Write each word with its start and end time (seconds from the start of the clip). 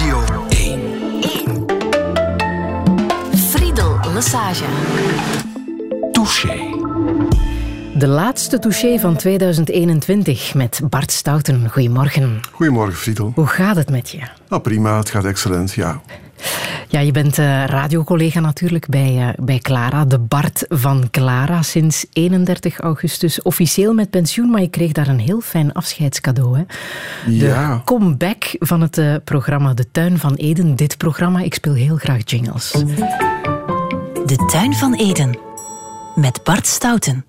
Radio 0.00 0.46
1. 0.48 0.80
1. 1.20 1.64
Friedel 3.34 3.98
Lesage. 4.12 4.64
Touché. 6.12 6.56
De 7.94 8.06
laatste 8.06 8.58
touché 8.58 8.98
van 8.98 9.16
2021 9.16 10.54
met 10.54 10.80
Bart 10.88 11.10
Stouten. 11.12 11.70
Goedemorgen. 11.70 12.40
Goedemorgen, 12.52 12.94
Friedel. 12.94 13.32
Hoe 13.34 13.46
gaat 13.46 13.76
het 13.76 13.90
met 13.90 14.10
je? 14.10 14.20
Nou, 14.48 14.62
prima, 14.62 14.96
het 14.96 15.10
gaat 15.10 15.24
excellent, 15.24 15.72
ja. 15.72 16.00
Ja, 16.88 17.00
je 17.00 17.12
bent 17.12 17.38
uh, 17.38 17.64
radiocollega 17.64 18.40
natuurlijk 18.40 18.88
bij, 18.88 19.16
uh, 19.16 19.28
bij 19.44 19.58
Clara, 19.58 20.04
de 20.04 20.18
Bart 20.18 20.64
van 20.68 21.08
Clara, 21.10 21.62
sinds 21.62 22.06
31 22.12 22.78
augustus 22.78 23.42
officieel 23.42 23.94
met 23.94 24.10
pensioen, 24.10 24.50
maar 24.50 24.60
je 24.60 24.68
kreeg 24.68 24.92
daar 24.92 25.08
een 25.08 25.18
heel 25.18 25.40
fijn 25.40 25.72
afscheidscadeau. 25.72 26.58
Hè? 26.58 26.64
De 27.26 27.46
ja. 27.46 27.82
comeback 27.84 28.56
van 28.58 28.80
het 28.80 28.98
uh, 28.98 29.14
programma 29.24 29.74
De 29.74 29.90
Tuin 29.90 30.18
van 30.18 30.34
Eden. 30.34 30.76
Dit 30.76 30.96
programma, 30.96 31.40
ik 31.40 31.54
speel 31.54 31.74
heel 31.74 31.96
graag 31.96 32.20
jingles. 32.24 32.70
De 34.26 34.46
Tuin 34.52 34.74
van 34.74 34.94
Eden, 34.94 35.38
met 36.14 36.40
Bart 36.44 36.66
Stouten. 36.66 37.24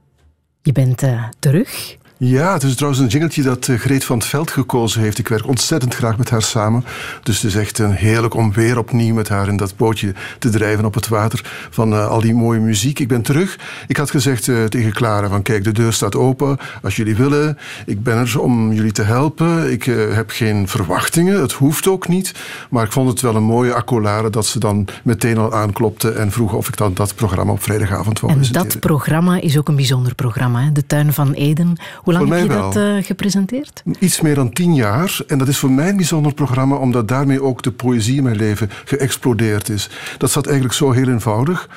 Je 0.62 0.72
bent 0.72 1.04
terug. 1.40 2.00
Ja, 2.24 2.54
het 2.54 2.64
is 2.64 2.76
trouwens 2.76 3.02
een 3.02 3.08
jingeltje 3.08 3.42
dat 3.42 3.68
uh, 3.68 3.80
Greet 3.80 4.04
van 4.04 4.18
het 4.18 4.28
Veld 4.28 4.52
gekozen 4.52 5.02
heeft. 5.02 5.18
Ik 5.18 5.28
werk 5.28 5.48
ontzettend 5.48 5.96
graag 5.96 6.18
met 6.18 6.30
haar 6.30 6.42
samen. 6.42 6.86
Dus 7.24 7.36
het 7.42 7.44
is 7.44 7.56
echt 7.56 7.80
een 7.80 7.92
heerlijk 7.92 8.34
om 8.34 8.54
weer 8.54 8.78
opnieuw 8.78 9.14
met 9.14 9.30
haar 9.30 9.48
in 9.48 9.58
dat 9.58 9.78
bootje 9.78 10.14
te 10.40 10.50
drijven 10.50 10.86
op 10.86 10.94
het 10.94 11.08
water 11.08 11.68
van 11.70 11.94
uh, 11.94 12.08
al 12.08 12.22
die 12.22 12.34
mooie 12.34 12.60
muziek. 12.60 13.00
Ik 13.00 13.08
ben 13.08 13.22
terug. 13.22 13.60
Ik 13.88 13.98
had 13.98 14.12
gezegd 14.12 14.48
uh, 14.48 14.64
tegen 14.64 14.94
Clara 14.94 15.28
van 15.28 15.42
kijk, 15.42 15.64
de 15.64 15.72
deur 15.72 15.94
staat 15.94 16.16
open 16.16 16.58
als 16.82 16.96
jullie 16.96 17.16
willen. 17.16 17.58
Ik 17.86 18.04
ben 18.04 18.18
er 18.18 18.40
om 18.40 18.74
jullie 18.74 18.92
te 18.92 19.04
helpen. 19.04 19.72
Ik 19.72 19.84
heb 20.14 20.30
geen 20.30 20.68
verwachtingen. 20.68 21.42
Het 21.42 21.52
hoeft 21.52 21.88
ook 21.88 22.08
niet. 22.08 22.34
Maar 22.70 22.86
ik 22.86 22.92
vond 22.92 23.10
het 23.10 23.22
wel 23.22 23.36
een 23.36 23.44
mooie 23.44 23.74
accolade 23.74 24.30
dat 24.30 24.46
ze 24.46 24.60
dan 24.60 24.88
meteen 25.04 25.38
al 25.38 25.54
aanklopte 25.54 26.12
en 26.12 26.32
vroeg 26.32 26.54
of 26.54 26.68
ik 26.68 26.78
dan 26.78 26.94
dat 26.94 27.16
programma 27.16 27.52
op 27.52 27.64
vrijdagavond 27.64 28.20
wou 28.20 28.34
En 28.34 28.44
dat 28.52 28.80
programma 28.80 29.42
is 29.42 29.58
ook 29.58 29.68
een 29.68 29.76
bijzonder 29.76 30.16
programma, 30.16 30.64
hè? 30.64 30.72
De 30.72 30.86
Tuin 30.86 31.14
van 31.14 31.34
Eden. 31.34 31.78
Hoe 32.18 32.28
lang 32.28 32.40
heb 32.40 32.52
je 32.52 32.58
dat 32.58 32.76
uh, 32.76 33.04
gepresenteerd? 33.04 33.84
Iets 34.00 34.22
meer 34.22 34.36
dan 34.36 34.54
tien 34.54 34.74
jaar. 34.74 35.20
En 35.28 35.38
dat 35.38 35.48
is 35.48 35.58
voor 35.58 35.72
mij 35.72 35.90
een 35.90 35.96
bijzonder 35.96 36.34
programma, 36.34 36.76
omdat 36.76 37.08
daarmee 37.08 37.44
ook 37.44 37.64
de 37.64 37.72
poëzie 37.72 38.18
in 38.18 38.24
mijn 38.24 38.36
leven 38.36 38.70
geëxplodeerd 38.86 39.70
is. 39.70 39.90
Dat 40.18 40.32
zat 40.32 40.46
eigenlijk 40.46 40.76
zo 40.76 40.92
heel 40.92 41.08
eenvoudig. 41.08 41.70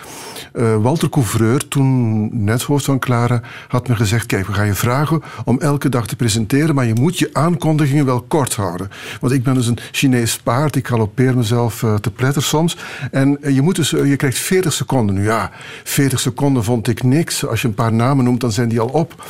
Uh, 0.55 0.77
Walter 0.77 1.09
Couvreur, 1.09 1.69
toen 1.69 2.29
net 2.45 2.63
hoofd 2.63 2.85
van 2.85 2.99
Clara, 2.99 3.41
had 3.69 3.89
me 3.89 3.97
gezegd: 3.97 4.27
Kijk, 4.27 4.47
we 4.47 4.53
gaan 4.53 4.67
je 4.67 4.75
vragen 4.75 5.23
om 5.45 5.61
elke 5.61 5.89
dag 5.89 6.07
te 6.07 6.17
presenteren, 6.17 6.75
maar 6.75 6.87
je 6.87 6.95
moet 6.95 7.19
je 7.19 7.31
aankondigingen 7.33 8.05
wel 8.05 8.23
kort 8.23 8.55
houden. 8.55 8.91
Want 9.21 9.33
ik 9.33 9.43
ben 9.43 9.55
dus 9.55 9.67
een 9.67 9.79
Chinees 9.91 10.39
paard, 10.39 10.77
ik 10.77 10.87
galoppeer 10.87 11.37
mezelf 11.37 11.83
uh, 11.83 11.95
te 11.95 12.11
pletter 12.11 12.43
soms. 12.43 12.77
En 13.11 13.39
je, 13.53 13.63
moet 13.63 13.77
dus, 13.77 13.91
je 13.91 14.17
krijgt 14.17 14.39
40 14.39 14.73
seconden. 14.73 15.15
Nu 15.15 15.25
ja, 15.25 15.51
40 15.85 16.21
seconden 16.21 16.65
vond 16.65 16.89
ik 16.89 17.03
niks. 17.03 17.47
Als 17.47 17.63
je 17.63 17.69
een 17.69 17.75
paar 17.75 17.93
namen 17.93 18.25
noemt, 18.25 18.41
dan 18.41 18.53
zijn 18.53 18.69
die 18.69 18.81
al 18.81 18.89
op. 18.89 19.25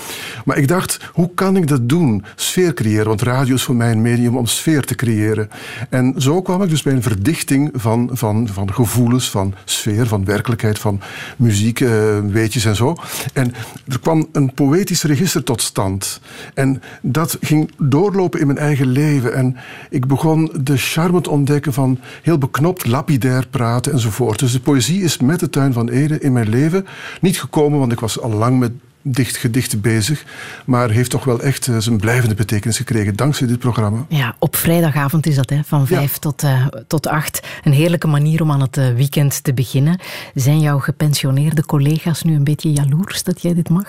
Maar 0.45 0.57
ik 0.57 0.69
dacht, 0.69 0.94
hoe 1.13 1.31
kan 1.35 1.57
ik 1.57 1.69
dat 1.69 1.89
doen? 1.89 2.25
Sfeer 2.37 2.75
creëren, 2.75 3.07
want 3.07 3.23
radio 3.23 3.55
is 3.55 3.63
voor 3.63 3.75
mij 3.75 3.91
een 3.91 4.03
medium 4.03 4.37
om 4.37 4.47
sfeer 4.47 4.85
te 4.85 4.95
creëren. 4.95 5.51
En 5.89 6.15
zo 6.17 6.43
kwam 6.43 6.63
ik 6.63 6.71
dus 6.71 6.83
bij 6.83 6.93
een 6.93 7.03
verdichting 7.03 7.71
van, 7.73 8.11
van, 8.13 8.49
van 8.49 8.73
gevoelens, 8.73 9.31
van 9.31 9.55
sfeer, 9.65 10.07
van 10.07 10.25
werkelijkheid, 10.25 10.79
van 10.79 11.01
muziek, 11.37 11.81
uh, 11.81 12.19
weetjes 12.21 12.65
en 12.65 12.77
zo. 12.77 12.97
En 13.33 13.53
er 13.89 14.01
kwam 14.01 14.29
een 14.33 14.55
poëtisch 14.55 15.03
register 15.03 15.43
tot 15.43 15.63
stand. 15.63 16.21
En 16.55 16.83
dat 17.03 17.39
ging 17.41 17.71
doorlopen 17.79 18.41
in 18.41 18.47
mijn 18.47 18.59
eigen 18.59 18.87
leven. 18.87 19.35
En 19.35 19.57
ik 19.91 20.07
begon 20.07 20.51
de 20.61 20.77
charme 20.77 21.21
te 21.21 21.31
ontdekken 21.31 21.73
van 21.73 21.99
heel 22.23 22.39
beknopt, 22.39 22.87
lapidair 22.87 23.47
praten 23.51 23.93
enzovoort. 23.93 24.39
Dus 24.39 24.53
de 24.53 24.61
poëzie 24.61 25.03
is 25.03 25.19
met 25.19 25.41
de 25.41 25.51
tuin 25.51 25.73
van 25.73 25.89
Ede 25.89 26.19
in 26.19 26.33
mijn 26.33 26.49
leven 26.49 26.87
niet 27.21 27.41
gekomen, 27.41 27.79
want 27.79 27.93
ik 27.93 28.01
was 28.01 28.21
al 28.21 28.31
lang 28.31 28.59
met 28.59 28.73
dicht 29.07 29.37
gedichten 29.37 29.81
bezig, 29.81 30.25
maar 30.65 30.91
heeft 30.91 31.11
toch 31.11 31.25
wel 31.25 31.41
echt 31.41 31.67
uh, 31.67 31.77
zijn 31.79 31.97
blijvende 31.97 32.35
betekenis 32.35 32.77
gekregen 32.77 33.17
dankzij 33.17 33.47
dit 33.47 33.59
programma. 33.59 34.05
Ja, 34.09 34.37
op 34.39 34.57
vrijdagavond 34.57 35.27
is 35.27 35.35
dat, 35.35 35.51
hè, 35.51 35.61
van 35.65 35.87
vijf 35.87 36.13
ja. 36.13 36.19
tot, 36.19 36.43
uh, 36.43 36.67
tot 36.87 37.07
acht. 37.07 37.47
Een 37.65 37.73
heerlijke 37.73 38.07
manier 38.07 38.43
om 38.43 38.51
aan 38.51 38.61
het 38.61 38.77
uh, 38.77 38.95
weekend 38.95 39.45
te 39.45 39.55
beginnen. 39.55 40.01
Zijn 40.35 40.61
jouw 40.61 40.79
gepensioneerde 40.79 41.67
collega's 41.67 42.23
nu 42.23 42.35
een 42.35 42.45
beetje 42.45 42.73
jaloers 42.73 43.23
dat 43.23 43.43
jij 43.43 43.55
dit 43.55 43.69
mag? 43.69 43.85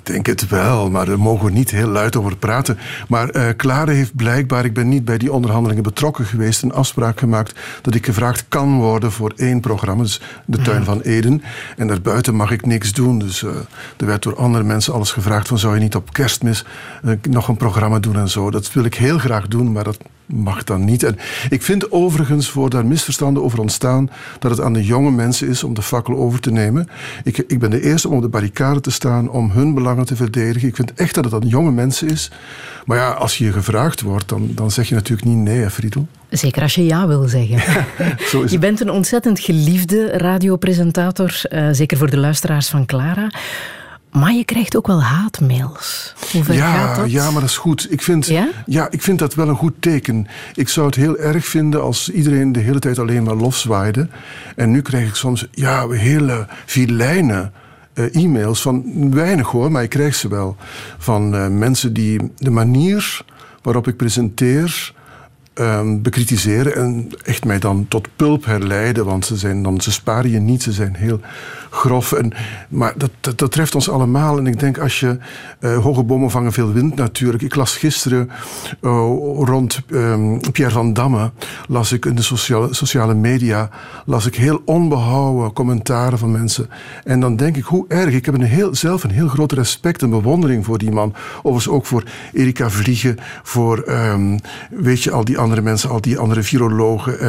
Ik 0.00 0.06
denk 0.06 0.26
het 0.26 0.48
wel, 0.48 0.90
maar 0.90 1.06
daar 1.06 1.18
mogen 1.18 1.46
we 1.46 1.52
niet 1.52 1.70
heel 1.70 1.88
luid 1.88 2.16
over 2.16 2.36
praten. 2.36 2.78
Maar 3.08 3.36
uh, 3.36 3.48
Klare 3.56 3.92
heeft 3.92 4.16
blijkbaar, 4.16 4.64
ik 4.64 4.74
ben 4.74 4.88
niet 4.88 5.04
bij 5.04 5.18
die 5.18 5.32
onderhandelingen 5.32 5.82
betrokken 5.82 6.24
geweest, 6.24 6.62
een 6.62 6.72
afspraak 6.72 7.18
gemaakt 7.18 7.58
dat 7.82 7.94
ik 7.94 8.04
gevraagd 8.04 8.44
kan 8.48 8.78
worden 8.78 9.12
voor 9.12 9.32
één 9.36 9.60
programma, 9.60 10.02
dus 10.02 10.20
de 10.44 10.62
Tuin 10.62 10.84
van 10.84 11.00
Eden. 11.00 11.42
En 11.76 11.86
daarbuiten 11.86 12.34
mag 12.34 12.50
ik 12.50 12.66
niks 12.66 12.92
doen. 12.92 13.18
Dus 13.18 13.42
uh, 13.42 13.50
er 13.96 14.06
werd 14.06 14.22
door 14.22 14.36
andere 14.36 14.64
mensen 14.64 14.92
alles 14.92 15.12
gevraagd 15.12 15.48
van 15.48 15.58
zou 15.58 15.74
je 15.74 15.80
niet 15.80 15.94
op 15.94 16.12
kerstmis 16.12 16.64
uh, 17.04 17.12
nog 17.30 17.48
een 17.48 17.56
programma 17.56 17.98
doen 17.98 18.16
en 18.16 18.28
zo. 18.28 18.50
Dat 18.50 18.72
wil 18.72 18.84
ik 18.84 18.94
heel 18.94 19.18
graag 19.18 19.48
doen, 19.48 19.72
maar 19.72 19.84
dat 19.84 19.98
mag 20.32 20.64
dan 20.64 20.84
niet. 20.84 21.02
En 21.02 21.18
ik 21.48 21.62
vind 21.62 21.92
overigens, 21.92 22.50
voor 22.50 22.70
daar 22.70 22.86
misverstanden 22.86 23.42
over 23.42 23.60
ontstaan, 23.60 24.10
dat 24.38 24.50
het 24.50 24.60
aan 24.60 24.72
de 24.72 24.84
jonge 24.84 25.10
mensen 25.10 25.48
is 25.48 25.64
om 25.64 25.74
de 25.74 25.82
fakkel 25.82 26.16
over 26.16 26.40
te 26.40 26.50
nemen. 26.50 26.88
Ik, 27.24 27.38
ik 27.38 27.58
ben 27.58 27.70
de 27.70 27.82
eerste 27.82 28.08
om 28.08 28.14
op 28.14 28.22
de 28.22 28.28
barricade 28.28 28.80
te 28.80 28.90
staan, 28.90 29.30
om 29.30 29.50
hun 29.50 29.74
belangen 29.74 30.06
te 30.06 30.16
verdedigen. 30.16 30.68
Ik 30.68 30.76
vind 30.76 30.94
echt 30.94 31.14
dat 31.14 31.24
het 31.24 31.34
aan 31.34 31.48
jonge 31.48 31.70
mensen 31.70 32.08
is. 32.08 32.30
Maar 32.84 32.98
ja, 32.98 33.10
als 33.10 33.38
je 33.38 33.52
gevraagd 33.52 34.00
wordt, 34.00 34.28
dan, 34.28 34.50
dan 34.54 34.70
zeg 34.70 34.88
je 34.88 34.94
natuurlijk 34.94 35.28
niet 35.28 35.36
nee, 35.36 35.58
hè, 35.58 35.70
Friedel. 35.70 36.06
Zeker 36.30 36.62
als 36.62 36.74
je 36.74 36.84
ja 36.84 37.06
wil 37.06 37.28
zeggen. 37.28 37.84
Je 38.50 38.58
bent 38.58 38.80
een 38.80 38.90
ontzettend 38.90 39.40
geliefde 39.40 40.10
radiopresentator, 40.10 41.40
uh, 41.50 41.68
zeker 41.72 41.98
voor 41.98 42.10
de 42.10 42.16
luisteraars 42.16 42.68
van 42.68 42.86
Clara. 42.86 43.30
Maar 44.10 44.32
je 44.32 44.44
krijgt 44.44 44.76
ook 44.76 44.86
wel 44.86 45.02
haatmails. 45.02 46.14
Hoe 46.32 46.44
ver 46.44 46.54
ja, 46.54 46.72
gaat 46.72 46.96
dat? 46.96 47.10
Ja, 47.10 47.30
maar 47.30 47.40
dat 47.40 47.50
is 47.50 47.56
goed. 47.56 47.86
Ik 47.90 48.02
vind, 48.02 48.26
ja? 48.26 48.48
ja? 48.66 48.90
ik 48.90 49.02
vind 49.02 49.18
dat 49.18 49.34
wel 49.34 49.48
een 49.48 49.56
goed 49.56 49.74
teken. 49.80 50.26
Ik 50.54 50.68
zou 50.68 50.86
het 50.86 50.94
heel 50.94 51.18
erg 51.18 51.46
vinden 51.46 51.82
als 51.82 52.10
iedereen 52.10 52.52
de 52.52 52.60
hele 52.60 52.78
tijd 52.78 52.98
alleen 52.98 53.22
maar 53.22 53.34
lof 53.34 53.56
zwaaide. 53.56 54.08
En 54.56 54.70
nu 54.70 54.82
krijg 54.82 55.08
ik 55.08 55.14
soms 55.14 55.48
ja, 55.50 55.88
hele 55.88 56.46
filijne 56.66 57.50
uh, 57.94 58.24
e-mails 58.24 58.62
van 58.62 58.84
weinig 59.14 59.48
hoor, 59.48 59.70
maar 59.70 59.82
ik 59.82 59.90
krijg 59.90 60.14
ze 60.14 60.28
wel. 60.28 60.56
Van 60.98 61.34
uh, 61.34 61.46
mensen 61.46 61.92
die 61.92 62.32
de 62.36 62.50
manier 62.50 63.24
waarop 63.62 63.88
ik 63.88 63.96
presenteer 63.96 64.92
um, 65.54 66.02
bekritiseren 66.02 66.74
en 66.74 67.08
echt 67.22 67.44
mij 67.44 67.58
dan 67.58 67.86
tot 67.88 68.08
pulp 68.16 68.44
herleiden, 68.44 69.04
want 69.04 69.26
ze, 69.26 69.36
zijn 69.36 69.62
dan, 69.62 69.80
ze 69.80 69.92
sparen 69.92 70.30
je 70.30 70.40
niet, 70.40 70.62
ze 70.62 70.72
zijn 70.72 70.94
heel 70.94 71.20
grof. 71.70 72.12
En, 72.12 72.32
maar 72.68 72.94
dat, 72.96 73.38
dat, 73.38 73.50
treft 73.50 73.74
ons 73.74 73.90
allemaal. 73.90 74.38
En 74.38 74.46
ik 74.46 74.60
denk 74.60 74.78
als 74.78 75.00
je 75.00 75.18
uh, 75.60 75.78
hoge 75.78 76.02
bomen 76.02 76.30
vangen 76.30 76.52
veel 76.52 76.72
wind 76.72 76.94
natuurlijk. 76.94 77.42
Ik 77.42 77.54
las 77.54 77.76
gisteren 77.76 78.30
uh, 78.80 78.90
rond 79.38 79.80
um, 79.90 80.40
Pierre 80.52 80.74
van 80.74 80.92
Damme, 80.92 81.30
las 81.68 81.92
ik 81.92 82.04
in 82.04 82.14
de 82.14 82.22
sociale, 82.22 82.74
sociale 82.74 83.14
media, 83.14 83.70
las 84.04 84.26
ik 84.26 84.34
heel 84.34 84.62
onbehouden 84.64 85.52
commentaren 85.52 86.18
van 86.18 86.30
mensen. 86.30 86.68
En 87.04 87.20
dan 87.20 87.36
denk 87.36 87.56
ik, 87.56 87.64
hoe 87.64 87.84
erg. 87.88 88.14
Ik 88.14 88.24
heb 88.24 88.34
een 88.34 88.42
heel, 88.42 88.74
zelf 88.74 89.04
een 89.04 89.10
heel 89.10 89.28
groot 89.28 89.52
respect 89.52 90.02
en 90.02 90.10
bewondering 90.10 90.64
voor 90.64 90.78
die 90.78 90.90
man. 90.90 91.14
Overigens 91.42 91.68
ook 91.68 91.86
voor 91.86 92.04
Erika 92.32 92.70
Vliegen, 92.70 93.18
voor, 93.42 93.84
um, 93.88 94.40
weet 94.70 95.02
je, 95.02 95.10
al 95.10 95.24
die 95.24 95.38
andere 95.40 95.60
mensen, 95.60 95.90
al 95.90 96.00
die 96.00 96.18
andere 96.18 96.42
virologen 96.42 97.20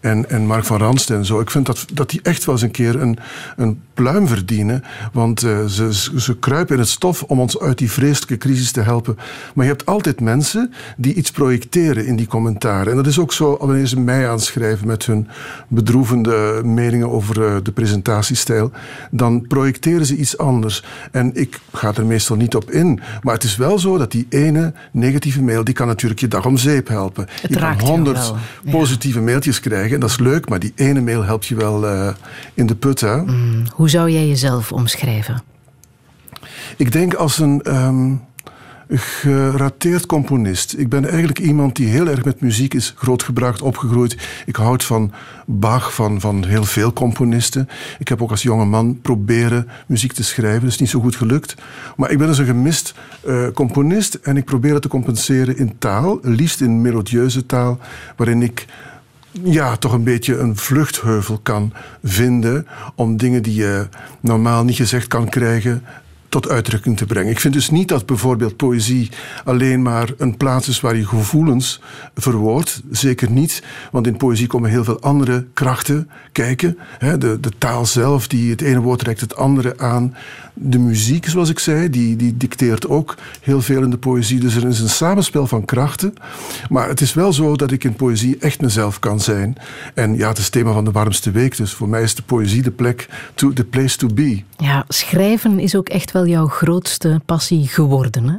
en, 0.00 0.30
en 0.30 0.46
Mark 0.46 0.64
van 0.64 0.78
Ransten 0.78 1.16
en 1.16 1.24
zo. 1.24 1.40
Ik 1.40 1.50
vind 1.50 1.66
dat, 1.66 1.84
dat 1.92 2.10
die 2.10 2.20
echt 2.22 2.44
wel 2.44 2.54
eens 2.54 2.64
een 2.64 2.70
keer 2.70 3.00
een, 3.00 3.18
een 3.56 3.80
pluim 3.94 4.26
verdienen, 4.26 4.82
want 5.12 5.42
uh, 5.42 5.64
ze, 5.64 5.94
ze 6.16 6.38
kruipen 6.38 6.74
in 6.74 6.80
het 6.80 6.90
stof 6.90 7.22
om 7.22 7.40
ons 7.40 7.60
uit 7.60 7.78
die 7.78 7.90
vreselijke 7.90 8.38
crisis 8.38 8.72
te 8.72 8.80
helpen. 8.80 9.16
Maar 9.54 9.64
je 9.64 9.70
hebt 9.70 9.86
altijd 9.86 10.20
mensen 10.20 10.72
die 10.96 11.14
iets 11.14 11.30
projecteren 11.30 12.06
in 12.06 12.16
die 12.16 12.26
commentaren. 12.26 12.90
En 12.90 12.96
dat 12.96 13.06
is 13.06 13.18
ook 13.18 13.32
zo 13.32 13.56
wanneer 13.60 13.86
ze 13.86 14.00
mij 14.00 14.28
aanschrijven 14.28 14.86
met 14.86 15.06
hun 15.06 15.28
bedroevende 15.68 16.60
meningen 16.64 17.10
over 17.10 17.38
uh, 17.38 17.56
de 17.62 17.72
presentatiestijl, 17.72 18.70
dan 19.10 19.46
projecteren 19.46 20.06
ze 20.06 20.16
iets 20.16 20.38
anders. 20.38 20.84
En 21.10 21.30
ik 21.34 21.60
ga 21.72 21.92
er 21.94 22.06
meestal 22.06 22.36
niet 22.36 22.54
op 22.54 22.70
in. 22.70 23.00
Maar 23.22 23.34
het 23.34 23.44
is 23.44 23.56
wel 23.56 23.78
zo 23.78 23.98
dat 23.98 24.10
die 24.10 24.26
ene 24.28 24.72
negatieve 24.92 25.42
mail, 25.42 25.64
die 25.64 25.74
kan 25.74 25.86
natuurlijk 25.86 26.20
je 26.20 26.28
dag 26.28 26.46
om 26.46 26.56
zeep 26.56 26.88
helpen. 26.88 27.26
Het 27.42 27.50
je 27.50 27.58
kan 27.58 27.80
honderd 27.80 28.32
ja. 28.64 28.70
positieve 28.70 29.20
mailtjes 29.20 29.60
krijgen 29.60 29.94
en 29.94 30.00
dat 30.00 30.10
is 30.10 30.18
leuk, 30.18 30.48
maar 30.48 30.58
die 30.58 30.72
ene 30.74 31.00
mail 31.00 31.24
helpt 31.24 31.46
je 31.46 31.54
wel 31.54 31.84
uh, 31.84 32.08
in 32.54 32.66
de 32.66 32.74
put. 32.74 33.00
Hè? 33.00 33.16
Mm. 33.16 33.62
Hoe 33.72 33.90
zou 33.90 34.10
jij 34.10 34.26
jezelf 34.28 34.72
omschrijven? 34.72 35.42
Ik 36.76 36.92
denk 36.92 37.14
als 37.14 37.38
een 37.38 37.76
um, 37.76 38.20
gerateerd 38.94 40.06
componist. 40.06 40.78
Ik 40.78 40.88
ben 40.88 41.08
eigenlijk 41.08 41.38
iemand 41.38 41.76
die 41.76 41.88
heel 41.88 42.08
erg 42.08 42.24
met 42.24 42.40
muziek 42.40 42.74
is 42.74 42.94
grootgebracht, 42.96 43.62
opgegroeid. 43.62 44.16
Ik 44.46 44.56
houd 44.56 44.84
van 44.84 45.12
Bach, 45.46 45.94
van, 45.94 46.20
van 46.20 46.44
heel 46.44 46.64
veel 46.64 46.92
componisten. 46.92 47.68
Ik 47.98 48.08
heb 48.08 48.22
ook 48.22 48.30
als 48.30 48.42
jonge 48.42 48.64
man 48.64 48.98
proberen 49.02 49.68
muziek 49.86 50.12
te 50.12 50.24
schrijven. 50.24 50.60
Dat 50.60 50.70
is 50.70 50.78
niet 50.78 50.88
zo 50.88 51.00
goed 51.00 51.16
gelukt. 51.16 51.54
Maar 51.96 52.10
ik 52.10 52.18
ben 52.18 52.26
dus 52.26 52.38
een 52.38 52.46
gemist 52.46 52.94
uh, 53.26 53.48
componist 53.54 54.14
en 54.14 54.36
ik 54.36 54.44
probeer 54.44 54.72
het 54.72 54.82
te 54.82 54.88
compenseren 54.88 55.56
in 55.56 55.78
taal. 55.78 56.18
Liefst 56.22 56.60
in 56.60 56.80
melodieuze 56.80 57.46
taal, 57.46 57.78
waarin 58.16 58.42
ik 58.42 58.66
ja, 59.42 59.76
toch 59.76 59.92
een 59.92 60.04
beetje 60.04 60.38
een 60.38 60.56
vluchtheuvel 60.56 61.40
kan 61.42 61.72
vinden 62.02 62.66
om 62.94 63.16
dingen 63.16 63.42
die 63.42 63.54
je 63.54 63.88
normaal 64.20 64.64
niet 64.64 64.76
gezegd 64.76 65.06
kan 65.06 65.28
krijgen 65.28 65.82
tot 66.32 66.48
uitdrukking 66.48 66.96
te 66.96 67.06
brengen. 67.06 67.30
Ik 67.30 67.40
vind 67.40 67.54
dus 67.54 67.70
niet 67.70 67.88
dat 67.88 68.06
bijvoorbeeld 68.06 68.56
poëzie 68.56 69.10
alleen 69.44 69.82
maar 69.82 70.08
een 70.16 70.36
plaats 70.36 70.68
is 70.68 70.80
waar 70.80 70.96
je 70.96 71.06
gevoelens 71.06 71.80
verwoordt. 72.14 72.82
Zeker 72.90 73.30
niet, 73.30 73.62
want 73.90 74.06
in 74.06 74.16
poëzie 74.16 74.46
komen 74.46 74.70
heel 74.70 74.84
veel 74.84 75.00
andere 75.00 75.46
krachten 75.52 76.10
kijken. 76.32 76.78
De, 76.98 77.38
de 77.40 77.52
taal 77.58 77.86
zelf, 77.86 78.26
die 78.26 78.50
het 78.50 78.60
ene 78.60 78.80
woord 78.80 79.02
reikt 79.02 79.20
het 79.20 79.36
andere 79.36 79.78
aan. 79.78 80.14
De 80.54 80.78
muziek, 80.78 81.28
zoals 81.28 81.50
ik 81.50 81.58
zei, 81.58 81.90
die, 81.90 82.16
die 82.16 82.36
dicteert 82.36 82.88
ook 82.88 83.14
heel 83.40 83.62
veel 83.62 83.82
in 83.82 83.90
de 83.90 83.98
poëzie. 83.98 84.40
Dus 84.40 84.54
er 84.54 84.68
is 84.68 84.80
een 84.80 84.88
samenspel 84.88 85.46
van 85.46 85.64
krachten. 85.64 86.14
Maar 86.68 86.88
het 86.88 87.00
is 87.00 87.14
wel 87.14 87.32
zo 87.32 87.56
dat 87.56 87.70
ik 87.70 87.84
in 87.84 87.94
poëzie 87.94 88.36
echt 88.38 88.60
mezelf 88.60 88.98
kan 88.98 89.20
zijn. 89.20 89.56
En 89.94 90.16
ja, 90.16 90.28
het 90.28 90.38
is 90.38 90.44
het 90.44 90.52
thema 90.52 90.72
van 90.72 90.84
de 90.84 90.90
warmste 90.90 91.30
week. 91.30 91.56
Dus 91.56 91.72
voor 91.72 91.88
mij 91.88 92.02
is 92.02 92.14
de 92.14 92.22
poëzie 92.22 92.62
de 92.62 92.70
plek, 92.70 93.08
to, 93.34 93.52
the 93.52 93.64
place 93.64 93.96
to 93.96 94.06
be. 94.14 94.42
Ja, 94.56 94.84
schrijven 94.88 95.58
is 95.58 95.76
ook 95.76 95.88
echt 95.88 96.12
wel 96.12 96.26
jouw 96.26 96.46
grootste 96.46 97.20
passie 97.26 97.68
geworden, 97.68 98.28
hè? 98.28 98.36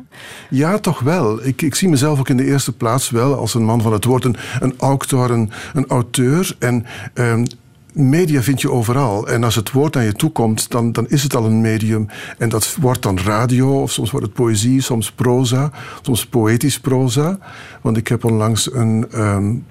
Ja, 0.50 0.77
toch 0.77 1.00
wel. 1.00 1.45
Ik, 1.45 1.62
ik 1.62 1.75
zie 1.75 1.89
mezelf 1.89 2.19
ook 2.19 2.30
in 2.30 2.38
de 2.38 2.45
eerste 2.45 2.71
plaats 2.71 3.09
wel 3.09 3.36
als 3.36 3.54
een 3.54 3.66
man 3.66 3.81
van 3.81 3.94
het 3.94 4.06
woord. 4.06 4.25
Een, 4.25 4.36
een 4.59 4.74
auteur, 4.77 5.31
een, 5.31 5.51
een 5.74 5.88
auteur. 5.88 6.56
En 6.59 6.86
ehm, 7.13 7.45
media 7.94 8.42
vind 8.42 8.62
je 8.62 8.72
overal. 8.72 9.28
En 9.28 9.44
als 9.44 9.56
het 9.56 9.72
woord 9.72 9.94
naar 9.94 10.04
je 10.04 10.13
toe 10.13 10.31
komt, 10.31 10.72
dan, 10.72 10.92
dan 10.92 11.10
is 11.10 11.24
het 11.24 11.36
al 11.36 11.45
een 11.45 11.62
medium. 11.62 12.07
En 12.38 12.50
dat 12.50 12.75
wordt 12.80 13.01
dan 13.01 13.19
radio, 13.19 13.81
of 13.81 13.92
soms 13.92 14.12
wordt 14.12 14.25
het 14.25 14.36
poëzie, 14.36 14.81
soms 14.81 15.12
proza, 15.12 15.72
soms 16.01 16.25
poëtisch 16.25 16.80
proza. 16.80 17.38
Want 17.81 17.98
ik 17.98 18.07
heb 18.07 18.24
onlangs 18.24 18.74
een 18.74 19.06
um, 19.16 19.66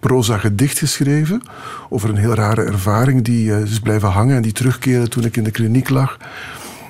proza 0.00 0.38
gedicht 0.38 0.78
geschreven 0.78 1.42
over 1.88 2.08
een 2.08 2.16
heel 2.16 2.34
rare 2.34 2.62
ervaring 2.62 3.24
die 3.24 3.46
uh, 3.46 3.60
is 3.60 3.80
blijven 3.80 4.08
hangen 4.08 4.36
en 4.36 4.42
die 4.42 4.52
terugkeerde 4.52 5.08
toen 5.08 5.24
ik 5.24 5.36
in 5.36 5.44
de 5.44 5.50
kliniek 5.50 5.88
lag. 5.88 6.18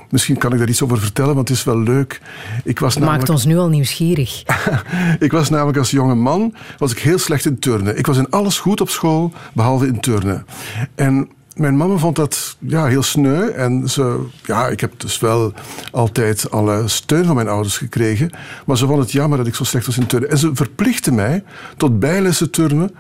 Misschien 0.09 0.37
kan 0.37 0.53
ik 0.53 0.59
daar 0.59 0.69
iets 0.69 0.83
over 0.83 0.99
vertellen, 0.99 1.35
want 1.35 1.49
het 1.49 1.57
is 1.57 1.65
wel 1.65 1.79
leuk. 1.79 2.21
Ik 2.65 2.79
was 2.79 2.95
namelijk... 2.95 3.19
Maakt 3.19 3.31
ons 3.31 3.45
nu 3.45 3.59
al 3.59 3.69
nieuwsgierig. 3.69 4.43
ik 5.19 5.33
was 5.33 5.51
namelijk 5.51 5.79
als 5.79 5.91
jonge 5.91 6.15
man 6.15 6.55
was 6.79 6.93
ik 6.93 6.99
heel 6.99 7.19
slecht 7.19 7.45
in 7.45 7.59
turnen. 7.59 7.99
Ik 7.99 8.07
was 8.07 8.17
in 8.17 8.31
alles 8.31 8.59
goed 8.59 8.81
op 8.81 8.89
school, 8.89 9.33
behalve 9.53 9.87
in 9.87 10.01
turnen. 10.01 10.47
En 10.95 11.29
mijn 11.59 11.77
mama 11.77 11.97
vond 11.97 12.17
dat 12.17 12.57
ja, 12.59 12.85
heel 12.87 13.03
sneu. 13.03 13.49
En 13.49 13.89
ze, 13.89 14.21
ja, 14.45 14.69
ik 14.69 14.81
heb 14.81 15.01
dus 15.01 15.19
wel 15.19 15.53
altijd 15.91 16.51
alle 16.51 16.89
steun 16.89 17.25
van 17.25 17.35
mijn 17.35 17.49
ouders 17.49 17.77
gekregen. 17.77 18.31
Maar 18.67 18.77
ze 18.77 18.87
vond 18.87 18.99
het 18.99 19.13
jammer 19.13 19.39
dat 19.39 19.47
ik 19.47 19.55
zo 19.55 19.65
slecht 19.65 19.87
was 19.87 19.99
in 19.99 20.07
turnen. 20.07 20.31
En 20.31 20.39
ze 20.39 20.51
verplichtte 20.55 21.13
mij 21.13 21.45
tot 21.77 21.99
bijlessen 21.99 22.51
turnen 22.51 22.91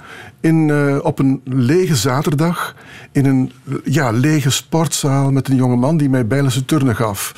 in, 0.40 0.69
uh, 0.69 0.99
op 1.02 1.19
een 1.19 1.40
lege 1.44 1.96
zaterdag. 1.96 2.75
In 3.12 3.26
een 3.26 3.52
ja, 3.84 4.10
lege 4.10 4.50
sportzaal 4.50 5.32
met 5.32 5.49
een 5.49 5.56
jonge 5.56 5.76
man 5.76 5.96
die 5.96 6.08
mij 6.08 6.26
bijlessen 6.26 6.64
turnen 6.64 6.96
gaf. 6.96 7.34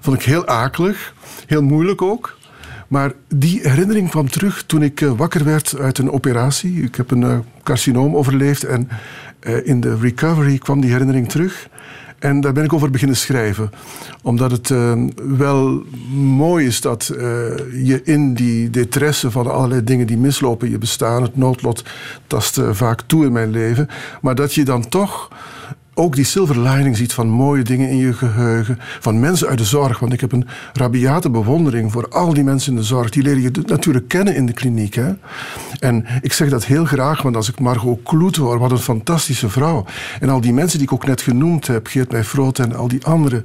Vond 0.00 0.16
ik 0.16 0.22
heel 0.22 0.46
akelig. 0.46 1.14
Heel 1.46 1.62
moeilijk 1.62 2.02
ook. 2.02 2.36
Maar 2.88 3.12
die 3.28 3.60
herinnering 3.68 4.10
kwam 4.10 4.30
terug 4.30 4.62
toen 4.66 4.82
ik 4.82 5.00
uh, 5.00 5.12
wakker 5.16 5.44
werd 5.44 5.78
uit 5.78 5.98
een 5.98 6.10
operatie. 6.10 6.82
Ik 6.82 6.94
heb 6.94 7.10
een 7.10 7.22
uh, 7.22 7.38
carcinoom 7.62 8.16
overleefd 8.16 8.64
en 8.64 8.88
in 9.64 9.80
de 9.80 9.96
recovery 9.96 10.58
kwam 10.58 10.80
die 10.80 10.90
herinnering 10.90 11.28
terug. 11.28 11.68
En 12.18 12.40
daar 12.40 12.52
ben 12.52 12.64
ik 12.64 12.72
over 12.72 12.90
beginnen 12.90 13.16
schrijven. 13.16 13.70
Omdat 14.22 14.50
het 14.50 14.68
wel 15.36 15.82
mooi 16.14 16.66
is 16.66 16.80
dat 16.80 17.06
je 17.84 18.00
in 18.04 18.34
die 18.34 18.70
detresse 18.70 19.30
van 19.30 19.50
allerlei 19.50 19.84
dingen 19.84 20.06
die 20.06 20.16
mislopen, 20.16 20.70
je 20.70 20.78
bestaan, 20.78 21.22
het 21.22 21.36
noodlot, 21.36 21.84
tast 22.26 22.60
vaak 22.70 23.00
toe 23.00 23.24
in 23.24 23.32
mijn 23.32 23.50
leven. 23.50 23.88
Maar 24.20 24.34
dat 24.34 24.54
je 24.54 24.64
dan 24.64 24.88
toch 24.88 25.30
ook 25.94 26.14
die 26.14 26.24
silver 26.24 26.60
lining 26.60 26.96
ziet 26.96 27.12
van 27.12 27.28
mooie 27.28 27.62
dingen 27.62 27.88
in 27.88 27.96
je 27.96 28.12
geheugen, 28.12 28.78
van 29.00 29.20
mensen 29.20 29.48
uit 29.48 29.58
de 29.58 29.64
zorg. 29.64 29.98
Want 29.98 30.12
ik 30.12 30.20
heb 30.20 30.32
een 30.32 30.46
rabiate 30.72 31.30
bewondering 31.30 31.92
voor 31.92 32.08
al 32.08 32.34
die 32.34 32.44
mensen 32.44 32.72
in 32.72 32.78
de 32.78 32.84
zorg. 32.84 33.10
Die 33.10 33.22
leren 33.22 33.42
je 33.42 33.50
natuurlijk 33.66 34.08
kennen 34.08 34.34
in 34.34 34.46
de 34.46 34.52
kliniek. 34.52 34.94
Hè? 34.94 35.12
En 35.78 36.06
ik 36.20 36.32
zeg 36.32 36.48
dat 36.48 36.64
heel 36.64 36.84
graag, 36.84 37.22
want 37.22 37.36
als 37.36 37.48
ik 37.48 37.60
Margot 37.60 38.02
Kloet 38.02 38.36
hoor, 38.36 38.58
wat 38.58 38.70
een 38.70 38.78
fantastische 38.78 39.48
vrouw. 39.48 39.84
En 40.20 40.28
al 40.28 40.40
die 40.40 40.52
mensen 40.52 40.78
die 40.78 40.86
ik 40.86 40.92
ook 40.92 41.06
net 41.06 41.22
genoemd 41.22 41.66
heb, 41.66 41.86
Geert 41.86 42.12
Meijfroot 42.12 42.58
en 42.58 42.76
al 42.76 42.88
die 42.88 43.04
anderen 43.04 43.44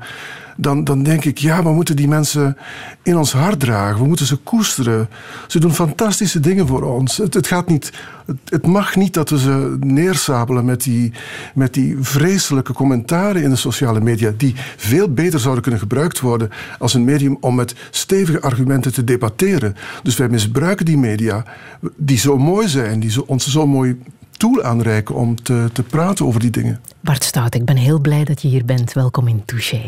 dan, 0.62 0.84
dan 0.84 1.04
denk 1.04 1.26
ik, 1.26 1.38
ja, 1.38 1.64
we 1.64 1.70
moeten 1.70 1.96
die 1.96 2.08
mensen 2.08 2.58
in 3.04 3.18
ons 3.18 3.32
hart 3.32 3.60
dragen. 3.60 4.02
We 4.02 4.08
moeten 4.08 4.26
ze 4.26 4.36
koesteren. 4.36 5.10
Ze 5.48 5.60
doen 5.60 5.74
fantastische 5.74 6.40
dingen 6.40 6.68
voor 6.68 6.82
ons. 6.82 7.18
Het, 7.18 7.48
gaat 7.48 7.68
niet, 7.68 7.92
het, 8.26 8.38
het, 8.46 8.68
mag 8.68 8.96
niet 8.96 9.14
dat 9.14 9.30
we 9.30 9.40
ze 9.40 9.78
neersabelen 9.80 10.66
met 10.66 10.84
die, 10.84 11.14
met 11.54 11.74
die 11.74 11.98
vreselijke 12.00 12.74
commentaren 12.74 13.44
in 13.44 13.50
de 13.50 13.56
sociale 13.56 14.02
media, 14.02 14.34
die 14.38 14.54
veel 14.78 15.14
beter 15.14 15.40
zouden 15.40 15.62
kunnen 15.62 15.82
gebruikt 15.82 16.20
worden 16.20 16.50
als 16.80 16.94
een 16.94 17.04
medium 17.04 17.38
om 17.40 17.56
met 17.56 17.76
stevige 17.90 18.42
argumenten 18.42 18.94
te 18.94 19.04
debatteren. 19.04 19.76
Dus 20.04 20.18
wij 20.18 20.30
misbruiken 20.30 20.86
die 20.86 20.98
media, 20.98 21.46
die 21.96 22.18
zo 22.18 22.38
mooi 22.38 22.68
zijn, 22.68 23.00
die 23.00 23.12
zo, 23.12 23.24
ons 23.28 23.48
zo 23.48 23.68
mooi 23.68 23.98
tool 24.40 24.64
aanreiken 24.64 25.16
om 25.16 25.44
te, 25.44 25.70
te 25.74 25.84
praten 25.84 26.26
over 26.26 26.40
die 26.40 26.50
dingen. 26.50 26.80
Bart 27.00 27.24
Stout, 27.24 27.56
ik 27.56 27.66
ben 27.66 27.76
heel 27.76 28.00
blij 28.00 28.24
dat 28.24 28.42
je 28.42 28.48
hier 28.48 28.66
bent. 28.66 28.94
Welkom 28.94 29.28
in 29.28 29.46
Touché. 29.46 29.82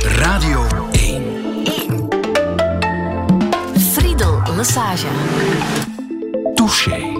Radio 0.00 0.66
1. 0.92 1.22
1. 1.64 2.08
Friedel 3.78 4.40
Lassage. 4.56 5.06
Touché. 6.54 7.14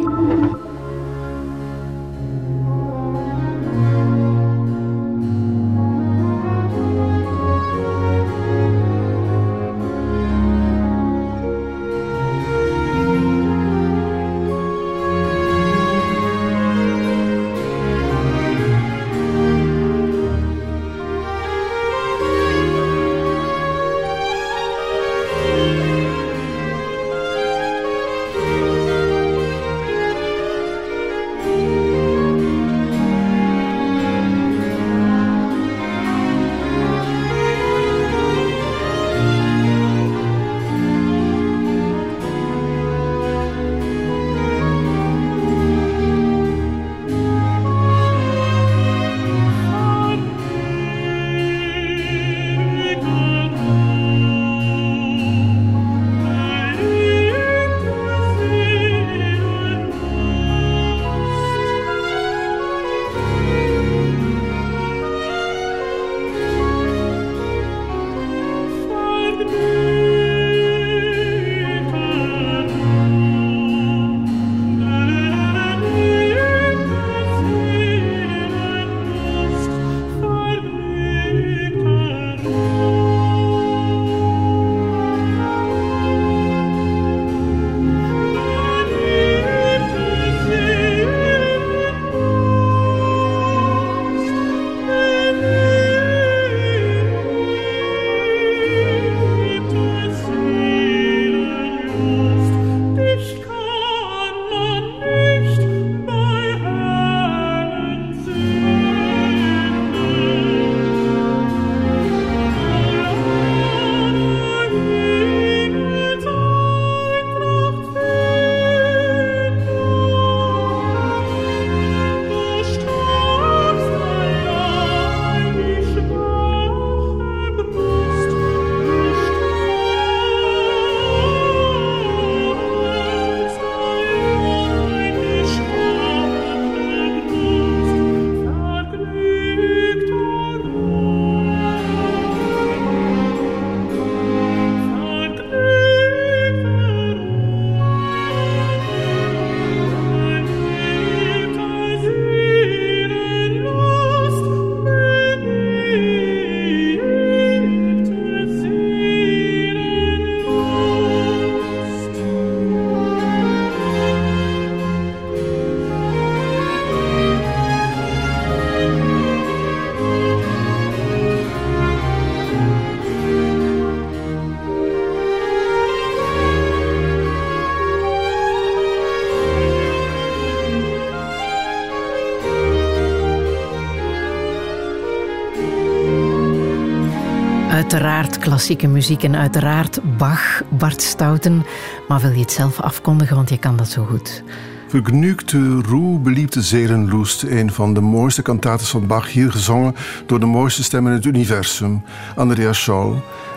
Klassieke 188.57 188.89
muziek 188.89 189.23
en 189.23 189.37
uiteraard 189.37 190.01
Bach, 190.17 190.63
Bart 190.69 191.03
Stouten. 191.03 191.65
Maar 192.09 192.21
wil 192.21 192.31
je 192.31 192.41
het 192.41 192.53
zelf 192.53 192.81
afkondigen, 192.81 193.37
want 193.37 193.49
je 193.49 193.59
kan 193.59 193.77
dat 193.77 193.89
zo 193.89 194.05
goed. 194.05 194.43
Vergnügte 194.89 195.81
Ruhe, 195.81 196.19
beliebte 196.19 196.63
Seelenlust, 196.63 197.43
een 197.43 197.73
van 197.73 197.95
de 197.95 198.01
mooiste 198.01 198.43
kantaten 198.43 198.87
van 198.87 199.07
Bach, 199.07 199.33
hier 199.33 199.51
gezongen 199.51 199.95
door 200.27 200.41
de 200.41 200.47
mooiste 200.47 200.83
stem 200.83 201.07
in 201.07 201.13
het 201.13 201.25
universum, 201.25 202.03
Andrea 202.37 202.73
Scholl. 202.73 203.15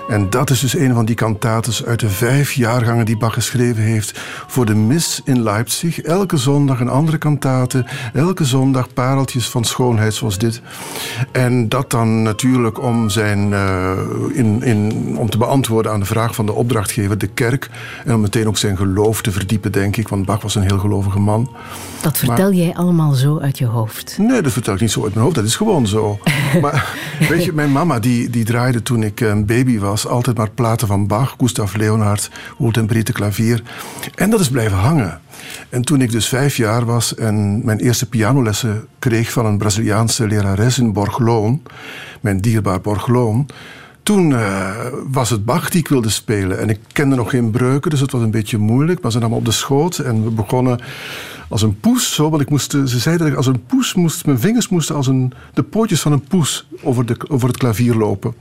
En 0.10 0.30
dat 0.30 0.50
is 0.50 0.60
dus 0.60 0.74
een 0.74 0.94
van 0.94 1.06
die 1.06 1.16
kantates 1.16 1.86
uit 1.86 2.00
de 2.00 2.10
vijf 2.10 2.51
jaargangen 2.51 3.06
die 3.06 3.18
Bach 3.18 3.34
geschreven 3.34 3.84
heeft 3.84 4.20
voor 4.48 4.66
de 4.66 4.75
mis 4.75 5.22
in 5.24 5.44
Leipzig. 5.44 6.01
Elke 6.01 6.38
zondag 6.38 6.80
een 6.80 6.89
andere 6.89 7.18
kantate, 7.18 7.86
elke 8.13 8.46
zondag 8.46 8.94
pareltjes 8.94 9.50
van 9.50 9.63
schoonheid 9.63 10.13
zoals 10.13 10.38
dit. 10.38 10.62
En 11.32 11.70
dat 11.70 11.89
dan 11.89 12.22
natuurlijk 12.22 12.84
om, 12.84 13.10
zijn, 13.10 13.51
uh, 13.51 13.92
in, 14.34 14.63
in, 14.63 15.16
om 15.18 15.30
te 15.30 15.38
beantwoorden 15.38 15.92
aan 15.92 16.00
de 16.00 16.06
vraag 16.06 16.36
van 16.36 16.46
de 16.46 16.54
opdrachtgever, 16.54 17.18
de 17.18 17.28
kerk. 17.28 17.70
En 18.06 18.13
om 18.13 18.22
meteen 18.22 18.48
ook 18.48 18.58
zijn 18.58 18.78
geloof 18.78 19.22
te 19.22 19.32
verdiepen, 19.32 19.72
denk 19.72 19.98
ik, 19.98 20.08
want 20.08 20.25
Bach 20.25 20.42
was 20.42 20.56
een 20.56 20.68
heel 20.68 20.80
gelovige 20.80 21.20
man. 21.20 21.50
Dat 22.01 22.18
vertel 22.18 22.51
jij 22.51 22.75
allemaal 22.75 23.13
zo 23.13 23.39
uit 23.39 23.58
je 23.58 23.65
hoofd? 23.65 24.18
Nee, 24.18 24.41
dat 24.41 24.51
vertel 24.51 24.74
ik 24.74 24.79
niet 24.79 24.91
zo 24.91 25.03
uit 25.03 25.13
mijn 25.13 25.24
hoofd, 25.24 25.36
dat 25.36 25.46
is 25.46 25.56
gewoon 25.56 25.88
zo. 25.88 26.20
maar 26.62 26.98
weet 27.29 27.44
je, 27.44 27.53
mijn 27.53 27.72
mama 27.72 28.00
die, 28.00 28.29
die 28.29 28.46
draaide 28.46 28.84
toen 28.84 29.03
ik 29.03 29.20
een 29.20 29.46
baby 29.46 29.79
was 29.79 30.08
altijd 30.08 30.38
maar 30.38 30.50
platen 30.50 30.88
van 30.88 31.08
Bach, 31.08 31.36
Gustav 31.38 31.75
Leonhard, 31.75 32.29
Woeltemperite 32.58 33.12
klavier. 33.12 33.63
En 34.15 34.29
dat 34.29 34.39
is 34.39 34.50
blijven 34.50 34.77
hangen. 34.77 35.20
En 35.70 35.82
toen 35.82 36.01
ik 36.01 36.12
dus 36.12 36.27
vijf 36.27 36.58
jaar 36.58 36.86
was 36.86 37.15
en 37.15 37.65
mijn 37.65 37.79
eerste 37.79 38.10
pianolessen 38.10 38.88
kreeg 39.00 39.32
van 39.32 39.46
een 39.46 39.58
Braziliaanse 39.58 40.27
lerares 40.27 40.79
in 40.79 40.94
Borgloon, 40.94 41.62
mijn 42.22 42.41
dierbaar 42.41 42.82
Borgloon, 42.82 43.50
toen 44.03 44.29
uh, 44.29 44.70
was 45.12 45.29
het 45.29 45.46
Bach 45.46 45.70
die 45.70 45.79
ik 45.79 45.88
wilde 45.88 46.10
spelen. 46.10 46.60
En 46.60 46.70
ik 46.70 46.79
kende 46.91 47.15
nog 47.15 47.29
geen 47.29 47.51
breuken, 47.51 47.89
dus 47.89 48.00
het 48.00 48.12
was 48.12 48.22
een 48.22 48.32
beetje 48.32 48.58
moeilijk. 48.58 49.01
Maar 49.01 49.12
ze 49.12 49.20
nam 49.20 49.29
me 49.29 49.36
op 49.36 49.46
de 49.46 49.51
schoot 49.51 49.98
en 49.98 50.24
we 50.24 50.29
begonnen 50.29 50.79
als 51.50 51.62
een 51.62 51.79
poes. 51.79 52.13
Zo, 52.13 52.29
want 52.29 52.41
ik 52.41 52.50
moest, 52.50 52.72
ze 52.72 53.00
zei 53.00 53.18
dat 53.18 53.27
ik 53.27 53.36
als 53.36 53.48
een 53.48 53.65
poes 53.65 53.94
moest, 53.94 54.25
mijn 54.25 54.39
vingers 54.39 54.70
moesten 54.70 54.96
als 54.96 55.08
een, 55.08 55.34
de 55.53 55.63
pootjes 55.63 56.01
van 56.01 56.12
een 56.12 56.24
poes 56.24 56.68
over, 56.84 57.06
de, 57.06 57.15
over 57.27 57.48
het 57.48 57.58
klavier 57.58 57.96
lopen. 57.96 58.34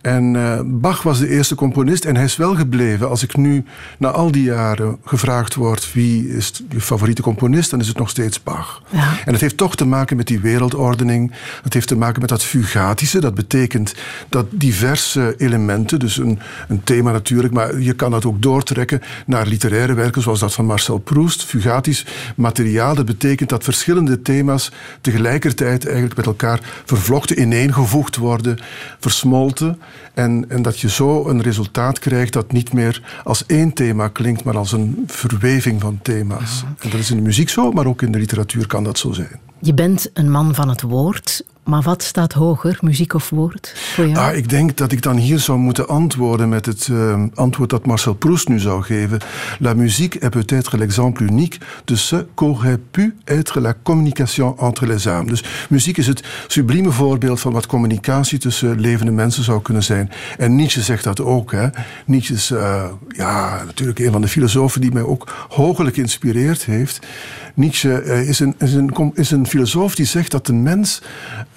En 0.00 0.34
uh, 0.34 0.60
Bach 0.64 1.02
was 1.02 1.18
de 1.18 1.28
eerste 1.28 1.54
componist 1.54 2.04
en 2.04 2.14
hij 2.14 2.24
is 2.24 2.36
wel 2.36 2.56
gebleven. 2.56 3.08
Als 3.08 3.22
ik 3.22 3.36
nu 3.36 3.64
na 3.98 4.08
al 4.08 4.30
die 4.30 4.42
jaren 4.42 4.98
gevraagd 5.04 5.54
word 5.54 5.92
wie 5.92 6.28
is 6.36 6.62
je 6.70 6.80
favoriete 6.80 7.22
componist, 7.22 7.70
dan 7.70 7.80
is 7.80 7.88
het 7.88 7.98
nog 7.98 8.08
steeds 8.10 8.42
Bach. 8.42 8.82
Ja. 8.90 9.12
En 9.24 9.32
het 9.32 9.40
heeft 9.40 9.56
toch 9.56 9.76
te 9.76 9.84
maken 9.84 10.16
met 10.16 10.26
die 10.26 10.40
wereldordening. 10.40 11.32
Het 11.62 11.74
heeft 11.74 11.88
te 11.88 11.96
maken 11.96 12.20
met 12.20 12.28
dat 12.28 12.44
fugatische. 12.44 13.20
Dat 13.20 13.34
betekent 13.34 13.94
dat 14.28 14.46
diverse 14.50 15.34
elementen, 15.38 15.98
dus 15.98 16.16
een, 16.16 16.38
een 16.68 16.84
thema 16.84 17.12
natuurlijk, 17.12 17.54
maar 17.54 17.80
je 17.80 17.92
kan 17.92 18.10
dat 18.10 18.24
ook 18.24 18.42
doortrekken 18.42 19.02
naar 19.26 19.46
literaire 19.46 19.94
werken 19.94 20.22
zoals 20.22 20.40
dat 20.40 20.54
van 20.54 20.66
Marcel 20.66 20.98
Proust. 20.98 21.44
Fugatisch 21.44 22.06
materiaal, 22.36 22.94
dat 22.94 23.06
betekent 23.06 23.48
dat 23.48 23.64
verschillende 23.64 24.22
thema's 24.22 24.72
tegelijkertijd 25.00 25.84
eigenlijk 25.84 26.16
met 26.16 26.26
elkaar 26.26 26.60
vervlochten, 26.84 27.40
ineengevoegd 27.40 28.16
worden, 28.16 28.58
versmolten. 28.98 29.78
En, 30.14 30.44
en 30.48 30.62
dat 30.62 30.78
je 30.78 30.90
zo 30.90 31.28
een 31.28 31.42
resultaat 31.42 31.98
krijgt 31.98 32.32
dat 32.32 32.52
niet 32.52 32.72
meer 32.72 33.20
als 33.24 33.46
één 33.46 33.72
thema 33.72 34.08
klinkt, 34.08 34.44
maar 34.44 34.56
als 34.56 34.72
een 34.72 35.04
verweving 35.06 35.80
van 35.80 35.98
thema's. 36.02 36.64
En 36.78 36.90
dat 36.90 37.00
is 37.00 37.10
in 37.10 37.16
de 37.16 37.22
muziek 37.22 37.48
zo, 37.48 37.72
maar 37.72 37.86
ook 37.86 38.02
in 38.02 38.12
de 38.12 38.18
literatuur 38.18 38.66
kan 38.66 38.84
dat 38.84 38.98
zo 38.98 39.12
zijn. 39.12 39.40
Je 39.58 39.74
bent 39.74 40.10
een 40.12 40.30
man 40.30 40.54
van 40.54 40.68
het 40.68 40.82
woord. 40.82 41.44
Maar 41.70 41.82
wat 41.82 42.02
staat 42.02 42.32
hoger, 42.32 42.78
muziek 42.80 43.14
of 43.14 43.30
woord? 43.30 43.74
Ah, 44.14 44.36
ik 44.36 44.48
denk 44.48 44.76
dat 44.76 44.92
ik 44.92 45.02
dan 45.02 45.16
hier 45.16 45.38
zou 45.38 45.58
moeten 45.58 45.88
antwoorden 45.88 46.48
met 46.48 46.66
het 46.66 46.88
uh, 46.90 47.24
antwoord 47.34 47.70
dat 47.70 47.86
Marcel 47.86 48.14
Proust 48.14 48.48
nu 48.48 48.58
zou 48.58 48.82
geven. 48.82 49.18
La 49.58 49.74
musique 49.74 50.20
est 50.20 50.30
peut-être 50.30 50.76
l'exemple 50.76 51.24
unique 51.24 51.58
de 51.84 51.96
ce 51.96 52.26
qu'aurait 52.34 52.78
pu 52.90 53.14
être 53.24 53.60
la 53.60 53.74
communication 53.82 54.58
entre 54.58 54.86
les 54.86 55.06
âmes. 55.06 55.26
Dus 55.26 55.44
muziek 55.68 55.96
is 55.96 56.06
het 56.06 56.22
sublieme 56.46 56.90
voorbeeld 56.90 57.40
van 57.40 57.52
wat 57.52 57.66
communicatie 57.66 58.38
tussen 58.38 58.80
levende 58.80 59.12
mensen 59.12 59.44
zou 59.44 59.62
kunnen 59.62 59.82
zijn. 59.82 60.10
En 60.38 60.56
Nietzsche 60.56 60.80
zegt 60.80 61.04
dat 61.04 61.20
ook. 61.20 61.52
Hè. 61.52 61.68
Nietzsche 62.06 62.34
is 62.34 62.50
uh, 62.50 62.84
ja, 63.08 63.62
natuurlijk 63.64 63.98
een 63.98 64.12
van 64.12 64.20
de 64.20 64.28
filosofen 64.28 64.80
die 64.80 64.92
mij 64.92 65.02
ook 65.02 65.46
hoogelijk 65.48 65.94
geïnspireerd 65.94 66.64
heeft. 66.64 67.06
Nietzsche 67.54 68.02
uh, 68.04 68.28
is, 68.28 68.40
een, 68.40 68.54
is, 68.58 68.72
een, 68.72 69.10
is 69.14 69.30
een 69.30 69.46
filosoof 69.46 69.94
die 69.94 70.06
zegt 70.06 70.30
dat 70.30 70.46
de 70.46 70.52
mens 70.52 71.02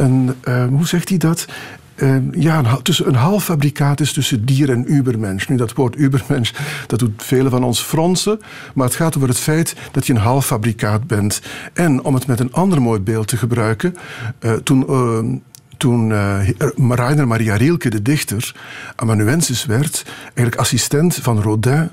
een, 0.03 0.33
uh, 0.47 0.65
hoe 0.67 0.87
zegt 0.87 1.09
hij 1.09 1.17
dat? 1.17 1.45
Uh, 1.95 2.15
ja, 2.31 2.57
een, 2.57 2.81
tussen 2.81 3.07
een 3.07 3.15
half 3.15 3.49
is 3.95 4.13
tussen 4.13 4.45
dier 4.45 4.69
en 4.69 4.93
ubermensch. 4.93 5.47
Nu, 5.49 5.55
dat 5.55 5.73
woord 5.73 5.97
ubermensch, 5.97 6.51
dat 6.87 6.99
doet 6.99 7.23
velen 7.23 7.51
van 7.51 7.63
ons 7.63 7.79
fronsen. 7.79 8.39
Maar 8.73 8.85
het 8.85 8.95
gaat 8.95 9.15
over 9.15 9.27
het 9.27 9.37
feit 9.39 9.75
dat 9.91 10.07
je 10.07 10.13
een 10.13 10.19
half 10.19 10.45
fabrikaat 10.45 11.07
bent. 11.07 11.41
En 11.73 12.03
om 12.03 12.13
het 12.13 12.27
met 12.27 12.39
een 12.39 12.53
ander 12.53 12.81
mooi 12.81 12.99
beeld 12.99 13.27
te 13.27 13.37
gebruiken. 13.37 13.95
Uh, 14.39 14.53
toen 14.53 15.41
toen 15.77 16.09
uh, 16.09 16.49
Rainer 16.89 17.27
Maria 17.27 17.55
Rilke, 17.55 17.89
de 17.89 18.01
dichter, 18.01 18.55
amanuensis 18.95 19.65
werd, 19.65 20.03
eigenlijk 20.23 20.55
assistent 20.55 21.15
van 21.15 21.41
Rodin, 21.41 21.89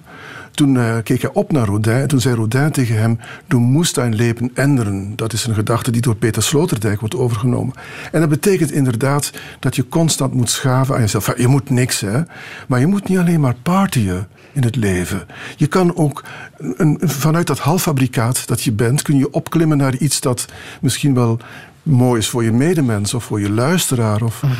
toen 0.50 0.74
uh, 0.74 0.96
keek 1.02 1.22
hij 1.22 1.30
op 1.32 1.52
naar 1.52 1.66
Rodin 1.66 1.92
en 1.92 2.08
toen 2.08 2.20
zei 2.20 2.34
Rodin 2.34 2.70
tegen 2.70 2.98
hem: 2.98 3.18
Du 3.46 3.56
moest 3.56 3.94
dein 3.94 4.14
leven 4.14 4.50
ändern. 4.54 5.12
Dat 5.16 5.32
is 5.32 5.46
een 5.46 5.54
gedachte 5.54 5.90
die 5.90 6.00
door 6.00 6.16
Peter 6.16 6.42
Sloterdijk 6.42 7.00
wordt 7.00 7.16
overgenomen. 7.16 7.74
En 8.12 8.20
dat 8.20 8.28
betekent 8.28 8.72
inderdaad 8.72 9.32
dat 9.58 9.76
je 9.76 9.88
constant 9.88 10.34
moet 10.34 10.50
schaven 10.50 10.94
aan 10.94 11.00
jezelf. 11.00 11.38
Je 11.38 11.48
moet 11.48 11.70
niks, 11.70 12.00
hè? 12.00 12.20
Maar 12.68 12.80
je 12.80 12.86
moet 12.86 13.08
niet 13.08 13.18
alleen 13.18 13.40
maar 13.40 13.54
partyen 13.62 14.28
in 14.52 14.62
het 14.62 14.76
leven. 14.76 15.26
Je 15.56 15.66
kan 15.66 15.96
ook 15.96 16.24
een, 16.58 16.98
vanuit 17.02 17.46
dat 17.46 17.58
halffabrikaat 17.58 18.46
dat 18.46 18.62
je 18.62 18.72
bent, 18.72 19.02
kun 19.02 19.16
je 19.16 19.32
opklimmen 19.32 19.76
naar 19.76 19.96
iets 19.96 20.20
dat 20.20 20.46
misschien 20.80 21.14
wel 21.14 21.38
mooi 21.82 22.20
is 22.20 22.28
voor 22.28 22.44
je 22.44 22.52
medemens 22.52 23.14
of 23.14 23.24
voor 23.24 23.40
je 23.40 23.50
luisteraar. 23.50 24.22
Of, 24.22 24.42
uh 24.42 24.50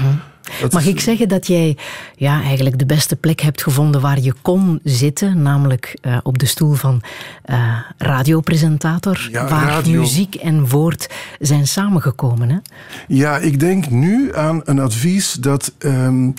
Mag 0.71 0.87
ik 0.87 1.00
zeggen 1.00 1.28
dat 1.28 1.47
jij 1.47 1.76
ja, 2.16 2.42
eigenlijk 2.42 2.78
de 2.78 2.87
beste 2.87 3.16
plek 3.16 3.40
hebt 3.40 3.62
gevonden 3.62 4.00
waar 4.00 4.21
je 4.21 4.35
kon 4.42 4.80
zitten, 4.85 5.42
namelijk 5.42 5.99
uh, 6.02 6.19
op 6.23 6.38
de 6.38 6.47
stoel 6.47 6.75
van 6.75 7.02
uh, 7.47 7.78
radiopresentator, 7.99 9.28
ja, 9.33 9.49
waar 9.49 9.69
radio. 9.69 10.00
muziek 10.00 10.35
en 10.35 10.69
woord 10.69 11.11
zijn 11.38 11.66
samengekomen? 11.66 12.50
Hè? 12.50 12.57
Ja, 13.09 13.38
ik 13.38 13.61
denk 13.61 13.90
nu 13.90 14.37
aan 14.37 14.61
een 14.64 14.78
advies 14.78 15.33
dat. 15.33 15.73
Um, 15.78 16.35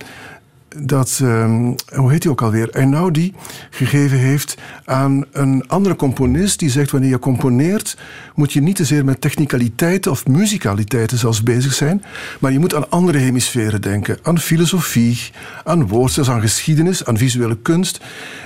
dat, 0.78 1.20
um, 1.24 1.76
hoe 1.96 2.12
heet 2.12 2.24
hij 2.24 2.32
ook 2.32 2.42
alweer, 2.42 2.70
Einaudi 2.70 3.34
gegeven 3.70 4.18
heeft 4.18 4.58
aan 4.86 5.26
een 5.32 5.68
andere 5.68 5.96
componist 5.96 6.60
die 6.60 6.70
zegt 6.70 6.92
wanneer 6.92 7.10
je 7.10 7.20
componeert 7.20 7.98
moet 8.36 8.54
je 8.54 8.62
niet 8.62 8.76
te 8.76 8.86
zeer 8.86 9.06
met 9.06 9.22
technicaliteiten 9.22 10.12
of 10.12 10.28
muzicaliteiten 10.28 11.18
zelfs 11.18 11.44
bezig 11.44 11.74
zijn, 11.74 12.04
maar 12.40 12.52
je 12.52 12.60
moet 12.60 12.76
aan 12.76 12.90
andere 12.90 13.18
hemisferen 13.18 13.82
denken, 13.82 14.18
aan 14.22 14.40
filosofie, 14.40 15.20
aan 15.64 15.88
woord, 15.88 16.30
aan 16.30 16.42
geschiedenis, 16.42 17.06
aan 17.06 17.18
visuele 17.18 17.58
kunst. 17.62 18.00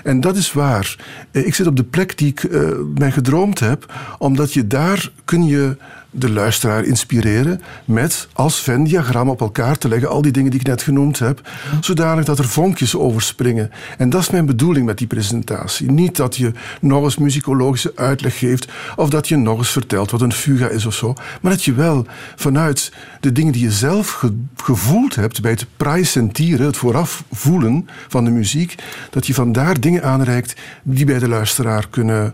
En 0.03 0.21
dat 0.21 0.35
is 0.35 0.53
waar. 0.53 0.97
Eh, 1.31 1.45
ik 1.45 1.55
zit 1.55 1.67
op 1.67 1.75
de 1.75 1.83
plek 1.83 2.17
die 2.17 2.27
ik 2.27 2.43
uh, 2.43 2.69
mij 2.97 3.11
gedroomd 3.11 3.59
heb, 3.59 3.93
omdat 4.17 4.53
je 4.53 4.67
daar 4.67 5.11
kun 5.25 5.45
je 5.45 5.77
de 6.15 6.29
luisteraar 6.29 6.83
inspireren 6.83 7.61
met 7.85 8.27
als 8.33 8.59
Venn-diagram 8.59 9.29
op 9.29 9.41
elkaar 9.41 9.77
te 9.77 9.87
leggen 9.87 10.09
al 10.09 10.21
die 10.21 10.31
dingen 10.31 10.51
die 10.51 10.59
ik 10.59 10.67
net 10.67 10.81
genoemd 10.81 11.19
heb, 11.19 11.49
zodanig 11.81 12.25
dat 12.25 12.39
er 12.39 12.47
vonkjes 12.47 12.95
overspringen. 12.95 13.71
En 13.97 14.09
dat 14.09 14.21
is 14.21 14.29
mijn 14.29 14.45
bedoeling 14.45 14.85
met 14.85 14.97
die 14.97 15.07
presentatie. 15.07 15.91
Niet 15.91 16.15
dat 16.15 16.35
je 16.35 16.51
nog 16.81 17.03
eens 17.03 17.17
muzikologische 17.17 17.91
uitleg 17.95 18.37
geeft 18.37 18.71
of 18.95 19.09
dat 19.09 19.27
je 19.27 19.35
nog 19.35 19.57
eens 19.57 19.69
vertelt 19.69 20.11
wat 20.11 20.21
een 20.21 20.33
fuga 20.33 20.67
is 20.67 20.85
of 20.85 20.93
zo, 20.93 21.13
maar 21.41 21.51
dat 21.51 21.63
je 21.63 21.73
wel 21.73 22.05
vanuit 22.35 22.91
de 23.19 23.31
dingen 23.31 23.53
die 23.53 23.63
je 23.63 23.71
zelf 23.71 24.11
ge 24.11 24.33
gevoeld 24.55 25.15
hebt 25.15 25.41
bij 25.41 25.51
het 25.51 25.65
praesentieren, 25.77 26.65
het 26.65 26.77
vooraf 26.77 27.23
voelen 27.31 27.87
van 28.07 28.23
de 28.23 28.31
muziek, 28.31 28.75
dat 29.09 29.27
je 29.27 29.33
vandaar 29.33 29.79
dingen 29.79 30.03
aanreikt 30.03 30.55
die 30.83 31.05
bij 31.05 31.19
de 31.19 31.27
luisteraar 31.27 31.87
kunnen 31.89 32.33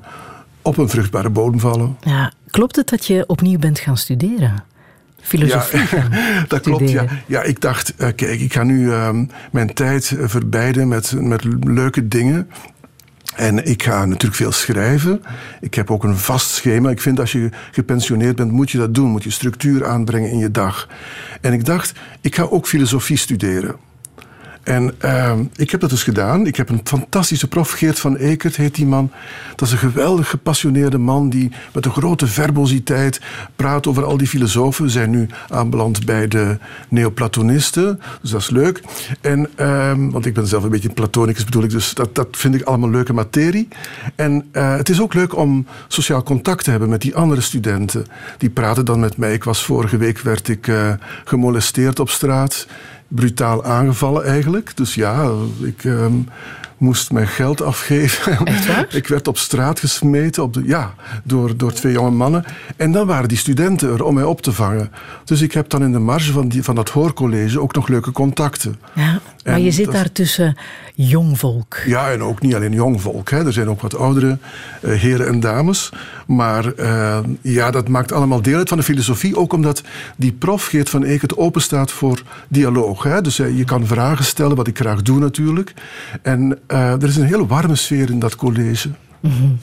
op 0.62 0.78
een 0.78 0.90
vruchtbare 0.90 1.30
bodem 1.30 1.60
vallen. 1.60 1.98
Ja, 2.02 2.32
klopt 2.50 2.76
het 2.76 2.90
dat 2.90 3.06
je 3.06 3.24
opnieuw 3.28 3.60
bent 3.60 3.80
gaan 3.80 3.98
studeren? 3.98 4.64
Filosofie. 5.22 6.00
Ja, 6.00 6.08
dat 6.48 6.62
klopt. 6.62 6.90
Ja. 6.90 7.06
ja, 7.26 7.42
ik 7.42 7.62
dacht, 7.62 7.94
uh, 7.98 8.08
kijk, 8.16 8.40
ik 8.40 8.54
ga 8.54 8.64
nu 8.64 8.86
uh, 8.86 9.10
mijn 9.52 9.74
tijd 9.74 10.16
verbijden 10.20 10.88
met, 10.88 11.14
met 11.18 11.44
leuke 11.64 12.08
dingen. 12.08 12.50
En 13.36 13.66
ik 13.66 13.84
ga 13.84 14.06
natuurlijk 14.06 14.36
veel 14.36 14.52
schrijven. 14.52 15.22
Ik 15.62 15.74
heb 15.74 15.92
ook 15.92 16.04
een 16.04 16.18
vast 16.18 16.50
schema. 16.50 16.90
Ik 16.90 17.02
vind 17.02 17.20
als 17.20 17.32
je 17.32 17.50
gepensioneerd 17.72 18.36
bent, 18.36 18.52
moet 18.52 18.72
je 18.72 18.78
dat 18.78 18.96
doen. 18.96 19.10
Moet 19.10 19.24
je 19.24 19.30
structuur 19.30 19.86
aanbrengen 19.86 20.30
in 20.30 20.38
je 20.38 20.52
dag. 20.52 20.88
En 21.42 21.54
ik 21.54 21.66
dacht, 21.66 22.00
ik 22.22 22.36
ga 22.36 22.44
ook 22.44 22.68
filosofie 22.68 23.18
studeren. 23.18 23.76
En 24.64 24.94
ehm, 24.98 25.44
ik 25.56 25.72
heb 25.72 25.80
dat 25.80 25.90
dus 25.90 26.04
gedaan. 26.04 26.48
Ik 26.48 26.56
heb 26.56 26.70
een 26.70 26.82
fantastische 26.84 27.48
prof, 27.48 27.72
Geert 27.72 28.00
van 28.00 28.16
Ekert 28.16 28.56
heet 28.56 28.76
die 28.76 28.86
man. 28.86 29.12
Dat 29.56 29.68
is 29.68 29.74
een 29.74 29.92
geweldig 29.92 30.30
gepassioneerde 30.30 30.98
man 30.98 31.30
die 31.30 31.52
met 31.74 31.86
een 31.86 31.92
grote 31.92 32.28
verbositeit 32.28 33.22
praat 33.56 33.88
over 33.88 34.04
al 34.04 34.18
die 34.18 34.28
filosofen. 34.28 34.84
We 34.84 34.90
zijn 34.90 35.10
nu 35.10 35.28
aanbeland 35.50 36.06
bij 36.06 36.28
de 36.28 36.58
Neoplatonisten, 36.90 38.00
dus 38.22 38.32
dat 38.32 38.42
is 38.42 38.50
leuk. 38.50 38.82
En, 39.22 39.50
ehm, 39.56 40.10
want 40.10 40.26
ik 40.26 40.34
ben 40.34 40.48
zelf 40.48 40.64
een 40.64 40.70
beetje 40.70 40.90
platonicus 40.90 41.46
bedoel 41.46 41.64
ik, 41.64 41.70
dus 41.70 41.94
dat, 41.94 42.16
dat 42.16 42.28
vind 42.32 42.56
ik 42.56 42.62
allemaal 42.62 42.90
leuke 42.90 43.14
materie. 43.14 43.68
En 44.16 44.50
uh, 44.54 44.76
het 44.76 44.90
is 44.90 45.02
ook 45.02 45.14
leuk 45.14 45.36
om 45.36 45.66
sociaal 45.88 46.24
contact 46.24 46.64
te 46.64 46.72
hebben 46.72 46.90
met 46.90 47.02
die 47.02 47.16
andere 47.16 47.42
studenten. 47.42 48.06
Die 48.38 48.50
praten 48.50 48.86
dan 48.86 49.00
met 49.00 49.18
mij. 49.18 49.34
Ik 49.34 49.44
was 49.44 49.66
vorige 49.66 49.98
week 49.98 50.20
werd 50.20 50.48
ik 50.48 50.68
uh, 50.68 50.94
gemolesteerd 51.24 52.00
op 52.00 52.10
straat 52.10 52.68
brutaal 53.16 53.64
aangevallen 53.64 54.26
eigenlijk. 54.26 54.78
Dus 54.78 54.96
ja, 54.96 55.32
ik 55.62 55.84
um, 55.84 56.28
moest 56.82 57.12
mijn 57.12 57.28
geld 57.28 57.62
afgeven. 57.62 58.46
ik 58.90 59.08
werd 59.08 59.28
op 59.28 59.38
straat 59.38 59.80
gesmeten 59.80 60.44
op 60.44 60.54
de, 60.54 60.62
ja, 60.66 60.94
door, 61.24 61.58
door 61.58 61.74
twee 61.74 61.94
jonge 61.94 62.12
mannen. 62.12 62.44
En 62.76 62.92
dan 62.92 63.08
waren 63.08 63.28
die 63.28 63.38
studenten 63.38 63.90
er 63.90 64.04
om 64.04 64.14
mij 64.14 64.24
op 64.24 64.42
te 64.42 64.52
vangen. 64.52 64.92
Dus 65.26 65.42
ik 65.42 65.52
heb 65.52 65.70
dan 65.70 65.84
in 65.84 65.92
de 65.92 66.00
marge 66.00 66.32
van, 66.32 66.48
die, 66.48 66.64
van 66.64 66.76
dat 66.76 66.90
hoorcollege 66.90 67.62
ook 67.62 67.76
nog 67.76 67.88
leuke 67.88 68.12
contacten. 68.12 68.80
Ja, 68.94 69.20
maar 69.44 69.54
en 69.54 69.64
je 69.64 69.72
zit 69.72 69.92
daar 69.92 70.12
tussen 70.12 70.58
jong 70.96 71.40
volk. 71.40 71.78
Ja, 71.86 72.12
en 72.12 72.24
ook 72.24 72.42
niet 72.42 72.56
alleen 72.56 72.74
jong 72.74 73.02
volk. 73.02 73.30
Hè. 73.30 73.46
Er 73.46 73.54
zijn 73.54 73.70
ook 73.70 73.82
wat 73.82 73.96
oudere 73.96 74.38
uh, 74.82 75.00
heren 75.00 75.28
en 75.28 75.40
dames. 75.40 75.90
Maar 76.28 76.74
uh, 76.80 77.20
ja, 77.42 77.72
dat 77.72 77.88
maakt 77.88 78.12
allemaal 78.12 78.42
deel 78.42 78.58
uit 78.58 78.70
van 78.70 78.78
de 78.78 78.84
filosofie. 78.84 79.38
Ook 79.38 79.54
omdat 79.54 79.84
die 80.16 80.32
prof 80.32 80.66
Geert 80.66 80.90
van 80.90 81.04
Eekert 81.04 81.38
open 81.38 81.62
staat 81.62 81.92
voor 81.92 82.22
dialoog. 82.48 83.04
Hè. 83.04 83.22
Dus 83.22 83.40
uh, 83.40 83.58
je 83.58 83.64
kan 83.64 83.88
vragen 83.88 84.26
stellen, 84.26 84.56
wat 84.56 84.68
ik 84.68 84.78
graag 84.78 85.02
doe 85.02 85.20
natuurlijk. 85.20 85.74
En 86.22 86.60
er 86.72 87.04
is 87.04 87.18
een 87.18 87.26
hele 87.26 87.46
warme 87.46 87.76
sfeer 87.76 88.10
in 88.10 88.20
dat 88.20 88.36
college. 88.36 88.90
Mm 89.20 89.32
-hmm. 89.32 89.58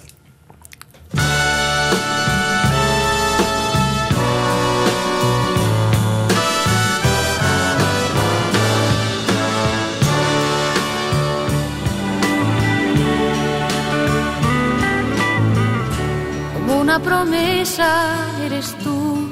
promesa, 17.00 18.16
eres 18.44 18.74
tú, 18.82 19.28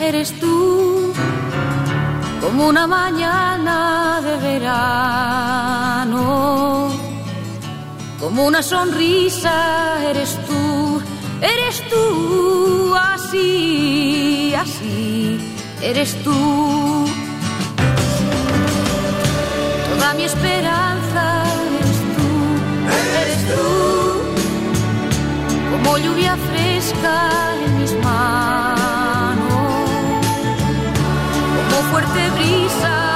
eres 0.00 0.32
tú, 0.40 1.12
como 2.40 2.68
una 2.68 2.86
mañana 2.86 4.20
de 4.22 4.36
verano, 4.36 6.20
como 8.20 8.44
una 8.44 8.62
sonrisa, 8.62 10.04
eres 10.10 10.38
tú, 10.46 11.02
eres 11.40 11.82
tú, 11.88 12.94
así, 12.94 14.52
así, 14.54 15.40
eres 15.80 16.22
tú. 16.22 17.06
Toda 19.88 20.14
mi 20.14 20.24
esperanza 20.24 21.44
eres 21.78 21.98
tú, 22.14 22.28
eres 23.22 23.40
tú 23.48 23.66
como 25.70 25.98
lluvia 25.98 26.36
fresca 26.36 27.54
en 27.64 27.78
mis 27.78 27.92
manos, 28.04 29.40
como 31.70 31.90
fuerte 31.90 32.30
brisa 32.36 33.09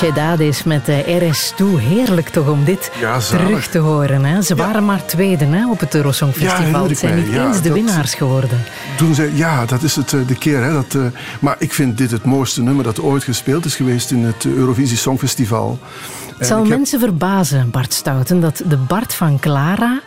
Mochedades 0.00 0.62
met 0.62 0.86
de 0.86 1.02
RS2. 1.04 1.64
Heerlijk 1.78 2.28
toch 2.28 2.48
om 2.48 2.64
dit 2.64 2.90
Ja, 3.00 3.18
terug 3.18 3.66
te 3.68 3.78
horen. 3.78 4.24
Hè? 4.24 4.42
Ze 4.42 4.54
waren 4.54 4.84
maar 4.84 5.06
tweede 5.06 5.44
hè, 5.44 5.70
op 5.70 5.80
het 5.80 5.94
Eurosong 5.94 6.34
Ja, 6.36 6.50
Festival. 6.50 6.88
Het 6.88 6.98
zijn 6.98 7.16
niet 7.18 7.32
Ja, 7.32 7.46
eens 7.46 7.60
de 7.62 7.72
winnaars 7.72 8.14
geworden. 8.14 8.62
Toen 8.96 9.14
zei, 9.14 9.36
ja, 9.36 9.64
dat 9.64 9.82
is 9.82 9.96
het, 9.96 10.12
eh, 10.12 10.20
de 10.26 10.34
keer. 10.38 10.62
Hè, 10.62 10.72
dat, 10.72 10.94
eh, 10.94 11.02
maar 11.40 11.56
ik 11.58 11.72
vind 11.72 11.98
dit 11.98 12.10
het 12.10 12.24
mooiste 12.24 12.62
nummer 12.62 12.84
dat 12.84 13.00
ooit 13.00 13.24
gespeeld 13.24 13.64
is 13.64 13.74
geweest 13.76 14.10
in 14.10 14.24
het 14.24 14.44
Eurovisie 14.44 14.96
Songfestival. 14.96 15.78
Het 16.38 16.46
zal 16.46 16.58
heb- 16.58 16.68
mensen 16.68 17.00
verbazen, 17.00 17.70
Bart 17.70 17.92
Stouten, 17.94 18.40
dat 18.40 18.62
de 18.66 18.76
Bart 18.76 19.14
van 19.14 19.38
Clara 19.38 20.00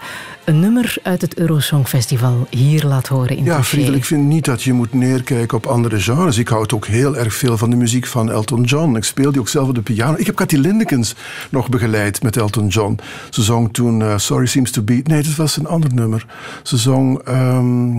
een 0.50 0.60
nummer 0.60 0.96
uit 1.04 1.22
het 1.22 1.38
Eurosong 1.38 1.88
Festival 1.88 2.48
hier 2.50 2.84
laat 2.84 3.08
horen 3.08 3.38
in 3.38 3.44
Ja. 3.44 3.64
Friedel, 3.64 3.94
ik 3.94 4.06
vind 4.06 4.26
niet 4.26 4.46
dat 4.46 4.64
je 4.64 4.74
moet 4.74 4.94
neerkijken 4.94 5.58
op 5.58 5.66
andere 5.66 6.00
genres. 6.00 6.38
Ik 6.38 6.48
houd 6.48 6.74
ook 6.74 6.86
heel 6.88 7.18
erg 7.18 7.34
veel 7.34 7.58
van 7.58 7.70
de 7.70 7.76
muziek 7.76 8.06
van 8.06 8.32
Elton 8.32 8.64
John. 8.64 8.96
Ik 8.96 9.04
speel 9.04 9.32
die 9.32 9.40
ook 9.40 9.48
zelf 9.50 9.68
op 9.68 9.76
de 9.76 9.82
piano. 9.82 10.18
Ik 10.18 10.26
heb 10.26 10.36
Cathy 10.36 10.56
Lindekens 10.56 11.16
nog 11.50 11.70
begeleid 11.70 12.24
met 12.24 12.38
Elton 12.38 12.68
John. 12.68 13.00
Ze 13.30 13.44
zong 13.44 13.74
toen 13.74 14.02
eh, 14.02 14.18
Sorry 14.18 14.46
Seems 14.46 14.72
to 14.72 14.82
Be... 14.82 15.02
Nee, 15.04 15.24
dat 15.24 15.36
was 15.36 15.58
een 15.58 15.68
ander 15.68 15.94
nummer. 15.94 16.26
Ze 16.64 16.78
zong... 16.78 17.20
ehm, 17.20 17.96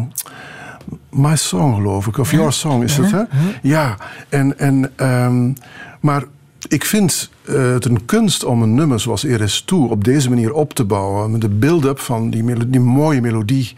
My 1.11 1.37
Song, 1.37 1.75
geloof 1.75 2.07
ik. 2.07 2.19
Of 2.19 2.31
Your 2.31 2.53
Song 2.53 2.83
is 2.83 2.97
het, 2.97 3.11
hè? 3.11 3.23
Ja, 3.63 3.97
en... 4.29 4.59
en 4.59 4.91
ehm, 4.97 5.53
maar 6.01 6.25
ik 6.69 6.85
vind 6.85 7.31
eh, 7.51 7.73
het 7.73 7.85
een 7.85 8.05
kunst 8.05 8.45
om 8.45 8.63
een 8.63 8.75
nummer 8.75 9.01
zoals 9.01 9.25
Eres 9.25 9.61
Toe 9.61 9.91
op 9.91 10.05
deze 10.05 10.29
manier 10.29 10.53
op 10.53 10.75
te 10.75 10.85
bouwen. 10.85 11.31
Met 11.31 11.41
de 11.41 11.49
build-up 11.49 11.99
van 11.99 12.31
die, 12.31 12.69
die 12.69 12.81
mooie 12.81 13.21
melodie, 13.21 13.75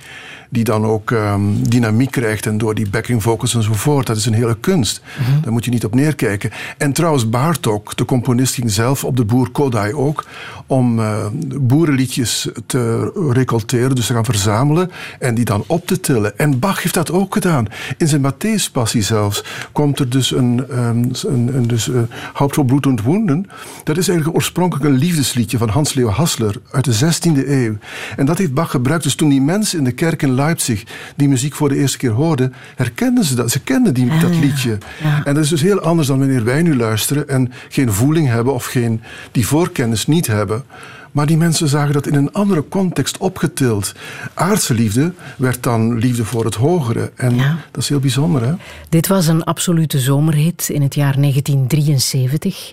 die 0.52 0.64
dan 0.64 0.84
ook 0.84 1.10
ehm, 1.10 1.40
dynamiek 1.68 2.10
krijgt 2.10 2.46
en 2.46 2.58
door 2.58 2.74
die 2.74 2.90
backing 2.90 3.22
vocals 3.22 3.54
enzovoort. 3.54 4.06
Dat 4.06 4.16
is 4.16 4.26
een 4.26 4.34
hele 4.34 4.56
kunst. 4.60 5.02
Daar 5.42 5.52
moet 5.52 5.64
je 5.64 5.70
niet 5.70 5.84
op 5.84 5.94
neerkijken. 5.94 6.50
En 6.78 6.92
trouwens, 6.92 7.28
Bartok, 7.28 7.96
de 7.96 8.04
componist, 8.04 8.54
ging 8.54 8.70
zelf 8.70 9.04
op 9.04 9.16
de 9.16 9.24
boer 9.24 9.50
Kodai 9.50 9.94
ook 9.94 10.24
om 10.66 10.98
eh, 10.98 11.26
boerenliedjes 11.60 12.48
te 12.66 13.12
recolteren, 13.32 13.94
dus 13.94 14.06
te 14.06 14.12
gaan 14.12 14.24
verzamelen 14.24 14.90
en 15.18 15.34
die 15.34 15.44
dan 15.44 15.64
op 15.66 15.86
te 15.86 16.00
tillen. 16.00 16.38
En 16.38 16.58
Bach 16.58 16.82
heeft 16.82 16.94
dat 16.94 17.10
ook 17.10 17.34
gedaan. 17.34 17.66
In 17.96 18.08
zijn 18.08 18.32
Matthäus-passie 18.32 19.02
zelfs 19.02 19.44
komt 19.72 19.98
er 19.98 20.08
dus 20.08 20.30
een, 20.30 20.64
ehm, 20.70 21.04
een, 21.26 21.56
een 21.56 21.66
dus, 21.66 21.88
uh, 21.88 22.00
Haupt 22.32 22.54
voor 22.54 22.64
bloed 22.64 23.00
wonden. 23.00 23.46
Dat 23.84 23.96
is 23.96 24.08
eigenlijk 24.08 24.38
oorspronkelijk 24.38 24.86
een 24.88 24.98
liefdesliedje 24.98 25.58
van 25.58 25.68
Hans 25.68 25.94
Leo 25.94 26.08
Hassler 26.08 26.54
uit 26.70 26.84
de 26.84 26.92
16e 26.92 27.48
eeuw. 27.48 27.76
En 28.16 28.26
dat 28.26 28.38
heeft 28.38 28.54
Bach 28.54 28.70
gebruikt. 28.70 29.02
Dus 29.02 29.14
toen 29.14 29.28
die 29.28 29.40
mensen 29.40 29.78
in 29.78 29.84
de 29.84 29.92
kerk 29.92 30.22
in 30.22 30.34
Leipzig 30.46 30.84
die 31.16 31.28
muziek 31.28 31.54
voor 31.54 31.68
de 31.68 31.76
eerste 31.76 31.98
keer 31.98 32.10
hoorden, 32.10 32.54
herkenden 32.76 33.24
ze 33.24 33.34
dat. 33.34 33.50
Ze 33.50 33.60
kenden 33.60 33.94
die, 33.94 34.18
dat 34.20 34.36
liedje. 34.36 34.78
En 35.24 35.34
dat 35.34 35.44
is 35.44 35.48
dus 35.48 35.62
heel 35.62 35.80
anders 35.80 36.08
dan 36.08 36.18
wanneer 36.18 36.44
wij 36.44 36.62
nu 36.62 36.76
luisteren 36.76 37.28
en 37.28 37.52
geen 37.68 37.92
voeling 37.92 38.28
hebben 38.28 38.54
of 38.54 38.64
geen, 38.64 39.00
die 39.32 39.46
voorkennis 39.46 40.06
niet 40.06 40.26
hebben. 40.26 40.64
Maar 41.12 41.26
die 41.26 41.36
mensen 41.36 41.68
zagen 41.68 41.92
dat 41.92 42.06
in 42.06 42.14
een 42.14 42.32
andere 42.32 42.68
context 42.68 43.16
opgetild. 43.18 43.94
Aardse 44.34 44.74
liefde 44.74 45.12
werd 45.36 45.62
dan 45.62 45.98
liefde 45.98 46.24
voor 46.24 46.44
het 46.44 46.54
hogere. 46.54 47.12
En 47.16 47.34
Ja. 47.36 47.56
dat 47.70 47.82
is 47.82 47.88
heel 47.88 48.00
bijzonder, 48.00 48.42
hè? 48.42 48.52
Dit 48.88 49.06
was 49.06 49.26
een 49.26 49.44
absolute 49.44 49.98
zomerhit 49.98 50.68
in 50.68 50.82
het 50.82 50.94
jaar 50.94 51.20
1973. 51.20 52.72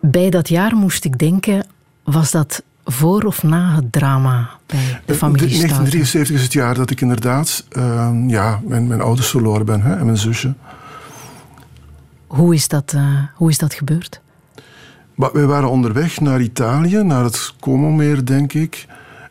Bij 0.00 0.30
dat 0.30 0.48
jaar 0.48 0.74
moest 0.76 1.04
ik 1.04 1.18
denken, 1.18 1.66
was 2.04 2.30
dat 2.30 2.62
voor 2.84 3.22
of 3.22 3.42
na 3.42 3.74
het 3.74 3.92
drama 3.92 4.50
bij 4.66 5.00
de 5.04 5.14
familie 5.14 5.46
De- 5.46 5.54
Stouten? 5.54 5.76
1973 5.76 6.36
is 6.36 6.42
het 6.42 6.52
jaar 6.52 6.74
dat 6.74 6.90
ik 6.90 7.00
inderdaad 7.00 7.64
ehm, 7.70 8.28
ja, 8.28 8.60
mijn, 8.66 8.86
mijn 8.86 9.00
ouders 9.00 9.28
verloren 9.28 9.66
ben 9.66 9.82
hè, 9.82 9.96
en 9.96 10.04
mijn 10.04 10.18
zusje. 10.18 10.54
Hoe 12.26 12.54
is 12.54 12.68
dat, 12.68 12.92
eh, 12.92 13.18
hoe 13.34 13.50
is 13.50 13.58
dat 13.58 13.74
gebeurd? 13.74 14.20
Maar 15.14 15.32
we 15.32 15.46
waren 15.46 15.70
onderweg 15.70 16.20
naar 16.20 16.40
Italië, 16.40 17.02
naar 17.02 17.24
het 17.24 17.54
Como-meer, 17.60 18.24
denk 18.24 18.52
ik. 18.52 18.86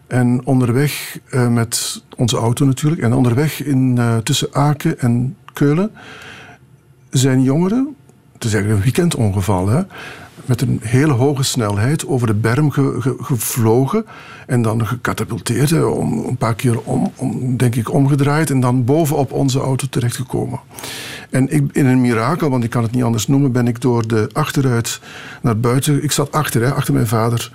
En 0.07 0.41
onderweg 0.45 1.19
eh, 1.29 1.47
met 1.47 2.03
onze 2.15 2.37
auto 2.37 2.65
natuurlijk. 2.65 3.01
En 3.01 3.13
onderweg 3.13 3.63
in, 3.63 3.97
eh, 3.97 4.17
tussen 4.17 4.47
Aken 4.51 4.99
en 4.99 5.35
Keulen 5.53 5.91
zijn 7.09 7.41
jongeren, 7.41 7.95
het 8.33 8.43
is 8.43 8.53
eigenlijk 8.53 8.85
een 8.85 8.91
weekendongeval, 8.93 9.67
hè, 9.67 9.81
met 10.45 10.61
een 10.61 10.79
hele 10.83 11.13
hoge 11.13 11.43
snelheid 11.43 12.07
over 12.07 12.27
de 12.27 12.33
berm 12.33 12.71
ge- 12.71 12.95
ge- 12.99 13.15
gevlogen 13.19 14.05
en 14.47 14.61
dan 14.61 14.87
gecatapulteerd, 14.87 15.83
om, 15.83 16.25
een 16.27 16.37
paar 16.37 16.55
keer 16.55 16.81
om, 16.81 17.11
om, 17.15 17.57
denk 17.57 17.75
ik 17.75 17.93
omgedraaid 17.93 18.49
en 18.49 18.59
dan 18.59 18.85
bovenop 18.85 19.31
onze 19.31 19.59
auto 19.59 19.87
terechtgekomen. 19.89 20.59
En 21.29 21.49
ik, 21.49 21.63
in 21.71 21.85
een 21.85 22.01
mirakel, 22.01 22.49
want 22.49 22.63
ik 22.63 22.69
kan 22.69 22.83
het 22.83 22.91
niet 22.91 23.03
anders 23.03 23.27
noemen, 23.27 23.51
ben 23.51 23.67
ik 23.67 23.81
door 23.81 24.07
de 24.07 24.29
achteruit 24.33 24.99
naar 25.41 25.59
buiten. 25.59 26.03
Ik 26.03 26.11
zat 26.11 26.31
achter, 26.31 26.61
hè, 26.61 26.73
achter 26.73 26.93
mijn 26.93 27.07
vader, 27.07 27.51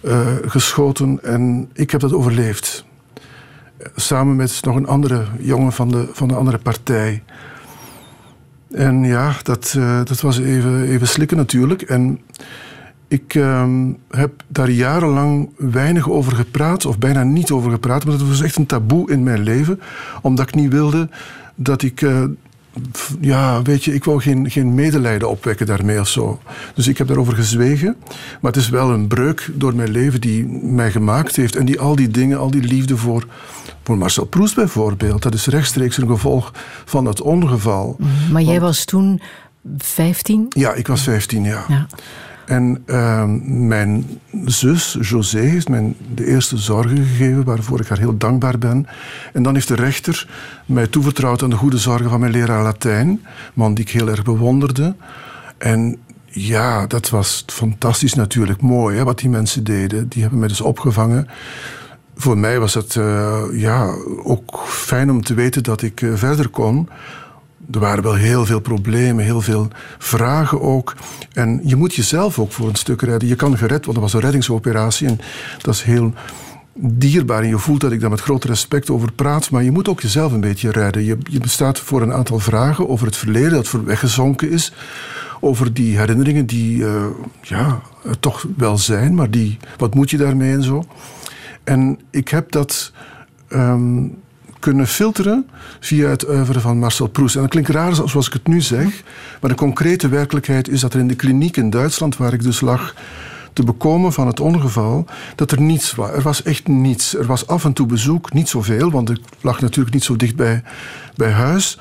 eh, 0.00 0.26
geschoten 0.46 1.18
en 1.22 1.68
ik 1.72 1.90
heb 1.90 2.00
dat 2.00 2.12
overleefd. 2.12 2.84
Samen 3.96 4.36
met 4.36 4.60
nog 4.62 4.76
een 4.76 4.86
andere 4.86 5.24
jongen 5.38 5.72
van 5.72 5.88
de, 5.88 6.08
van 6.12 6.28
de 6.28 6.34
andere 6.34 6.58
partij. 6.58 7.22
En 8.70 9.04
ja, 9.04 9.32
dat, 9.42 9.74
eh, 9.78 10.00
dat 10.04 10.20
was 10.20 10.38
even, 10.38 10.84
even 10.84 11.08
slikken 11.08 11.36
natuurlijk. 11.36 11.82
En 11.82 12.20
ik 13.08 13.34
ehm, 13.34 13.92
heb 14.10 14.42
daar 14.48 14.70
jarenlang 14.70 15.50
weinig 15.56 16.10
over 16.10 16.32
gepraat, 16.32 16.86
of 16.86 16.98
bijna 16.98 17.22
niet 17.22 17.50
over 17.50 17.70
gepraat. 17.70 18.04
Maar 18.04 18.18
dat 18.18 18.28
was 18.28 18.42
echt 18.42 18.56
een 18.56 18.66
taboe 18.66 19.10
in 19.10 19.22
mijn 19.22 19.42
leven, 19.42 19.80
omdat 20.22 20.48
ik 20.48 20.54
niet 20.54 20.72
wilde 20.72 21.08
dat 21.54 21.82
ik. 21.82 22.02
eh, 22.02 22.24
ja, 23.20 23.62
weet 23.62 23.84
je, 23.84 23.94
ik 23.94 24.04
wou 24.04 24.20
geen, 24.20 24.50
geen 24.50 24.74
medelijden 24.74 25.28
opwekken 25.30 25.66
daarmee 25.66 26.00
of 26.00 26.08
zo. 26.08 26.40
Dus 26.74 26.88
ik 26.88 26.98
heb 26.98 27.06
daarover 27.06 27.34
gezwegen. 27.34 27.96
Maar 28.40 28.52
het 28.52 28.60
is 28.60 28.68
wel 28.68 28.90
een 28.90 29.06
breuk 29.06 29.50
door 29.54 29.74
mijn 29.74 29.90
leven 29.90 30.20
die 30.20 30.46
mij 30.62 30.90
gemaakt 30.90 31.36
heeft. 31.36 31.56
En 31.56 31.64
die 31.64 31.80
al 31.80 31.96
die 31.96 32.08
dingen, 32.08 32.38
al 32.38 32.50
die 32.50 32.62
liefde 32.62 32.96
voor, 32.96 33.26
voor 33.88 33.98
Marcel 33.98 34.24
Proust 34.24 34.54
bijvoorbeeld, 34.54 35.22
dat 35.22 35.34
is 35.34 35.46
rechtstreeks 35.46 35.96
een 35.96 36.06
gevolg 36.06 36.52
van 36.84 37.04
het 37.04 37.20
ongeval. 37.20 37.96
Maar 38.32 38.42
jij 38.42 38.60
was 38.60 38.84
toen 38.84 39.20
15? 39.78 40.46
Ja, 40.48 40.72
ik 40.72 40.86
was 40.86 41.02
15 41.02 41.44
jaar. 41.44 41.64
Ja. 41.68 41.86
En 42.46 42.82
ehm, 42.86 43.66
mijn 43.66 44.20
zus, 44.44 44.96
José, 45.00 45.38
heeft 45.38 45.68
mij 45.68 45.94
de 46.14 46.26
eerste 46.26 46.56
zorgen 46.56 46.96
gegeven, 46.96 47.44
waarvoor 47.44 47.80
ik 47.80 47.88
haar 47.88 47.98
heel 47.98 48.16
dankbaar 48.16 48.58
ben. 48.58 48.86
En 49.32 49.42
dan 49.42 49.54
heeft 49.54 49.68
de 49.68 49.74
rechter 49.74 50.28
mij 50.66 50.86
toevertrouwd 50.86 51.42
aan 51.42 51.50
de 51.50 51.56
goede 51.56 51.78
zorgen 51.78 52.10
van 52.10 52.20
mijn 52.20 52.32
leraar 52.32 52.62
Latijn, 52.62 53.20
man 53.54 53.74
die 53.74 53.84
ik 53.84 53.90
heel 53.90 54.08
erg 54.08 54.22
bewonderde. 54.22 54.94
En 55.58 55.98
ja, 56.26 56.86
dat 56.86 57.10
was 57.10 57.44
fantastisch 57.46 58.14
natuurlijk, 58.14 58.60
mooi 58.60 58.96
hè, 58.96 59.04
wat 59.04 59.18
die 59.18 59.28
mensen 59.28 59.64
deden. 59.64 60.08
Die 60.08 60.20
hebben 60.20 60.38
mij 60.38 60.48
dus 60.48 60.60
opgevangen. 60.60 61.28
Voor 62.20 62.38
mij 62.38 62.60
was 62.60 62.74
het 62.74 62.96
eh, 62.96 63.42
ja, 63.52 63.94
ook 64.22 64.60
fijn 64.66 65.10
om 65.10 65.22
te 65.22 65.34
weten 65.34 65.62
dat 65.62 65.82
ik 65.82 66.02
eh, 66.02 66.14
verder 66.14 66.48
kon. 66.48 66.88
Er 67.72 67.80
waren 67.80 68.02
wel 68.02 68.14
heel 68.14 68.46
veel 68.46 68.60
problemen, 68.60 69.24
heel 69.24 69.40
veel 69.40 69.68
vragen 69.98 70.60
ook. 70.60 70.94
En 71.32 71.60
je 71.64 71.76
moet 71.76 71.94
jezelf 71.94 72.38
ook 72.38 72.52
voor 72.52 72.68
een 72.68 72.74
stuk 72.74 73.02
redden. 73.02 73.28
Je 73.28 73.34
kan 73.34 73.56
gered, 73.56 73.84
want 73.84 73.92
dat 73.96 74.04
was 74.04 74.12
een 74.12 74.20
reddingsoperatie. 74.20 75.06
En 75.06 75.20
dat 75.62 75.74
is 75.74 75.82
heel 75.82 76.12
dierbaar. 76.74 77.42
En 77.42 77.48
je 77.48 77.58
voelt 77.58 77.80
dat 77.80 77.92
ik 77.92 78.00
daar 78.00 78.10
met 78.10 78.20
groot 78.20 78.44
respect 78.44 78.90
over 78.90 79.12
praat. 79.12 79.50
Maar 79.50 79.62
je 79.62 79.70
moet 79.70 79.88
ook 79.88 80.00
jezelf 80.00 80.32
een 80.32 80.40
beetje 80.40 80.70
redden. 80.70 81.04
Je, 81.04 81.18
bestaat 81.40 81.78
voor 81.78 82.02
een 82.02 82.12
aantal 82.12 82.38
vragen 82.38 82.88
over 82.88 83.06
het 83.06 83.16
verleden 83.16 83.50
dat 83.50 83.68
voor 83.68 83.84
weggezonken 83.84 84.50
is. 84.50 84.72
Over 85.40 85.74
die 85.74 85.98
herinneringen 85.98 86.46
die 86.46 86.86
eh, 86.86 87.04
ja, 87.42 87.80
toch 88.20 88.46
wel 88.56 88.78
zijn. 88.78 89.14
Maar 89.14 89.30
die, 89.30 89.58
wat 89.76 89.94
moet 89.94 90.10
je 90.10 90.16
daarmee 90.16 90.52
en 90.52 90.62
zo? 90.62 90.84
En 91.68 91.98
ik 92.10 92.28
heb 92.28 92.52
dat 92.52 92.92
ehm, 93.48 94.06
kunnen 94.58 94.86
filteren 94.86 95.46
via 95.80 96.08
het 96.08 96.28
oeuvre 96.28 96.60
van 96.60 96.78
Marcel 96.78 97.06
Proust. 97.06 97.34
En 97.34 97.40
dat 97.40 97.50
klinkt 97.50 97.68
raar 97.70 97.94
zoals 97.94 98.26
ik 98.26 98.32
het 98.32 98.46
nu 98.46 98.60
zeg, 98.60 99.02
maar 99.40 99.50
de 99.50 99.56
concrete 99.56 100.08
werkelijkheid 100.08 100.68
is 100.68 100.80
dat 100.80 100.94
er 100.94 101.00
in 101.00 101.08
de 101.08 101.14
kliniek 101.14 101.56
in 101.56 101.70
Duitsland, 101.70 102.16
waar 102.16 102.32
ik 102.32 102.42
dus 102.42 102.60
lag, 102.60 102.94
te 103.52 103.64
bekomen 103.64 104.12
van 104.12 104.26
het 104.26 104.40
ongeval, 104.40 105.04
dat 105.34 105.50
er 105.50 105.60
niets 105.60 105.94
was. 105.94 106.10
Er 106.10 106.22
was 106.22 106.42
echt 106.42 106.68
niets. 106.68 107.16
Er 107.16 107.26
was 107.26 107.46
af 107.46 107.64
en 107.64 107.72
toe 107.72 107.86
bezoek, 107.86 108.32
niet 108.32 108.48
zoveel, 108.48 108.90
want 108.90 109.10
ik 109.10 109.20
lag 109.40 109.60
natuurlijk 109.60 109.94
niet 109.94 110.04
zo 110.04 110.16
dicht 110.16 110.36
bij, 110.36 110.62
huis. 111.32 111.78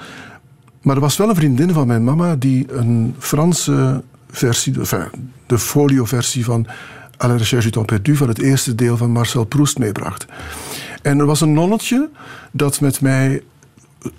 Maar 0.82 0.96
er 0.96 1.02
was 1.02 1.18
wel 1.18 1.30
een 1.30 1.36
vriendin 1.36 1.74
van 1.74 1.88
mijn 1.88 2.04
mama 2.04 2.36
die 2.36 2.74
een 2.74 3.16
Franse 3.20 4.04
versie, 4.30 4.74
de 5.46 5.60
folio-versie 5.60 6.46
van 6.46 6.68
À 7.18 7.28
la 7.28 7.38
recherche 7.38 7.64
du 7.64 7.72
temps 7.72 7.86
perdu, 7.86 8.16
van 8.16 8.28
het 8.28 8.40
eerste 8.40 8.76
deel 8.76 8.98
van 8.98 9.12
Marcel 9.12 9.44
Proust 9.44 9.78
meebracht. 9.78 10.26
En 11.02 11.20
er 11.20 11.26
was 11.26 11.42
een 11.42 11.54
nonnetje 11.54 12.10
dat 12.52 12.82
met 12.82 13.02
mij 13.02 13.44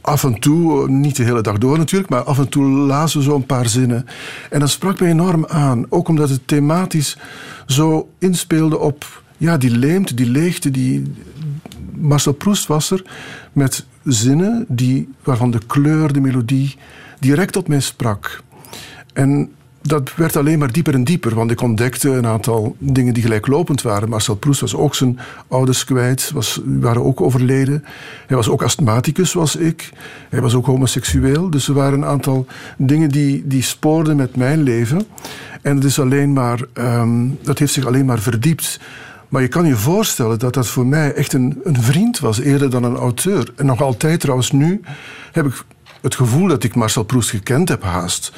af 0.01 0.25
en 0.25 0.41
toe, 0.41 0.89
niet 0.89 1.17
de 1.17 1.23
hele 1.23 1.41
dag 1.41 1.59
door 1.59 1.79
natuurlijk, 1.79 2.11
maar 2.11 2.23
af 2.23 2.39
en 2.39 2.49
toe 2.49 2.65
lazen 2.65 3.19
we 3.19 3.25
zo 3.25 3.35
een 3.35 3.47
paar 3.47 3.69
zinnen. 3.69 4.07
En 4.51 4.61
dat 4.61 4.71
sprak 4.71 5.01
mij 5.01 5.11
enorm 5.11 5.47
aan, 5.47 5.87
ook 5.89 6.09
omdat 6.09 6.29
het 6.29 6.47
thematisch 6.47 7.19
zo 7.67 8.09
inspeelde 8.19 8.79
op 8.79 9.23
ja, 9.37 9.57
die 9.57 9.71
leemte, 9.71 10.15
die 10.15 10.31
leegte, 10.31 10.71
die, 10.71 11.13
Marcel 11.95 12.33
Proust 12.33 12.67
was 12.67 12.91
er 12.91 13.03
met 13.53 13.87
zinnen 14.05 14.65
die, 14.69 15.09
waarvan 15.23 15.51
de 15.51 15.61
kleur, 15.67 16.13
de 16.13 16.21
melodie 16.21 16.77
direct 17.21 17.53
tot 17.53 17.69
mij 17.69 17.81
sprak. 17.81 18.43
En 19.13 19.51
dat 19.83 20.15
werd 20.15 20.37
alleen 20.37 20.59
maar 20.59 20.73
dieper 20.73 20.95
en 20.95 21.05
dieper, 21.05 21.35
want 21.35 21.51
ik 21.51 21.61
ontdekte 21.61 22.11
een 22.11 22.27
aantal 22.27 22.77
dingen 22.79 23.15
die 23.15 23.23
gelijklopend 23.23 23.83
waren. 23.83 24.09
Marcel 24.09 24.35
Proust 24.37 24.61
was 24.61 24.75
ook 24.75 24.95
zijn 24.95 25.19
ouders 25.49 25.85
kwijt, 25.85 26.31
was, 26.35 26.61
waren 26.65 27.05
ook 27.05 27.21
overleden. 27.21 27.85
Hij 28.27 28.37
was 28.37 28.49
ook 28.49 28.63
astmaticus, 28.63 29.31
zoals 29.31 29.57
ik. 29.57 29.91
Hij 30.29 30.41
was 30.41 30.55
ook 30.55 30.67
homoseksueel. 30.67 31.51
Dus 31.51 31.69
er 31.69 31.75
waren 31.75 31.99
een 31.99 32.09
aantal 32.09 32.47
dingen 32.77 33.09
die, 33.09 33.47
die 33.47 33.63
spoorden 33.63 34.17
met 34.17 34.37
mijn 34.37 34.63
leven. 34.63 35.07
En 35.63 35.75
het 35.75 35.85
is 35.85 36.01
alleen 36.01 36.33
maar, 36.33 36.61
ehm, 36.73 37.29
dat 37.43 37.59
heeft 37.59 37.73
zich 37.73 37.87
alleen 37.87 38.07
maar 38.07 38.19
verdiept. 38.19 38.81
Maar 39.29 39.43
je 39.43 39.49
kan 39.49 39.67
je 39.67 39.77
voorstellen 39.77 40.39
dat 40.39 40.55
dat 40.55 40.67
voor 40.67 40.87
mij 40.87 41.15
echt 41.15 41.33
een, 41.33 41.61
een 41.63 41.83
vriend 41.83 42.19
was, 42.19 42.41
eerder 42.41 42.71
dan 42.71 42.85
een 42.85 42.97
auteur. 42.97 43.53
En 43.57 43.67
nog 43.67 43.83
altijd 43.83 44.21
trouwens 44.21 44.51
nu 44.51 44.81
heb 45.33 45.47
ik 45.47 45.65
het 46.01 46.15
gevoel 46.15 46.49
dat 46.49 46.65
ik 46.65 46.75
Marcel 46.75 47.03
Proust 47.03 47.31
gekend 47.31 47.69
heb 47.69 47.83
haast. 47.83 48.33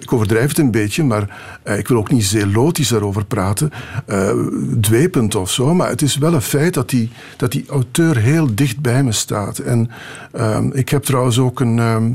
Ik 0.00 0.12
overdrijf 0.12 0.48
het 0.48 0.58
een 0.58 0.70
beetje, 0.70 1.04
maar 1.04 1.38
eh, 1.62 1.78
ik 1.78 1.88
wil 1.88 1.96
ook 1.96 2.10
niet 2.10 2.24
zeelotisch 2.24 2.88
daarover 2.88 3.24
praten, 3.24 3.70
eh, 4.06 4.30
dwepend 4.80 5.34
of 5.34 5.50
zo. 5.50 5.74
Maar 5.74 5.88
het 5.88 6.02
is 6.02 6.16
wel 6.16 6.34
een 6.34 6.42
feit 6.42 6.74
dat 6.74 6.88
die, 6.90 7.10
dat 7.36 7.52
die 7.52 7.64
auteur 7.68 8.16
heel 8.16 8.54
dicht 8.54 8.80
bij 8.80 9.02
me 9.02 9.12
staat. 9.12 9.58
En 9.58 9.90
ehm, 10.32 10.70
ik 10.72 10.88
heb 10.88 11.02
trouwens 11.02 11.38
ook 11.38 11.60
een... 11.60 11.78
ehm, 11.78 12.12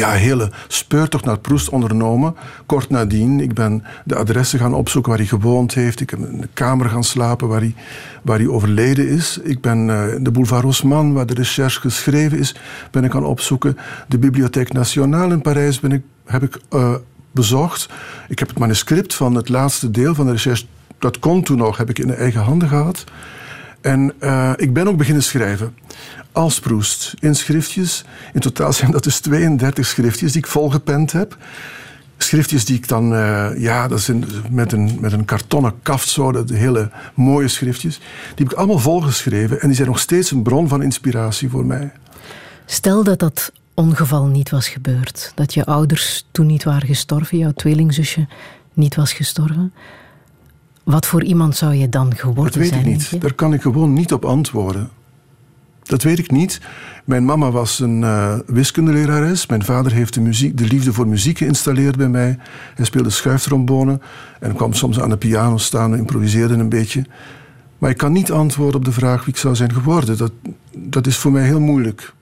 ja, 0.00 0.10
hele 0.10 0.50
speurtocht 0.68 1.24
naar 1.24 1.38
Proest 1.38 1.68
ondernomen. 1.68 2.36
Kort 2.66 2.90
nadien, 2.90 3.40
ik 3.40 3.54
ben 3.54 3.84
de 4.04 4.16
adressen 4.16 4.58
gaan 4.58 4.74
opzoeken 4.74 5.10
waar 5.10 5.20
hij 5.20 5.28
gewoond 5.28 5.74
heeft. 5.74 6.00
Ik 6.00 6.10
heb 6.10 6.18
in 6.18 6.40
de 6.40 6.48
kamer 6.52 6.88
gaan 6.88 7.04
slapen 7.04 7.48
waar 7.48 7.60
hij, 7.60 7.74
waar 8.22 8.38
hij 8.38 8.48
overleden 8.48 9.08
is. 9.08 9.38
Ik 9.42 9.60
ben 9.60 9.90
eh, 9.90 10.16
de 10.20 10.30
boulevard 10.30 10.62
Haussmann, 10.62 11.12
waar 11.12 11.26
de 11.26 11.34
recherche 11.34 11.80
geschreven 11.80 12.38
is, 12.38 12.54
ben 12.90 13.04
ik 13.04 13.12
gaan 13.12 13.24
opzoeken. 13.24 13.76
De 14.08 14.18
Bibliothèque 14.18 14.74
Nationale 14.74 15.34
in 15.34 15.42
Parijs 15.42 15.80
ben 15.80 15.92
ik, 15.92 16.02
heb 16.24 16.42
ik 16.42 16.60
eh, 16.68 16.94
bezocht. 17.30 17.88
Ik 18.28 18.38
heb 18.38 18.48
het 18.48 18.58
manuscript 18.58 19.14
van 19.14 19.34
het 19.34 19.48
laatste 19.48 19.90
deel 19.90 20.14
van 20.14 20.26
de 20.26 20.32
recherche, 20.32 20.64
dat 20.98 21.18
kon 21.18 21.42
toen 21.42 21.58
nog, 21.58 21.76
heb 21.76 21.90
ik 21.90 21.98
in 21.98 22.06
de 22.06 22.14
eigen 22.14 22.40
handen 22.40 22.68
gehad. 22.68 23.04
En 23.80 24.12
eh, 24.18 24.52
ik 24.56 24.72
ben 24.72 24.88
ook 24.88 24.96
beginnen 24.96 25.22
schrijven. 25.22 25.74
Als 26.32 26.60
Proest, 26.60 27.14
in 27.20 27.34
schriftjes. 27.34 28.04
In 28.32 28.40
totaal 28.40 28.72
zijn 28.72 28.90
dat 28.90 29.04
dus 29.04 29.20
32 29.20 29.86
schriftjes 29.86 30.32
die 30.32 30.40
ik 30.40 30.46
volgepend 30.46 31.12
heb. 31.12 31.36
Schriftjes 32.16 32.64
die 32.64 32.76
ik 32.76 32.88
dan, 32.88 33.14
eh, 33.14 33.48
ja, 33.56 33.88
dat 33.88 34.00
zijn 34.00 34.24
met 34.50 34.72
een, 34.72 34.98
met 35.00 35.12
een 35.12 35.24
kartonnen 35.24 35.74
kaft 35.82 36.08
zo, 36.08 36.32
dat 36.32 36.48
hele 36.48 36.90
mooie 37.14 37.48
schriftjes. 37.48 37.96
Die 37.98 38.44
heb 38.44 38.52
ik 38.52 38.52
allemaal 38.52 38.78
volgeschreven 38.78 39.60
en 39.60 39.66
die 39.66 39.76
zijn 39.76 39.88
nog 39.88 39.98
steeds 39.98 40.30
een 40.30 40.42
bron 40.42 40.68
van 40.68 40.82
inspiratie 40.82 41.48
voor 41.48 41.66
mij. 41.66 41.92
Stel 42.66 43.04
dat 43.04 43.18
dat 43.18 43.52
ongeval 43.74 44.26
niet 44.26 44.50
was 44.50 44.68
gebeurd. 44.68 45.32
Dat 45.34 45.54
je 45.54 45.64
ouders 45.64 46.26
toen 46.30 46.46
niet 46.46 46.64
waren 46.64 46.88
gestorven, 46.88 47.38
jouw 47.38 47.52
tweelingzusje 47.52 48.26
niet 48.72 48.94
was 48.94 49.12
gestorven. 49.12 49.72
Wat 50.84 51.06
voor 51.06 51.24
iemand 51.24 51.56
zou 51.56 51.74
je 51.74 51.88
dan 51.88 52.16
geworden 52.16 52.44
Dat 52.44 52.54
weet 52.54 52.68
zijn? 52.68 52.80
ik 52.80 52.86
niet. 52.86 53.20
Daar 53.20 53.34
kan 53.34 53.52
ik 53.52 53.62
gewoon 53.62 53.92
niet 53.92 54.12
op 54.12 54.24
antwoorden. 54.24 54.90
Dat 55.90 56.02
weet 56.02 56.18
ik 56.18 56.30
niet. 56.30 56.60
Mijn 57.04 57.24
mama 57.24 57.50
was 57.50 57.78
een 57.78 58.04
eh, 58.04 58.38
wiskundelerares. 58.46 59.46
Mijn 59.46 59.64
vader 59.64 59.92
heeft 59.92 60.14
de, 60.14 60.20
muziek, 60.20 60.56
de 60.58 60.64
liefde 60.64 60.92
voor 60.92 61.08
muziek 61.08 61.38
geïnstalleerd 61.38 61.96
bij 61.96 62.08
mij. 62.08 62.38
Hij 62.74 62.84
speelde 62.84 63.10
schuiftrombone 63.10 64.00
en 64.40 64.54
kwam 64.54 64.72
soms 64.72 65.00
aan 65.00 65.08
de 65.08 65.16
piano 65.16 65.56
staan 65.56 65.92
en 65.92 65.98
improviseerde 65.98 66.54
een 66.54 66.68
beetje. 66.68 67.04
Maar 67.78 67.90
ik 67.90 67.96
kan 67.96 68.12
niet 68.12 68.30
antwoorden 68.30 68.76
op 68.76 68.84
de 68.84 68.92
vraag 68.92 69.24
wie 69.24 69.34
ik 69.34 69.40
zou 69.40 69.54
zijn 69.54 69.72
geworden. 69.72 70.18
Dat, 70.18 70.32
dat 70.76 71.06
is 71.06 71.16
voor 71.16 71.32
mij 71.32 71.44
heel 71.44 71.60
moeilijk. 71.60 72.14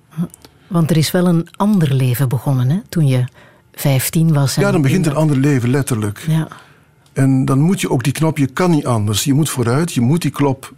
Want 0.67 0.91
er 0.91 0.97
is 0.97 1.11
wel 1.11 1.27
een 1.27 1.49
ander 1.57 1.95
leven 1.95 2.29
begonnen, 2.29 2.71
hè? 2.71 2.79
Toen 2.89 3.07
je 3.07 3.25
15 3.73 4.33
was. 4.33 4.57
en 4.57 4.63
Ja, 4.63 4.71
dan 4.71 4.83
begint 4.83 5.05
in 5.05 5.11
een 5.11 5.17
ander 5.17 5.37
leven, 5.37 5.71
letterlijk. 5.71 6.25
Ja. 6.29 6.49
En 7.13 7.45
dan 7.45 7.61
moet 7.61 7.81
je 7.81 7.91
ook 7.91 8.05
die 8.05 8.13
knop, 8.13 8.39
je 8.39 8.47
kan 8.47 8.71
niet 8.71 8.87
anders. 8.87 9.25
Je 9.25 9.35
moet 9.35 9.51
vooruit, 9.51 9.93
je 9.93 10.01
moet 10.01 10.23
die, 10.23 10.33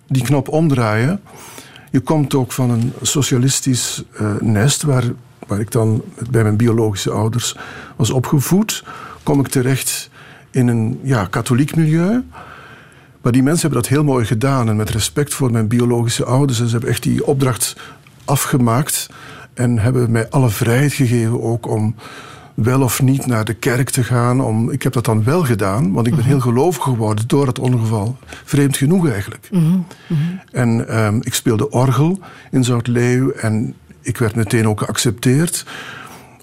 die 0.07 0.23
knop 0.23 0.49
omdraaien. 0.49 1.21
Je 1.91 2.01
komt 2.01 2.35
ook 2.35 2.53
van 2.53 2.71
een 2.71 2.93
socialistisch 3.03 4.03
eh, 4.13 4.35
nest, 4.41 4.83
waar, 4.83 5.05
waar 5.47 5.61
ik 5.61 5.71
dan 5.71 6.03
bij 6.31 6.43
mijn 6.43 6.57
biologische 6.57 7.11
ouders 7.11 7.57
was 7.97 8.11
opgevoed. 8.11 8.85
Kom 9.23 9.41
ik 9.41 9.49
terecht 9.49 10.11
in 10.51 10.69
een 10.69 11.01
ja, 11.03 11.25
katholiek 11.25 11.77
milieu. 11.77 12.25
Maar 13.23 13.33
die 13.33 13.43
mensen 13.43 13.61
hebben 13.61 13.83
dat 13.83 13.91
heel 13.91 14.05
mooi 14.05 14.25
gedaan. 14.25 14.69
En 14.69 14.77
met 14.77 14.91
respect 14.91 15.35
voor 15.35 15.51
mijn 15.51 15.69
biologische 15.69 16.25
ouders. 16.25 16.61
En 16.61 16.67
ze 16.67 16.73
hebben 16.73 16.91
echt 16.91 17.03
die 17.03 17.27
opdracht 17.27 17.77
afgemaakt. 18.25 19.09
En 19.55 19.79
hebben 19.79 20.11
mij 20.11 20.29
alle 20.29 20.51
vrijheid 20.51 20.93
gegeven 20.93 21.43
ook 21.43 21.67
om 21.67 21.95
wel 22.63 22.83
of 22.83 23.03
niet 23.03 23.27
naar 23.27 23.45
de 23.45 23.55
kerk 23.55 23.91
te 23.91 24.05
gaan. 24.05 24.41
Om, 24.41 24.71
ik 24.71 24.83
heb 24.83 24.93
dat 24.93 25.05
dan 25.05 25.25
wel 25.25 25.45
gedaan, 25.45 25.93
want 25.93 26.07
ik 26.07 26.15
ben 26.15 26.25
heel 26.25 26.41
gelovig 26.41 26.83
geworden 26.83 27.29
door 27.29 27.47
het 27.47 27.59
ongeval. 27.59 28.17
Vreemd 28.45 28.77
genoeg 28.77 29.09
eigenlijk. 29.09 29.49
En 30.53 30.89
ehm, 30.89 31.17
ik 31.21 31.35
speelde 31.35 31.71
orgel 31.71 32.19
in 32.51 32.65
Zoutleeuw 32.65 33.31
en 33.31 33.75
ik 34.01 34.19
werd 34.19 34.35
meteen 34.35 34.69
ook 34.69 34.81
geaccepteerd 34.81 35.67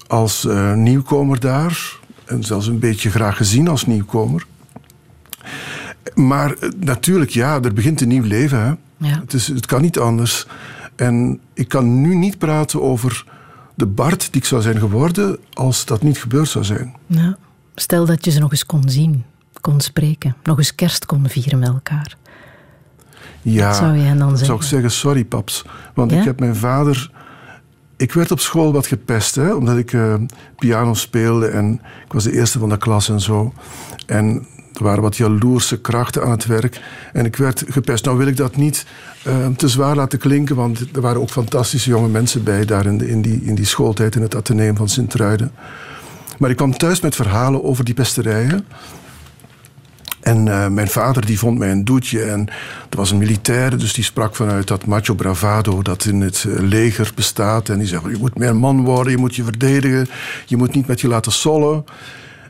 als 0.06 0.46
eh, 0.46 0.74
nieuwkomer 0.74 1.40
daar. 1.40 1.98
En 2.24 2.44
zelfs 2.44 2.66
een 2.66 2.78
beetje 2.78 3.10
graag 3.10 3.36
gezien 3.36 3.68
als 3.68 3.86
nieuwkomer. 3.86 4.46
Maar 6.14 6.52
eh, 6.52 6.68
natuurlijk, 6.80 7.30
ja, 7.30 7.62
er 7.62 7.74
begint 7.74 8.00
een 8.00 8.08
nieuw 8.08 8.24
leven. 8.24 8.60
Hè? 8.60 8.72
Ja. 9.08 9.20
Het, 9.20 9.32
is, 9.32 9.46
het 9.46 9.66
kan 9.66 9.82
niet 9.82 9.98
anders. 9.98 10.46
En 10.96 11.40
ik 11.54 11.68
kan 11.68 12.00
nu 12.00 12.14
niet 12.14 12.38
praten 12.38 12.82
over 12.82 13.24
de 13.78 13.86
Bart 13.86 14.32
die 14.32 14.40
ik 14.40 14.46
zou 14.46 14.62
zijn 14.62 14.78
geworden 14.78 15.38
als 15.52 15.84
dat 15.84 16.02
niet 16.02 16.18
gebeurd 16.18 16.48
zou 16.48 16.64
zijn. 16.64 16.94
Ja. 17.06 17.36
Stel 17.74 18.06
dat 18.06 18.24
je 18.24 18.30
ze 18.30 18.38
nog 18.40 18.50
eens 18.50 18.66
kon 18.66 18.88
zien, 18.88 19.24
kon 19.60 19.80
spreken, 19.80 20.36
nog 20.42 20.58
eens 20.58 20.74
kerst 20.74 21.06
kon 21.06 21.28
vieren 21.28 21.58
met 21.58 21.68
elkaar. 21.68 22.16
Ja, 23.42 23.66
Wat 23.66 23.76
zou 23.76 23.96
je 23.96 24.02
hen 24.02 24.18
dan 24.18 24.28
zou 24.28 24.40
ik 24.40 24.46
zeggen? 24.46 24.64
zeggen, 24.68 24.90
sorry 24.90 25.24
paps. 25.24 25.64
Want 25.94 26.10
Ja? 26.10 26.18
ik 26.18 26.24
heb 26.24 26.40
mijn 26.40 26.56
vader... 26.56 27.10
Ik 27.96 28.12
werd 28.12 28.30
op 28.30 28.40
school 28.40 28.72
wat 28.72 28.86
gepest, 28.86 29.34
hè, 29.34 29.52
omdat 29.54 29.76
ik 29.76 29.92
eh, 29.92 30.14
piano 30.58 30.94
speelde 30.94 31.46
en 31.46 31.72
ik 32.06 32.12
was 32.12 32.24
de 32.24 32.32
eerste 32.32 32.58
van 32.58 32.68
de 32.68 32.76
klas 32.78 33.08
en 33.08 33.20
zo. 33.20 33.52
En 34.06 34.46
er 34.78 34.84
waren 34.84 35.02
wat 35.02 35.16
jaloerse 35.16 35.80
krachten 35.80 36.22
aan 36.22 36.30
het 36.30 36.46
werk 36.46 36.80
en 37.12 37.24
ik 37.24 37.36
werd 37.36 37.64
gepest. 37.68 38.04
Nou 38.04 38.18
wil 38.18 38.26
ik 38.26 38.36
dat 38.36 38.56
niet 38.56 38.86
eh, 39.24 39.46
te 39.56 39.68
zwaar 39.68 39.96
laten 39.96 40.18
klinken, 40.18 40.56
want 40.56 40.86
er 40.92 41.00
waren 41.00 41.20
ook 41.20 41.30
fantastische 41.30 41.90
jonge 41.90 42.08
mensen 42.08 42.42
bij 42.42 42.64
daar 42.64 42.86
in, 42.86 43.08
in, 43.08 43.22
die, 43.22 43.40
in 43.44 43.54
die 43.54 43.66
schooltijd 43.66 44.14
in 44.14 44.22
het 44.22 44.36
ateneum 44.36 44.76
van 44.76 44.88
Sint-Truiden. 44.88 45.52
Maar 46.38 46.50
ik 46.50 46.56
kwam 46.56 46.76
thuis 46.76 47.00
met 47.00 47.14
verhalen 47.14 47.64
over 47.64 47.84
die 47.84 47.94
pesterijen. 47.94 48.66
En 50.20 50.48
eh, 50.48 50.68
mijn 50.68 50.88
vader 50.88 51.26
die 51.26 51.38
vond 51.38 51.58
mij 51.58 51.70
een 51.70 51.84
doetje. 51.84 52.22
En 52.22 52.48
er 52.90 52.96
was 52.96 53.10
een 53.10 53.18
militair, 53.18 53.78
dus 53.78 53.92
die 53.92 54.04
sprak 54.04 54.36
vanuit 54.36 54.68
dat 54.68 54.86
macho 54.86 55.14
bravado 55.14 55.82
dat 55.82 56.04
in 56.04 56.20
het 56.20 56.44
eh, 56.48 56.58
leger 56.58 57.12
bestaat. 57.14 57.68
En 57.68 57.78
die 57.78 57.88
zei: 57.88 58.10
Je 58.10 58.18
moet 58.18 58.38
meer 58.38 58.56
man 58.56 58.84
worden, 58.84 59.12
je 59.12 59.18
moet 59.18 59.36
je 59.36 59.44
verdedigen, 59.44 60.08
je 60.46 60.56
moet 60.56 60.74
niet 60.74 60.86
met 60.86 61.00
je 61.00 61.08
laten 61.08 61.32
sollen. 61.32 61.84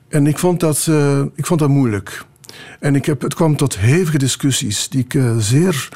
En 0.08 0.26
ik 0.26 0.38
vond 0.38 0.60
dat, 0.60 0.86
eh, 0.88 1.22
ik 1.34 1.46
vond 1.46 1.60
dat 1.60 1.68
moeilijk. 1.68 2.24
En 2.80 2.94
ik 2.94 3.06
heb, 3.06 3.20
het 3.20 3.34
kwam 3.34 3.56
tot 3.56 3.78
hevige 3.78 4.18
discussies 4.18 4.88
die 4.88 5.00
ik 5.04 5.14
eh, 5.14 5.36
zeer, 5.36 5.88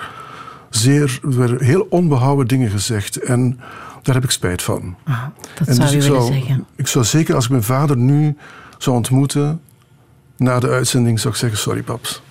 zeer, 0.70 1.20
er 1.38 1.62
heel 1.62 1.86
onbehouden 1.90 2.48
dingen 2.48 2.70
gezegd. 2.70 3.16
En 3.16 3.60
daar 4.02 4.14
heb 4.14 4.24
ik 4.24 4.30
spijt 4.30 4.62
van. 4.62 4.96
Ah, 5.04 5.24
dat 5.58 5.68
En 5.68 5.74
zou 5.74 5.90
dus 5.90 5.90
je 5.90 5.96
ik 5.96 6.02
willen 6.02 6.22
zou, 6.22 6.32
zeggen. 6.32 6.66
Ik 6.76 6.86
zou 6.86 7.04
zeker 7.04 7.34
als 7.34 7.44
ik 7.44 7.50
mijn 7.50 7.62
vader 7.62 7.96
nu 7.96 8.36
zou 8.78 8.96
ontmoeten, 8.96 9.60
na 10.36 10.60
de 10.60 10.68
uitzending 10.68 11.20
zou 11.20 11.34
ik 11.34 11.40
zeggen: 11.40 11.58
Sorry, 11.58 11.82
paps. 11.82 12.22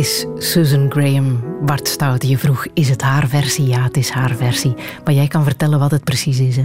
Is 0.00 0.26
Susan 0.38 0.90
Graham, 0.90 1.40
Bart 1.66 1.88
Stout. 1.88 2.26
Je 2.26 2.38
vroeg, 2.38 2.66
is 2.74 2.88
het 2.88 3.02
haar 3.02 3.28
versie? 3.28 3.66
Ja, 3.66 3.82
het 3.82 3.96
is 3.96 4.10
haar 4.10 4.34
versie. 4.36 4.74
Maar 5.04 5.14
jij 5.14 5.28
kan 5.28 5.44
vertellen 5.44 5.78
wat 5.78 5.90
het 5.90 6.04
precies 6.04 6.38
is, 6.38 6.56
hè? 6.56 6.62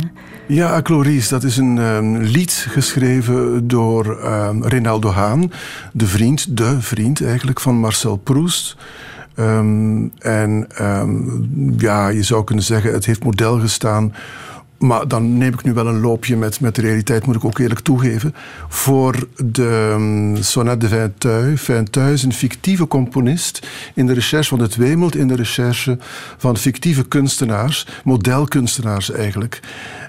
Ja, 0.48 0.82
Cloris, 0.82 1.30
dat 1.30 1.43
is 1.43 1.58
een 1.58 1.78
ehm, 1.78 2.17
lied 2.17 2.65
geschreven 2.69 3.67
door 3.67 4.19
ehm 4.19 4.63
Reynaldo 4.63 5.10
Haan, 5.10 5.52
de 5.93 6.08
vriend, 6.08 6.58
de 6.58 6.82
vriend 6.82 7.24
eigenlijk 7.24 7.60
van 7.60 7.76
Marcel 7.76 8.15
Proust. 8.15 8.76
Ehm, 9.36 10.08
en 10.19 10.67
ja, 11.78 12.08
je 12.08 12.24
zou 12.24 12.43
kunnen 12.43 12.65
zeggen, 12.65 12.93
het 12.93 13.06
heeft 13.06 13.24
model 13.24 13.60
gestaan. 13.60 14.13
Maar 14.77 15.07
dan 15.07 15.38
neem 15.38 15.53
ik 15.53 15.63
nu 15.63 15.73
wel 15.73 15.88
een 15.88 15.99
loopje 15.99 16.38
met, 16.38 16.59
met 16.59 16.75
de 16.75 16.81
realiteit, 16.81 17.25
moet 17.25 17.35
ik 17.35 17.45
ook 17.45 17.59
eerlijk 17.59 17.79
toegeven. 17.79 18.35
Voor 18.67 19.27
de 19.45 19.91
um, 19.93 20.38
Sonate 20.43 20.77
de 20.77 20.88
Vinteuil. 20.88 21.57
Vinteuil 21.57 22.13
is 22.13 22.23
een 22.23 22.33
fictieve 22.33 22.88
componist 22.88 23.67
in 23.93 24.05
de 24.05 24.13
recherche, 24.13 24.55
want 24.55 24.61
het 24.61 24.75
wemelt 24.75 25.15
in 25.15 25.27
de 25.27 25.35
recherche 25.35 25.97
van 26.38 26.57
fictieve 26.57 27.07
kunstenaars, 27.07 27.88
modelkunstenaars 28.03 29.11
eigenlijk. 29.11 29.59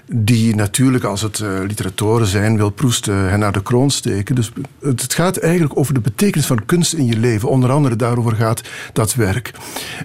Die 0.09 0.55
natuurlijk, 0.55 1.03
als 1.03 1.21
het 1.21 1.39
eh, 1.39 1.49
literatoren 1.67 2.27
zijn, 2.27 2.57
wil 2.57 2.69
Proest 2.69 3.07
eh, 3.07 3.15
hen 3.15 3.39
naar 3.39 3.51
de 3.51 3.61
kroon 3.61 3.91
steken. 3.91 4.35
Dus 4.35 4.51
het, 4.79 5.01
het 5.01 5.13
gaat 5.13 5.37
eigenlijk 5.37 5.77
over 5.77 5.93
de 5.93 5.99
betekenis 5.99 6.45
van 6.45 6.65
kunst 6.65 6.93
in 6.93 7.05
je 7.05 7.17
leven. 7.17 7.49
Onder 7.49 7.71
andere 7.71 7.95
daarover 7.95 8.35
gaat 8.35 8.61
dat 8.93 9.15
werk. 9.15 9.51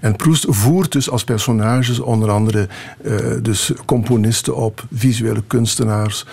En 0.01 0.17
Proest 0.17 0.47
voert 0.49 0.93
dus 0.93 1.11
als 1.11 1.25
personages 1.25 1.99
onder 1.99 2.31
andere 2.31 2.69
eh, 3.05 3.17
dus 3.43 3.73
componisten 3.85 4.57
op, 4.57 4.85
visuele 4.95 5.43
kunstenaars, 5.47 6.27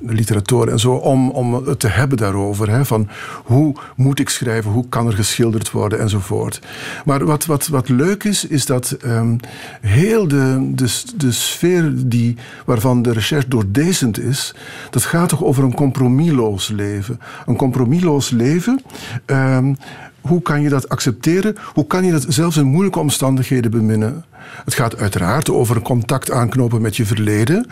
literatoren 0.00 0.72
en 0.72 0.78
zo, 0.78 0.92
om, 0.92 1.30
om 1.30 1.54
het 1.54 1.80
te 1.80 1.88
hebben 1.88 2.18
daarover. 2.18 2.70
Hè, 2.70 2.84
van 2.84 3.08
hoe 3.44 3.74
moet 3.96 4.18
ik 4.18 4.28
schrijven, 4.28 4.70
hoe 4.70 4.88
kan 4.88 5.06
er 5.06 5.12
geschilderd 5.12 5.70
worden 5.70 6.00
enzovoort. 6.00 6.60
Maar 7.04 7.24
wat, 7.24 7.46
wat, 7.46 7.66
wat 7.66 7.88
leuk 7.88 8.24
is, 8.24 8.46
is 8.46 8.66
dat 8.66 8.90
ehm, 8.90 9.36
heel 9.80 10.28
de, 10.28 10.70
de, 10.74 11.02
de 11.16 11.32
sfeer 11.32 11.92
die, 11.94 12.36
waarvan 12.64 13.02
de 13.02 13.12
recherche 13.12 13.48
doordezend 13.48 14.18
is, 14.18 14.54
dat 14.90 15.02
gaat 15.02 15.28
toch 15.28 15.44
over 15.44 15.64
een 15.64 15.74
compromisloos 15.74 16.68
leven. 16.68 17.20
Een 17.46 17.56
compromisloos 17.56 18.30
leven. 18.30 18.82
ehm, 19.24 19.74
hoe 20.20 20.42
kan 20.42 20.62
je 20.62 20.68
dat 20.68 20.88
accepteren? 20.88 21.56
Hoe 21.74 21.86
kan 21.86 22.04
je 22.04 22.12
dat 22.12 22.24
zelfs 22.28 22.56
in 22.56 22.66
moeilijke 22.66 22.98
omstandigheden 22.98 23.70
beminnen? 23.70 24.24
Het 24.64 24.74
gaat 24.74 24.96
uiteraard 24.96 25.50
over 25.50 25.76
een 25.76 25.82
contact 25.82 26.30
aanknopen 26.30 26.80
met 26.82 26.96
je 26.96 27.06
verleden. 27.06 27.66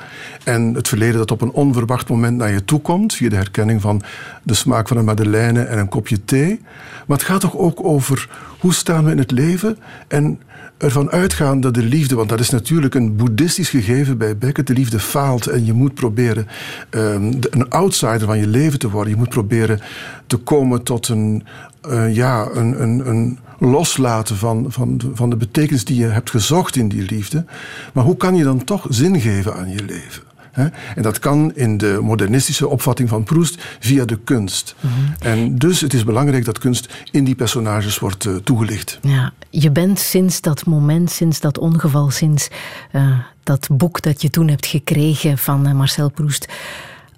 En 0.45 0.75
het 0.75 0.89
verleden 0.89 1.17
dat 1.17 1.31
op 1.31 1.41
een 1.41 1.51
onverwacht 1.51 2.09
moment 2.09 2.37
naar 2.37 2.53
je 2.53 2.65
toe 2.65 2.81
komt, 2.81 3.15
via 3.15 3.29
de 3.29 3.37
herkenning 3.37 3.81
van 3.81 4.03
de 4.43 4.55
smaak 4.55 4.89
van 4.89 4.97
een 4.97 5.05
madeleine 5.05 5.63
en 5.63 5.79
een 5.79 5.89
kopje 5.89 6.25
thee. 6.25 6.61
Maar 7.07 7.17
het 7.17 7.27
gaat 7.27 7.41
toch 7.41 7.57
ook 7.57 7.85
over 7.85 8.29
hoe 8.59 8.75
staan 8.75 9.05
we 9.05 9.11
in 9.11 9.19
het 9.19 9.31
leven 9.31 9.79
en 10.09 10.41
ervan 10.77 11.11
uitgaan 11.11 11.61
dat 11.61 11.75
de 11.75 11.83
liefde, 11.83 12.15
want 12.15 12.29
dat 12.29 12.41
is 12.41 12.51
natuurlijk 12.51 12.95
een 12.95 13.17
boeddhistisch 13.17 13.69
gegeven 13.69 14.19
bij 14.19 14.39
Beckett, 14.39 14.67
de 14.67 14.73
liefde 14.75 14.99
faalt 14.99 15.47
en 15.47 15.65
je 15.65 15.73
moet 15.73 15.95
proberen 15.95 16.47
ehm, 16.91 17.31
de- 17.41 17.49
een 17.51 17.71
outsider 17.71 18.27
van 18.27 18.39
je 18.39 18.47
leven 18.47 18.79
te 18.79 18.91
worden. 18.91 19.13
Je 19.13 19.19
moet 19.19 19.29
proberen 19.29 19.81
te 20.27 20.37
komen 20.37 20.83
tot 20.83 21.09
een, 21.09 21.45
eh, 21.89 22.15
ja, 22.15 22.49
een, 22.53 22.83
een, 22.83 23.09
een 23.09 23.39
loslaten 23.59 24.37
van, 24.37 24.67
van, 24.69 25.01
van 25.15 25.31
de 25.31 25.37
betekenis 25.37 25.85
die 25.85 25.97
je 25.97 26.07
hebt 26.07 26.31
gezocht 26.31 26.77
in 26.77 26.89
die 26.89 27.03
liefde. 27.03 27.45
Maar 27.93 28.05
hoe 28.05 28.17
kan 28.17 28.35
je 28.37 28.45
dan 28.45 28.65
toch 28.65 28.87
zin 28.89 29.21
geven 29.21 29.55
aan 29.55 29.71
je 29.71 29.85
leven? 29.85 30.23
En 30.55 31.03
dat 31.03 31.19
kan 31.19 31.55
in 31.55 31.77
de 31.77 31.99
modernistische 32.03 32.69
opvatting 32.69 33.09
van 33.09 33.25
Proust 33.25 33.63
via 33.81 34.05
de 34.05 34.19
kunst. 34.25 34.75
En 35.19 35.59
dus 35.59 35.81
het 35.81 35.95
is 35.95 36.05
belangrijk 36.05 36.45
dat 36.45 36.59
kunst 36.59 36.89
in 37.11 37.25
die 37.25 37.35
personages 37.35 37.99
wordt 37.99 38.27
eh, 38.27 38.35
toegelicht. 38.35 38.99
Ja, 39.03 39.33
je 39.51 39.71
bent 39.71 39.99
sinds 39.99 40.41
dat 40.41 40.67
moment, 40.67 41.11
sinds 41.11 41.41
dat 41.41 41.59
ongeval, 41.59 42.11
sinds 42.11 42.49
eh, 42.91 43.19
dat 43.43 43.69
boek 43.71 44.03
dat 44.03 44.23
je 44.23 44.31
toen 44.31 44.49
hebt 44.49 44.67
gekregen 44.67 45.39
van 45.39 45.67
eh, 45.67 45.75
Marcel 45.75 46.11
Proust, 46.11 46.49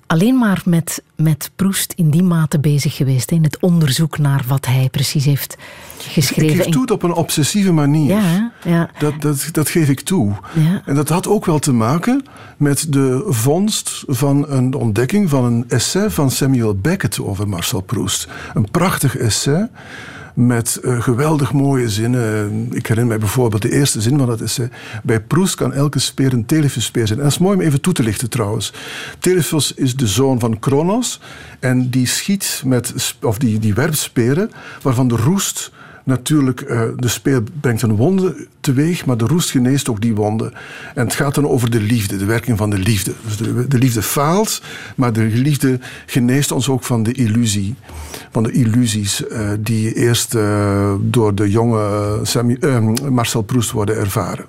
alleen 0.06 0.38
maar 0.38 0.62
met, 0.64 1.02
met 1.16 1.50
Proust 1.56 1.92
in 1.96 2.10
die 2.10 2.22
mate 2.22 2.60
bezig 2.60 2.96
geweest, 2.96 3.30
in 3.30 3.42
het 3.42 3.60
onderzoek 3.60 4.18
naar 4.18 4.44
wat 4.46 4.66
hij 4.66 4.88
precies 4.90 5.24
heeft 5.24 5.56
Ik 6.04 6.12
geschreven. 6.12 6.56
geef 6.56 6.64
En- 6.64 6.70
toe 6.70 6.86
op 6.86 7.02
een 7.02 7.12
obsessieve 7.12 7.72
manier. 7.72 8.14
Ja, 8.16 8.52
ja. 8.64 8.90
Dat, 8.98 9.12
dat, 9.20 9.48
dat 9.52 9.68
geef 9.68 9.88
ik 9.88 10.00
toe. 10.00 10.32
Ja. 10.54 10.82
En 10.84 10.94
dat 10.94 11.08
had 11.08 11.28
ook 11.28 11.44
wel 11.46 11.58
te 11.58 11.72
maken 11.72 12.24
met 12.56 12.86
de 12.92 13.24
vondst 13.26 14.04
van 14.06 14.44
een 14.48 14.74
ontdekking 14.74 15.30
van 15.30 15.44
een 15.44 15.64
essay 15.68 16.10
van 16.10 16.30
Samuel 16.30 16.74
Beckett 16.74 17.20
over 17.20 17.48
Marcel 17.48 17.80
Proust. 17.80 18.28
Een 18.54 18.70
prachtig 18.70 19.16
essay 19.16 19.68
met 20.34 20.76
eh, 20.76 21.00
geweldig 21.02 21.52
mooie 21.52 21.88
zinnen. 21.90 22.66
Ik 22.70 22.86
herinner 22.86 23.06
mij 23.06 23.18
bijvoorbeeld 23.18 23.62
de 23.62 23.72
eerste 23.72 24.00
zin 24.00 24.18
van 24.18 24.26
dat 24.26 24.40
essay. 24.40 24.68
Bij 25.02 25.20
Proust 25.20 25.54
kan 25.54 25.72
elke 25.72 25.98
speer 25.98 26.32
een 26.32 26.46
Telephus-speer 26.46 27.06
zijn. 27.06 27.18
En 27.18 27.24
dat 27.24 27.32
is 27.34 27.38
mooi 27.38 27.56
om 27.56 27.62
even 27.62 27.80
toe 27.80 27.92
te 27.92 28.02
lichten 28.02 28.30
trouwens. 28.30 28.72
Telephus 29.18 29.72
is 29.74 29.96
de 29.96 30.06
zoon 30.06 30.38
van 30.38 30.58
Kronos 30.58 31.20
en 31.60 31.90
die 31.90 32.06
schiet 32.06 32.62
met, 32.64 33.14
of 33.22 33.38
die, 33.38 33.58
die 33.58 33.74
werpt 33.74 33.98
speren 33.98 34.50
waarvan 34.82 35.08
de 35.08 35.16
roest 35.16 35.70
Natuurlijk, 36.06 36.60
eh, 36.60 36.82
de 36.96 37.08
speer 37.08 37.42
brengt 37.60 37.82
een 37.82 37.96
wonde 37.96 38.46
teweeg, 38.60 39.06
maar 39.06 39.16
de 39.16 39.26
roest 39.26 39.50
geneest 39.50 39.88
ook 39.88 40.00
die 40.00 40.14
wonde. 40.14 40.52
En 40.94 41.04
het 41.04 41.14
gaat 41.14 41.34
dan 41.34 41.48
over 41.48 41.70
de 41.70 41.80
liefde, 41.80 42.16
de 42.16 42.24
werking 42.24 42.58
van 42.58 42.70
de 42.70 42.78
liefde. 42.78 43.12
Dus 43.24 43.36
de, 43.36 43.66
de 43.66 43.78
liefde 43.78 44.02
faalt, 44.02 44.62
maar 44.96 45.12
de 45.12 45.24
liefde 45.24 45.80
geneest 46.06 46.52
ons 46.52 46.68
ook 46.68 46.84
van 46.84 47.02
de 47.02 47.12
illusie. 47.12 47.74
Van 48.30 48.42
de 48.42 48.52
illusies 48.52 49.26
eh, 49.26 49.50
die 49.60 49.94
eerst 49.94 50.34
eh, 50.34 50.94
door 51.00 51.34
de 51.34 51.50
jonge 51.50 52.20
Marcel 53.10 53.42
Proust 53.42 53.70
worden 53.70 53.96
ervaren. 53.96 54.44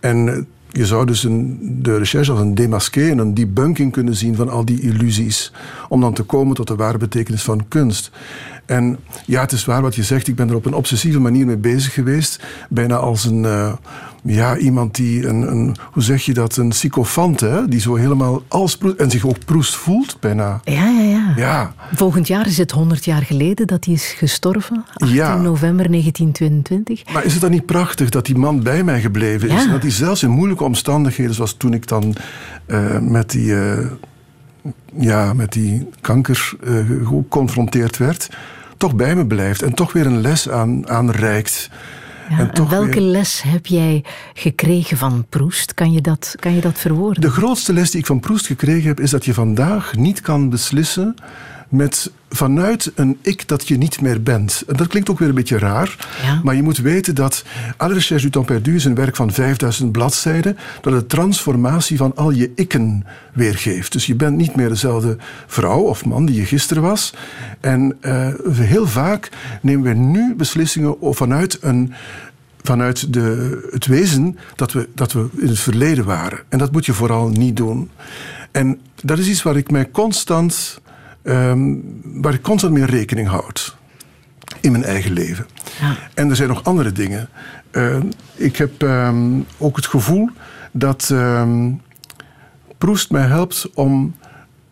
En 0.00 0.46
je 0.72 0.86
zou 0.86 1.06
dus 1.06 1.24
een, 1.24 1.58
de 1.82 1.96
recherche 1.96 2.30
als 2.30 2.40
een 2.40 2.54
demasqué 2.54 3.10
en 3.10 3.18
een 3.18 3.34
debunking 3.34 3.92
kunnen 3.92 4.16
zien 4.16 4.36
van 4.36 4.48
al 4.48 4.64
die 4.64 4.80
illusies. 4.80 5.52
Om 5.88 6.00
dan 6.00 6.14
te 6.14 6.22
komen 6.22 6.54
tot 6.54 6.68
de 6.68 6.76
ware 6.76 6.98
betekenis 6.98 7.42
van 7.42 7.68
kunst. 7.68 8.10
En 8.66 8.98
ja, 9.26 9.40
het 9.40 9.52
is 9.52 9.64
waar 9.64 9.82
wat 9.82 9.94
je 9.94 10.02
zegt. 10.02 10.28
Ik 10.28 10.36
ben 10.36 10.48
er 10.48 10.54
op 10.54 10.66
een 10.66 10.74
obsessieve 10.74 11.20
manier 11.20 11.46
mee 11.46 11.56
bezig 11.56 11.92
geweest. 11.94 12.40
Bijna 12.68 12.96
als 12.96 13.24
een, 13.24 13.44
eh, 13.44 13.72
ja, 14.22 14.56
iemand 14.56 14.94
die 14.94 15.26
een, 15.26 15.50
een, 15.50 15.76
hoe 15.92 16.02
zeg 16.02 16.24
je 16.24 16.34
dat, 16.34 16.56
een 16.56 16.72
sycophant, 16.72 17.40
hè? 17.40 17.68
Die 17.68 17.80
zo 17.80 17.94
helemaal 17.94 18.42
als 18.48 18.76
Proest, 18.76 18.96
en 18.96 19.10
zich 19.10 19.26
ook 19.26 19.44
Proest 19.44 19.74
voelt, 19.76 20.16
bijna. 20.20 20.60
Ja, 20.64 20.88
ja, 20.88 21.02
ja. 21.02 21.32
Ja, 21.36 21.74
Volgend 21.94 22.26
jaar 22.26 22.46
is 22.46 22.58
het 22.58 22.70
100 22.70 23.04
jaar 23.04 23.22
geleden 23.22 23.66
dat 23.66 23.84
hij 23.84 23.94
is 23.94 24.14
gestorven. 24.18 24.84
18 24.94 25.16
Ja. 25.16 25.36
november 25.36 25.90
1922. 25.90 27.12
Maar 27.12 27.24
is 27.24 27.32
het 27.32 27.40
dan 27.40 27.50
niet 27.50 27.66
prachtig 27.66 28.08
dat 28.08 28.26
die 28.26 28.36
man 28.36 28.62
bij 28.62 28.84
mij 28.84 29.00
gebleven 29.00 29.48
is? 29.48 29.54
Ja. 29.54 29.64
En 29.64 29.70
dat 29.70 29.82
hij 29.82 29.90
zelfs 29.90 30.22
in 30.22 30.30
moeilijke 30.30 30.64
omstandigheden, 30.64 31.34
zoals 31.34 31.54
toen 31.56 31.72
ik 31.74 31.88
dan 31.88 32.14
eh, 32.66 32.98
met, 32.98 33.30
die, 33.30 33.54
eh, 33.60 33.78
ja, 34.98 35.32
met 35.32 35.52
die 35.52 35.88
kanker 36.00 36.52
eh, 36.64 36.74
geconfronteerd 37.04 37.96
werd, 37.96 38.28
toch 38.76 38.94
bij 38.94 39.16
me 39.16 39.26
blijft 39.26 39.62
en 39.62 39.74
toch 39.74 39.92
weer 39.92 40.06
een 40.06 40.20
les 40.20 40.48
aan, 40.48 40.88
aanreikt. 40.88 41.70
Ja, 42.30 42.38
en, 42.38 42.54
toch 42.54 42.70
welke 42.70 42.90
weer- 43.00 43.00
les 43.00 43.42
heb 43.42 43.66
jij 43.66 44.04
gekregen 44.34 44.96
van 44.96 45.26
Proest? 45.28 45.74
Kan 45.74 45.92
je 45.92 46.00
dat, 46.00 46.34
kan 46.38 46.54
je 46.54 46.60
dat 46.60 46.78
verwoorden? 46.78 47.22
De 47.22 47.30
grootste 47.30 47.72
les 47.72 47.90
die 47.90 48.00
ik 48.00 48.06
van 48.06 48.20
Proest 48.20 48.46
gekregen 48.46 48.88
heb, 48.88 49.00
is 49.00 49.10
dat 49.10 49.24
je 49.24 49.34
vandaag 49.34 49.96
niet 49.96 50.20
kan 50.20 50.50
beslissen 50.50 51.14
met 51.72 52.10
vanuit 52.28 52.92
een 52.94 53.18
ik 53.20 53.48
dat 53.48 53.68
je 53.68 53.76
niet 53.76 54.00
meer 54.00 54.22
bent. 54.22 54.64
En 54.66 54.76
dat 54.76 54.86
klinkt 54.86 55.10
ook 55.10 55.18
weer 55.18 55.28
een 55.28 55.34
beetje 55.34 55.58
raar, 55.58 55.96
Ja. 56.22 56.40
maar 56.42 56.54
je 56.54 56.62
moet 56.62 56.78
weten 56.78 57.14
dat 57.14 57.44
À 57.76 57.86
la 57.88 57.94
recherche 57.94 58.24
du 58.24 58.30
temps 58.30 58.48
perdu 58.48 58.74
is 58.74 58.84
een 58.84 58.94
werk 58.94 59.16
van 59.16 59.32
5000 59.32 59.92
bladzijden 59.92 60.56
dat 60.80 60.92
de 60.92 61.06
transformatie 61.06 61.96
van 61.96 62.16
al 62.16 62.30
je 62.30 62.52
ikken 62.54 63.06
weergeeft. 63.32 63.92
Dus 63.92 64.06
je 64.06 64.14
bent 64.14 64.36
niet 64.36 64.56
meer 64.56 64.68
dezelfde 64.68 65.16
vrouw 65.46 65.80
of 65.80 66.04
man 66.04 66.26
die 66.26 66.36
je 66.36 66.44
gisteren 66.44 66.82
was. 66.82 67.14
En 67.60 67.96
eh, 68.00 68.28
heel 68.52 68.86
vaak 68.86 69.28
nemen 69.62 69.84
we 69.84 69.94
nu 69.94 70.34
beslissingen 70.34 70.96
vanuit 71.00 71.58
een 71.60 71.92
vanuit 72.64 73.12
de, 73.12 73.68
het 73.70 73.86
wezen 73.86 74.38
dat 74.56 74.72
we, 74.72 74.88
dat 74.94 75.12
we 75.12 75.28
in 75.36 75.48
het 75.48 75.58
verleden 75.58 76.04
waren. 76.04 76.38
En 76.48 76.58
dat 76.58 76.72
moet 76.72 76.86
je 76.86 76.92
vooral 76.92 77.28
niet 77.28 77.56
doen. 77.56 77.90
En 78.50 78.80
dat 79.02 79.18
is 79.18 79.28
iets 79.28 79.42
waar 79.42 79.56
ik 79.56 79.70
mij 79.70 79.90
constant, 79.90 80.80
ehm, 81.22 81.74
waar 82.02 82.34
ik 82.34 82.42
constant 82.42 82.72
mee 82.72 82.84
rekening 82.84 83.28
houd. 83.28 83.76
In 84.60 84.72
mijn 84.72 84.84
eigen 84.84 85.12
leven. 85.12 85.46
Ja. 85.80 85.96
En 86.14 86.30
er 86.30 86.36
zijn 86.36 86.48
nog 86.48 86.64
andere 86.64 86.92
dingen. 86.92 87.28
Ehm, 87.70 88.06
ik 88.34 88.56
heb 88.56 88.82
ehm, 88.82 89.40
ook 89.58 89.76
het 89.76 89.86
gevoel 89.86 90.30
dat 90.72 91.08
ehm, 91.12 91.70
Proest 92.78 93.10
mij 93.10 93.26
helpt 93.26 93.70
om 93.74 94.14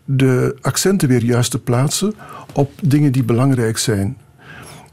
de 0.05 0.57
accenten 0.61 1.07
weer 1.07 1.23
juist 1.23 1.51
te 1.51 1.59
plaatsen 1.59 2.13
op 2.53 2.71
dingen 2.81 3.11
die 3.11 3.23
belangrijk 3.23 3.77
zijn. 3.77 4.17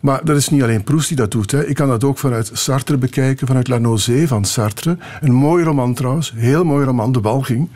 Maar 0.01 0.25
dat 0.25 0.37
is 0.37 0.49
niet 0.49 0.63
alleen 0.63 0.85
Proust 0.85 1.09
die 1.09 1.17
dat 1.17 1.31
doet. 1.31 1.51
Hè. 1.51 1.67
Ik 1.67 1.75
kan 1.75 1.89
dat 1.89 2.05
ook 2.05 2.19
vanuit 2.19 2.51
Sartre 2.53 2.97
bekijken, 2.97 3.47
vanuit 3.47 3.69
La 3.69 3.79
Nausée 3.79 4.29
van 4.29 4.45
Sartre. 4.45 4.99
Een 5.21 5.33
mooi 5.33 5.65
roman 5.65 5.95
trouwens, 5.95 6.33
heel 6.37 6.65
mooi 6.65 6.85
roman, 6.85 7.13
De 7.13 7.21
Walging. 7.21 7.69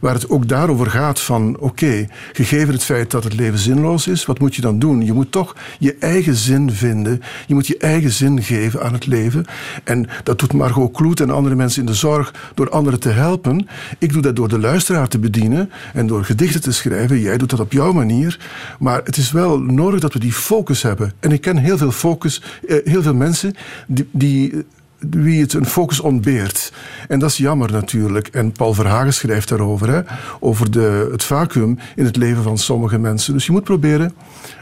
Waar 0.00 0.14
het 0.14 0.28
ook 0.28 0.48
daarover 0.48 0.90
gaat 0.90 1.20
van, 1.20 1.56
oké, 1.58 2.06
gegeven 2.32 2.72
het 2.74 2.84
feit 2.84 3.10
dat 3.10 3.24
het 3.24 3.34
leven 3.34 3.58
zinloos 3.58 4.06
is, 4.06 4.26
wat 4.26 4.38
moet 4.38 4.54
je 4.54 4.60
dan 4.60 4.78
doen? 4.78 5.04
Je 5.04 5.12
moet 5.12 5.32
toch 5.32 5.56
je 5.78 5.96
eigen 6.00 6.34
zin 6.34 6.70
vinden. 6.70 7.22
Je 7.46 7.54
moet 7.54 7.66
je 7.66 7.76
eigen 7.78 8.10
zin 8.10 8.42
geven 8.42 8.82
aan 8.82 8.92
het 8.92 9.06
leven. 9.06 9.44
En 9.84 10.08
dat 10.22 10.38
doet 10.38 10.52
Margot 10.52 10.92
Kloet 10.92 11.20
en 11.20 11.30
andere 11.30 11.54
mensen 11.54 11.80
in 11.80 11.86
de 11.86 11.94
zorg 11.94 12.34
door 12.54 12.70
anderen 12.70 13.00
te 13.00 13.08
helpen. 13.08 13.68
Ik 13.98 14.12
doe 14.12 14.22
dat 14.22 14.36
door 14.36 14.48
de 14.48 14.58
luisteraar 14.58 15.08
te 15.08 15.18
bedienen 15.18 15.70
en 15.94 16.06
door 16.06 16.24
gedichten 16.24 16.60
te 16.60 16.72
schrijven. 16.72 17.20
Jij 17.20 17.38
doet 17.38 17.50
dat 17.50 17.60
op 17.60 17.72
jouw 17.72 17.92
manier. 17.92 18.38
Maar 18.78 19.00
het 19.04 19.16
is 19.16 19.32
wel 19.32 19.60
nodig 19.60 20.00
dat 20.00 20.12
we 20.12 20.18
die 20.18 20.32
focus 20.32 20.82
hebben. 20.82 21.12
En 21.20 21.32
ik 21.32 21.40
ken 21.40 21.56
heel 21.56 21.78
veel 21.78 21.92
focus, 21.92 22.42
eh, 22.68 22.76
heel 22.84 23.02
veel 23.02 23.14
mensen 23.14 23.54
die, 23.86 24.08
die 24.12 24.64
wie 24.98 25.40
het 25.40 25.52
een 25.52 25.66
focus 25.66 26.00
ontbeert. 26.00 26.72
En 27.08 27.18
dat 27.18 27.30
is 27.30 27.36
jammer 27.36 27.72
natuurlijk. 27.72 28.28
En 28.28 28.52
Paul 28.52 28.74
Verhagen 28.74 29.14
schrijft 29.14 29.48
daarover, 29.48 29.88
hè, 29.88 30.00
over 30.40 30.70
de, 30.70 31.08
het 31.12 31.24
vacuüm 31.24 31.78
in 31.96 32.04
het 32.04 32.16
leven 32.16 32.42
van 32.42 32.58
sommige 32.58 32.98
mensen. 32.98 33.32
Dus 33.32 33.46
je 33.46 33.52
moet 33.52 33.64
proberen 33.64 34.14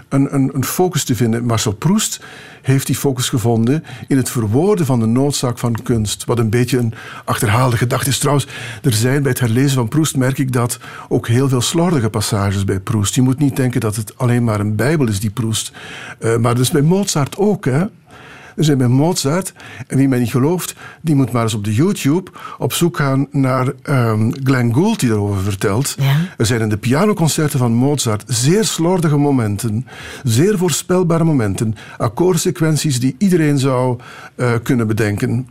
een, 0.09 0.34
een, 0.34 0.51
een 0.55 0.64
focus 0.64 1.05
te 1.05 1.14
vinden. 1.14 1.45
Marcel 1.45 1.72
Proust 1.72 2.20
heeft 2.62 2.87
die 2.87 2.97
focus 2.97 3.28
gevonden 3.28 3.84
in 4.09 4.16
het 4.16 4.30
verwoorden 4.30 4.87
van 4.87 5.01
de 5.01 5.07
noodzaak 5.07 5.59
van 5.59 5.82
kunst. 5.82 6.24
Wat 6.24 6.39
een 6.39 6.51
beetje 6.51 6.78
een 6.78 6.95
achterhaalde 7.24 7.76
gedachte 7.76 8.09
is. 8.09 8.18
Trouwens, 8.18 8.47
er 8.82 8.93
zijn 8.93 9.22
bij 9.22 9.30
het 9.30 9.41
herlezen 9.41 9.74
van 9.74 9.89
Proust, 9.89 10.16
merk 10.16 10.39
ik 10.39 10.53
dat, 10.53 10.78
ook 11.09 11.28
heel 11.28 11.49
veel 11.49 11.61
slordige 11.61 12.11
passages 12.11 12.64
bij 12.64 12.80
Proust. 12.80 13.14
Je 13.14 13.22
moet 13.22 13.39
niet 13.39 13.57
denken 13.57 13.80
dat 13.80 13.97
het 13.97 14.18
alleen 14.18 14.45
maar 14.45 14.61
een 14.61 14.76
bijbel 14.76 15.09
is, 15.09 15.20
die 15.20 15.30
Proust. 15.30 15.72
Eh, 16.18 16.37
maar 16.37 16.59
is 16.59 16.70
bij 16.70 16.82
Mozart 16.82 17.37
ook, 17.37 17.64
hè. 17.64 17.84
Er 18.57 18.65
zijn 18.65 18.79
bij 18.79 18.89
Mozart, 18.89 19.53
en 19.87 19.97
wie 19.97 20.09
mij 20.09 20.19
niet 20.19 20.31
gelooft, 20.31 20.75
die 21.01 21.15
moet 21.15 21.33
maar 21.33 21.43
eens 21.43 21.55
op 21.55 21.65
de 21.65 21.75
YouTube 21.75 22.31
op 22.59 22.73
zoek 22.73 22.97
gaan 22.97 23.27
naar 23.31 23.73
ehm 23.83 24.31
Glenn 24.43 24.75
Gould 24.75 25.01
die 25.01 25.09
daarover 25.09 25.43
vertelt. 25.43 25.95
Ja. 25.99 26.15
Er 26.37 26.47
zijn 26.47 26.61
in 26.61 26.69
de 26.69 26.77
pianoconcerten 26.77 27.59
van 27.59 27.73
Mozart 27.73 28.25
zeer 28.27 28.65
slordige 28.65 29.17
momenten, 29.17 29.87
zeer 30.23 30.59
voorspelbare 30.59 31.25
momenten, 31.25 31.75
akkoordsequenties 31.97 33.01
die 33.01 33.15
iedereen 33.19 33.59
zou 33.59 33.99
eh, 34.35 34.53
kunnen 34.63 34.87
bedenken. 34.87 35.49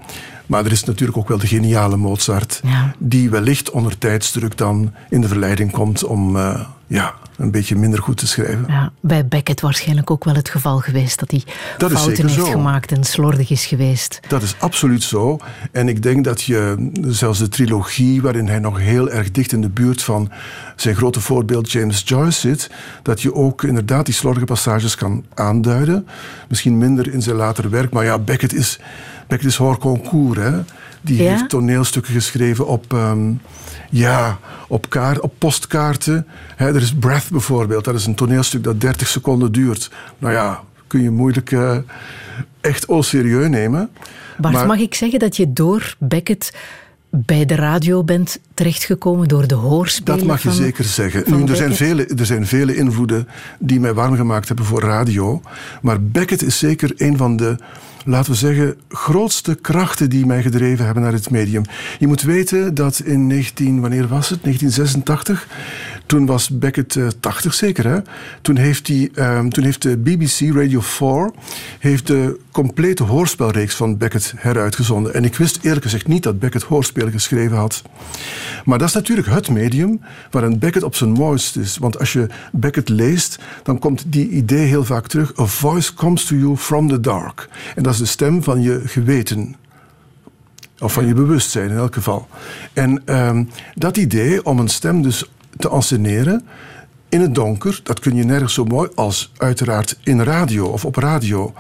Maar 0.47 0.65
er 0.65 0.71
is 0.71 0.83
natuurlijk 0.83 1.17
ook 1.17 1.27
wel 1.27 1.37
de 1.37 1.47
geniale 1.47 1.97
Mozart, 1.97 2.59
Ja. 2.63 2.95
die 2.97 3.29
wellicht 3.29 3.69
onder 3.71 3.97
tijdsdruk 3.97 4.57
dan 4.57 4.93
in 5.09 5.21
de 5.21 5.27
verleiding 5.27 5.71
komt 5.71 6.03
om 6.03 6.35
eh, 6.37 6.59
ja, 6.87 7.13
een 7.37 7.51
beetje 7.51 7.75
minder 7.75 8.01
goed 8.01 8.17
te 8.17 8.27
schrijven. 8.27 8.65
Ja, 8.67 8.91
bij 8.99 9.27
Beckett 9.27 9.61
waarschijnlijk 9.61 10.11
ook 10.11 10.23
wel 10.23 10.35
het 10.35 10.49
geval 10.49 10.79
geweest 10.79 11.19
dat 11.19 11.31
hij 11.31 11.43
Dat 11.77 11.91
fouten 11.91 12.27
heeft 12.27 12.39
zo. 12.39 12.45
gemaakt 12.51 12.91
en 12.91 13.03
slordig 13.03 13.49
is 13.49 13.65
geweest. 13.65 14.19
Dat 14.27 14.41
is 14.41 14.55
absoluut 14.59 15.03
zo. 15.03 15.37
En 15.71 15.87
ik 15.87 16.03
denk 16.03 16.23
dat 16.23 16.41
je 16.41 16.89
zelfs 17.07 17.39
de 17.39 17.47
trilogie, 17.49 18.21
waarin 18.21 18.47
hij 18.47 18.59
nog 18.59 18.79
heel 18.79 19.09
erg 19.09 19.31
dicht 19.31 19.51
in 19.51 19.61
de 19.61 19.69
buurt 19.69 20.03
van 20.03 20.31
zijn 20.75 20.95
grote 20.95 21.21
voorbeeld 21.21 21.71
James 21.71 22.01
Joyce 22.05 22.39
zit, 22.39 22.69
dat 23.03 23.21
je 23.21 23.33
ook 23.33 23.63
inderdaad 23.63 24.05
die 24.05 24.13
slordige 24.13 24.45
passages 24.45 24.95
kan 24.95 25.25
aanduiden. 25.33 26.07
Misschien 26.49 26.77
minder 26.77 27.13
in 27.13 27.21
zijn 27.21 27.35
later 27.35 27.69
werk, 27.69 27.91
maar 27.93 28.03
ja, 28.05 28.19
Beckett 28.19 28.53
is, 28.53 28.79
Beckett 29.27 29.49
is 29.51 29.55
hors 29.55 29.77
concours. 29.77 30.37
Hè? 30.39 30.51
Die 31.01 31.23
Ja? 31.23 31.29
heeft 31.29 31.49
toneelstukken 31.49 32.13
geschreven 32.13 32.67
op, 32.67 32.93
ehm, 32.93 33.31
ja, 33.89 34.39
op, 34.67 34.89
kaart, 34.89 35.19
op 35.19 35.33
postkaarten. 35.37 36.27
Hè, 36.55 36.67
er 36.67 36.81
is 36.81 36.93
Breath 36.95 37.29
bijvoorbeeld, 37.31 37.83
dat 37.85 37.95
is 37.95 38.05
een 38.05 38.15
toneelstuk 38.15 38.63
dat 38.63 38.81
30 38.81 39.07
seconden 39.07 39.51
duurt. 39.51 39.91
Nou 40.17 40.33
ja, 40.33 40.63
kun 40.87 41.01
je 41.01 41.09
moeilijk 41.11 41.51
eh, 41.51 41.77
echt 42.61 42.85
au 42.85 43.03
serieus 43.03 43.49
nemen. 43.49 43.89
Bart, 44.37 44.53
Maar- 44.53 44.65
mag 44.67 44.79
ik 44.79 44.95
zeggen 44.95 45.19
dat 45.19 45.35
je 45.37 45.53
door 45.53 45.95
Beckett 45.99 46.53
bij 47.09 47.45
de 47.45 47.55
radio 47.55 48.03
bent 48.03 48.39
terechtgekomen, 48.53 49.27
door 49.27 49.47
de 49.47 49.55
hoorspelen 49.55 50.17
Dat 50.19 50.27
mag 50.27 50.41
je 50.41 50.47
van- 50.47 50.57
zeker 50.57 50.83
zeggen. 50.83 51.23
Nu, 51.37 51.43
er, 51.43 51.55
zijn 51.55 51.75
vele, 51.75 52.05
er 52.05 52.25
zijn 52.25 52.47
vele 52.47 52.75
invloeden 52.75 53.27
die 53.59 53.79
mij 53.79 53.93
warm 53.93 54.15
gemaakt 54.15 54.47
hebben 54.47 54.65
voor 54.65 54.81
radio. 54.81 55.41
Maar 55.81 56.01
Beckett 56.01 56.41
is 56.43 56.57
zeker 56.59 56.91
een 56.97 57.17
van 57.17 57.37
de, 57.37 57.55
laten 58.05 58.31
we 58.31 58.37
zeggen, 58.37 58.77
grootste 58.89 59.55
krachten 59.55 60.09
die 60.09 60.25
mij 60.25 60.41
gedreven 60.41 60.85
hebben 60.85 61.03
naar 61.03 61.13
het 61.13 61.29
medium. 61.29 61.63
Je 61.99 62.07
moet 62.07 62.21
weten 62.21 62.73
dat 62.73 62.99
in 62.99 63.27
19, 63.27 63.81
wanneer 63.81 64.07
was 64.07 64.29
het? 64.29 64.43
1986. 64.43 65.47
Toen 66.05 66.25
was 66.25 66.49
Beckett 66.49 66.95
eh, 66.95 67.07
80 67.19 67.53
zeker, 67.53 67.87
hè? 67.87 67.99
Toen 68.41 68.57
heeft, 68.57 68.87
hij, 68.87 69.09
ehm, 69.13 69.49
toen 69.49 69.63
heeft 69.63 69.81
de 69.81 69.97
BBC 69.97 70.55
Radio 70.55 70.79
4 70.81 71.31
heeft 71.79 72.07
de 72.07 72.39
complete 72.55 73.03
hoorspelreeks 73.03 73.75
van 73.75 73.97
Beckett 73.97 74.33
heruitgezonden. 74.37 75.13
En 75.13 75.23
ik 75.23 75.35
wist 75.35 75.59
eerlijk 75.61 75.83
gezegd 75.83 76.07
niet 76.07 76.23
dat 76.23 76.39
Beckett 76.39 76.63
hoorspelen 76.63 77.11
geschreven 77.11 77.57
had. 77.57 77.81
Maar 78.65 78.77
dat 78.77 78.87
is 78.87 78.93
natuurlijk 78.93 79.27
het 79.27 79.49
medium 79.49 80.01
waarin 80.31 80.59
Beckett 80.59 80.85
op 80.85 80.95
zijn 80.95 81.11
mooist 81.11 81.55
is. 81.55 81.77
Want 81.77 81.99
als 81.99 82.13
je 82.13 82.27
Beckett 82.51 82.89
leest, 82.89 83.39
dan 83.63 83.79
komt 83.79 84.03
die 84.07 84.29
idee 84.29 84.65
heel 84.65 84.85
vaak 84.85 85.07
terug. 85.07 85.39
A 85.39 85.45
voice 85.45 85.93
comes 85.93 86.25
to 86.25 86.35
you 86.35 86.57
from 86.57 86.87
the 86.87 86.99
dark. 86.99 87.49
En 87.75 87.83
dat 87.83 87.93
is 87.93 87.99
de 87.99 88.05
stem 88.05 88.43
van 88.43 88.61
je 88.61 88.81
geweten. 88.85 89.55
Of 90.79 90.93
van 90.93 91.07
je 91.07 91.13
bewustzijn 91.13 91.69
in 91.69 91.77
elk 91.77 91.93
geval. 91.93 92.27
En 92.73 93.01
ehm, 93.05 93.43
dat 93.73 93.97
idee 93.97 94.45
om 94.45 94.59
een 94.59 94.67
stem 94.67 95.01
dus 95.01 95.29
te 95.57 95.69
anseneren 95.69 96.45
in 97.09 97.21
het 97.21 97.35
donker, 97.35 97.79
dat 97.83 97.99
kun 97.99 98.15
je 98.15 98.23
nergens 98.23 98.53
zo 98.53 98.65
mooi 98.65 98.89
als 98.95 99.31
uiteraard 99.37 99.97
in 100.03 100.21
radio 100.21 100.67
of 100.67 100.85
op 100.85 100.95
radio. 100.95 101.53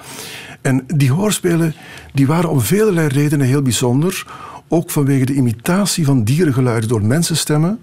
En 0.65 0.83
die 0.95 1.11
hoorspelen 1.11 1.73
die 2.13 2.27
waren 2.27 2.49
om 2.49 2.61
vele 2.61 3.07
redenen 3.07 3.47
heel 3.47 3.61
bijzonder. 3.61 4.25
Ook 4.67 4.91
vanwege 4.91 5.25
de 5.25 5.33
imitatie 5.33 6.05
van 6.05 6.23
dierengeluiden 6.23 6.89
door 6.89 7.03
mensenstemmen. 7.03 7.79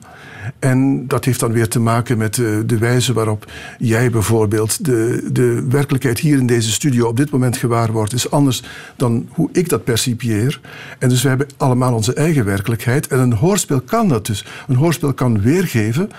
En 0.58 1.06
dat 1.06 1.24
heeft 1.24 1.40
dan 1.40 1.52
weer 1.52 1.68
te 1.68 1.80
maken 1.80 2.18
met 2.18 2.34
de, 2.34 2.62
de 2.66 2.78
wijze 2.78 3.12
waarop 3.12 3.52
jij 3.78 4.10
bijvoorbeeld 4.10 4.84
de, 4.84 5.28
de 5.32 5.66
werkelijkheid 5.68 6.18
hier 6.18 6.38
in 6.38 6.46
deze 6.46 6.70
studio 6.70 7.06
op 7.06 7.16
dit 7.16 7.30
moment 7.30 7.56
gewaar 7.56 7.92
wordt, 7.92 8.12
is 8.12 8.30
anders 8.30 8.62
dan 8.96 9.28
hoe 9.30 9.48
ik 9.52 9.68
dat 9.68 9.84
percipieer. 9.84 10.60
En 10.98 11.08
dus 11.08 11.22
we 11.22 11.28
hebben 11.28 11.48
allemaal 11.56 11.94
onze 11.94 12.14
eigen 12.14 12.44
werkelijkheid. 12.44 13.06
En 13.06 13.18
een 13.18 13.32
hoorspel 13.32 13.80
kan 13.80 14.08
dat 14.08 14.26
dus. 14.26 14.44
Een 14.68 14.76
hoorspel 14.76 15.14
kan 15.14 15.40
weergeven 15.40 16.10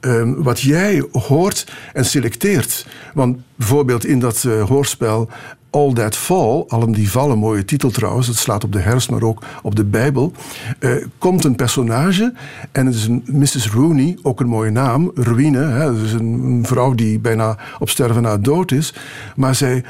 ehm, 0.00 0.34
wat 0.34 0.60
jij 0.60 1.04
hoort 1.12 1.66
en 1.92 2.04
selecteert. 2.04 2.86
Want 3.14 3.38
bijvoorbeeld 3.56 4.06
in 4.06 4.18
dat 4.18 4.44
eh, 4.44 4.62
hoorspel 4.62 5.30
All 5.70 5.92
That 5.92 6.16
Fall, 6.16 6.64
Allen 6.68 6.92
die 6.92 7.10
vallen, 7.10 7.38
mooie 7.38 7.64
titel 7.64 7.90
trouwens, 7.90 8.26
het 8.26 8.36
slaat 8.36 8.64
op 8.64 8.72
de 8.72 8.78
herfst, 8.78 9.10
maar 9.10 9.22
ook 9.22 9.42
op 9.62 9.74
de 9.76 9.84
Bijbel, 9.84 10.32
eh, 10.78 10.90
komt 11.18 11.44
een 11.44 11.56
personage 11.56 12.34
en 12.72 12.86
het 12.86 12.94
is 12.94 13.06
een 13.06 13.22
Mrs. 13.26 13.70
Rooney, 13.70 14.18
ook 14.22 14.40
een 14.40 14.46
mooie 14.48 14.70
naam, 14.70 15.10
Ruïne, 15.14 15.58
hè, 15.64 15.94
dus 15.94 16.12
een, 16.12 16.26
een 16.44 16.64
vrouw 16.66 16.94
die 16.94 17.18
bijna 17.18 17.56
op 17.78 17.88
sterven 17.90 18.22
na 18.22 18.36
dood 18.36 18.72
is, 18.72 18.94
maar 19.36 19.54
zij... 19.54 19.84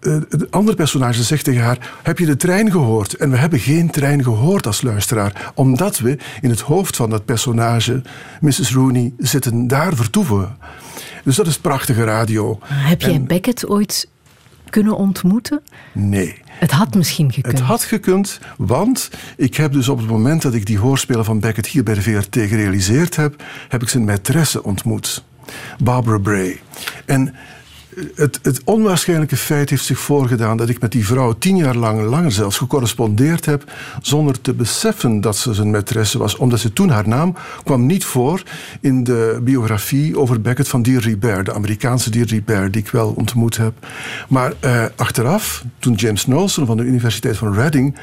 eh, 0.00 0.12
Het 0.28 0.50
andere 0.50 0.76
personage 0.76 1.22
zegt 1.22 1.44
tegen 1.44 1.62
haar: 1.62 1.92
Heb 2.02 2.18
je 2.18 2.26
de 2.26 2.36
trein 2.36 2.70
gehoord? 2.70 3.14
En 3.14 3.30
we 3.30 3.36
hebben 3.36 3.58
geen 3.58 3.90
trein 3.90 4.22
gehoord 4.22 4.66
als 4.66 4.82
luisteraar, 4.82 5.52
omdat 5.54 5.98
we 5.98 6.18
in 6.40 6.50
het 6.50 6.60
hoofd 6.60 6.96
van 6.96 7.10
dat 7.10 7.24
personage, 7.24 8.02
Mrs. 8.40 8.72
Rooney, 8.74 9.12
zitten. 9.18 9.66
Daar 9.66 9.94
vertoeven 9.94 10.38
we. 10.38 10.46
Dus 11.24 11.36
dat 11.36 11.46
is 11.46 11.58
prachtige 11.58 12.04
radio. 12.04 12.58
Heb 12.64 13.00
jij 13.00 13.14
En- 13.14 13.26
Beckett 13.26 13.68
ooit 13.68 14.08
kunnen 14.70 14.96
ontmoeten? 14.96 15.62
Nee. 15.92 16.42
Het 16.46 16.70
had 16.70 16.94
misschien 16.94 17.32
gekund. 17.32 17.58
Het 17.58 17.66
had 17.66 17.84
gekund, 17.84 18.38
want 18.56 19.10
ik 19.36 19.56
heb 19.56 19.72
dus 19.72 19.88
op 19.88 19.98
het 19.98 20.08
moment 20.08 20.42
dat 20.42 20.54
ik 20.54 20.66
die 20.66 20.78
hoorspelen 20.78 21.24
van 21.24 21.40
Beckett 21.40 21.66
hier 21.66 21.82
bij 21.82 21.94
de 21.94 22.02
VRT 22.02 22.36
gerealiseerd 22.36 23.16
heb, 23.16 23.42
heb 23.68 23.82
ik 23.82 23.88
zijn 23.88 24.10
maîtresse 24.10 24.62
ontmoet, 24.62 25.24
Barbara 25.82 26.18
Bray. 26.18 26.60
En 27.04 27.34
het, 28.14 28.38
het 28.42 28.60
onwaarschijnlijke 28.64 29.36
feit 29.36 29.70
heeft 29.70 29.84
zich 29.84 29.98
voorgedaan 29.98 30.56
dat 30.56 30.68
ik 30.68 30.80
met 30.80 30.92
die 30.92 31.06
vrouw 31.06 31.32
tien 31.32 31.56
jaar 31.56 31.76
lang, 31.76 32.02
langer 32.02 32.32
zelfs, 32.32 32.56
gecorrespondeerd 32.56 33.44
heb, 33.44 33.72
zonder 34.02 34.40
te 34.40 34.54
beseffen 34.54 35.20
dat 35.20 35.36
ze 35.36 35.54
zijn 35.54 35.76
maîtresse 35.76 36.18
was, 36.18 36.36
omdat 36.36 36.60
ze 36.60 36.72
toen 36.72 36.88
haar 36.88 37.08
naam 37.08 37.36
kwam 37.64 37.86
niet 37.86 38.04
voor 38.04 38.42
in 38.80 39.04
de 39.04 39.40
biografie 39.42 40.18
over 40.18 40.40
Beckett 40.40 40.68
van 40.68 40.82
Deirdre 40.82 41.16
Baird, 41.16 41.46
de 41.46 41.54
Amerikaanse 41.54 42.10
Deirdre 42.10 42.42
Baird, 42.42 42.72
die 42.72 42.82
ik 42.82 42.90
wel 42.90 43.12
ontmoet 43.16 43.56
heb. 43.56 43.72
Maar 44.28 44.52
eh, 44.60 44.84
achteraf, 44.96 45.64
toen 45.78 45.94
James 45.94 46.24
Knowlson 46.24 46.66
van 46.66 46.76
de 46.76 46.82
Universiteit 46.82 47.36
van 47.36 47.54
Reading 47.54 47.96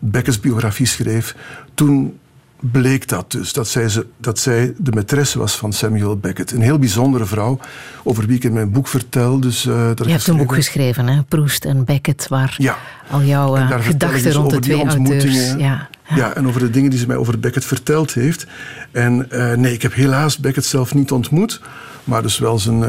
Beckett's 0.00 0.40
biografie 0.40 0.86
schreef, 0.86 1.36
toen 1.74 2.18
bleek 2.60 3.08
dat 3.08 3.30
dus, 3.30 3.52
dat 3.52 3.68
zij, 3.68 3.88
ze, 3.88 4.06
dat 4.16 4.38
zij 4.38 4.74
de 4.76 4.90
maîtresse 4.90 5.38
was 5.38 5.56
van 5.56 5.72
Samuel 5.72 6.16
Beckett. 6.16 6.52
Een 6.52 6.62
heel 6.62 6.78
bijzondere 6.78 7.26
vrouw, 7.26 7.58
over 8.02 8.26
wie 8.26 8.36
ik 8.36 8.44
in 8.44 8.52
mijn 8.52 8.70
boek 8.70 8.88
vertel. 8.88 9.40
Dus, 9.40 9.66
ik 9.66 10.04
Je 10.04 10.10
hebt 10.10 10.26
een 10.26 10.36
boek 10.36 10.54
geschreven- 10.54 11.06
hè? 11.06 11.22
Proest 11.22 11.64
en 11.64 11.84
Beckett, 11.84 12.28
waar 12.28 12.54
Ja. 12.58 12.76
al 13.10 13.22
jouw 13.22 13.56
eh, 13.56 13.80
gedachten 13.80 14.22
dus 14.22 14.34
rond 14.34 14.50
de 14.50 14.58
twee 14.58 14.84
auteurs... 14.86 15.54
Ja. 15.58 15.88
Ja, 16.14 16.34
en 16.34 16.46
over 16.46 16.60
de 16.60 16.70
dingen 16.70 16.90
die 16.90 16.98
ze 16.98 17.06
mij 17.06 17.16
over 17.16 17.40
Beckett 17.40 17.64
verteld 17.64 18.12
heeft. 18.14 18.46
En 18.90 19.30
eh, 19.30 19.56
nee, 19.56 19.72
ik 19.72 19.82
heb 19.82 19.94
helaas 19.94 20.38
Beckett 20.38 20.66
zelf 20.66 20.94
niet 20.94 21.10
ontmoet. 21.10 21.60
Maar 22.04 22.22
dus 22.22 22.38
wel 22.38 22.58
zijn, 22.58 22.80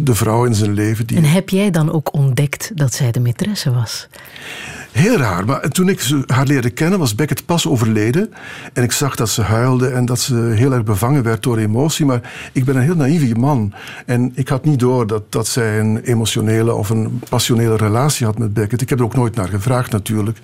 de 0.00 0.14
vrouw 0.14 0.44
in 0.44 0.54
zijn 0.54 0.72
leven. 0.72 1.06
Die... 1.06 1.16
En 1.16 1.24
heb 1.24 1.48
jij 1.48 1.70
dan 1.70 1.92
ook 1.92 2.14
ontdekt 2.14 2.70
dat 2.74 2.94
zij 2.94 3.10
de 3.10 3.20
maîtresse 3.20 3.72
was? 3.74 4.08
Heel 4.92 5.16
raar. 5.16 5.44
Maar 5.44 5.68
toen 5.68 5.88
ik 5.88 6.10
haar 6.26 6.46
leerde 6.46 6.70
kennen, 6.70 6.98
was 6.98 7.14
Beckett 7.14 7.46
pas 7.46 7.66
overleden. 7.66 8.32
En 8.72 8.82
ik 8.82 8.92
zag 8.92 9.16
dat 9.16 9.28
ze 9.28 9.42
huilde 9.42 9.88
en 9.88 10.04
dat 10.04 10.20
ze 10.20 10.34
heel 10.34 10.72
erg 10.72 10.84
bevangen 10.84 11.22
werd 11.22 11.42
door 11.42 11.58
emotie. 11.58 12.06
Maar 12.06 12.32
ik 12.52 12.64
ben 12.64 12.76
een 12.76 12.82
heel 12.82 12.96
naïeve 12.96 13.34
man. 13.34 13.72
En 14.06 14.32
ik 14.34 14.48
had 14.48 14.64
niet 14.64 14.78
door 14.78 15.06
dat, 15.06 15.32
dat 15.32 15.46
zij 15.46 15.80
een 15.80 16.00
emotionele 16.02 16.74
of 16.74 16.90
een 16.90 17.20
passionele 17.28 17.76
relatie 17.76 18.26
had 18.26 18.38
met 18.38 18.52
Beckett. 18.52 18.82
Ik 18.82 18.88
heb 18.88 18.98
er 18.98 19.04
ook 19.04 19.14
nooit 19.14 19.34
naar 19.34 19.48
gevraagd 19.48 19.92
natuurlijk. 19.92 20.38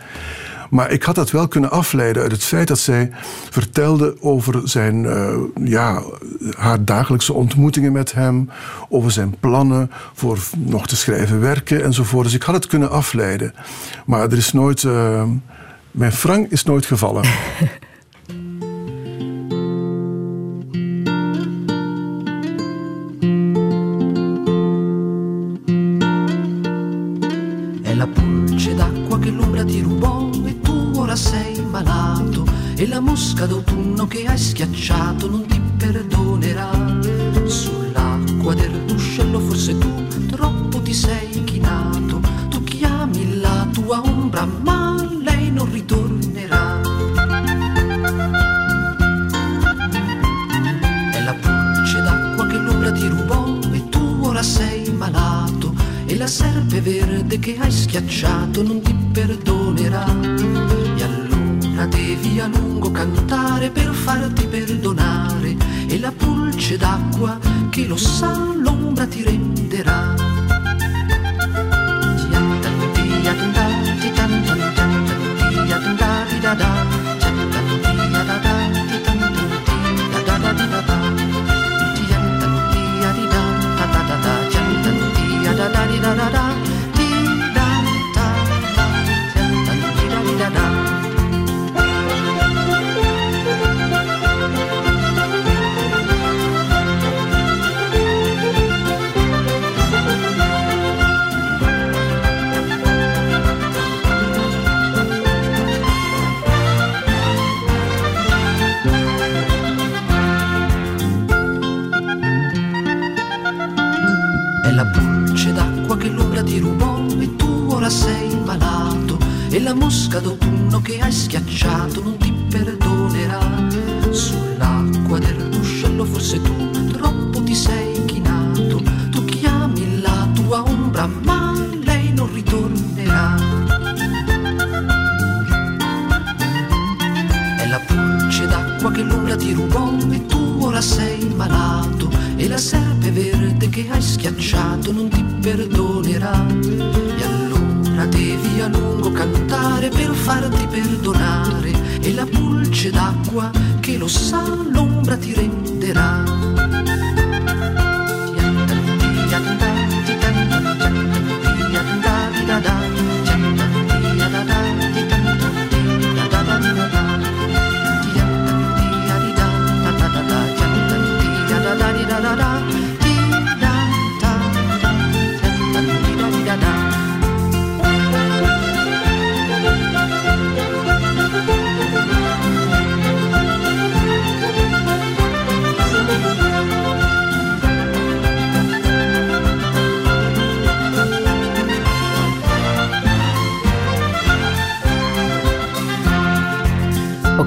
Maar 0.71 0.91
ik 0.91 1.03
had 1.03 1.15
dat 1.15 1.31
wel 1.31 1.49
kunnen 1.49 1.71
afleiden 1.71 2.23
uit 2.23 2.33
het 2.33 2.45
feit 2.45 2.69
dat 2.69 2.79
zij 2.79 3.11
vertelde 3.51 4.17
over 4.21 4.61
zijn, 4.65 5.05
eh, 5.05 5.37
ja, 5.65 6.03
haar 6.57 6.85
dagelijkse 6.85 7.33
ontmoetingen 7.33 7.93
met 7.93 8.13
hem, 8.13 8.51
over 8.89 9.11
zijn 9.11 9.37
plannen 9.41 9.91
voor 10.15 10.39
nog 10.57 10.87
te 10.87 10.97
schrijven 10.97 11.41
werken 11.41 11.85
enzovoort. 11.85 12.25
Dus 12.25 12.35
ik 12.35 12.43
had 12.43 12.55
het 12.55 12.67
kunnen 12.67 12.91
afleiden. 12.91 13.55
Maar 14.07 14.23
er 14.23 14.37
is 14.37 14.53
nooit, 14.53 14.85
eh, 14.85 15.23
mijn 15.91 16.13
frank 16.13 16.51
is 16.51 16.65
nooit 16.65 16.87
gevallen. 16.87 17.25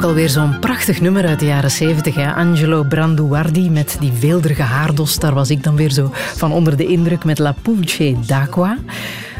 alweer 0.09 0.29
zo'n 0.29 0.59
prachtig 0.59 1.01
nummer 1.01 1.25
uit 1.25 1.39
de 1.39 1.45
jaren 1.45 1.71
70. 1.71 2.15
Hè? 2.15 2.33
Angelo 2.33 2.83
Branduardi 2.83 3.69
met 3.69 3.97
die 3.99 4.11
weelderige 4.19 4.61
haardos. 4.61 5.19
Daar 5.19 5.33
was 5.33 5.49
ik 5.49 5.63
dan 5.63 5.75
weer 5.75 5.91
zo 5.91 6.09
van 6.13 6.51
onder 6.51 6.77
de 6.77 6.85
indruk 6.85 7.23
met 7.23 7.39
La 7.39 7.55
Pulce 7.61 8.15
d'Aqua. 8.25 8.77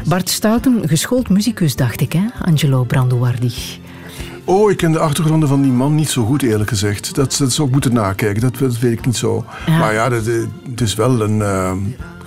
Bart 0.06 0.28
Stouten, 0.28 0.88
geschoold 0.88 1.28
muzikus, 1.28 1.76
dacht 1.76 2.00
ik, 2.00 2.12
hè? 2.12 2.20
Angelo 2.44 2.82
Branduardi. 2.84 3.52
Oh, 4.44 4.70
ik 4.70 4.76
ken 4.76 4.92
de 4.92 4.98
achtergronden 4.98 5.48
van 5.48 5.62
die 5.62 5.72
man 5.72 5.94
niet 5.94 6.10
zo 6.10 6.24
goed, 6.24 6.42
eerlijk 6.42 6.68
gezegd. 6.68 7.14
Dat, 7.14 7.36
dat 7.38 7.52
zou 7.52 7.66
ik 7.66 7.72
moeten 7.72 7.92
nakijken, 7.92 8.40
dat, 8.40 8.58
dat 8.58 8.78
weet 8.78 8.92
ik 8.92 9.06
niet 9.06 9.16
zo. 9.16 9.44
Ja. 9.66 9.78
Maar 9.78 9.92
ja, 9.92 10.10
eh, 10.10 10.24
het 10.70 10.80
is 10.80 10.94
wel 10.94 11.20
een 11.20 11.42
eh, 11.42 11.72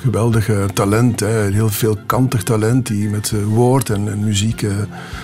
geweldige 0.04 0.66
talent. 0.74 1.20
Hè. 1.20 1.51
Heel 1.51 1.70
veelkantig 1.70 2.43
talent 2.43 2.88
die 2.88 3.10
met 3.10 3.32
eh, 3.34 3.43
woord 3.43 3.89
en, 3.89 4.08
en 4.12 4.24
muziek 4.24 4.62
eh, 4.62 4.72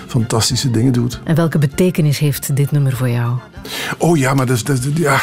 fantastische 0.06 0.70
dingen 0.70 0.92
doet. 0.92 1.20
En 1.24 1.34
welke 1.34 1.58
betekenis 1.58 2.18
heeft 2.18 2.56
dit 2.56 2.70
nummer 2.70 2.96
voor 2.96 3.08
jou? 3.08 3.38
Oh 3.98 4.16
ja, 4.18 4.34
maar 4.34 4.46
dat, 4.46 4.56
is- 4.56 4.64
dat, 4.64 4.78
ja, 4.94 5.20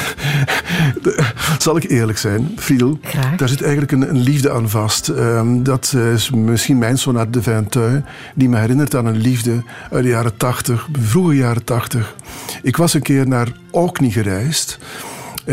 zal 1.60 1.78
ik 1.78 1.89
eerlijk 1.89 2.18
zijn, 2.18 2.49
Friedel? 2.55 2.99
Graag. 3.01 3.36
Daar 3.36 3.49
zit 3.49 3.62
eigenlijk 3.62 3.91
een, 3.91 4.10
een 4.10 4.20
liefde 4.22 4.51
aan 4.51 4.70
vast. 4.70 5.08
Ehm, 5.08 5.64
dat 5.64 5.93
is 6.14 6.30
misschien 6.30 6.78
mijn 6.78 6.97
sonate 6.97 7.30
de 7.30 7.41
Vinteuil, 7.41 8.01
die 8.36 8.49
me 8.49 8.58
herinnert 8.58 8.95
aan 8.95 9.05
een 9.05 9.18
liefde 9.18 9.64
uit 9.91 10.03
de 10.03 10.10
jaren 10.10 10.38
tachtig, 10.38 10.88
vroege 11.01 11.36
jaren 11.36 11.64
tachtig. 11.64 12.16
Ik 12.62 12.78
was 12.78 12.93
een 12.93 13.01
keer 13.01 13.28
naar 13.28 13.47
Orkney 13.72 14.10
gereisd, 14.10 14.78
eh, 14.82 14.86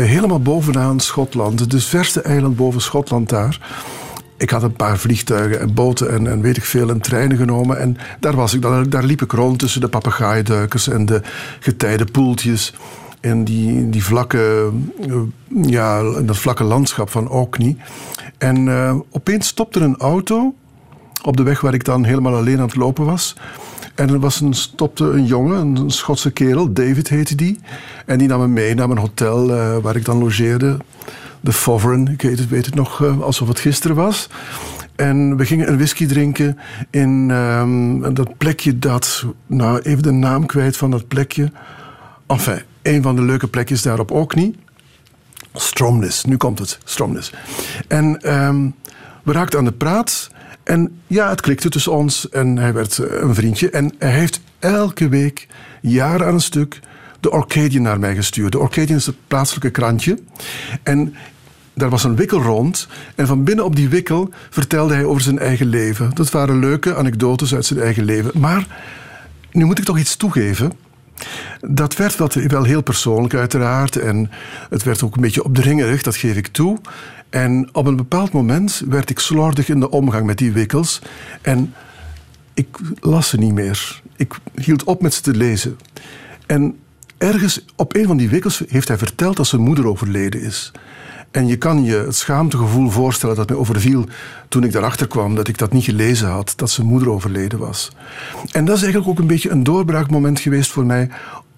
helemaal 0.03 0.41
bovenaan 0.41 0.99
Schotland, 0.99 1.59
het 1.59 1.83
verste 1.83 2.21
eiland 2.21 2.55
boven 2.55 2.81
Schotland 2.81 3.29
daar. 3.29 3.59
Ik 4.37 4.49
had 4.49 4.63
een 4.63 4.75
paar 4.75 4.97
vliegtuigen 4.97 5.59
en 5.59 5.73
boten 5.73 6.11
en, 6.11 6.27
en 6.27 6.41
weet 6.41 6.57
ik 6.57 6.63
veel 6.63 6.89
en 6.89 7.01
treinen 7.01 7.37
genomen. 7.37 7.79
En 7.79 7.97
daar 8.19 8.35
was 8.35 8.53
ik, 8.53 8.61
daar, 8.61 8.89
daar 8.89 9.03
liep 9.03 9.21
ik 9.21 9.31
rond 9.31 9.59
tussen 9.59 9.81
de 9.81 9.87
papegaaiduikers 9.87 10.87
en 10.87 11.05
de 11.05 11.21
getijde 11.59 12.05
poeltjes. 12.05 12.73
En 13.19 13.43
die, 13.43 13.89
die 13.89 14.03
vlakke, 14.03 14.71
eh, 15.01 15.15
ja, 15.47 16.03
dat 16.21 16.37
vlakke 16.37 16.63
landschap 16.63 17.09
van 17.09 17.29
Orkney. 17.29 17.77
En 18.37 18.67
eh, 18.67 18.95
opeens 19.11 19.47
stopte 19.47 19.79
een 19.79 19.97
auto 19.97 20.53
op 21.23 21.37
de 21.37 21.43
weg 21.43 21.61
waar 21.61 21.73
ik 21.73 21.83
dan 21.83 22.03
helemaal 22.03 22.35
alleen 22.35 22.57
aan 22.57 22.65
het 22.65 22.75
lopen 22.75 23.05
was. 23.05 23.35
En 23.95 24.09
er 24.09 24.19
was 24.19 24.41
een, 24.41 24.53
stopte 24.53 25.03
een 25.03 25.25
jongen, 25.25 25.75
een 25.75 25.89
Schotse 25.89 26.31
kerel, 26.31 26.73
David 26.73 27.09
heette 27.09 27.35
die. 27.35 27.59
En 28.05 28.17
die 28.17 28.27
nam 28.27 28.39
me 28.39 28.47
mee 28.47 28.75
naar 28.75 28.87
mijn 28.87 28.99
hotel 28.99 29.53
eh, 29.53 29.77
waar 29.77 29.95
ik 29.95 30.05
dan 30.05 30.17
logeerde. 30.17 30.77
De 31.39 31.53
Fovereign, 31.53 32.11
ik 32.11 32.21
weet 32.21 32.39
het, 32.39 32.49
weet 32.49 32.65
het 32.65 32.75
nog 32.75 33.03
eh, 33.03 33.21
alsof 33.21 33.47
het 33.47 33.59
gisteren 33.59 33.95
was. 33.95 34.29
En 34.95 35.37
we 35.37 35.45
gingen 35.45 35.69
een 35.69 35.77
whisky 35.77 36.05
drinken 36.05 36.57
in 36.89 37.31
ehm, 37.31 38.13
dat 38.13 38.37
plekje 38.37 38.79
dat... 38.79 39.25
Nou, 39.47 39.79
even 39.79 40.03
de 40.03 40.11
naam 40.11 40.45
kwijt 40.45 40.77
van 40.77 40.91
dat 40.91 41.07
plekje. 41.07 41.51
Enfin, 42.27 42.61
een 42.81 43.01
van 43.01 43.15
de 43.15 43.21
leuke 43.21 43.47
plekjes 43.47 43.81
daar 43.81 43.99
op 43.99 44.11
Orkney. 44.11 44.53
Stromness, 45.53 46.23
nu 46.23 46.37
komt 46.37 46.59
het, 46.59 46.79
Stromness. 46.83 47.33
En 47.87 48.21
ehm, 48.21 48.69
we 49.23 49.31
raakten 49.31 49.59
aan 49.59 49.65
de 49.65 49.71
praat. 49.71 50.29
En 50.65 50.99
ja, 51.07 51.29
het 51.29 51.41
klikte 51.41 51.69
tussen 51.69 51.91
ons 51.91 52.29
en 52.29 52.57
hij 52.57 52.73
werd 52.73 52.97
eh, 52.97 53.21
een 53.21 53.35
vriendje. 53.35 53.69
En 53.69 53.93
hij 53.99 54.11
heeft 54.11 54.41
elke 54.59 55.09
week, 55.09 55.47
jaren 55.81 56.27
aan 56.27 56.33
een 56.33 56.41
stuk, 56.41 56.79
de 57.19 57.31
Orcadian 57.31 57.83
naar 57.83 57.99
mij 57.99 58.15
gestuurd. 58.15 58.51
De 58.51 58.59
Orcadian 58.59 58.97
is 58.97 59.05
het 59.05 59.15
plaatselijke 59.27 59.69
krantje. 59.69 60.19
En 60.83 61.15
daar 61.73 61.89
was 61.89 62.03
een 62.03 62.15
wikkel 62.15 62.41
rond. 62.41 62.87
En 63.15 63.27
van 63.27 63.43
binnen 63.43 63.65
op 63.65 63.75
die 63.75 63.89
wikkel 63.89 64.29
vertelde 64.49 64.93
hij 64.93 65.05
over 65.05 65.21
zijn 65.21 65.39
eigen 65.39 65.67
leven. 65.67 66.11
Dat 66.13 66.31
waren 66.31 66.59
leuke 66.59 66.95
anekdotes 66.95 67.55
uit 67.55 67.65
zijn 67.65 67.79
eigen 67.79 68.03
leven. 68.03 68.31
Maar 68.39 68.67
nu 69.51 69.65
moet 69.65 69.77
ik 69.77 69.85
toch 69.85 69.99
iets 69.99 70.15
toegeven. 70.15 70.71
Dat 71.61 71.95
werd 71.95 72.47
wel 72.47 72.63
heel 72.63 72.81
persoonlijk 72.81 73.33
uiteraard. 73.33 73.95
En 73.95 74.31
het 74.69 74.83
werd 74.83 75.03
ook 75.03 75.15
een 75.15 75.21
beetje 75.21 75.43
opdringerig, 75.43 76.01
dat 76.01 76.15
geef 76.15 76.35
ik 76.35 76.47
toe. 76.47 76.79
En 77.35 77.69
op 77.71 77.85
een 77.85 77.95
bepaald 77.95 78.31
moment 78.31 78.83
werd 78.89 79.09
ik 79.09 79.19
slordig 79.19 79.69
in 79.69 79.79
de 79.79 79.89
omgang 79.89 80.25
met 80.25 80.37
die 80.37 80.51
wikkels. 80.51 81.01
En 81.41 81.73
ik 82.53 82.67
las 82.99 83.29
ze 83.29 83.37
niet 83.37 83.53
meer. 83.53 84.01
Ik 84.15 84.33
hield 84.61 84.83
op 84.83 85.01
met 85.01 85.13
ze 85.13 85.21
te 85.21 85.33
lezen. 85.33 85.77
En 86.45 86.77
ergens 87.17 87.65
op 87.75 87.95
een 87.95 88.05
van 88.05 88.17
die 88.17 88.29
wikkels 88.29 88.63
heeft 88.67 88.87
hij 88.87 88.97
verteld 88.97 89.35
dat 89.35 89.47
zijn 89.47 89.61
moeder 89.61 89.87
overleden 89.87 90.41
is. 90.41 90.71
En 91.31 91.47
je 91.47 91.57
kan 91.57 91.83
je 91.83 91.95
het 91.95 92.15
schaamtegevoel 92.15 92.89
voorstellen 92.89 93.35
dat 93.35 93.49
mij 93.49 93.57
overviel 93.57 94.05
toen 94.49 94.63
ik 94.63 94.71
daarachter 94.71 95.07
kwam 95.07 95.35
dat 95.35 95.47
ik 95.47 95.57
dat 95.57 95.73
niet 95.73 95.83
gelezen 95.83 96.27
had, 96.27 96.53
dat 96.55 96.69
zijn 96.69 96.87
moeder 96.87 97.09
overleden 97.09 97.59
was. 97.59 97.91
En 98.51 98.65
dat 98.65 98.75
is 98.75 98.83
eigenlijk 98.83 99.11
ook 99.11 99.19
een 99.19 99.27
beetje 99.27 99.49
een 99.49 99.63
doorbraakmoment 99.63 100.39
geweest 100.39 100.71
voor 100.71 100.85
mij 100.85 101.09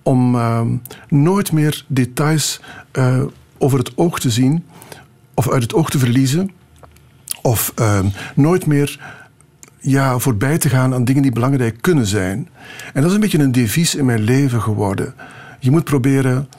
om 0.03 0.35
eh, 0.35 0.61
nooit 1.09 1.51
meer 1.51 1.85
details 1.87 2.59
eh, 2.91 3.23
over 3.57 3.77
het 3.77 3.97
oog 3.97 4.19
te 4.19 4.29
zien 4.29 4.63
of 5.37 5.49
uit 5.49 5.61
het 5.61 5.73
oog 5.73 5.89
te 5.89 5.99
verliezen 5.99 6.51
of 7.41 7.71
eh, 7.75 7.99
nooit 8.35 8.65
meer 8.65 8.99
ja, 9.79 10.19
voorbij 10.19 10.57
te 10.57 10.69
gaan 10.69 10.93
aan 10.93 11.03
dingen 11.03 11.21
die 11.21 11.31
belangrijk 11.31 11.77
kunnen 11.81 12.05
zijn. 12.05 12.49
En 12.93 13.01
dat 13.01 13.05
is 13.05 13.13
een 13.13 13.19
beetje 13.19 13.39
een 13.39 13.51
devies 13.51 13.95
in 13.95 14.05
mijn 14.05 14.21
leven 14.21 14.61
geworden. 14.61 15.13
Je 15.59 15.71
moet 15.71 15.83
proberen 15.83 16.49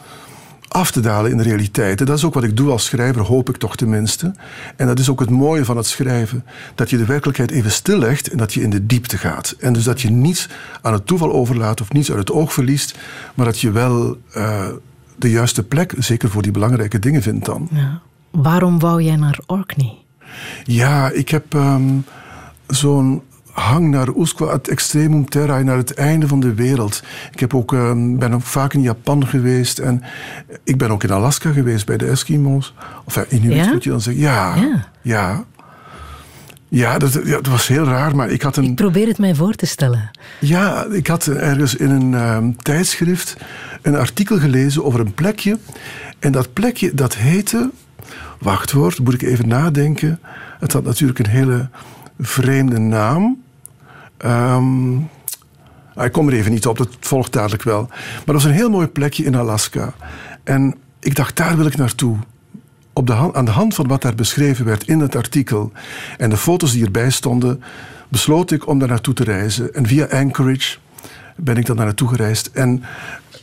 af 0.69 0.91
te 0.91 1.01
dalen 1.01 1.31
in 1.31 1.37
de 1.37 1.43
realiteit. 1.43 2.01
En 2.01 2.07
dat 2.07 2.17
is 2.17 2.25
ook 2.25 2.35
wat 2.35 2.45
ik 2.45 2.57
doe 2.57 2.71
als 2.71 2.85
schrijver, 2.85 3.23
hoop 3.23 3.49
ik 3.49 3.57
toch 3.57 3.77
tenminste. 3.77 4.35
En 4.77 4.87
dat 4.87 4.99
is 4.99 5.09
ook 5.09 5.21
het 5.21 5.31
mooie 5.31 5.65
van 5.65 5.77
het 5.77 5.87
schrijven. 5.87 6.45
Dat 6.75 6.91
je 6.91 6.97
de 6.97 7.05
werkelijkheid 7.05 7.51
even 7.51 7.71
stillegt 7.71 8.29
en 8.29 8.37
dat 8.37 8.55
je 8.55 8.61
in 8.61 8.71
de 8.71 8.87
diepte 8.87 9.19
gaat. 9.19 9.57
En 9.61 9.73
dus 9.73 9.85
dat 9.85 10.01
je 10.01 10.11
niets 10.11 10.49
aan 10.83 10.93
het 10.93 11.07
toeval 11.07 11.33
overlaat 11.33 11.81
of 11.81 11.93
niets 11.93 12.11
uit 12.11 12.19
het 12.19 12.33
oog 12.33 12.53
verliest, 12.53 12.99
maar 13.35 13.47
dat 13.47 13.61
je 13.61 13.71
wel 13.71 14.19
eh, 14.33 14.67
de 15.17 15.31
juiste 15.31 15.63
plek, 15.63 15.95
zeker 15.99 16.31
voor 16.31 16.43
die 16.43 16.53
belangrijke 16.53 16.99
dingen, 16.99 17.23
vindt 17.23 17.45
dan. 17.45 17.69
Ja. 17.73 18.01
Waarom 18.31 18.79
wou 18.79 19.03
jij 19.03 19.17
naar 19.17 19.39
Orkney? 19.47 19.97
Ja, 20.65 21.11
ik 21.11 21.29
heb 21.29 21.55
ehm, 21.55 21.89
zo'n 22.67 23.23
hang 23.51 23.91
naar 23.91 24.09
Usqua, 24.17 24.53
het 24.53 24.69
extremum 24.69 25.29
terrae, 25.29 25.63
naar 25.63 25.77
het 25.77 25.95
einde 25.95 26.29
van 26.29 26.41
de 26.41 26.55
wereld. 26.55 27.03
Ik 27.33 27.41
heb 27.41 27.55
ook, 27.55 27.73
ehm, 27.73 28.17
ben 28.17 28.33
ook 28.33 28.43
vaak 28.43 28.75
in 28.75 28.83
Japan 28.83 29.27
geweest 29.27 29.79
en 29.79 30.03
ik 30.65 30.79
ben 30.79 30.91
ook 30.91 31.05
in 31.05 31.11
Alaska 31.11 31.53
geweest 31.53 31.87
bij 31.87 31.97
de 31.97 32.07
Eskimo's. 32.07 32.75
Of 33.05 33.15
ja, 33.15 33.25
Inuit 33.29 33.65
Ja? 33.65 33.73
moet 33.73 33.85
je 33.85 33.91
dan 33.91 34.01
zeggen. 34.01 34.23
Ja, 34.23 34.55
Ja. 34.57 34.89
ja. 35.03 35.45
Ja, 36.71 36.99
dat, 36.99 37.13
ja, 37.13 37.35
dat 37.37 37.47
was 37.47 37.67
heel 37.67 37.85
raar, 37.85 38.17
maar 38.17 38.31
ik 38.31 38.43
had 38.43 38.57
een... 38.57 38.65
Ik 38.65 38.75
probeer 38.75 39.07
het 39.07 39.19
mij 39.19 39.35
voor 39.35 39.55
te 39.55 39.67
stellen. 39.67 40.11
Ja, 40.41 40.85
ik 40.85 41.07
had 41.07 41.27
ergens 41.27 41.75
in 41.77 41.91
een 41.91 42.15
ehm, 42.15 42.53
tijdschrift 42.57 43.37
een 43.83 43.97
artikel 43.97 44.39
gelezen 44.39 44.85
over 44.85 45.01
een 45.01 45.15
plekje. 45.15 45.59
En 46.19 46.33
dat 46.33 46.53
plekje, 46.53 46.95
dat 46.95 47.17
heette... 47.17 47.71
Wachtwoord, 48.39 48.99
moet 48.99 49.15
ik 49.15 49.23
even 49.23 49.49
nadenken. 49.49 50.21
Het 50.61 50.73
had 50.73 50.85
natuurlijk 50.85 51.19
een 51.19 51.27
hele 51.27 51.69
vreemde 52.21 52.79
naam. 52.79 53.43
Ehm, 54.17 54.97
ik 56.05 56.13
kom 56.13 56.29
er 56.29 56.35
even 56.35 56.53
niet 56.53 56.67
op, 56.67 56.77
dat 56.77 56.89
volgt 57.01 57.33
dadelijk 57.33 57.63
wel. 57.63 57.87
Maar 57.89 58.23
dat 58.25 58.35
was 58.35 58.45
een 58.45 58.51
heel 58.51 58.71
mooi 58.71 58.87
plekje 58.87 59.25
in 59.25 59.35
Alaska. 59.35 59.93
En 60.45 60.75
ik 61.01 61.15
dacht, 61.15 61.37
daar 61.37 61.57
wil 61.57 61.67
ik 61.67 61.77
naartoe 61.77 62.17
op 62.93 63.07
de 63.07 63.33
aan 63.33 63.45
de 63.45 63.51
hand 63.51 63.75
van 63.75 63.87
wat 63.87 64.03
daar 64.03 64.15
beschreven 64.15 64.65
werd 64.65 64.87
in 64.87 65.01
het 65.01 65.17
artikel 65.17 65.73
en 66.17 66.31
de 66.31 66.37
foto's 66.37 66.73
die 66.73 66.85
erbij 66.85 67.11
stonden, 67.11 67.63
besloot 68.09 68.51
ik 68.51 68.67
om 68.67 68.79
daar 68.79 68.89
naartoe 68.89 69.15
te 69.15 69.25
reizen. 69.25 69.75
En 69.75 69.87
via 69.87 70.05
Anchorage 70.05 70.79
ben 71.37 71.57
ik 71.57 71.67
dan 71.67 71.77
daar 71.77 71.85
naartoe 71.85 72.09
gereisd. 72.09 72.51
En 72.53 72.85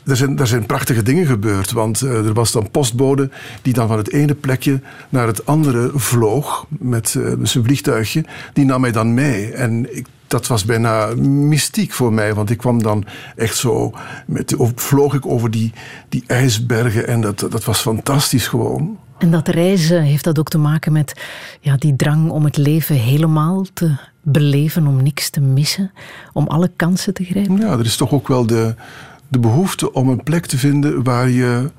er 0.05 0.15
zijn, 0.15 0.39
er 0.39 0.47
zijn 0.47 0.65
prachtige 0.65 1.03
dingen 1.03 1.25
gebeurd, 1.25 1.71
want 1.71 2.01
eh, 2.01 2.25
er 2.25 2.33
was 2.33 2.51
dan 2.51 2.71
postbode 2.71 3.29
die 3.61 3.73
dan 3.73 3.87
van 3.87 3.97
het 3.97 4.11
ene 4.11 4.33
plekje 4.33 4.81
naar 5.09 5.27
het 5.27 5.45
andere 5.45 5.91
vloog 5.93 6.65
met, 6.69 7.15
eh, 7.15 7.33
met 7.33 7.49
zijn 7.49 7.63
vliegtuigje. 7.63 8.25
Die 8.53 8.65
nam 8.65 8.81
mij 8.81 8.91
dan 8.91 9.13
mee. 9.13 9.51
En 9.51 9.95
ik, 9.97 10.07
dat 10.27 10.47
was 10.47 10.65
bijna 10.65 11.15
mystiek 11.15 11.91
voor 11.91 12.13
mij, 12.13 12.33
want 12.33 12.49
ik 12.49 12.57
kwam 12.57 12.83
dan 12.83 13.05
echt 13.35 13.57
zo, 13.57 13.93
met, 14.27 14.55
vloog 14.75 15.13
ik 15.13 15.25
over 15.25 15.51
die, 15.51 15.73
die 16.09 16.23
ijsbergen 16.27 17.07
en 17.07 17.21
dat, 17.21 17.39
dat 17.39 17.63
was 17.63 17.79
fantastisch 17.79 18.47
gewoon. 18.47 18.97
En 19.17 19.31
dat 19.31 19.47
reizen 19.47 20.01
heeft 20.01 20.23
dat 20.23 20.39
ook 20.39 20.49
te 20.49 20.57
maken 20.57 20.91
met 20.91 21.21
ja, 21.61 21.75
die 21.75 21.95
drang 21.95 22.29
om 22.29 22.43
het 22.43 22.57
leven 22.57 22.95
helemaal 22.95 23.65
te 23.73 23.95
beleven, 24.21 24.87
om 24.87 25.03
niks 25.03 25.29
te 25.29 25.41
missen, 25.41 25.91
om 26.33 26.47
alle 26.47 26.71
kansen 26.75 27.13
te 27.13 27.23
grijpen. 27.23 27.57
Ja, 27.57 27.71
er 27.71 27.85
is 27.85 27.95
toch 27.95 28.11
ook 28.11 28.27
wel 28.27 28.45
de, 28.45 28.75
de 29.27 29.39
behoefte 29.39 29.93
om 29.93 30.09
een 30.09 30.23
plek 30.23 30.45
te 30.45 30.57
vinden 30.57 31.03
waar 31.03 31.29
je 31.29 31.71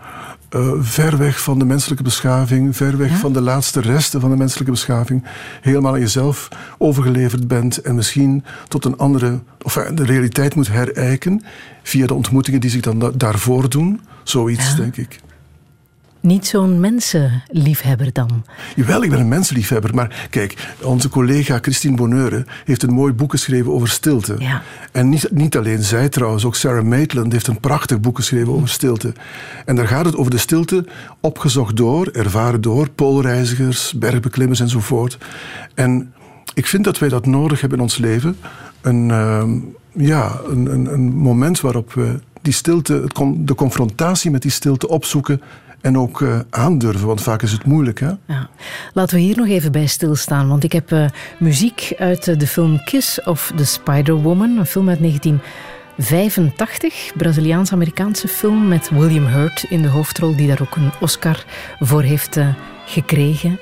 eh, 0.48 0.70
ver 0.80 1.18
weg 1.18 1.40
van 1.42 1.58
de 1.58 1.64
menselijke 1.64 2.02
beschaving, 2.02 2.76
ver 2.76 2.96
weg 2.96 3.18
van 3.18 3.32
de 3.32 3.40
laatste 3.40 3.80
resten 3.80 4.20
van 4.20 4.30
de 4.30 4.36
menselijke 4.36 4.70
beschaving, 4.70 5.24
helemaal 5.60 5.92
aan 5.92 6.00
jezelf 6.00 6.48
overgeleverd 6.78 7.48
bent 7.48 7.78
en 7.80 7.94
misschien 7.94 8.44
tot 8.68 8.84
een 8.84 8.96
andere, 8.96 9.38
of 9.62 9.76
eh, 9.76 9.96
de 9.96 10.04
realiteit 10.04 10.54
moet 10.54 10.68
herijken 10.68 11.42
via 11.82 12.06
de 12.06 12.14
ontmoetingen 12.14 12.60
die 12.60 12.70
zich 12.70 12.80
dan 12.80 12.98
da- 12.98 13.10
daarvoor 13.14 13.70
doen. 13.70 14.00
Zoiets, 14.22 14.70
Ja. 14.70 14.76
denk 14.76 14.96
ik. 14.96 15.20
Niet 16.26 16.46
zo'n 16.46 16.80
mensenliefhebber 16.80 18.12
dan. 18.12 18.44
Jawel, 18.76 19.02
ik 19.02 19.10
ben 19.10 19.20
een 19.20 19.28
mensenliefhebber. 19.28 19.94
Maar 19.94 20.26
kijk, 20.30 20.74
onze 20.82 21.08
collega 21.08 21.58
Christine 21.60 21.96
Bonneure 21.96 22.44
heeft 22.64 22.82
een 22.82 22.92
mooi 22.92 23.12
boek 23.12 23.30
geschreven 23.30 23.72
over 23.72 23.88
stilte. 23.88 24.34
Ja. 24.38 24.62
En 24.92 25.08
niet, 25.08 25.28
niet 25.30 25.56
alleen 25.56 25.82
zij 25.82 26.08
trouwens, 26.08 26.44
ook 26.44 26.54
Sarah 26.54 26.84
Maitland 26.84 27.32
heeft 27.32 27.46
een 27.46 27.60
prachtig 27.60 28.00
boek 28.00 28.16
geschreven 28.16 28.52
over 28.52 28.68
stilte. 28.68 29.12
En 29.64 29.76
daar 29.76 29.86
gaat 29.86 30.04
het 30.04 30.16
over 30.16 30.30
de 30.30 30.38
stilte, 30.38 30.84
opgezocht 31.20 31.76
door, 31.76 32.06
ervaren 32.06 32.60
door 32.60 32.90
poolreizigers, 32.90 33.92
bergbeklimmers 33.92 34.60
enzovoort. 34.60 35.18
En 35.74 36.12
ik 36.54 36.66
vind 36.66 36.84
dat 36.84 36.98
wij 36.98 37.08
dat 37.08 37.26
nodig 37.26 37.60
hebben 37.60 37.78
in 37.78 37.84
ons 37.84 37.98
leven. 37.98 38.36
Een, 38.80 39.10
ehm, 39.10 39.50
ja, 39.92 40.40
een, 40.48 40.66
een, 40.66 40.92
een 40.92 41.14
moment 41.14 41.60
waarop 41.60 41.92
we 41.92 42.18
die 42.42 42.52
stilte, 42.52 43.04
de 43.36 43.54
confrontatie 43.54 44.30
met 44.30 44.42
die 44.42 44.50
stilte 44.50 44.88
opzoeken 44.88 45.40
En 45.86 45.98
ook 45.98 46.22
eh, 46.22 46.38
aandurven, 46.50 47.06
want 47.06 47.22
vaak 47.22 47.42
is 47.42 47.52
het 47.52 47.64
moeilijk. 47.64 48.00
Hè? 48.00 48.10
Ja. 48.26 48.48
Laten 48.92 49.16
we 49.16 49.22
hier 49.22 49.36
nog 49.36 49.46
even 49.46 49.72
bij 49.72 49.86
stilstaan, 49.86 50.48
want 50.48 50.64
ik 50.64 50.72
heb 50.72 50.92
eh, 50.92 51.04
muziek 51.38 51.92
uit 51.98 52.28
eh, 52.28 52.38
de 52.38 52.46
film 52.46 52.84
Kiss 52.84 53.22
of 53.22 53.52
the 53.56 53.64
Spider-Woman, 53.64 54.56
een 54.56 54.66
film 54.66 54.88
uit 54.88 54.98
1985, 54.98 57.12
Braziliaans-Amerikaanse 57.16 58.28
film 58.28 58.68
met 58.68 58.90
William 58.90 59.26
Hurt 59.26 59.66
in 59.68 59.82
de 59.82 59.88
hoofdrol, 59.88 60.36
die 60.36 60.48
daar 60.48 60.62
ook 60.62 60.76
een 60.76 60.90
Oscar 61.00 61.44
voor 61.80 62.02
heeft 62.02 62.38
gekregen. 62.86 63.58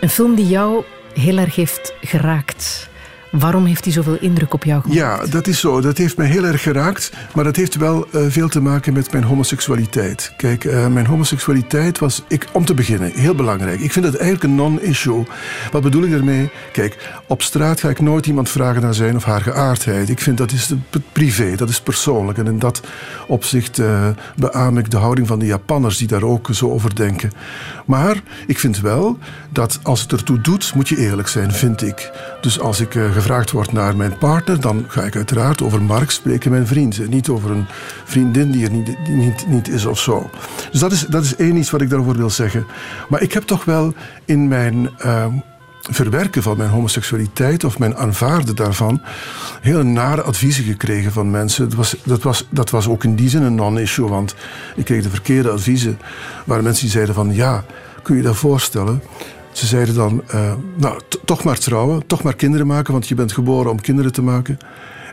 Een 0.00 0.10
film 0.10 0.34
die 0.34 0.48
jou 0.48 0.84
heel 1.14 1.38
erg 1.38 1.54
heeft 1.54 1.94
geraakt. 2.00 2.87
Waarom 3.30 3.64
heeft 3.64 3.84
hij 3.84 3.92
zoveel 3.92 4.16
indruk 4.20 4.54
op 4.54 4.64
jou 4.64 4.80
gemaakt? 4.80 5.00
Ja, 5.00 5.26
dat 5.30 5.46
is 5.46 5.60
zo. 5.60 5.80
Dat 5.80 5.98
heeft 5.98 6.16
mij 6.16 6.26
heel 6.26 6.44
erg 6.44 6.62
geraakt. 6.62 7.12
Maar 7.34 7.44
dat 7.44 7.56
heeft 7.56 7.76
wel 7.76 8.06
eh, 8.12 8.22
veel 8.28 8.48
te 8.48 8.60
maken 8.60 8.92
met 8.92 9.12
mijn 9.12 9.24
homoseksualiteit. 9.24 10.32
Kijk, 10.36 10.64
eh, 10.64 10.86
mijn 10.86 11.06
homoseksualiteit 11.06 11.98
was, 11.98 12.22
ik, 12.28 12.46
om 12.52 12.64
te 12.64 12.74
beginnen, 12.74 13.12
heel 13.12 13.34
belangrijk. 13.34 13.80
Ik 13.80 13.92
vind 13.92 14.04
het 14.04 14.16
eigenlijk 14.16 14.44
een 14.44 14.54
non-issue. 14.54 15.26
Wat 15.70 15.82
bedoel 15.82 16.02
ik 16.02 16.10
daarmee? 16.10 16.50
Kijk, 16.72 17.10
op 17.26 17.42
straat 17.42 17.80
ga 17.80 17.88
ik 17.88 18.00
nooit 18.00 18.26
iemand 18.26 18.48
vragen 18.48 18.82
naar 18.82 18.94
zijn 18.94 19.16
of 19.16 19.24
haar 19.24 19.40
geaardheid. 19.40 20.08
Ik 20.08 20.20
vind 20.20 20.38
dat 20.38 20.52
is 20.52 20.72
privé, 21.12 21.56
dat 21.56 21.68
is 21.68 21.80
persoonlijk. 21.80 22.38
En 22.38 22.46
in 22.46 22.58
dat 22.58 22.80
opzicht 23.26 23.78
eh 23.78 24.08
beaam 24.36 24.78
ik 24.78 24.90
de 24.90 24.96
houding 24.96 25.26
van 25.26 25.38
de 25.38 25.46
Japanners 25.46 25.98
die 25.98 26.08
daar 26.08 26.22
ook 26.22 26.48
zo 26.50 26.70
over 26.70 26.94
denken. 26.94 27.32
Maar 27.86 28.22
ik 28.46 28.58
vind 28.58 28.80
wel 28.80 29.18
dat 29.50 29.78
als 29.82 30.00
het 30.00 30.12
ertoe 30.12 30.40
doet, 30.40 30.74
moet 30.74 30.88
je 30.88 30.96
eerlijk 30.96 31.28
zijn, 31.28 31.52
vind 31.52 31.82
ik. 31.82 32.10
Dus 32.40 32.60
als 32.60 32.80
ik 32.80 32.94
gevraagd 33.20 33.50
word 33.50 33.72
naar 33.72 33.96
mijn 33.96 34.18
partner, 34.18 34.60
dan 34.60 34.84
ga 34.88 35.02
ik 35.02 35.16
uiteraard 35.16 35.62
over 35.62 35.82
Mark 35.82 36.10
spreken, 36.10 36.50
mijn 36.50 36.66
vriend. 36.66 36.98
En 36.98 37.10
niet 37.10 37.28
over 37.28 37.50
een 37.50 37.66
vriendin 38.04 38.50
die 38.50 38.64
er 38.64 38.70
niet, 38.70 39.08
niet, 39.08 39.46
niet 39.48 39.68
is 39.68 39.84
of 39.84 39.98
zo. 39.98 40.30
Dus 40.70 40.80
dat 40.80 40.92
is, 40.92 41.00
dat 41.00 41.24
is 41.24 41.36
één 41.36 41.56
iets 41.56 41.70
wat 41.70 41.80
ik 41.80 41.90
daarover 41.90 42.16
wil 42.16 42.30
zeggen. 42.30 42.66
Maar 43.08 43.22
ik 43.22 43.32
heb 43.32 43.42
toch 43.42 43.64
wel 43.64 43.94
in 44.24 44.48
mijn. 44.48 44.90
ehm, 44.98 45.32
verwerken 45.90 46.42
van 46.42 46.56
mijn 46.56 46.70
homoseksualiteit 46.70 47.64
of 47.64 47.78
mijn 47.78 47.96
aanvaarden 47.96 48.56
daarvan 48.56 49.00
hele 49.60 49.82
nare 49.82 50.22
adviezen 50.22 50.64
gekregen 50.64 51.12
van 51.12 51.30
mensen. 51.30 51.68
Dat 51.68 51.78
was, 51.78 51.96
dat 52.04 52.22
was, 52.22 52.46
dat 52.50 52.70
was 52.70 52.88
ook 52.88 53.04
in 53.04 53.14
die 53.14 53.28
zin 53.28 53.42
een 53.42 53.54
non-issue, 53.54 54.08
want 54.08 54.34
ik 54.76 54.84
kreeg 54.84 55.02
de 55.02 55.10
verkeerde 55.10 55.50
adviezen. 55.50 55.98
Waar 56.44 56.62
mensen 56.62 56.82
die 56.82 56.92
zeiden 56.92 57.14
van 57.14 57.34
ja, 57.34 57.64
kun 58.02 58.14
je 58.16 58.20
je 58.22 58.26
dat 58.26 58.36
voorstellen? 58.36 59.02
Ze 59.58 59.66
zeiden 59.66 59.94
dan, 59.94 60.22
eh, 60.26 60.52
nou, 60.76 61.00
toch 61.24 61.44
maar 61.44 61.58
trouwen, 61.58 62.06
toch 62.06 62.22
maar 62.22 62.34
kinderen 62.34 62.66
maken, 62.66 62.92
want 62.92 63.08
je 63.08 63.14
bent 63.14 63.32
geboren 63.32 63.70
om 63.70 63.80
kinderen 63.80 64.12
te 64.12 64.22
maken. 64.22 64.58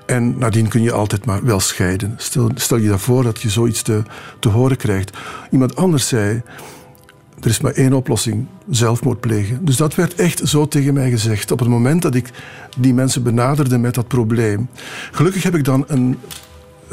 En 0.06 0.38
nadien 0.38 0.68
kun 0.68 0.82
je 0.82 0.92
altijd 0.92 1.26
maar 1.26 1.44
wel 1.44 1.60
scheiden. 1.60 2.14
Stel, 2.18 2.52
stel 2.56 2.78
je 2.78 2.88
daarvoor 2.88 3.24
dat 3.24 3.42
je 3.42 3.50
zoiets 3.50 3.82
te, 3.82 4.04
te 4.40 4.50
horen 4.50 4.78
krijgt. 4.78 5.18
Iemand 5.52 5.76
anders 5.76 6.08
zei, 6.08 6.42
er 7.42 7.50
is 7.50 7.60
maar 7.60 7.72
één 7.72 7.94
oplossing, 7.94 8.48
zelfmoord 8.70 9.20
plegen. 9.20 9.66
Dus 9.66 9.78
dat 9.78 9.96
werd 9.96 10.16
echt 10.16 10.42
zo 10.44 10.68
tegen 10.68 10.94
mij 10.94 11.10
gezegd. 11.10 11.52
Op 11.52 11.60
het 11.60 11.68
moment 11.68 12.02
dat 12.02 12.16
ik 12.16 12.30
die 12.78 12.94
mensen 12.94 13.24
benaderde 13.24 13.78
met 13.78 13.94
dat 13.94 14.08
probleem. 14.08 14.70
Gelukkig 15.12 15.44
heb 15.44 15.56
ik 15.56 15.64
dan 15.64 15.84
een, 15.88 16.18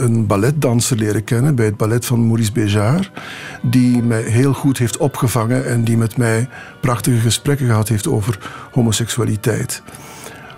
een 0.02 0.26
balletdanser 0.26 0.96
leren 0.96 1.24
kennen 1.24 1.54
bij 1.54 1.64
het 1.64 1.76
ballet 1.76 2.06
van 2.06 2.26
Maurice 2.26 2.52
Béjart. 2.52 3.10
Die 3.62 4.02
mij 4.02 4.22
heel 4.22 4.52
goed 4.52 4.78
heeft 4.78 4.96
opgevangen 4.96 5.66
en 5.66 5.84
die 5.84 5.96
met 5.96 6.16
mij 6.16 6.48
prachtige 6.80 7.18
gesprekken 7.18 7.66
gehad 7.66 7.88
heeft 7.88 8.08
over 8.08 8.38
homoseksualiteit. 8.72 9.82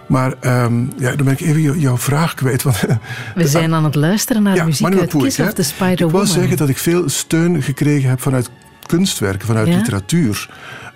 Maar 0.08 0.34
ehm, 0.40 0.80
ja, 0.98 1.14
dan 1.16 1.24
ben 1.24 1.32
ik 1.32 1.40
even 1.40 1.60
jou- 1.60 1.78
jouw 1.78 1.96
vraag 1.98 2.34
kwijt. 2.34 2.62
Want 2.62 2.80
We 3.34 3.46
zijn 3.48 3.74
aan 3.74 3.84
het 3.84 3.94
luisteren 3.94 4.42
naar 4.42 4.54
ja, 4.56 4.64
muziek 4.64 4.86
uit 4.98 5.12
ik, 5.14 5.20
Kiss 5.20 5.40
of 5.40 5.52
the 5.52 5.60
Ik 5.62 5.66
Spider-Woman. 5.68 6.20
wil 6.24 6.30
zeggen 6.34 6.56
dat 6.56 6.68
ik 6.68 6.78
veel 6.78 7.08
steun 7.08 7.62
gekregen 7.62 8.08
heb 8.08 8.20
vanuit 8.20 8.50
kunstwerken, 8.86 9.46
vanuit 9.46 9.68
Ja? 9.68 9.76
literatuur. 9.76 10.50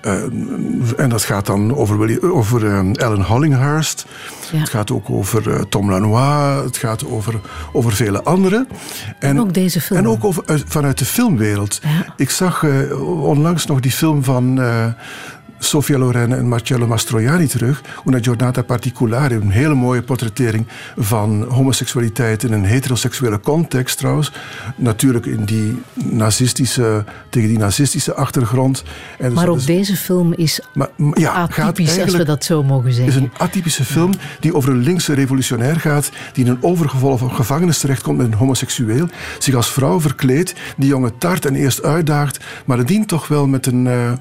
Eh, 0.09 1.01
en 1.05 1.09
dat 1.09 1.23
gaat 1.23 1.47
dan 1.47 1.75
over, 1.77 2.23
over 2.33 2.67
eh, 2.67 2.81
Ellen 2.93 3.23
Hollinghurst. 3.23 4.07
Ja. 4.53 4.59
Het 4.59 4.69
gaat 4.69 4.91
ook 4.91 5.11
over 5.11 5.51
eh, 5.53 5.61
Tom 5.69 5.91
Lanois. 5.91 6.65
Het 6.65 6.77
gaat 6.77 7.07
over, 7.07 7.41
over 7.73 7.93
vele 7.93 8.23
anderen. 8.23 8.69
En, 9.19 9.41
ook 9.41 9.55
deze 9.55 9.81
film. 9.81 9.99
En 9.99 10.09
ook 10.09 10.25
over, 10.25 10.43
uit- 10.47 10.65
vanuit 10.67 10.99
de 10.99 11.05
filmwereld. 11.05 11.81
Ja. 11.83 12.13
Ik 12.17 12.31
zag 12.31 12.63
eh, 12.63 13.01
onlangs 13.23 13.67
nog 13.67 13.81
die 13.81 13.93
film 13.93 14.25
van 14.25 14.61
eh, 14.61 14.87
Sofia 15.59 15.99
Loren 15.99 16.33
en 16.33 16.49
Marcello 16.49 16.87
Mastroianni 16.87 17.47
terug. 17.47 17.83
Una 18.07 18.19
giornata 18.21 18.63
particolare. 18.63 19.35
Een 19.35 19.51
hele 19.51 19.75
mooie 19.75 20.03
portrettering 20.03 20.67
van 20.97 21.45
homoseksualiteit 21.49 22.43
in 22.43 22.53
een 22.53 22.65
heteroseksuele 22.65 23.41
context 23.41 23.99
trouwens. 23.99 24.33
Natuurlijk 24.77 25.27
in 25.27 25.45
die 25.45 25.83
nazistische, 25.95 27.05
tegen 27.29 27.49
die 27.49 27.59
nazistische 27.59 28.15
achtergrond. 28.15 28.83
En 29.19 29.25
dus 29.29 29.35
Maar 29.39 29.49
ook 29.49 29.57
is- 29.57 29.65
deze 29.65 29.97
film 29.97 30.33
is 30.33 30.61
maar, 30.75 30.89
ja, 31.15 31.47
gaat 31.47 31.69
atypisch, 31.69 31.99
als 32.01 32.17
we 32.17 32.25
dat 32.25 32.45
zo 32.45 32.63
mogen 32.63 32.89
is 32.91 32.97
zeggen. 32.97 33.23
een 33.23 33.31
atypische 33.39 33.85
film 33.85 34.13
die 34.41 34.55
over 34.55 34.71
een 34.71 34.83
linkse 34.83 35.13
revolutionair 35.15 35.81
gaat 35.81 36.11
die 36.33 36.45
in 36.45 36.51
een 36.51 36.63
overgevallen 36.63 37.31
gevangenis 37.31 37.79
terechtkomt 37.79 38.17
met 38.19 38.27
een 38.27 38.35
homoseksueel, 38.35 39.09
zich 39.39 39.55
als 39.55 39.73
vrouw 39.73 40.01
verkleedt, 40.01 40.55
die 40.77 40.89
jongen 40.89 41.19
tart 41.19 41.47
en 41.47 41.55
eerst 41.55 41.83
uitdaagt, 41.83 42.45
maar 42.65 42.79
het 42.79 42.89
dient 42.89 43.09
toch 43.09 43.29
wel 43.29 43.47
met 43.47 43.67
een, 43.67 43.87
eh, 43.87 44.13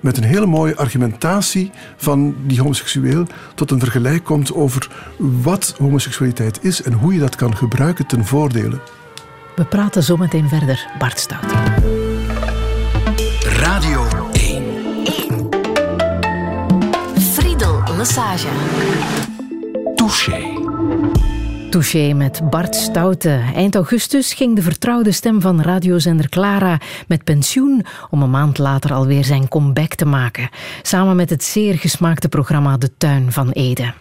met 0.00 0.16
een 0.16 0.22
hele 0.22 0.46
mooie 0.46 0.76
argumentatie 0.76 1.70
van 1.96 2.34
die 2.46 2.60
homoseksueel 2.60 3.26
tot 3.54 3.70
een 3.70 3.78
vergelijk 3.78 4.24
komt 4.24 4.54
over 4.54 4.90
wat 5.16 5.74
homoseksualiteit 5.78 6.64
is 6.64 6.82
en 6.82 6.92
hoe 6.92 7.14
je 7.14 7.20
dat 7.20 7.36
kan 7.36 7.56
gebruiken 7.56 8.06
ten 8.06 8.24
voordele. 8.24 8.80
We 9.56 9.64
praten 9.64 10.02
zo 10.02 10.16
meteen 10.16 10.48
verder. 10.48 10.86
Bart 10.98 11.18
Stout. 11.18 11.52
Radio 13.42 14.28
1. 14.32 14.62
Friedel 17.20 17.82
Lassage. 17.96 18.48
Touché. 19.94 21.27
Touché 21.70 22.12
met 22.12 22.50
Bart 22.50 22.74
Stoute. 22.74 23.40
Eind 23.54 23.74
augustus 23.74 24.32
ging 24.32 24.56
de 24.56 24.62
vertrouwde 24.62 25.12
stem 25.12 25.40
van 25.40 25.62
radiozender 25.62 26.28
Clara 26.28 26.80
met 27.06 27.24
pensioen 27.24 27.84
om 28.10 28.22
een 28.22 28.30
maand 28.30 28.58
later 28.58 28.92
alweer 28.92 29.24
zijn 29.24 29.48
comeback 29.48 29.94
te 29.94 30.04
maken. 30.04 30.48
Samen 30.82 31.16
met 31.16 31.30
het 31.30 31.44
zeer 31.44 31.74
gesmaakte 31.74 32.28
programma 32.28 32.76
De 32.76 32.90
Tuin 32.96 33.32
van 33.32 33.50
Ede. 33.50 33.92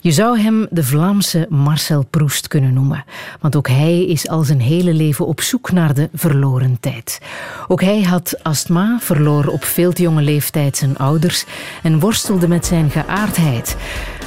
Je 0.00 0.12
zou 0.12 0.38
hem 0.38 0.66
de 0.70 0.84
Vlaamse 0.84 1.46
Marcel 1.48 2.04
Proest 2.10 2.48
kunnen 2.48 2.72
noemen. 2.72 3.04
Want 3.40 3.56
ook 3.56 3.68
hij 3.68 4.04
is 4.06 4.28
al 4.28 4.42
zijn 4.42 4.60
hele 4.60 4.94
leven 4.94 5.26
op 5.26 5.40
zoek 5.40 5.72
naar 5.72 5.94
de 5.94 6.08
verloren 6.14 6.76
tijd. 6.80 7.20
Ook 7.68 7.80
hij 7.80 8.02
had 8.02 8.38
astma, 8.42 8.98
verloor 9.00 9.46
op 9.46 9.64
veel 9.64 9.92
te 9.92 10.02
jonge 10.02 10.22
leeftijd 10.22 10.76
zijn 10.76 10.96
ouders 10.96 11.44
en 11.82 12.00
worstelde 12.00 12.48
met 12.48 12.66
zijn 12.66 12.90
geaardheid. 12.90 13.76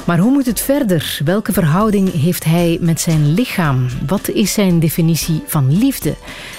Maar 0.06 0.18
hoe 0.18 0.30
moet 0.30 0.46
het 0.46 0.60
verder? 0.60 1.20
Welke 1.24 1.52
verhouding 1.52 2.12
heeft 2.12 2.44
hij 2.44 2.78
met 2.80 3.00
zijn 3.00 3.34
lichaam? 3.34 3.86
Wat 4.06 4.28
is 4.28 4.52
zijn 4.52 4.78
definitie 4.78 5.42
van 5.46 5.78
liefde? 5.78 6.14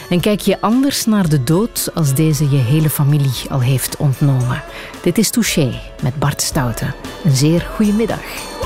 En 0.10 0.20
kijk 0.20 0.40
je 0.40 0.62
anders 0.62 1.06
naar 1.06 1.30
de 1.30 1.44
dood 1.44 1.90
als 1.94 2.14
deze 2.14 2.50
je 2.50 2.58
hele 2.58 2.90
familie 2.90 3.50
al 3.50 3.62
heeft 3.62 3.98
ontnomen? 3.98 4.64
Dit 5.02 5.18
is 5.18 5.30
Touché 5.30 5.80
met 6.04 6.20
Bart 6.20 6.42
Stoute. 6.42 6.94
Een 7.24 7.36
zeer 7.36 7.68
goede 7.76 7.94
middag. 7.94 8.57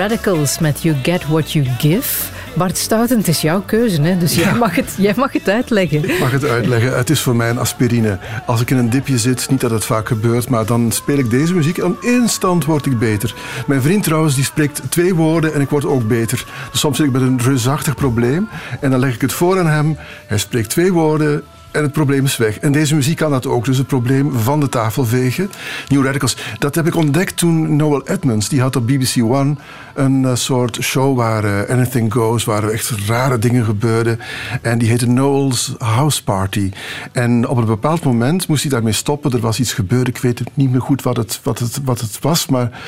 Radicals 0.00 0.58
met 0.58 0.82
You 0.82 0.96
Get 1.02 1.26
What 1.26 1.52
You 1.52 1.66
Give. 1.78 2.24
Bart 2.54 2.78
Stouten, 2.78 3.18
het 3.18 3.28
is 3.28 3.40
jouw 3.40 3.60
keuze, 3.60 4.02
hè? 4.02 4.18
dus 4.18 4.34
jij, 4.34 4.54
mag 4.54 4.74
het, 4.74 4.94
jij 4.98 5.12
mag 5.16 5.32
het 5.32 5.48
uitleggen. 5.48 6.04
Ik 6.10 6.18
mag 6.18 6.30
het 6.30 6.44
uitleggen. 6.44 6.96
Het 6.96 7.10
is 7.10 7.20
voor 7.20 7.36
mij 7.36 7.50
een 7.50 7.58
aspirine. 7.58 8.18
Als 8.46 8.60
ik 8.60 8.70
in 8.70 8.76
een 8.76 8.90
dipje 8.90 9.18
zit, 9.18 9.50
niet 9.50 9.60
dat 9.60 9.70
het 9.70 9.84
vaak 9.84 10.08
gebeurt, 10.08 10.48
maar 10.48 10.66
dan 10.66 10.92
speel 10.92 11.18
ik 11.18 11.30
deze 11.30 11.54
muziek 11.54 11.78
en 11.78 11.96
instant 12.00 12.64
word 12.64 12.86
ik 12.86 12.98
beter. 12.98 13.34
Mijn 13.66 13.82
vriend 13.82 14.02
trouwens, 14.02 14.34
die 14.34 14.44
spreekt 14.44 14.82
twee 14.88 15.14
woorden 15.14 15.54
en 15.54 15.60
ik 15.60 15.68
word 15.68 15.86
ook 15.86 16.08
beter. 16.08 16.44
Dus 16.70 16.80
soms 16.80 16.96
zit 16.96 17.06
ik 17.06 17.12
met 17.12 17.22
een 17.22 17.40
reusachtig 17.40 17.94
probleem 17.94 18.48
en 18.80 18.90
dan 18.90 19.00
leg 19.00 19.14
ik 19.14 19.20
het 19.20 19.32
voor 19.32 19.58
aan 19.58 19.66
hem. 19.66 19.98
Hij 20.26 20.38
spreekt 20.38 20.70
twee 20.70 20.92
woorden 20.92 21.44
en 21.70 21.82
het 21.82 21.92
probleem 21.92 22.24
is 22.24 22.36
weg. 22.36 22.58
En 22.58 22.72
deze 22.72 22.94
muziek 22.94 23.16
kan 23.16 23.30
dat 23.30 23.46
ook. 23.46 23.64
Dus 23.64 23.78
het 23.78 23.86
probleem 23.86 24.32
van 24.32 24.60
de 24.60 24.68
tafel 24.68 25.04
vegen. 25.04 25.50
New 25.88 26.04
Radicals. 26.04 26.36
Dat 26.58 26.74
heb 26.74 26.86
ik 26.86 26.94
ontdekt 26.94 27.36
toen 27.36 27.76
Noel 27.76 28.06
Edmonds, 28.06 28.48
die 28.48 28.60
had 28.60 28.76
op 28.76 28.86
BBC 28.86 29.22
One 29.22 29.56
een 30.00 30.24
eh, 30.24 30.34
soort 30.34 30.78
show 30.82 31.16
waar 31.16 31.44
eh, 31.44 31.70
anything 31.70 32.12
goes, 32.12 32.44
waar 32.44 32.68
echt 32.68 32.90
rare 33.06 33.38
dingen 33.38 33.64
gebeurden. 33.64 34.18
En 34.62 34.78
die 34.78 34.88
heette 34.88 35.08
Noel's 35.08 35.74
House 35.78 36.24
Party. 36.24 36.70
En 37.12 37.48
op 37.48 37.56
een 37.56 37.64
bepaald 37.64 38.04
moment 38.04 38.48
moest 38.48 38.62
hij 38.62 38.70
daarmee 38.70 38.92
stoppen. 38.92 39.32
Er 39.32 39.40
was 39.40 39.60
iets 39.60 39.72
gebeurd. 39.72 40.08
Ik 40.08 40.18
weet 40.18 40.38
het 40.38 40.50
niet 40.54 40.70
meer 40.70 40.80
goed 40.80 41.02
wat 41.02 41.16
het, 41.16 41.40
wat 41.42 41.58
het, 41.58 41.80
wat 41.84 42.00
het 42.00 42.18
was. 42.20 42.46
Maar 42.46 42.80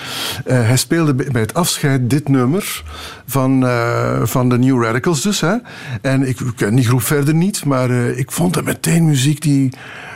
eh, 0.44 0.66
hij 0.66 0.76
speelde 0.76 1.14
bij 1.14 1.40
het 1.40 1.54
afscheid 1.54 2.10
dit 2.10 2.28
nummer 2.28 2.82
van, 3.26 3.66
van 4.22 4.48
de 4.48 4.58
New 4.58 4.82
Radicals 4.82 5.22
dus. 5.22 5.40
Hè. 5.40 5.54
En 6.00 6.28
ik 6.28 6.38
ken 6.56 6.74
die 6.74 6.84
groep 6.84 7.02
verder 7.02 7.34
niet, 7.34 7.64
maar 7.64 7.90
ik 7.90 8.32
vond 8.32 8.54
het 8.54 8.64
meteen 8.64 9.04
muziek 9.04 9.42
die, 9.42 9.72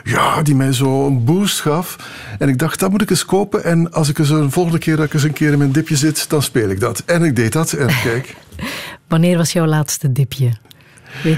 ja, 0.07 0.43
die 0.43 0.55
mij 0.55 0.73
zo 0.73 1.07
een 1.07 1.25
boost 1.25 1.61
gaf. 1.61 1.97
En 2.39 2.49
ik 2.49 2.59
dacht, 2.59 2.81
dat 2.81 2.91
moet 2.91 3.03
ik 3.03 3.11
eens 3.11 3.25
kopen. 3.25 3.65
En 3.65 3.93
als 3.93 4.09
ik 4.09 4.19
eens 4.19 4.31
een 4.31 4.51
volgende 4.51 4.79
keer 4.79 4.97
dat 4.97 5.05
ik 5.07 5.15
eens 5.15 5.23
een 5.23 5.33
keer 5.33 5.53
in 5.53 5.59
mijn 5.59 5.73
dipje 5.73 5.97
zit, 5.97 6.29
dan 6.31 6.43
speel 6.43 6.69
ik 6.71 6.81
dat. 6.81 7.03
En 7.07 7.23
ik 7.23 7.37
deed 7.37 7.53
dat. 7.53 7.73
En 7.73 7.87
kijk. 8.03 8.35
Wanneer 9.09 9.37
was 9.37 9.53
jouw 9.53 9.67
laatste 9.67 10.13
dipje? 10.13 10.51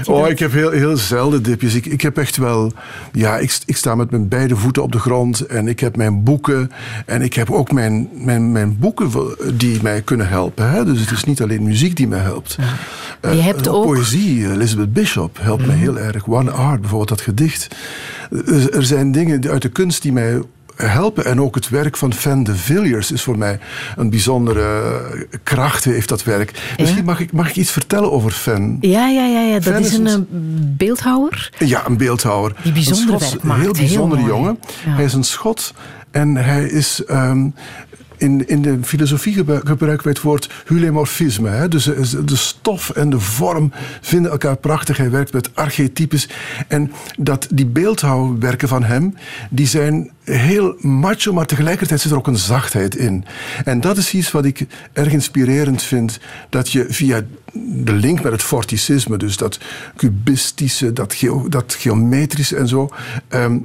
Oh, 0.05 0.21
dat? 0.21 0.29
ik 0.29 0.39
heb 0.39 0.51
heel, 0.51 0.69
heel 0.71 0.97
zelden 0.97 1.43
dipjes. 1.43 1.73
Ik, 1.75 1.85
ik 1.85 2.01
heb 2.01 2.17
echt 2.17 2.37
wel... 2.37 2.73
Ja, 3.11 3.37
ik, 3.37 3.57
ik 3.65 3.77
sta 3.77 3.95
met 3.95 4.11
mijn 4.11 4.27
beide 4.27 4.55
voeten 4.55 4.83
op 4.83 4.91
de 4.91 4.99
grond. 4.99 5.39
En 5.39 5.67
ik 5.67 5.79
heb 5.79 5.95
mijn 5.95 6.23
boeken. 6.23 6.71
En 7.05 7.21
ik 7.21 7.33
heb 7.33 7.51
ook 7.51 7.71
mijn, 7.71 8.09
mijn, 8.13 8.51
mijn 8.51 8.77
boeken 8.79 9.09
die 9.53 9.79
mij 9.81 10.01
kunnen 10.01 10.27
helpen. 10.29 10.69
Hè? 10.71 10.85
Dus 10.85 10.99
het 10.99 11.11
is 11.11 11.23
niet 11.23 11.41
alleen 11.41 11.63
muziek 11.63 11.95
die 11.95 12.07
mij 12.07 12.19
helpt. 12.19 12.57
Maar 13.21 13.35
je 13.35 13.41
hebt 13.41 13.67
Eh, 13.67 13.73
ook- 13.73 13.85
Mhm. 13.85 13.93
Poëzie, 13.93 14.51
Elizabeth 14.51 14.93
Bishop 14.93 15.37
helpt 15.41 15.65
mij 15.65 15.75
heel 15.75 15.99
erg. 15.99 16.27
One 16.27 16.51
Art, 16.51 16.79
bijvoorbeeld 16.79 17.09
dat 17.09 17.21
gedicht. 17.21 17.67
Er, 18.29 18.73
er 18.75 18.83
zijn 18.85 19.11
dingen 19.11 19.49
uit 19.49 19.61
de 19.61 19.69
kunst 19.69 20.01
die 20.01 20.11
mij 20.13 20.41
helpen. 20.75 21.25
En 21.25 21.41
ook 21.41 21.55
het 21.55 21.69
werk 21.69 21.97
van 21.97 22.13
Van 22.13 22.43
de 22.43 22.55
Villiers 22.55 23.11
is 23.11 23.21
voor 23.23 23.37
mij 23.37 23.59
een 23.97 24.09
bijzondere 24.09 25.01
kracht, 25.43 25.83
heeft 25.83 26.09
dat 26.09 26.23
werk. 26.23 26.73
Misschien 26.77 27.05
mag 27.05 27.19
ik, 27.19 27.31
mag 27.31 27.49
ik 27.49 27.55
iets 27.55 27.71
vertellen 27.71 28.11
over 28.11 28.31
Fan? 28.31 28.77
Ja, 28.81 29.07
ja, 29.07 29.25
ja, 29.25 29.41
ja. 29.41 29.53
dat 29.53 29.63
Fan 29.73 29.81
is 29.81 29.93
een 29.93 30.05
een- 30.05 30.27
eh, 30.31 30.37
beeldhouwer. 30.77 31.51
Ja, 31.59 31.85
een 31.87 31.97
beeldhouwer. 31.97 32.55
Die 32.63 32.71
bijzonder 32.73 33.13
een 33.13 33.19
Schots- 33.19 33.31
werk 33.31 33.43
maakt. 33.43 33.61
Heel 33.61 33.73
Heel 33.73 33.81
bijzonder 33.85 34.17
mooi. 34.19 34.31
jongen. 34.31 34.59
Ja. 34.85 34.91
Hij 34.91 35.03
is 35.05 35.13
een 35.13 35.23
Schot 35.23 35.73
en 36.11 36.35
hij 36.35 36.65
is... 36.65 37.03
ehm, 37.05 37.47
in, 38.19 38.47
in 38.47 38.61
de 38.61 38.77
filosofie 38.81 39.33
gebru- 39.33 39.61
gebruiken 39.63 40.03
wij 40.03 40.13
het 40.13 40.21
woord 40.21 40.49
hulemorfisme. 40.65 41.49
Hè? 41.49 41.67
Dus 41.67 41.87
eh, 41.87 42.25
de 42.25 42.35
stof 42.35 42.89
en 42.89 43.09
de 43.09 43.19
vorm 43.19 43.71
vinden 44.01 44.31
elkaar 44.31 44.57
prachtig. 44.57 44.97
Hij 44.97 45.11
werkt 45.11 45.33
met 45.33 45.55
archetypes. 45.55 46.29
En 46.67 46.91
dat, 47.17 47.47
die 47.51 47.65
beeldhouwwerken 47.65 48.67
van 48.67 48.83
hem, 48.83 49.15
die 49.49 49.67
zijn 49.67 50.11
heel 50.23 50.75
macho, 50.79 51.33
maar 51.33 51.45
tegelijkertijd 51.45 52.01
zit 52.01 52.11
er 52.11 52.17
ook 52.17 52.27
een 52.27 52.37
zachtheid 52.37 52.95
in. 52.95 53.25
En 53.65 53.81
dat 53.81 53.97
is 53.97 54.13
iets 54.13 54.31
wat 54.31 54.45
ik 54.45 54.65
erg 54.93 55.13
inspirerend 55.13 55.83
vind. 55.83 56.19
Dat 56.49 56.71
je 56.71 56.85
via 56.89 57.21
de 57.63 57.93
link 57.93 58.23
met 58.23 58.31
het 58.31 58.43
forticisme, 58.43 59.17
dus 59.17 59.37
dat 59.37 59.59
cubistische, 59.95 60.93
dat, 60.93 61.15
dat 61.47 61.75
geometrische 61.79 62.55
en 62.55 62.67
zo... 62.67 62.89
ehm, 63.27 63.57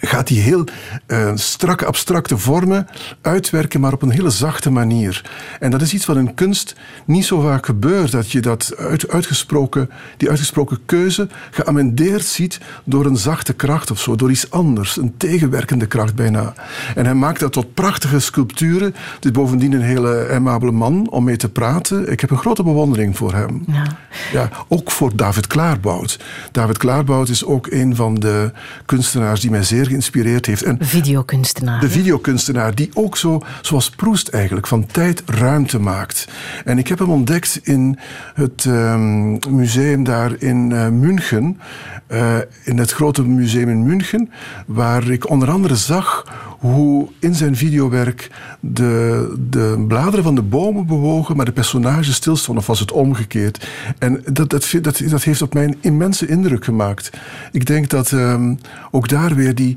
gaat 0.00 0.26
die 0.26 0.40
heel 0.40 0.64
eh, 1.06 1.30
strakke, 1.34 1.86
abstracte 1.86 2.38
vormen 2.38 2.86
uitwerken, 3.20 3.80
maar 3.80 3.92
op 3.92 4.02
een 4.02 4.10
hele 4.10 4.30
zachte 4.30 4.70
manier. 4.70 5.30
En 5.60 5.70
dat 5.70 5.82
is 5.82 5.94
iets 5.94 6.06
wat 6.06 6.16
in 6.16 6.34
kunst 6.34 6.76
niet 7.04 7.24
zo 7.24 7.40
vaak 7.40 7.66
gebeurt, 7.66 8.10
dat 8.10 8.30
je 8.30 8.40
dat 8.40 8.74
uit, 8.76 9.08
uitgesproken, 9.08 9.90
die 10.16 10.28
uitgesproken 10.28 10.78
keuze 10.86 11.28
geamendeerd 11.50 12.24
ziet 12.24 12.60
door 12.84 13.06
een 13.06 13.16
zachte 13.16 13.52
kracht 13.52 13.90
of 13.90 14.00
zo, 14.00 14.16
door 14.16 14.30
iets 14.30 14.50
anders, 14.50 14.96
een 14.96 15.14
tegenwerkende 15.16 15.86
kracht 15.86 16.14
bijna. 16.14 16.54
En 16.94 17.04
hij 17.04 17.14
maakt 17.14 17.40
dat 17.40 17.52
tot 17.52 17.74
prachtige 17.74 18.18
sculpturen. 18.20 18.94
Het 19.14 19.24
is 19.24 19.30
bovendien 19.30 19.72
een 19.72 19.82
hele 19.82 20.26
aimabele 20.30 20.72
man 20.72 21.10
om 21.10 21.24
mee 21.24 21.36
te 21.36 21.48
praten. 21.48 22.10
Ik 22.10 22.20
heb 22.20 22.30
een 22.30 22.38
grote 22.38 22.62
bewondering 22.62 23.16
voor 23.16 23.34
hem. 23.34 23.64
Ja. 23.66 23.82
Ja, 24.32 24.50
ook 24.68 24.90
voor 24.90 25.16
David 25.16 25.46
Klaarbout. 25.46 26.18
David 26.52 26.78
Klaarbout 26.78 27.28
is 27.28 27.44
ook 27.44 27.66
een 27.66 27.96
van 27.96 28.14
de 28.14 28.52
kunstenaars 28.86 29.40
die 29.40 29.50
mij 29.50 29.62
zeer 29.62 29.89
geïnspireerd 29.90 30.46
heeft. 30.46 30.62
En 30.62 30.76
Videokunstenaar. 30.80 31.80
de 31.80 31.86
hè? 31.86 31.92
videokunstenaar 31.92 32.74
die 32.74 32.90
ook 32.94 33.16
zo, 33.16 33.42
zoals 33.60 33.90
Proest 33.90 34.28
eigenlijk, 34.28 34.66
van 34.66 34.86
tijd 34.86 35.22
ruimte 35.26 35.78
maakt. 35.78 36.28
En 36.64 36.78
ik 36.78 36.88
heb 36.88 36.98
hem 36.98 37.10
ontdekt 37.10 37.60
in 37.62 37.98
het 38.34 38.64
ehm, 38.66 39.30
museum 39.56 40.04
daar 40.04 40.32
in 40.38 40.72
eh, 40.72 40.88
München. 40.88 41.60
eh, 42.06 42.36
in 42.64 42.78
het 42.78 42.90
grote 42.90 43.22
museum 43.26 43.68
in 43.68 43.82
München. 43.86 44.30
Waar 44.66 45.08
ik 45.08 45.30
onder 45.30 45.50
andere 45.50 45.76
zag 45.76 46.24
hoe 46.60 47.08
in 47.18 47.34
zijn 47.34 47.56
videowerk 47.56 48.30
de, 48.60 49.34
de 49.50 49.84
bladeren 49.88 50.24
van 50.24 50.34
de 50.34 50.42
bomen 50.42 50.86
bewogen, 50.86 51.36
maar 51.36 51.44
de 51.44 51.52
personages 51.52 52.14
stilstonden, 52.14 52.62
of 52.62 52.68
was 52.68 52.80
het 52.80 52.92
omgekeerd. 52.92 53.68
En 53.98 54.22
dat, 54.32 54.50
dat, 54.50 54.68
dat, 54.82 55.02
dat 55.08 55.22
heeft 55.22 55.42
op 55.42 55.54
mij 55.54 55.64
een 55.64 55.78
immense 55.80 56.26
indruk 56.26 56.64
gemaakt. 56.64 57.10
Ik 57.52 57.66
denk 57.66 57.88
dat 57.88 58.12
ehm, 58.12 58.54
ook 58.90 59.08
daar 59.08 59.34
weer 59.34 59.54
die 59.54 59.76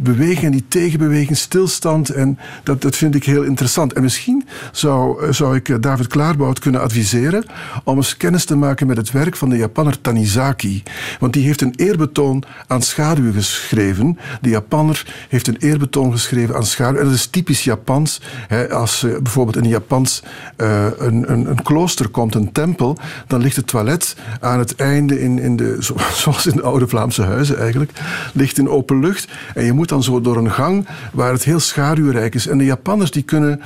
beweging 0.00 0.44
en 0.44 0.50
die 0.50 0.64
tegenbeweging, 0.68 1.36
stilstand, 1.36 2.08
en 2.10 2.38
dat, 2.62 2.82
dat 2.82 2.96
vind 2.96 3.14
ik 3.14 3.24
heel 3.24 3.42
interessant. 3.42 3.92
En 3.92 4.02
misschien 4.02 4.46
zou, 4.72 5.22
eh, 5.24 5.32
zou 5.32 5.56
ik 5.56 5.68
eh, 5.68 5.76
David 5.80 6.06
Klaarbout 6.06 6.58
kunnen 6.58 6.80
adviseren 6.80 7.44
om 7.84 7.96
eens 7.96 8.16
kennis 8.16 8.44
te 8.44 8.56
maken 8.56 8.86
met 8.86 8.96
het 8.96 9.10
werk 9.10 9.36
van 9.36 9.48
de 9.48 9.56
Japanner 9.56 10.00
Tanizaki. 10.00 10.82
Want 11.20 11.32
die 11.32 11.44
heeft 11.44 11.60
een 11.60 11.74
eerbetoon 11.76 12.42
aan 12.66 12.82
schaduwen 12.82 13.32
geschreven. 13.32 14.18
De 14.40 14.48
Japanner 14.48 15.06
heeft 15.28 15.46
een 15.46 15.56
eerbetoon 15.58 16.12
geschreven 16.12 16.54
aan 16.54 16.66
schaduwen. 16.66 17.00
En 17.00 17.06
dat 17.06 17.16
is 17.16 17.26
typisch 17.26 17.64
Japans. 17.64 18.20
Hè, 18.48 18.70
als 18.70 19.02
eh, 19.02 19.10
bijvoorbeeld 19.22 19.56
in 19.56 19.68
Japans 19.68 20.22
een, 20.56 21.32
een, 21.32 21.50
een 21.50 21.62
klooster 21.62 22.08
komt, 22.08 22.34
een 22.34 22.52
tempel, 22.52 22.98
dan 23.26 23.40
ligt 23.40 23.56
het 23.56 23.66
toilet 23.66 24.16
aan 24.40 24.58
het 24.58 24.76
einde, 24.76 25.20
in, 25.20 25.38
in 25.38 25.56
de, 25.56 25.76
zo- 25.80 25.96
zoals 26.22 26.46
in 26.46 26.56
de 26.56 26.62
oude 26.62 26.88
Vlaamse 26.88 27.22
huizen 27.22 27.58
eigenlijk, 27.58 27.90
ligt 28.34 28.58
in 28.58 28.68
open 28.68 29.00
lucht. 29.00 29.28
En 29.54 29.64
je 29.64 29.72
moet 29.72 29.87
dan 29.88 30.02
zo 30.02 30.20
door 30.20 30.36
een 30.36 30.52
gang 30.52 30.86
waar 31.12 31.32
het 31.32 31.44
heel 31.44 31.60
schaduwrijk 31.60 32.34
is. 32.34 32.46
En 32.46 32.58
de 32.58 32.64
Japanners 32.64 33.10
die 33.10 33.22
kunnen 33.22 33.60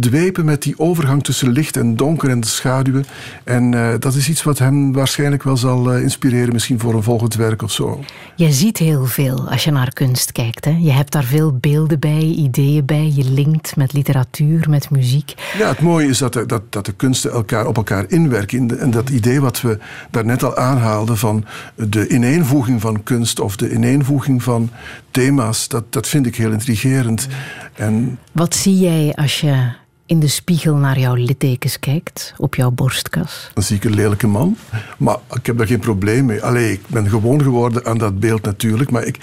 dwepen 0.00 0.44
met 0.44 0.62
die 0.62 0.78
overgang 0.78 1.24
tussen 1.24 1.48
licht 1.48 1.76
en 1.76 1.96
donker 1.96 2.30
en 2.30 2.40
de 2.40 2.46
schaduwen. 2.46 3.06
En 3.44 3.74
eh, 3.74 3.94
dat 3.98 4.14
is 4.14 4.28
iets 4.28 4.42
wat 4.42 4.58
hem 4.58 4.92
waarschijnlijk 4.92 5.42
wel 5.42 5.56
zal 5.56 5.92
eh, 5.92 6.02
inspireren, 6.02 6.52
misschien 6.52 6.80
voor 6.80 6.94
een 6.94 7.02
volgend 7.02 7.34
werk 7.34 7.62
of 7.62 7.70
zo. 7.70 8.00
Je 8.36 8.52
ziet 8.52 8.78
heel 8.78 9.06
veel 9.06 9.50
als 9.50 9.64
je 9.64 9.70
naar 9.70 9.92
kunst 9.92 10.32
kijkt. 10.32 10.64
Hè? 10.64 10.76
Je 10.80 10.92
hebt 10.92 11.12
daar 11.12 11.24
veel 11.24 11.56
beelden 11.60 12.00
bij, 12.00 12.20
ideeën 12.20 12.84
bij. 12.84 13.12
Je 13.14 13.24
linkt 13.24 13.76
met 13.76 13.92
literatuur, 13.92 14.66
met 14.68 14.90
muziek. 14.90 15.34
Ja, 15.58 15.68
het 15.68 15.80
mooie 15.80 16.08
is 16.08 16.18
dat 16.18 16.32
de, 16.32 16.46
dat, 16.46 16.62
dat 16.68 16.86
de 16.86 16.92
kunsten 16.92 17.30
elkaar 17.30 17.66
op 17.66 17.76
elkaar 17.76 18.04
inwerken. 18.08 18.80
En 18.80 18.90
dat 18.90 19.10
idee 19.10 19.40
wat 19.40 19.60
we 19.60 19.78
daarnet 20.10 20.42
al 20.42 20.56
aanhaalden 20.56 21.16
van 21.16 21.44
de 21.74 22.08
ineenvoeging 22.08 22.80
van 22.80 23.02
kunst 23.02 23.40
of 23.40 23.56
de 23.56 23.72
ineenvoeging 23.72 24.42
van 24.42 24.70
thema's, 25.14 25.68
dat, 25.68 25.92
dat 25.92 26.06
vind 26.08 26.26
ik 26.26 26.36
heel 26.36 26.50
intrigerend. 26.52 27.26
En 27.74 28.18
Wat 28.32 28.54
zie 28.54 28.78
jij 28.78 29.12
als 29.14 29.40
je 29.40 29.72
in 30.06 30.20
de 30.20 30.28
spiegel 30.28 30.76
naar 30.76 30.98
jouw 30.98 31.14
littekens 31.14 31.78
kijkt 31.78 32.34
op 32.36 32.54
jouw 32.54 32.70
borstkas? 32.70 33.50
dan 33.54 33.62
zie 33.62 33.76
ik 33.76 33.84
een 33.84 33.94
lelijke 33.94 34.26
man. 34.26 34.56
Maar 34.96 35.16
ik 35.32 35.46
heb 35.46 35.58
daar 35.58 35.66
geen 35.66 35.78
probleem 35.78 36.24
mee. 36.24 36.42
Allee, 36.42 36.72
ik 36.72 36.80
ben 36.86 37.08
gewoon 37.08 37.42
geworden 37.42 37.84
aan 37.86 37.98
dat 37.98 38.20
beeld 38.20 38.42
natuurlijk. 38.42 38.90
Maar 38.90 39.04
ik, 39.04 39.18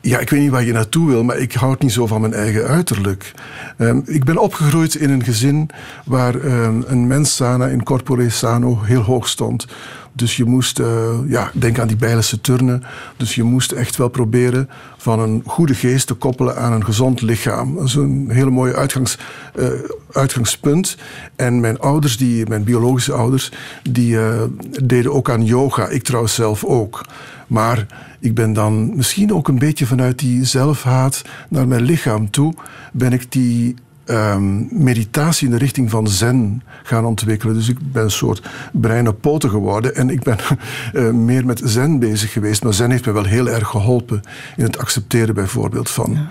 ja, 0.00 0.18
ik 0.18 0.30
weet 0.30 0.40
niet 0.40 0.50
waar 0.50 0.64
je 0.64 0.72
naartoe 0.72 1.08
wil, 1.08 1.24
maar 1.24 1.38
ik 1.38 1.52
houd 1.52 1.82
niet 1.82 1.92
zo 1.92 2.06
van 2.06 2.20
mijn 2.20 2.34
eigen 2.34 2.66
uiterlijk. 2.66 3.32
Ehm, 3.76 4.00
ik 4.04 4.24
ben 4.24 4.38
opgegroeid 4.38 4.94
in 4.94 5.10
een 5.10 5.24
gezin 5.24 5.70
waar 6.04 6.34
ehm, 6.40 6.82
een 6.86 7.06
mens 7.06 7.34
sana 7.36 7.66
in 7.66 7.82
corpore 7.82 8.30
sano 8.30 8.82
heel 8.82 9.02
hoog 9.02 9.28
stond. 9.28 9.66
Dus 10.16 10.36
je 10.36 10.44
moest, 10.44 10.78
eh, 10.78 11.14
ja, 11.28 11.50
denk 11.54 11.78
aan 11.78 11.86
die 11.86 11.96
Bijlense 11.96 12.40
turnen. 12.40 12.82
Dus 13.16 13.34
je 13.34 13.42
moest 13.42 13.72
echt 13.72 13.96
wel 13.96 14.08
proberen 14.08 14.68
van 14.96 15.20
een 15.20 15.42
goede 15.46 15.74
geest 15.74 16.06
te 16.06 16.14
koppelen 16.14 16.56
aan 16.56 16.72
een 16.72 16.84
gezond 16.84 17.22
lichaam. 17.22 17.74
Dat 17.74 17.84
is 17.84 17.94
een 17.94 18.28
hele 18.30 18.50
mooie 18.50 18.74
uitgangs, 18.74 19.18
eh, 19.54 19.66
uitgangspunt. 20.12 20.96
En 21.36 21.60
mijn 21.60 21.78
ouders, 21.78 22.16
die, 22.16 22.46
mijn 22.46 22.64
biologische 22.64 23.12
ouders, 23.12 23.52
die 23.90 24.18
eh, 24.18 24.42
deden 24.84 25.12
ook 25.12 25.30
aan 25.30 25.44
yoga. 25.44 25.88
Ik 25.88 26.02
trouwens 26.02 26.34
zelf 26.34 26.64
ook. 26.64 27.04
Maar 27.46 27.86
ik 28.20 28.34
ben 28.34 28.52
dan 28.52 28.96
misschien 28.96 29.34
ook 29.34 29.48
een 29.48 29.58
beetje 29.58 29.86
vanuit 29.86 30.18
die 30.18 30.44
zelfhaat 30.44 31.22
naar 31.48 31.68
mijn 31.68 31.82
lichaam 31.82 32.30
toe, 32.30 32.54
ben 32.92 33.12
ik 33.12 33.32
die 33.32 33.74
ehm, 34.06 34.82
meditatie 34.84 35.46
in 35.46 35.52
de 35.52 35.58
richting 35.58 35.90
van 35.90 36.08
zen 36.08 36.62
gaan 36.82 37.04
ontwikkelen. 37.04 37.54
Dus 37.54 37.68
ik 37.68 37.92
ben 37.92 38.02
een 38.02 38.10
soort 38.10 38.48
brein 38.72 39.08
op 39.08 39.20
poten 39.20 39.50
geworden 39.50 39.94
en 39.94 40.10
ik 40.10 40.22
ben 40.22 40.38
eh, 40.92 41.10
meer 41.10 41.46
met 41.46 41.60
zen 41.64 41.98
bezig 41.98 42.32
geweest. 42.32 42.62
Maar 42.62 42.74
zen 42.74 42.90
heeft 42.90 43.06
me 43.06 43.12
wel 43.12 43.24
heel 43.24 43.48
erg 43.48 43.68
geholpen 43.68 44.22
in 44.56 44.64
het 44.64 44.78
accepteren 44.78 45.34
bijvoorbeeld 45.34 45.90
van... 45.90 46.28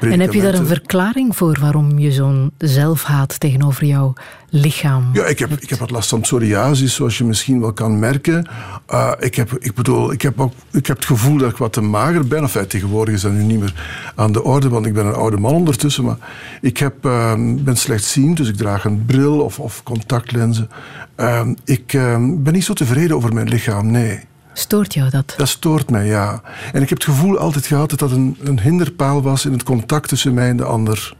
En 0.00 0.20
heb 0.20 0.32
je 0.32 0.42
daar 0.42 0.54
een 0.54 0.66
verklaring 0.66 1.36
voor 1.36 1.58
waarom 1.60 1.98
je 1.98 2.12
zo'n 2.12 2.52
zelfhaat 2.58 3.40
tegenover 3.40 3.84
jouw 3.84 4.12
lichaam 4.50 5.10
Ja, 5.12 5.24
ik 5.24 5.38
heb, 5.38 5.50
ik 5.50 5.70
heb 5.70 5.78
wat 5.78 5.90
last 5.90 6.08
van 6.08 6.20
psoriasis, 6.20 6.94
zoals 6.94 7.18
je 7.18 7.24
misschien 7.24 7.60
wel 7.60 7.72
kan 7.72 7.98
merken. 7.98 8.48
Uh, 8.90 9.12
ik, 9.18 9.34
heb, 9.34 9.52
ik 9.58 9.74
bedoel, 9.74 10.12
ik 10.12 10.22
heb, 10.22 10.40
ook, 10.40 10.52
ik 10.72 10.86
heb 10.86 10.96
het 10.96 11.06
gevoel 11.06 11.36
dat 11.36 11.50
ik 11.50 11.56
wat 11.56 11.72
te 11.72 11.80
mager 11.80 12.26
ben. 12.26 12.42
Enfin, 12.42 12.66
tegenwoordig 12.66 13.14
is 13.14 13.20
dat 13.20 13.32
nu 13.32 13.42
niet 13.42 13.60
meer 13.60 13.74
aan 14.14 14.32
de 14.32 14.42
orde, 14.42 14.68
want 14.68 14.86
ik 14.86 14.94
ben 14.94 15.06
een 15.06 15.14
oude 15.14 15.36
man 15.36 15.54
ondertussen. 15.54 16.04
Maar 16.04 16.18
ik 16.60 16.78
heb, 16.78 17.06
uh, 17.06 17.32
ben 17.38 17.76
slechtziend, 17.76 18.36
dus 18.36 18.48
ik 18.48 18.56
draag 18.56 18.84
een 18.84 19.04
bril 19.04 19.40
of, 19.40 19.58
of 19.58 19.82
contactlenzen. 19.82 20.70
Uh, 21.16 21.48
ik 21.64 21.86
ben 22.22 22.52
niet 22.52 22.64
zo 22.64 22.72
tevreden 22.72 23.16
over 23.16 23.34
mijn 23.34 23.48
lichaam, 23.48 23.90
nee. 23.90 24.28
Stoort 24.60 24.94
jou 24.94 25.10
dat? 25.10 25.34
Dat 25.36 25.48
stoort 25.48 25.90
mij, 25.90 26.06
ja. 26.06 26.42
En 26.72 26.82
ik 26.82 26.88
heb 26.88 26.98
het 26.98 27.08
gevoel 27.08 27.38
altijd 27.38 27.66
gehad 27.66 27.90
dat 27.90 27.98
dat 27.98 28.10
een, 28.10 28.36
een 28.40 28.60
hinderpaal 28.60 29.22
was 29.22 29.44
in 29.44 29.52
het 29.52 29.62
contact 29.62 30.08
tussen 30.08 30.34
mij 30.34 30.48
en 30.48 30.56
de 30.56 30.64
ander. 30.64 31.16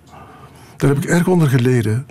Daar 0.77 0.91
heb 0.91 0.99
ik 0.99 1.05
erg 1.05 1.27
onder 1.27 1.49
geleden. 1.49 2.07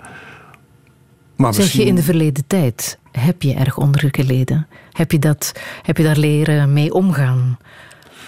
Maar 1.36 1.54
zeg 1.54 1.72
je 1.72 1.84
in 1.84 1.94
de 1.94 2.02
verleden 2.02 2.44
tijd, 2.46 2.98
heb 3.12 3.42
je 3.42 3.54
erg 3.54 3.76
onder 3.76 4.08
geleden? 4.12 4.66
Heb 4.92 5.12
je, 5.12 5.18
dat, 5.18 5.52
heb 5.82 5.96
je 5.96 6.02
daar 6.02 6.16
leren 6.16 6.72
mee 6.72 6.92
omgaan? 6.92 7.58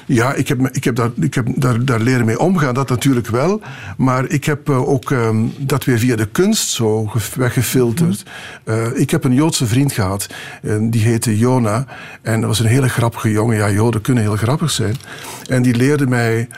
Ja, 0.06 0.34
ik 0.34 0.48
heb, 0.48 0.68
ik 0.68 0.84
heb, 0.84 0.96
daar, 0.96 1.10
ik 1.20 1.34
heb 1.34 1.46
daar, 1.54 1.84
daar 1.84 2.00
leren 2.00 2.26
mee 2.26 2.38
omgaan, 2.38 2.74
dat 2.74 2.88
natuurlijk 2.88 3.26
wel. 3.26 3.60
Maar 3.96 4.28
ik 4.28 4.44
heb 4.44 4.68
uh, 4.68 4.88
ook 4.88 5.10
um, 5.10 5.52
dat 5.58 5.84
weer 5.84 5.98
via 5.98 6.16
de 6.16 6.26
kunst 6.26 6.68
zo 6.68 7.10
weggefilterd. 7.36 8.24
Mm. 8.64 8.74
Uh, 8.74 8.86
ik 8.94 9.10
heb 9.10 9.24
een 9.24 9.34
Joodse 9.34 9.66
vriend 9.66 9.92
gehad, 9.92 10.26
uh, 10.62 10.76
die 10.80 11.02
heette 11.02 11.38
Jona. 11.38 11.86
En 12.22 12.40
dat 12.40 12.48
was 12.48 12.60
een 12.60 12.66
hele 12.66 12.88
grappige 12.88 13.30
jongen. 13.30 13.56
Ja, 13.56 13.70
Joden 13.70 14.00
kunnen 14.00 14.22
heel 14.22 14.36
grappig 14.36 14.70
zijn. 14.70 14.96
En 15.48 15.62
die 15.62 15.74
leerde 15.74 16.06
mij 16.06 16.48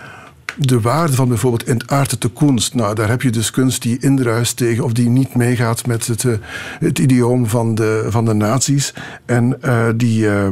de 0.56 0.80
waarde 0.80 1.12
van 1.12 1.28
bijvoorbeeld 1.28 1.64
entarten 1.64 2.18
te 2.18 2.30
kunst. 2.30 2.74
Nou, 2.74 2.94
daar 2.94 3.08
heb 3.08 3.22
je 3.22 3.30
dus 3.30 3.50
kunst 3.50 3.82
die 3.82 3.98
indruist 4.00 4.56
tegen 4.56 4.84
of 4.84 4.92
die 4.92 5.08
niet 5.08 5.34
meegaat 5.34 5.86
met 5.86 6.06
het, 6.06 6.22
uh, 6.22 6.34
het 6.78 6.98
idioom 6.98 7.46
van 7.46 7.74
de, 7.74 8.06
van 8.08 8.24
de 8.24 8.34
nazi's. 8.34 8.94
En 9.24 9.58
uh, 9.64 9.86
die, 9.96 10.24
uh, 10.24 10.48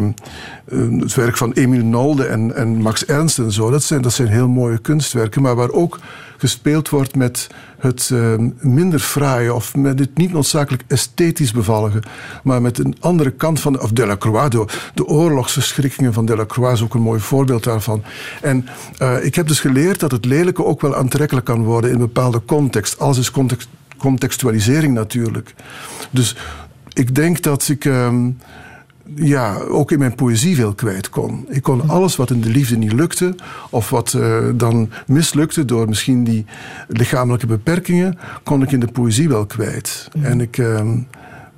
het 1.00 1.14
werk 1.14 1.36
van 1.36 1.52
Emil 1.52 1.84
Nolde 1.84 2.24
en, 2.24 2.54
en 2.54 2.68
Max 2.76 3.04
Ernst 3.06 3.38
en 3.38 3.52
zo, 3.52 3.70
dat 3.70 3.82
zijn, 3.82 4.02
dat 4.02 4.12
zijn 4.12 4.28
heel 4.28 4.48
mooie 4.48 4.78
kunstwerken, 4.78 5.42
maar 5.42 5.54
waar 5.54 5.70
ook 5.70 5.98
gespeeld 6.36 6.88
wordt 6.88 7.16
met 7.16 7.48
het 7.82 8.10
uh, 8.12 8.34
minder 8.60 8.98
fraaie 8.98 9.54
of 9.54 9.76
met 9.76 9.98
het 9.98 10.16
niet 10.16 10.32
noodzakelijk 10.32 10.82
esthetisch 10.86 11.52
bevallige, 11.52 12.02
maar 12.42 12.62
met 12.62 12.78
een 12.78 12.96
andere 13.00 13.30
kant 13.30 13.60
van, 13.60 13.80
of 13.80 13.90
Delacroix, 13.90 14.50
de, 14.50 14.64
de 14.94 15.06
oorlogsverschrikkingen 15.06 16.12
van 16.12 16.26
Delacroix 16.26 16.72
is 16.72 16.82
ook 16.82 16.94
een 16.94 17.00
mooi 17.00 17.20
voorbeeld 17.20 17.64
daarvan. 17.64 18.02
En 18.42 18.66
uh, 18.98 19.24
ik 19.24 19.34
heb 19.34 19.46
dus 19.46 19.60
geleerd 19.60 20.00
dat 20.00 20.10
het 20.10 20.24
lelijke 20.24 20.64
ook 20.64 20.80
wel 20.80 20.96
aantrekkelijk 20.96 21.46
kan 21.46 21.64
worden 21.64 21.90
in 21.90 21.96
een 21.96 22.02
bepaalde 22.02 22.44
context. 22.44 22.98
Alles 22.98 23.18
is 23.18 23.30
context, 23.30 23.68
contextualisering 23.98 24.94
natuurlijk. 24.94 25.54
Dus 26.10 26.36
ik 26.92 27.14
denk 27.14 27.42
dat 27.42 27.68
ik. 27.68 27.84
Uh, 27.84 28.08
ja, 29.14 29.58
ook 29.58 29.92
in 29.92 29.98
mijn 29.98 30.14
poëzie 30.14 30.56
veel 30.56 30.74
kwijt 30.74 31.08
kon. 31.08 31.46
Ik 31.48 31.62
kon 31.62 31.88
alles 31.88 32.16
wat 32.16 32.30
in 32.30 32.40
de 32.40 32.48
liefde 32.48 32.76
niet 32.76 32.92
lukte, 32.92 33.34
of 33.70 33.90
wat 33.90 34.12
uh, 34.12 34.38
dan 34.54 34.90
mislukte 35.06 35.64
door 35.64 35.88
misschien 35.88 36.24
die 36.24 36.44
lichamelijke 36.88 37.46
beperkingen, 37.46 38.18
kon 38.42 38.62
ik 38.62 38.72
in 38.72 38.80
de 38.80 38.92
poëzie 38.92 39.28
wel 39.28 39.46
kwijt. 39.46 40.08
Mm. 40.16 40.24
En 40.24 40.40
ik 40.40 40.58
uh, 40.58 40.90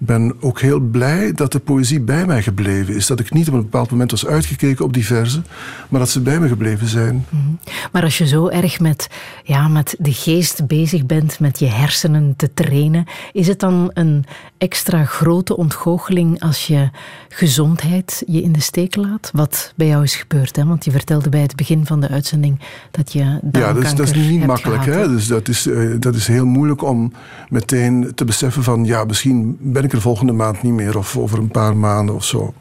ben 0.06 0.34
ook 0.40 0.60
heel 0.60 0.80
blij 0.80 1.32
dat 1.32 1.52
de 1.52 1.58
poëzie 1.58 2.00
bij 2.00 2.26
mij 2.26 2.42
gebleven 2.42 2.94
is. 2.94 3.06
Dat 3.06 3.20
ik 3.20 3.32
niet 3.32 3.48
op 3.48 3.54
een 3.54 3.62
bepaald 3.62 3.90
moment 3.90 4.10
was 4.10 4.26
uitgekeken 4.26 4.84
op 4.84 4.92
die 4.92 5.06
verzen, 5.06 5.46
maar 5.88 6.00
dat 6.00 6.10
ze 6.10 6.20
bij 6.20 6.40
me 6.40 6.48
gebleven 6.48 6.86
zijn. 6.86 7.26
Mm. 7.28 7.58
Maar 7.92 8.02
als 8.02 8.18
je 8.18 8.26
zo 8.26 8.48
erg 8.48 8.80
met, 8.80 9.08
ja, 9.44 9.68
met 9.68 9.96
de 9.98 10.12
geest 10.12 10.66
bezig 10.66 11.06
bent, 11.06 11.40
met 11.40 11.58
je 11.58 11.66
hersenen 11.66 12.34
te 12.36 12.54
trainen, 12.54 13.04
is 13.32 13.46
het 13.46 13.60
dan 13.60 13.90
een 13.94 14.24
extra 14.58 15.04
grote 15.04 15.56
ontgoocheling 15.56 16.40
als 16.40 16.66
je 16.66 16.90
gezondheid 17.28 18.22
je 18.26 18.42
in 18.42 18.52
de 18.52 18.60
steek 18.60 18.96
laat? 18.96 19.30
Wat 19.32 19.72
bij 19.76 19.86
jou 19.86 20.02
is 20.02 20.16
gebeurd, 20.16 20.56
hè? 20.56 20.64
want 20.64 20.84
je 20.84 20.90
vertelde 20.90 21.28
bij 21.28 21.40
het 21.40 21.56
begin 21.56 21.86
van 21.86 22.00
de 22.00 22.08
uitzending 22.08 22.60
dat 22.90 23.12
je 23.12 23.18
Ja, 23.52 23.72
dat 23.72 23.82
is, 23.82 23.94
dat 23.94 24.08
is 24.08 24.28
niet 24.28 24.46
makkelijk. 24.46 24.82
Gehad, 24.82 25.00
hè? 25.00 25.08
Dus 25.08 25.26
dat 25.26 25.48
is, 25.48 25.66
uh, 25.66 25.96
dat 26.00 26.14
is 26.14 26.26
heel 26.26 26.46
moeilijk 26.46 26.82
om 26.82 27.12
meteen 27.48 28.12
te 28.14 28.24
beseffen 28.24 28.62
van 28.62 28.84
ja, 28.84 29.04
misschien 29.04 29.56
ben 29.60 29.84
ik 29.84 29.92
er 29.94 30.00
volgende 30.00 30.32
maand 30.32 30.62
niet 30.62 30.72
meer 30.72 30.98
of 30.98 31.16
over 31.16 31.38
een 31.38 31.48
paar 31.48 31.76
maanden 31.76 32.14
of 32.14 32.24
zo. 32.24 32.54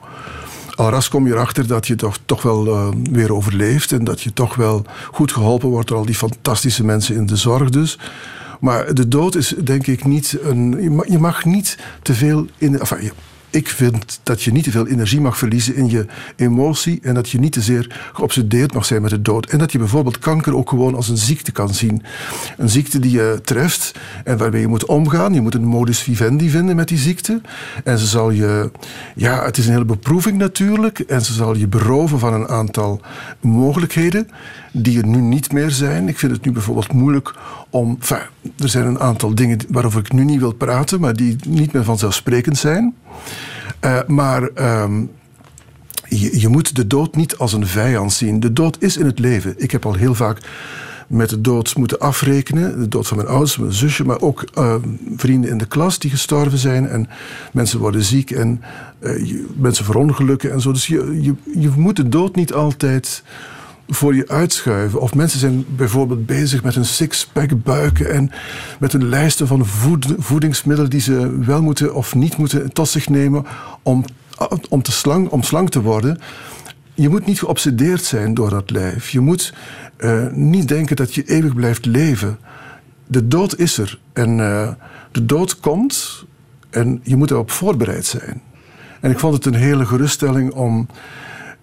Alras 0.75 1.09
kom 1.09 1.27
je 1.27 1.33
erachter 1.33 1.67
dat 1.67 1.87
je 1.87 1.95
toch, 1.95 2.17
toch 2.25 2.41
wel 2.41 2.67
uh, 2.67 2.87
weer 3.11 3.33
overleeft 3.33 3.91
en 3.91 4.03
dat 4.03 4.21
je 4.21 4.33
toch 4.33 4.55
wel 4.55 4.85
goed 5.11 5.31
geholpen 5.31 5.69
wordt 5.69 5.87
door 5.87 5.97
al 5.97 6.05
die 6.05 6.15
fantastische 6.15 6.85
mensen 6.85 7.15
in 7.15 7.25
de 7.25 7.35
zorg 7.35 7.69
dus. 7.69 7.99
Maar 8.59 8.93
de 8.93 9.07
dood 9.07 9.35
is 9.35 9.55
denk 9.63 9.87
ik 9.87 10.05
niet 10.05 10.37
een. 10.41 10.81
Je 10.81 10.89
mag, 10.89 11.07
je 11.07 11.19
mag 11.19 11.45
niet 11.45 11.77
te 12.01 12.13
veel 12.13 12.45
in. 12.57 12.79
Enfin, 12.79 13.11
ik 13.53 13.67
vind 13.67 14.19
dat 14.23 14.43
je 14.43 14.51
niet 14.51 14.63
te 14.63 14.71
veel 14.71 14.87
energie 14.87 15.21
mag 15.21 15.37
verliezen 15.37 15.75
in 15.75 15.89
je 15.89 16.05
emotie 16.35 16.99
en 17.01 17.13
dat 17.13 17.29
je 17.29 17.39
niet 17.39 17.51
te 17.51 17.61
zeer 17.61 18.09
geobsedeerd 18.13 18.73
mag 18.73 18.85
zijn 18.85 19.01
met 19.01 19.11
de 19.11 19.21
dood. 19.21 19.45
En 19.45 19.57
dat 19.57 19.71
je 19.71 19.77
bijvoorbeeld 19.77 20.19
kanker 20.19 20.55
ook 20.55 20.69
gewoon 20.69 20.95
als 20.95 21.09
een 21.09 21.17
ziekte 21.17 21.51
kan 21.51 21.73
zien. 21.73 22.03
Een 22.57 22.69
ziekte 22.69 22.99
die 22.99 23.11
je 23.11 23.39
treft 23.43 23.91
en 24.23 24.37
waarmee 24.37 24.61
je 24.61 24.67
moet 24.67 24.85
omgaan. 24.85 25.33
Je 25.33 25.41
moet 25.41 25.53
een 25.53 25.65
modus 25.65 25.99
vivendi 25.99 26.49
vinden 26.49 26.75
met 26.75 26.87
die 26.87 26.97
ziekte. 26.97 27.41
En 27.83 27.97
ze 27.97 28.05
zal 28.05 28.29
je, 28.29 28.71
ja, 29.15 29.45
het 29.45 29.57
is 29.57 29.65
een 29.65 29.71
hele 29.71 29.85
beproeving 29.85 30.37
natuurlijk. 30.37 30.99
En 30.99 31.21
ze 31.21 31.33
zal 31.33 31.55
je 31.55 31.67
beroven 31.67 32.19
van 32.19 32.33
een 32.33 32.47
aantal 32.47 33.01
mogelijkheden 33.39 34.27
die 34.73 34.97
er 34.97 35.07
nu 35.07 35.21
niet 35.21 35.51
meer 35.51 35.71
zijn. 35.71 36.07
Ik 36.07 36.19
vind 36.19 36.31
het 36.31 36.45
nu 36.45 36.51
bijvoorbeeld 36.51 36.93
moeilijk 36.93 37.33
om. 37.69 37.97
Er 38.57 38.69
zijn 38.69 38.85
een 38.85 38.99
aantal 38.99 39.35
dingen 39.35 39.59
waarover 39.69 39.99
ik 39.99 40.13
nu 40.13 40.23
niet 40.23 40.39
wil 40.39 40.53
praten, 40.53 40.99
maar 40.99 41.15
die 41.15 41.35
niet 41.47 41.73
meer 41.73 41.83
vanzelfsprekend 41.83 42.57
zijn. 42.57 42.95
Uh, 43.85 43.99
maar 44.07 44.49
um, 44.81 45.11
je, 46.07 46.39
je, 46.39 46.47
moet 46.47 46.75
de 46.75 46.87
dood 46.87 47.15
niet 47.15 47.37
als 47.37 47.53
een 47.53 47.67
vijand 47.67 48.13
zien. 48.13 48.39
De 48.39 48.53
dood 48.53 48.77
is 48.79 48.97
in 48.97 49.05
het 49.05 49.19
leven. 49.19 49.53
Ik 49.57 49.71
heb 49.71 49.85
al 49.85 49.93
heel 49.93 50.15
vaak 50.15 50.39
met 51.07 51.29
de 51.29 51.41
dood 51.41 51.75
moeten 51.75 51.99
afrekenen. 51.99 52.79
De 52.79 52.87
dood 52.87 53.07
van 53.07 53.17
mijn 53.17 53.29
ouders, 53.29 53.57
mijn 53.57 53.73
zusje, 53.73 54.05
maar 54.05 54.21
ook 54.21 54.45
uh, 54.57 54.75
vrienden 55.15 55.49
in 55.49 55.57
de 55.57 55.65
klas 55.65 55.99
die 55.99 56.11
gestorven 56.11 56.57
zijn. 56.57 56.87
En 56.87 57.07
mensen 57.51 57.79
worden 57.79 58.03
ziek 58.03 58.31
en 58.31 58.61
uh, 58.99 59.27
je, 59.27 59.45
mensen 59.55 59.85
verongelukken 59.85 60.51
en 60.51 60.61
zo. 60.61 60.71
Dus 60.71 60.87
je, 60.87 61.33
je 61.57 61.69
moet 61.75 61.95
de 61.95 62.09
dood 62.09 62.35
niet 62.35 62.53
altijd 62.53 63.23
voor 63.87 64.15
je 64.15 64.27
uitschuiven. 64.27 65.01
Of 65.01 65.15
mensen 65.15 65.39
zijn 65.39 65.65
bijvoorbeeld 65.75 66.25
bezig 66.25 66.63
met 66.63 66.75
een 66.75 66.85
six-pack 66.85 67.63
buiken 67.63 68.11
en 68.11 68.31
met 68.79 68.93
een 68.93 69.09
lijsten 69.09 69.47
van 69.47 69.65
voed, 69.65 70.13
voedingsmiddelen 70.17 70.89
die 70.89 71.01
ze 71.01 71.39
wel 71.39 71.61
moeten 71.61 71.95
of 71.95 72.15
niet 72.15 72.37
moeten 72.37 72.73
tot 72.73 72.89
zich 72.89 73.09
nemen 73.09 73.45
om, 73.81 74.05
om, 74.69 74.81
te 74.81 74.91
slang, 74.91 75.29
om 75.29 75.43
slank 75.43 75.69
te 75.69 75.81
worden. 75.81 76.19
Je 76.93 77.09
moet 77.09 77.25
niet 77.25 77.39
geobsedeerd 77.39 78.03
zijn 78.03 78.33
door 78.33 78.49
dat 78.49 78.71
lijf. 78.71 79.09
Je 79.09 79.19
moet 79.19 79.53
uh, 79.97 80.27
niet 80.31 80.67
denken 80.67 80.95
dat 80.95 81.15
je 81.15 81.23
eeuwig 81.23 81.53
blijft 81.53 81.85
leven. 81.85 82.37
De 83.07 83.27
dood 83.27 83.57
is 83.57 83.77
er 83.77 83.99
en 84.13 84.37
uh, 84.37 84.69
de 85.11 85.25
dood 85.25 85.59
komt 85.59 86.25
en 86.69 86.99
je 87.03 87.15
moet 87.15 87.31
erop 87.31 87.51
voorbereid 87.51 88.05
zijn. 88.05 88.41
En 88.99 89.11
ik 89.11 89.19
vond 89.19 89.33
het 89.33 89.45
een 89.45 89.53
hele 89.53 89.85
geruststelling 89.85 90.51
om 90.51 90.87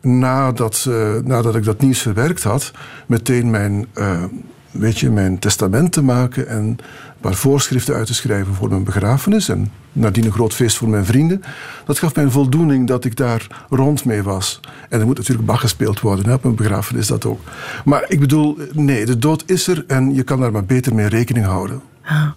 nadat, 0.01 0.87
uh, 0.89 1.15
nadat 1.25 1.55
ik 1.55 1.65
dat 1.65 1.81
nieuws 1.81 2.03
verwerkt 2.03 2.43
had, 2.43 2.73
meteen 3.07 3.51
mijn, 3.51 3.87
uh, 3.95 4.25
weet 4.71 4.99
je, 4.99 5.11
mijn 5.11 5.39
testament 5.39 5.93
te 5.93 6.03
maken 6.03 6.49
en 6.49 6.59
een 6.59 6.79
paar 7.21 7.35
voorschriften 7.35 7.95
uit 7.95 8.07
te 8.07 8.15
schrijven 8.15 8.55
voor 8.55 8.69
mijn 8.69 8.85
begrafenis. 8.85 9.49
En 9.49 9.73
nadien 9.93 10.25
een 10.25 10.33
groot 10.33 10.55
feest 10.55 10.77
voor 10.77 10.89
mijn 10.89 11.05
vrienden. 11.05 11.43
Dat 11.85 11.99
gaf 11.99 12.15
mij 12.15 12.25
een 12.25 12.31
voldoening 12.31 12.87
dat 12.87 13.05
ik 13.05 13.17
daar 13.17 13.67
rond 13.69 14.05
mee 14.05 14.23
was. 14.23 14.61
En 14.89 15.01
er 15.01 15.07
moet 15.07 15.17
natuurlijk 15.17 15.47
Bach 15.47 15.61
gespeeld 15.61 16.01
worden, 16.01 16.27
hè, 16.27 16.35
op 16.35 16.43
mijn 16.43 16.55
begrafenis 16.55 17.07
dat 17.07 17.25
ook. 17.25 17.41
Maar 17.85 18.05
ik 18.09 18.21
bedoel, 18.21 18.59
nee, 18.73 19.07
de 19.07 19.19
dood 19.19 19.43
is 19.47 19.67
er 19.67 19.85
en 19.87 20.15
je 20.15 20.23
kan 20.23 20.41
daar 20.41 20.53
maar 20.53 20.65
beter 20.65 20.95
mee 20.95 21.07
rekening 21.07 21.47
houden. 21.47 21.81
Ah. 22.03 22.29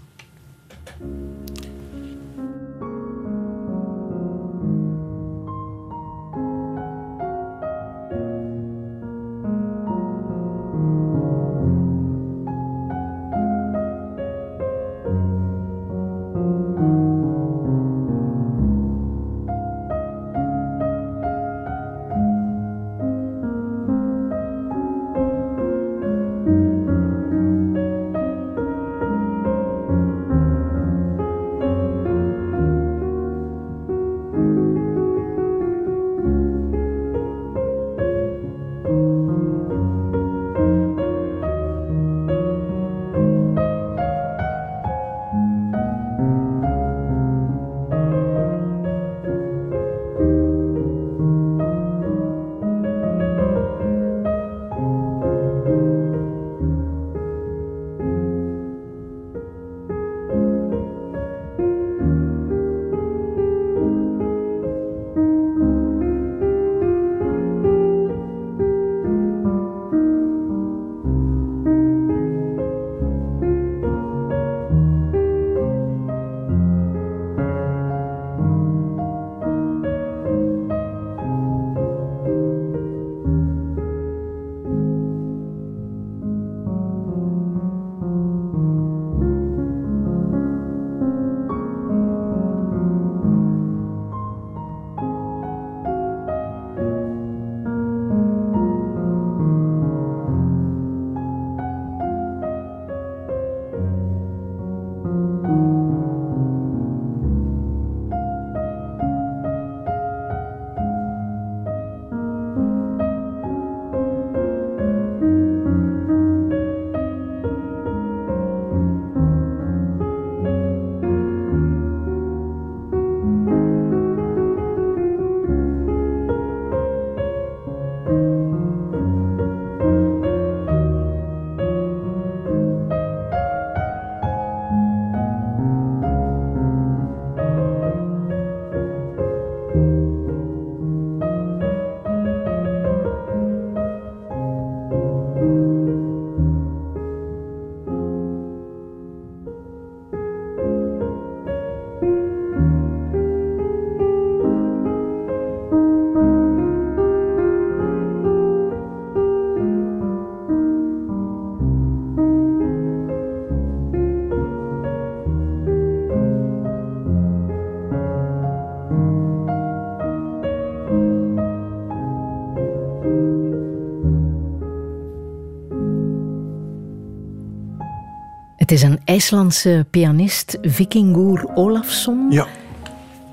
Is 178.73 178.81
een 178.81 178.99
IJslandse 179.05 179.85
pianist, 179.89 180.57
Vikingur 180.61 181.49
Olafsson. 181.55 182.31
Ja, 182.31 182.47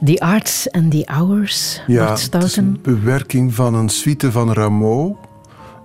The 0.05 0.21
Arts 0.21 0.71
and 0.71 0.91
the 0.91 1.03
Hours, 1.05 1.83
ja 1.87 2.05
Bart 2.05 2.33
het 2.33 2.43
is 2.43 2.57
een 2.57 2.79
bewerking 2.83 3.55
van 3.55 3.75
een 3.75 3.89
suite 3.89 4.33
van 4.33 4.53
Rameau. 4.53 5.17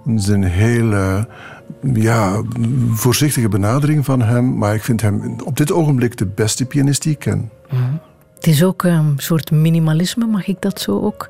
Het 0.05 0.19
is 0.19 0.27
een 0.27 0.43
hele 0.43 1.27
ja, 1.93 2.41
voorzichtige 2.91 3.49
benadering 3.49 4.05
van 4.05 4.21
hem. 4.21 4.57
Maar 4.57 4.75
ik 4.75 4.83
vind 4.83 5.01
hem 5.01 5.35
op 5.43 5.57
dit 5.57 5.71
ogenblik 5.71 6.17
de 6.17 6.25
beste 6.25 6.65
pianist 6.65 7.01
die 7.01 7.11
ik 7.11 7.19
ken. 7.19 7.49
Het 8.35 8.47
is 8.47 8.63
ook 8.63 8.83
een 8.83 9.13
soort 9.17 9.51
minimalisme, 9.51 10.25
mag 10.25 10.47
ik 10.47 10.61
dat 10.61 10.81
zo 10.81 11.01
ook? 11.01 11.29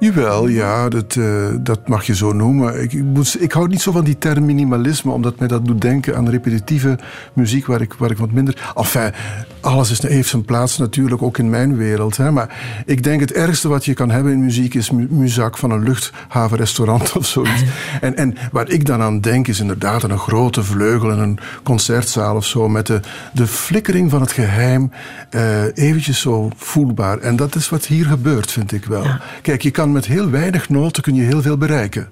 Jawel, 0.00 0.48
ja, 0.48 0.88
dat, 0.88 1.16
eh, 1.16 1.46
dat 1.60 1.88
mag 1.88 2.04
je 2.04 2.14
zo 2.14 2.32
noemen. 2.32 2.82
Ik, 2.82 2.92
ik, 2.92 3.04
moet, 3.04 3.36
ik 3.40 3.52
hou 3.52 3.68
niet 3.68 3.80
zo 3.80 3.92
van 3.92 4.04
die 4.04 4.18
term 4.18 4.44
minimalisme, 4.44 5.12
omdat 5.12 5.38
mij 5.38 5.48
dat 5.48 5.66
doet 5.66 5.80
denken 5.80 6.16
aan 6.16 6.28
repetitieve 6.28 6.98
muziek 7.32 7.66
waar 7.66 7.80
ik, 7.80 7.92
waar 7.92 8.10
ik 8.10 8.18
wat 8.18 8.30
minder... 8.32 8.72
Enfin, 8.76 9.12
alles 9.60 9.90
is, 9.90 10.02
heeft 10.02 10.28
zijn 10.28 10.44
plaats 10.44 10.78
natuurlijk, 10.78 11.22
ook 11.22 11.38
in 11.38 11.50
mijn 11.50 11.76
wereld. 11.76 12.16
Hè, 12.16 12.30
maar 12.30 12.58
ik 12.86 13.02
denk 13.02 13.20
het 13.20 13.32
ergste 13.32 13.68
wat 13.68 13.84
je 13.84 13.94
kan 13.94 14.10
hebben 14.10 14.32
in 14.32 14.44
muziek 14.44 14.74
is 14.74 14.90
mu- 14.90 15.06
muzak 15.10 15.58
van 15.58 15.70
een 15.70 15.82
luchthavenrestaurant 15.82 17.12
of 17.16 17.26
zoiets. 17.26 17.64
En, 18.00 18.16
en 18.16 18.34
waar 18.52 18.68
ik 18.68 18.86
dan 18.86 19.00
aan 19.00 19.20
denk 19.20 19.48
is 19.48 19.60
inderdaad 19.60 20.02
een 20.02 20.18
grote 20.18 20.64
vleugel 20.64 21.10
en 21.10 21.18
een 21.18 21.38
concertzaal 21.62 22.36
of 22.36 22.46
zo, 22.46 22.68
met 22.68 22.86
de, 22.86 23.00
de 23.32 23.46
flikkering 23.46 24.10
van 24.10 24.20
het 24.20 24.32
geheim 24.32 24.90
eh, 25.30 25.64
eventjes 25.74 26.20
zo 26.20 26.50
voelbaar. 26.56 27.18
En 27.18 27.36
dat 27.36 27.54
is 27.54 27.68
wat 27.68 27.86
hier 27.86 28.06
gebeurt, 28.06 28.50
vind 28.52 28.72
ik 28.72 28.84
wel. 28.84 29.04
Kijk, 29.42 29.62
je 29.62 29.70
kan 29.70 29.89
met 29.92 30.06
heel 30.06 30.30
weinig 30.30 30.68
noten 30.68 31.02
kun 31.02 31.14
je 31.14 31.22
heel 31.22 31.42
veel 31.42 31.56
bereiken. 31.56 32.08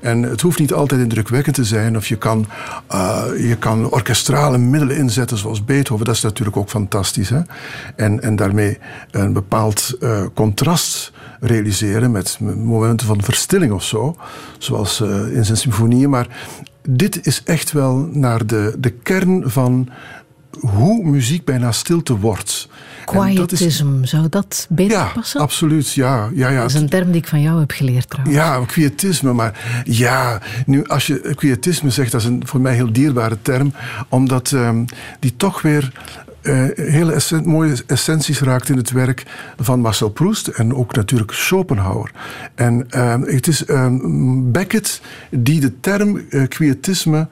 En 0.00 0.22
het 0.22 0.40
hoeft 0.40 0.58
niet 0.58 0.72
altijd 0.72 1.00
indrukwekkend 1.00 1.54
te 1.54 1.64
zijn, 1.64 1.96
of 1.96 2.06
je 2.06 2.16
kan, 2.16 2.46
eh, 2.86 3.24
je 3.38 3.56
kan 3.56 3.90
orkestrale 3.90 4.58
middelen 4.58 4.96
inzetten, 4.96 5.38
zoals 5.38 5.64
Beethoven. 5.64 6.06
Dat 6.06 6.14
is 6.14 6.22
natuurlijk 6.22 6.56
ook 6.56 6.68
fantastisch. 6.68 7.30
Hè? 7.30 7.40
En, 7.96 8.22
en 8.22 8.36
daarmee 8.36 8.78
een 9.10 9.32
bepaald 9.32 9.96
eh, 10.00 10.24
contrast 10.34 11.12
realiseren 11.40 12.10
met 12.10 12.38
momenten 12.40 13.06
van 13.06 13.22
verstilling 13.22 13.72
of 13.72 13.84
zo, 13.84 14.16
zoals 14.58 15.00
eh, 15.00 15.36
in 15.36 15.44
zijn 15.44 15.58
symfonieën. 15.58 16.10
Maar 16.10 16.26
dit 16.88 17.26
is 17.26 17.42
echt 17.44 17.72
wel 17.72 18.08
naar 18.12 18.46
de, 18.46 18.74
de 18.78 18.90
kern 18.90 19.50
van 19.50 19.88
hoe 20.60 21.04
muziek 21.04 21.44
bijna 21.44 21.72
stilte 21.72 22.18
wordt. 22.18 22.68
Is- 23.12 23.34
Quietism, 23.34 24.04
zou 24.04 24.28
dat 24.28 24.66
beter 24.70 24.98
ja, 24.98 25.10
passen? 25.14 25.40
absoluut. 25.40 25.92
Ja, 25.92 26.28
ja, 26.34 26.48
ja. 26.48 26.60
Dat 26.60 26.70
is 26.70 26.74
een 26.74 26.88
term 26.88 27.10
die 27.10 27.20
ik 27.20 27.28
van 27.28 27.40
jou 27.40 27.60
heb 27.60 27.70
geleerd 27.70 28.10
trouwens. 28.10 28.36
Ja, 28.36 28.64
quietisme. 28.66 29.32
Maar 29.32 29.82
ja, 29.84 30.40
nu 30.66 30.86
als 30.86 31.06
je 31.06 31.32
quietisme 31.34 31.90
zegt, 31.90 32.12
dat 32.12 32.20
is 32.20 32.26
een 32.26 32.42
voor 32.46 32.60
mij 32.60 32.74
heel 32.74 32.92
dierbare 32.92 33.38
term. 33.42 33.72
Omdat 34.08 34.52
ehm, 34.52 34.84
die 35.20 35.36
toch 35.36 35.62
weer 35.62 35.92
eh, 36.42 36.64
hele 36.74 37.20
mooie 37.44 37.76
essenties 37.86 38.40
raakt 38.40 38.68
in 38.68 38.76
het 38.76 38.90
werk 38.90 39.26
van 39.58 39.80
Marcel 39.80 40.08
Proust. 40.08 40.46
En 40.46 40.74
ook 40.74 40.94
natuurlijk 40.94 41.32
Schopenhauer. 41.32 42.10
En 42.54 42.86
ehm, 42.90 43.22
het 43.22 43.46
is 43.46 43.64
ehm, 43.64 43.98
Beckett 44.52 45.00
die 45.30 45.60
de 45.60 45.80
term 45.80 46.16
eh, 46.30 46.48
quietisme 46.48 47.28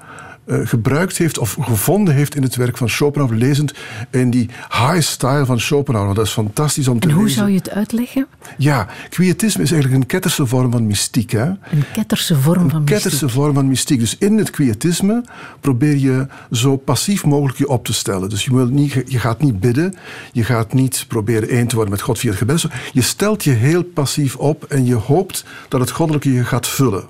gebruikt 0.46 1.16
heeft 1.16 1.38
of 1.38 1.56
gevonden 1.60 2.14
heeft 2.14 2.34
in 2.34 2.42
het 2.42 2.56
werk 2.56 2.76
van 2.76 2.88
Schopenhauer, 2.88 3.36
lezend 3.36 3.72
in 4.10 4.30
die 4.30 4.50
high 4.68 5.00
style 5.00 5.46
van 5.46 5.60
Schopenhauer. 5.60 6.14
Dat 6.14 6.26
is 6.26 6.32
fantastisch 6.32 6.88
om 6.88 7.00
te 7.00 7.08
En 7.08 7.14
hoe 7.14 7.22
lezen. 7.22 7.38
zou 7.38 7.50
je 7.50 7.56
het 7.56 7.70
uitleggen? 7.70 8.26
Ja, 8.58 8.86
quietisme 9.08 9.62
is 9.62 9.72
eigenlijk 9.72 10.02
een 10.02 10.08
ketterse 10.08 10.46
vorm 10.46 10.70
van 10.70 10.86
mystiek. 10.86 11.30
Hè? 11.30 11.44
Een 11.46 11.84
ketterse 11.92 12.36
vorm 12.36 12.70
van 12.70 12.78
Een 12.80 12.84
ketterse 12.84 13.24
mystiek. 13.24 13.42
vorm 13.42 13.54
van 13.54 13.68
mystiek. 13.68 14.00
Dus 14.00 14.16
in 14.18 14.38
het 14.38 14.50
quietisme 14.50 15.24
probeer 15.60 15.96
je 15.96 16.26
zo 16.50 16.76
passief 16.76 17.24
mogelijk 17.24 17.58
je 17.58 17.68
op 17.68 17.84
te 17.84 17.92
stellen. 17.92 18.28
Dus 18.28 18.44
je, 18.44 18.54
wil 18.54 18.66
niet, 18.66 19.02
je 19.06 19.18
gaat 19.18 19.40
niet 19.40 19.60
bidden, 19.60 19.94
je 20.32 20.44
gaat 20.44 20.72
niet 20.72 21.04
proberen 21.08 21.48
één 21.48 21.66
te 21.66 21.74
worden 21.74 21.92
met 21.92 22.02
God 22.02 22.18
via 22.18 22.28
het 22.30 22.38
gebed. 22.38 22.64
Je 22.92 23.02
stelt 23.02 23.44
je 23.44 23.50
heel 23.50 23.82
passief 23.82 24.36
op 24.36 24.64
en 24.64 24.84
je 24.86 24.94
hoopt 24.94 25.44
dat 25.68 25.80
het 25.80 25.90
goddelijke 25.90 26.32
je 26.32 26.44
gaat 26.44 26.68
vullen. 26.68 27.04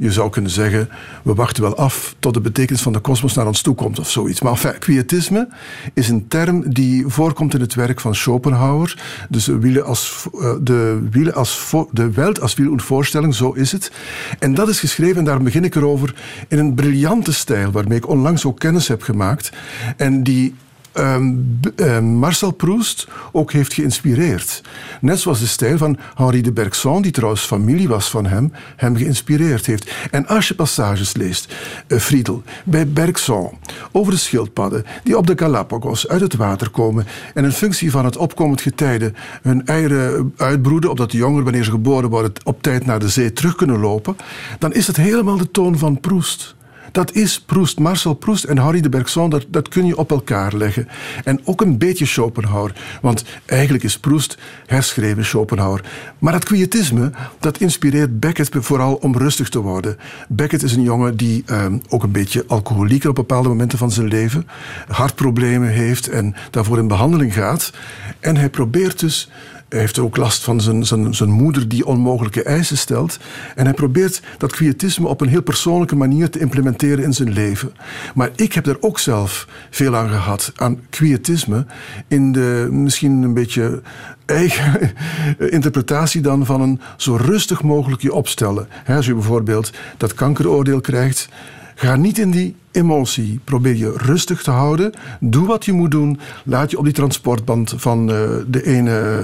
Je 0.00 0.12
zou 0.12 0.30
kunnen 0.30 0.50
zeggen, 0.50 0.88
we 1.22 1.34
wachten 1.34 1.62
wel 1.62 1.76
af 1.76 2.14
tot 2.18 2.34
de 2.34 2.40
betekenis 2.40 2.82
van 2.82 2.92
de 2.92 2.98
kosmos 2.98 3.34
naar 3.34 3.46
ons 3.46 3.62
toe 3.62 3.74
komt 3.74 3.98
of 3.98 4.10
zoiets. 4.10 4.40
Maar 4.40 4.76
quietisme 4.78 5.48
is 5.94 6.08
een 6.08 6.28
term 6.28 6.72
die 6.72 7.06
voorkomt 7.06 7.54
in 7.54 7.60
het 7.60 7.74
werk 7.74 8.00
van 8.00 8.14
Schopenhauer. 8.14 9.02
Dus 9.28 9.44
de, 9.44 9.58
wiele 9.58 9.82
als, 9.82 10.26
eh, 10.40 10.52
de, 10.60 11.08
wiele 11.10 11.32
als, 11.32 11.74
de 11.90 12.10
Welt 12.10 12.40
als 12.40 12.54
Wiel 12.54 12.78
Voorstelling, 12.78 13.34
zo 13.34 13.52
is 13.52 13.72
het. 13.72 13.92
En 14.38 14.54
dat 14.54 14.68
is 14.68 14.80
geschreven, 14.80 15.16
en 15.16 15.24
daar 15.24 15.42
begin 15.42 15.64
ik 15.64 15.74
erover, 15.74 16.14
in 16.48 16.58
een 16.58 16.74
briljante 16.74 17.32
stijl, 17.32 17.70
waarmee 17.70 17.98
ik 17.98 18.08
onlangs 18.08 18.44
ook 18.44 18.58
kennis 18.58 18.88
heb 18.88 19.02
gemaakt. 19.02 19.52
En 19.96 20.22
die 20.22 20.54
ehm, 20.98 22.04
Marcel 22.04 22.50
Proust 22.50 23.08
ook 23.32 23.52
heeft 23.52 23.74
geïnspireerd. 23.74 24.62
Net 25.00 25.20
zoals 25.20 25.40
de 25.40 25.46
stijl 25.46 25.78
van 25.78 25.98
Henri 26.14 26.42
de 26.42 26.52
Bergson, 26.52 27.02
die 27.02 27.12
trouwens 27.12 27.42
familie 27.42 27.88
was 27.88 28.10
van 28.10 28.26
hem, 28.26 28.52
hem 28.76 28.96
geïnspireerd 28.96 29.66
heeft. 29.66 29.90
En 30.10 30.26
als 30.26 30.48
je 30.48 30.54
passages 30.54 31.14
leest, 31.14 31.54
eh, 31.86 31.98
Friedel, 31.98 32.42
bij 32.64 32.88
Bergson, 32.88 33.50
over 33.92 34.12
de 34.12 34.18
schildpadden 34.18 34.84
die 35.04 35.16
op 35.16 35.26
de 35.26 35.38
Galapagos 35.38 36.08
uit 36.08 36.20
het 36.20 36.34
water 36.34 36.70
komen 36.70 37.06
en 37.34 37.44
in 37.44 37.52
functie 37.52 37.90
van 37.90 38.04
het 38.04 38.16
opkomend 38.16 38.60
getijde 38.60 39.12
hun 39.42 39.66
eieren 39.66 40.32
uitbroeden, 40.36 40.90
opdat 40.90 41.10
de 41.10 41.16
jongeren, 41.16 41.44
wanneer 41.44 41.64
ze 41.64 41.70
geboren 41.70 42.10
worden, 42.10 42.32
op 42.44 42.62
tijd 42.62 42.86
naar 42.86 42.98
de 42.98 43.08
zee 43.08 43.32
terug 43.32 43.54
kunnen 43.54 43.80
lopen, 43.80 44.16
dan 44.58 44.72
is 44.72 44.86
het 44.86 44.96
helemaal 44.96 45.36
de 45.36 45.50
toon 45.50 45.78
van 45.78 46.00
Proust. 46.00 46.56
Dat 46.92 47.12
is 47.12 47.40
Proust, 47.40 47.78
Marcel 47.78 48.14
Proust 48.14 48.44
en 48.44 48.58
Harry 48.58 48.80
de 48.80 48.88
Bergson, 48.88 49.30
dat, 49.30 49.46
dat 49.48 49.68
kun 49.68 49.86
je 49.86 49.96
op 49.96 50.10
elkaar 50.10 50.54
leggen. 50.54 50.88
En 51.24 51.40
ook 51.44 51.60
een 51.60 51.78
beetje 51.78 52.06
Schopenhauer, 52.06 52.72
want 53.02 53.24
eigenlijk 53.44 53.84
is 53.84 53.98
Proust 53.98 54.38
herschreven 54.66 55.24
Schopenhauer. 55.24 55.84
Maar 56.18 56.32
dat 56.32 56.44
quietisme, 56.44 57.10
dat 57.40 57.58
inspireert 57.58 58.20
Beckett 58.20 58.50
vooral 58.52 58.94
om 58.94 59.16
rustig 59.16 59.48
te 59.48 59.60
worden. 59.60 59.96
Beckett 60.28 60.62
is 60.62 60.72
een 60.72 60.82
jongen 60.82 61.16
die 61.16 61.42
ehm, 61.46 61.78
ook 61.88 62.02
een 62.02 62.12
beetje 62.12 62.44
alcoholiek 62.46 63.02
is 63.02 63.08
op 63.08 63.14
bepaalde 63.14 63.48
momenten 63.48 63.78
van 63.78 63.90
zijn 63.90 64.08
leven, 64.08 64.46
hartproblemen 64.88 65.68
heeft 65.68 66.08
en 66.08 66.34
daarvoor 66.50 66.78
in 66.78 66.88
behandeling 66.88 67.34
gaat. 67.34 67.72
En 68.20 68.36
hij 68.36 68.50
probeert 68.50 68.98
dus 69.00 69.30
hij 69.68 69.78
heeft 69.78 69.98
ook 69.98 70.16
last 70.16 70.44
van 70.44 70.60
zijn, 70.60 70.86
zijn, 70.86 71.14
zijn 71.14 71.30
moeder 71.30 71.68
die 71.68 71.86
onmogelijke 71.86 72.42
eisen 72.42 72.78
stelt. 72.78 73.18
En 73.54 73.64
hij 73.64 73.74
probeert 73.74 74.22
dat 74.38 74.52
quietisme 74.52 75.08
op 75.08 75.20
een 75.20 75.28
heel 75.28 75.42
persoonlijke 75.42 75.96
manier 75.96 76.30
te 76.30 76.38
implementeren 76.38 77.04
in 77.04 77.12
zijn 77.12 77.32
leven. 77.32 77.72
Maar 78.14 78.30
ik 78.34 78.52
heb 78.52 78.66
er 78.66 78.76
ook 78.80 78.98
zelf 78.98 79.48
veel 79.70 79.96
aan 79.96 80.08
gehad, 80.08 80.52
aan 80.56 80.80
quietisme. 80.90 81.66
In 82.08 82.32
de 82.32 82.68
misschien 82.70 83.22
een 83.22 83.34
beetje 83.34 83.82
eigen 84.26 84.92
interpretatie 85.58 86.20
dan 86.20 86.46
van 86.46 86.60
een 86.60 86.80
zo 86.96 87.16
rustig 87.16 87.62
mogelijk 87.62 88.02
je 88.02 88.14
opstellen. 88.14 88.68
Als 88.86 89.06
je 89.06 89.14
bijvoorbeeld 89.14 89.72
dat 89.96 90.14
kankeroordeel 90.14 90.80
krijgt. 90.80 91.28
Ga 91.74 91.96
niet 91.96 92.18
in 92.18 92.30
die 92.30 92.56
emotie. 92.78 93.40
Probeer 93.44 93.76
je 93.76 93.92
rustig 93.96 94.42
te 94.42 94.50
houden. 94.50 94.92
Doe 95.20 95.46
wat 95.46 95.64
je 95.64 95.72
moet 95.72 95.90
doen. 95.90 96.18
Laat 96.44 96.70
je 96.70 96.78
op 96.78 96.84
die 96.84 96.92
transportband 96.92 97.74
van 97.76 98.10
eh, 98.10 98.30
de 98.46 98.66
ene 98.66 99.22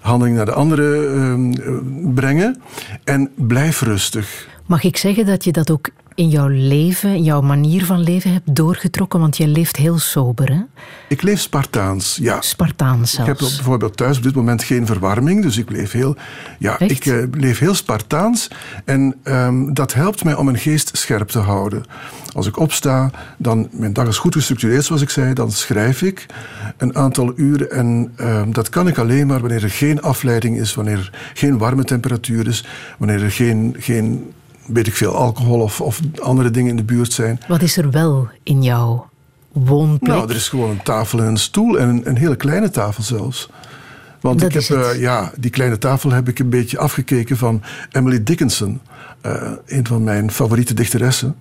handeling 0.00 0.36
naar 0.36 0.44
de 0.44 0.52
andere 0.52 1.06
eh, 1.06 1.34
brengen. 2.14 2.62
En 3.04 3.30
blijf 3.34 3.80
rustig. 3.80 4.46
Mag 4.66 4.84
ik 4.84 4.96
zeggen 4.96 5.26
dat 5.26 5.44
je 5.44 5.52
dat 5.52 5.70
ook 5.70 5.88
in 6.14 6.28
jouw 6.28 6.48
leven, 6.48 7.22
jouw 7.22 7.40
manier 7.40 7.84
van 7.84 8.02
leven 8.02 8.32
hebt 8.32 8.54
doorgetrokken? 8.56 9.20
Want 9.20 9.36
je 9.36 9.46
leeft 9.48 9.76
heel 9.76 9.98
sober, 9.98 10.52
hè? 10.52 10.60
Ik 11.08 11.22
leef 11.22 11.40
Spartaans, 11.40 12.18
ja. 12.22 12.40
Spartaans 12.40 13.18
Ik 13.18 13.26
heb 13.26 13.38
zelfs. 13.38 13.54
bijvoorbeeld 13.54 13.96
thuis 13.96 14.16
op 14.16 14.22
dit 14.22 14.34
moment 14.34 14.62
geen 14.62 14.86
verwarming, 14.86 15.42
dus 15.42 15.56
ik 15.56 15.70
leef 15.70 15.92
heel, 15.92 16.16
ja, 16.58 16.78
Echt? 16.78 16.90
ik 16.90 17.06
eh, 17.06 17.22
leef 17.32 17.58
heel 17.58 17.74
Spartaans. 17.74 18.48
En 18.84 19.14
ehm, 19.22 19.72
dat 19.72 19.94
helpt 19.94 20.24
mij 20.24 20.34
om 20.34 20.44
mijn 20.44 20.58
geest 20.58 20.96
scherp 20.96 21.28
te 21.28 21.38
houden. 21.38 21.82
Als 22.32 22.46
ik 22.46 22.58
opsta, 22.58 23.10
dan, 23.38 23.68
mijn 23.72 23.92
dag 23.92 24.08
is 24.08 24.18
goed 24.18 24.34
gestructureerd, 24.34 24.84
zoals 24.84 25.02
ik 25.02 25.10
zei, 25.10 25.34
dan 25.34 25.52
schrijf 25.52 26.02
ik 26.02 26.26
een 26.76 26.96
aantal 26.96 27.32
uren. 27.36 27.70
En 27.70 28.12
ehm, 28.16 28.52
dat 28.52 28.68
kan 28.68 28.88
ik 28.88 28.98
alleen 28.98 29.26
maar 29.26 29.40
wanneer 29.40 29.62
er 29.62 29.70
geen 29.70 30.02
afleiding 30.02 30.58
is, 30.58 30.74
wanneer 30.74 30.98
er 30.98 31.10
geen 31.34 31.58
warme 31.58 31.84
temperatuur 31.84 32.46
is, 32.46 32.64
wanneer 32.98 33.22
er 33.22 33.30
geen, 33.30 33.76
geen 33.78 34.32
weet 34.66 34.86
ik 34.86 34.94
veel, 34.94 35.14
alcohol 35.14 35.60
of, 35.60 35.80
of 35.80 36.00
andere 36.22 36.50
dingen 36.50 36.70
in 36.70 36.76
de 36.76 36.84
buurt 36.84 37.12
zijn. 37.12 37.40
Wat 37.48 37.62
is 37.62 37.76
er 37.76 37.90
wel 37.90 38.28
in 38.42 38.62
jouw 38.62 39.08
woonplek? 39.52 40.10
Nou, 40.16 40.28
er 40.28 40.36
is 40.36 40.48
gewoon 40.48 40.70
een 40.70 40.82
tafel 40.82 41.18
en 41.18 41.26
een 41.26 41.36
stoel 41.36 41.78
en 41.78 41.88
een, 41.88 42.08
een 42.08 42.16
hele 42.16 42.36
kleine 42.36 42.70
tafel 42.70 43.02
zelfs. 43.02 43.50
Want 44.20 44.40
Dat 44.40 44.54
ik 44.54 44.66
heb, 44.66 44.78
eh, 44.78 45.00
ja, 45.00 45.32
die 45.36 45.50
kleine 45.50 45.78
tafel 45.78 46.10
heb 46.10 46.28
ik 46.28 46.38
een 46.38 46.48
beetje 46.48 46.78
afgekeken 46.78 47.36
van 47.36 47.62
Emily 47.90 48.22
Dickinson. 48.22 48.80
eh, 49.20 49.52
een 49.66 49.86
van 49.86 50.04
mijn 50.04 50.30
favoriete 50.30 50.74
dichteressen. 50.74 51.36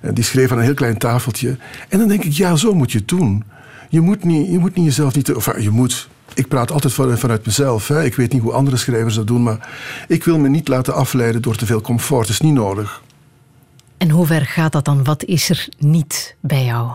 En 0.00 0.14
die 0.14 0.24
schreef 0.24 0.52
aan 0.52 0.58
een 0.58 0.64
heel 0.64 0.74
klein 0.74 0.98
tafeltje. 0.98 1.56
En 1.88 1.98
dan 1.98 2.08
denk 2.08 2.24
ik, 2.24 2.32
ja, 2.32 2.56
zo 2.56 2.74
moet 2.74 2.92
je 2.92 2.98
het 2.98 3.08
doen. 3.08 3.44
Je 3.88 4.00
moet 4.00 4.24
niet, 4.24 4.50
je 4.50 4.58
moet 4.58 4.74
niet 4.74 4.84
jezelf 4.84 5.14
niet... 5.14 5.34
Of, 5.34 5.46
eh, 5.46 5.62
je 5.62 5.70
moet... 5.70 6.08
Ik 6.36 6.48
praat 6.48 6.70
altijd 6.72 6.92
van- 6.92 7.18
vanuit 7.18 7.46
mezelf. 7.46 7.88
Hè. 7.88 8.04
Ik 8.04 8.14
weet 8.14 8.32
niet 8.32 8.42
hoe 8.42 8.52
andere 8.52 8.76
schrijvers 8.76 9.14
dat 9.14 9.26
doen, 9.26 9.42
maar 9.42 9.68
ik 10.08 10.24
wil 10.24 10.38
me 10.38 10.48
niet 10.48 10.68
laten 10.68 10.94
afleiden 10.94 11.42
door 11.42 11.56
te 11.56 11.66
veel 11.66 11.80
comfort. 11.80 12.20
Dat 12.20 12.30
is 12.30 12.40
niet 12.40 12.54
nodig. 12.54 13.02
En 13.98 14.10
hoe 14.10 14.26
ver 14.26 14.46
gaat 14.46 14.72
dat 14.72 14.84
dan? 14.84 15.04
Wat 15.04 15.24
is 15.24 15.50
er 15.50 15.68
niet 15.78 16.36
bij 16.40 16.64
jou? 16.64 16.90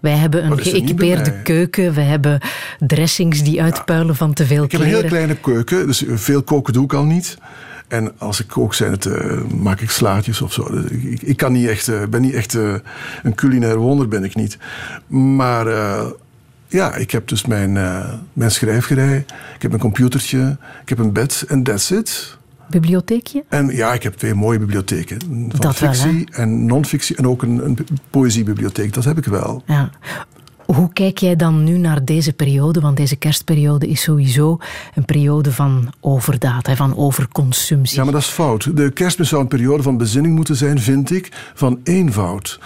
Wij 0.00 0.16
hebben 0.16 0.44
een 0.44 0.50
er 0.52 0.58
geëquipeerde 0.58 1.42
keuken. 1.42 1.92
We 1.94 2.00
hebben 2.00 2.40
dressings 2.78 3.42
die 3.42 3.62
uitpuilen 3.62 4.16
van 4.16 4.32
te 4.32 4.46
veel 4.46 4.64
Ik 4.64 4.72
heb 4.72 4.80
een 4.80 4.86
heel 4.86 5.04
kleine 5.04 5.36
keuken, 5.36 5.86
dus 5.86 6.04
veel 6.08 6.42
koken 6.42 6.72
doe 6.72 6.84
ik 6.84 6.92
al 6.92 7.04
niet. 7.04 7.38
En 7.88 8.18
als 8.18 8.40
ik 8.40 8.46
kook, 8.46 8.74
zijn 8.74 8.90
het, 8.90 9.06
eh, 9.06 9.42
maak 9.42 9.80
ik 9.80 9.90
slaatjes 9.90 10.40
of 10.42 10.52
zo. 10.52 10.70
Dus 10.70 10.90
Ik, 10.90 11.22
ik 11.22 11.36
kan 11.36 11.52
niet 11.52 11.66
echt, 11.66 11.88
eh, 11.88 12.02
ben 12.10 12.20
niet 12.22 12.34
echt 12.34 12.54
eh, 12.54 12.74
een 13.22 13.34
culinair 13.34 13.76
wonder, 13.76 14.08
ben 14.08 14.24
ik 14.24 14.34
niet. 14.34 14.58
Maar 15.06 15.66
ja, 16.68 16.94
ik 16.94 17.10
heb 17.10 17.28
dus 17.28 17.46
mijn, 17.46 17.76
eh, 17.76 18.12
mijn 18.32 18.50
schrijfgerij, 18.50 19.16
ik 19.54 19.62
heb 19.62 19.72
een 19.72 19.78
computertje, 19.78 20.56
ik 20.82 20.88
heb 20.88 20.98
een 20.98 21.12
bed 21.12 21.44
en 21.48 21.62
that's 21.62 21.90
it. 21.90 22.38
Bibliotheekje? 22.70 23.44
En 23.48 23.68
ja, 23.68 23.92
ik 23.92 24.02
heb 24.02 24.14
twee 24.14 24.34
mooie 24.34 24.58
bibliotheken. 24.58 25.20
Van 25.20 25.48
Dat 25.48 25.62
wel, 25.62 25.72
fictie 25.72 26.28
en 26.30 26.66
non-fictie 26.66 27.16
en 27.16 27.26
ook 27.26 27.42
een, 27.42 27.64
een 27.64 27.78
poëziebibliotheek. 28.10 28.92
Dat 28.92 29.04
heb 29.04 29.18
ik 29.18 29.24
wel. 29.24 29.62
Ja. 29.66 29.90
Hoe 30.66 30.92
kijk 30.92 31.18
jij 31.18 31.36
dan 31.36 31.64
nu 31.64 31.78
naar 31.78 32.04
deze 32.04 32.32
periode? 32.32 32.80
Want 32.80 32.96
deze 32.96 33.16
kerstperiode 33.16 33.88
is 33.88 34.02
sowieso 34.02 34.58
een 34.94 35.04
periode 35.04 35.52
van 35.52 35.92
overdaad, 36.00 36.70
van 36.70 36.96
overconsumptie. 36.96 37.96
Ja, 37.96 38.04
maar 38.04 38.12
dat 38.12 38.22
is 38.22 38.28
fout. 38.28 38.76
De 38.76 38.90
kerstmis 38.90 39.28
zou 39.28 39.42
een 39.42 39.48
periode 39.48 39.82
van 39.82 39.96
bezinning 39.96 40.34
moeten 40.34 40.56
zijn, 40.56 40.80
vind 40.80 41.10
ik, 41.10 41.50
van 41.54 41.80
eenvoud. 41.84 42.60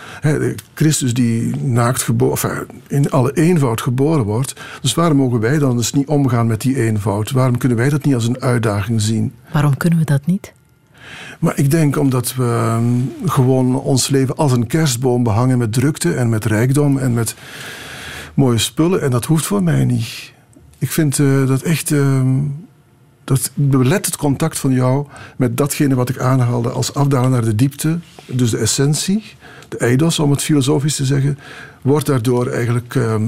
Christus 0.75 1.15
die 1.15 1.57
naakt 1.57 2.03
geboren, 2.03 2.33
enfin, 2.33 2.67
in 2.89 3.11
alle 3.11 3.33
eenvoud 3.33 3.81
geboren 3.81 4.25
wordt. 4.25 4.55
Dus 4.81 4.95
waarom 4.95 5.17
mogen 5.17 5.41
wij 5.41 5.59
dan 5.59 5.77
dus 5.77 5.93
niet 5.93 6.09
omgaan 6.09 6.47
met 6.47 6.61
die 6.61 6.77
eenvoud? 6.77 7.31
Waarom 7.31 7.59
kunnen 7.59 7.79
wij 7.79 7.89
dat 7.89 8.05
niet 8.05 8.15
als 8.15 8.27
een 8.27 8.41
uitdaging 8.41 9.01
zien? 9.01 9.33
Waarom 9.53 9.77
kunnen 9.77 9.99
we 9.99 10.05
dat 10.05 10.27
niet? 10.27 10.53
Maar 11.39 11.59
ik 11.59 11.71
denk 11.71 11.97
omdat 11.97 12.35
we 12.35 12.45
ehm, 12.45 13.29
gewoon 13.31 13.81
ons 13.81 14.09
leven 14.09 14.37
als 14.37 14.53
een 14.53 14.67
kerstboom 14.67 15.23
behangen 15.23 15.59
met 15.59 15.73
drukte 15.73 16.15
en 16.15 16.29
met 16.29 16.45
rijkdom 16.45 16.99
en 16.99 17.15
met 17.15 17.35
mooie 18.35 18.59
spullen. 18.59 19.03
En 19.03 19.11
dat 19.11 19.25
hoeft 19.25 19.47
voor 19.47 19.63
mij 19.63 19.85
niet. 19.85 20.33
Ik 20.79 20.91
vind 20.91 21.19
eh, 21.19 21.47
dat 21.47 21.63
echt. 21.63 21.91
ehm, 21.93 22.39
dat 23.25 23.51
belet 23.55 24.07
het 24.07 24.17
contact 24.17 24.59
van 24.59 24.73
jou 24.73 25.07
met 25.37 25.57
datgene 25.57 25.95
wat 25.95 26.09
ik 26.09 26.19
aanhaalde 26.19 26.71
als 26.71 26.95
afdalen 26.95 27.31
naar 27.31 27.45
de 27.45 27.55
diepte. 27.55 27.99
Dus 28.27 28.51
de 28.51 28.59
essentie, 28.59 29.25
de 29.69 29.77
eidos, 29.77 30.19
om 30.19 30.31
het 30.31 30.43
filosofisch 30.43 30.97
te 30.97 31.05
zeggen, 31.05 31.39
wordt 31.83 32.07
daardoor 32.07 32.47
eigenlijk 32.47 32.95
ehm 32.95 33.23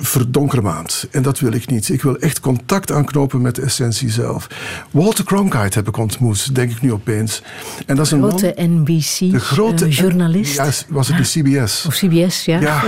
verdonkermaand. 0.00 1.08
En 1.10 1.22
dat 1.22 1.38
wil 1.38 1.52
ik 1.52 1.70
niet. 1.70 1.88
Ik 1.88 2.02
wil 2.02 2.16
echt 2.16 2.40
contact 2.40 2.92
aanknopen 2.92 3.40
met 3.40 3.54
de 3.54 3.62
essentie 3.62 4.10
zelf. 4.10 4.46
Walter 4.90 5.24
Cronkite 5.24 5.78
heb 5.78 5.88
ik 5.88 5.96
ontmoet, 5.96 6.54
denk 6.54 6.70
ik 6.70 6.80
nu 6.80 6.92
opeens. 6.92 7.42
En 7.86 7.96
dat 7.96 8.06
is 8.06 8.12
een 8.12 8.20
man... 8.20 8.30
Grote 8.30 8.54
NBC 8.56 9.18
De 9.18 9.40
grote 9.40 9.84
eh, 9.84 9.96
journalist. 9.96 10.54
Ja, 10.54 10.70
was 10.88 11.08
het 11.08 11.16
de 11.16 11.22
CBS? 11.22 11.84
Of 11.86 11.94
CBS, 11.94 12.44
ja. 12.44 12.60
Ja, 12.60 12.82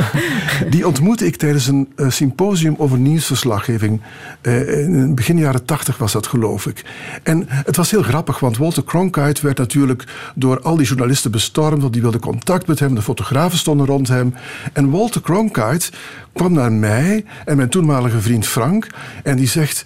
die 0.71 0.87
ontmoette 0.87 1.27
ik 1.27 1.37
tijdens 1.37 1.67
een 1.67 1.89
eh, 1.97 2.11
symposium 2.11 2.75
over 2.79 2.99
nieuwsverslaggeving. 2.99 4.01
Eh, 4.41 4.79
in 4.79 5.15
begin 5.15 5.39
jaren 5.39 5.65
tachtig 5.65 5.97
was 5.99 6.13
dat, 6.13 6.27
geloof 6.27 6.67
ik. 6.67 6.85
En 7.23 7.45
het 7.49 7.77
was 7.77 7.91
heel 7.91 8.03
grappig, 8.03 8.39
want 8.39 8.57
Walter 8.57 8.85
Cronkite 8.85 9.43
werd 9.43 9.59
natuurlijk 9.59 10.05
door 10.35 10.61
al 10.61 10.77
die 10.77 10.87
journalisten 10.87 11.31
bestormd, 11.31 11.81
want 11.81 11.93
die 11.93 12.03
wilden 12.03 12.21
contact 12.21 12.67
met 12.67 12.79
hem, 12.79 12.95
de 12.95 13.03
fotografen 13.03 13.59
stonden 13.59 13.87
rond 13.87 14.09
hem. 14.09 14.35
En 14.73 14.91
Walter 14.91 15.21
Cronkite 15.21 15.91
kwam 16.33 16.53
naar 16.53 16.73
mij 16.73 17.25
en 17.45 17.57
mijn 17.57 17.69
toenmalige 17.69 18.21
vriend 18.21 18.47
Frank 18.47 18.87
en 19.23 19.37
die 19.37 19.49
zegt... 19.49 19.85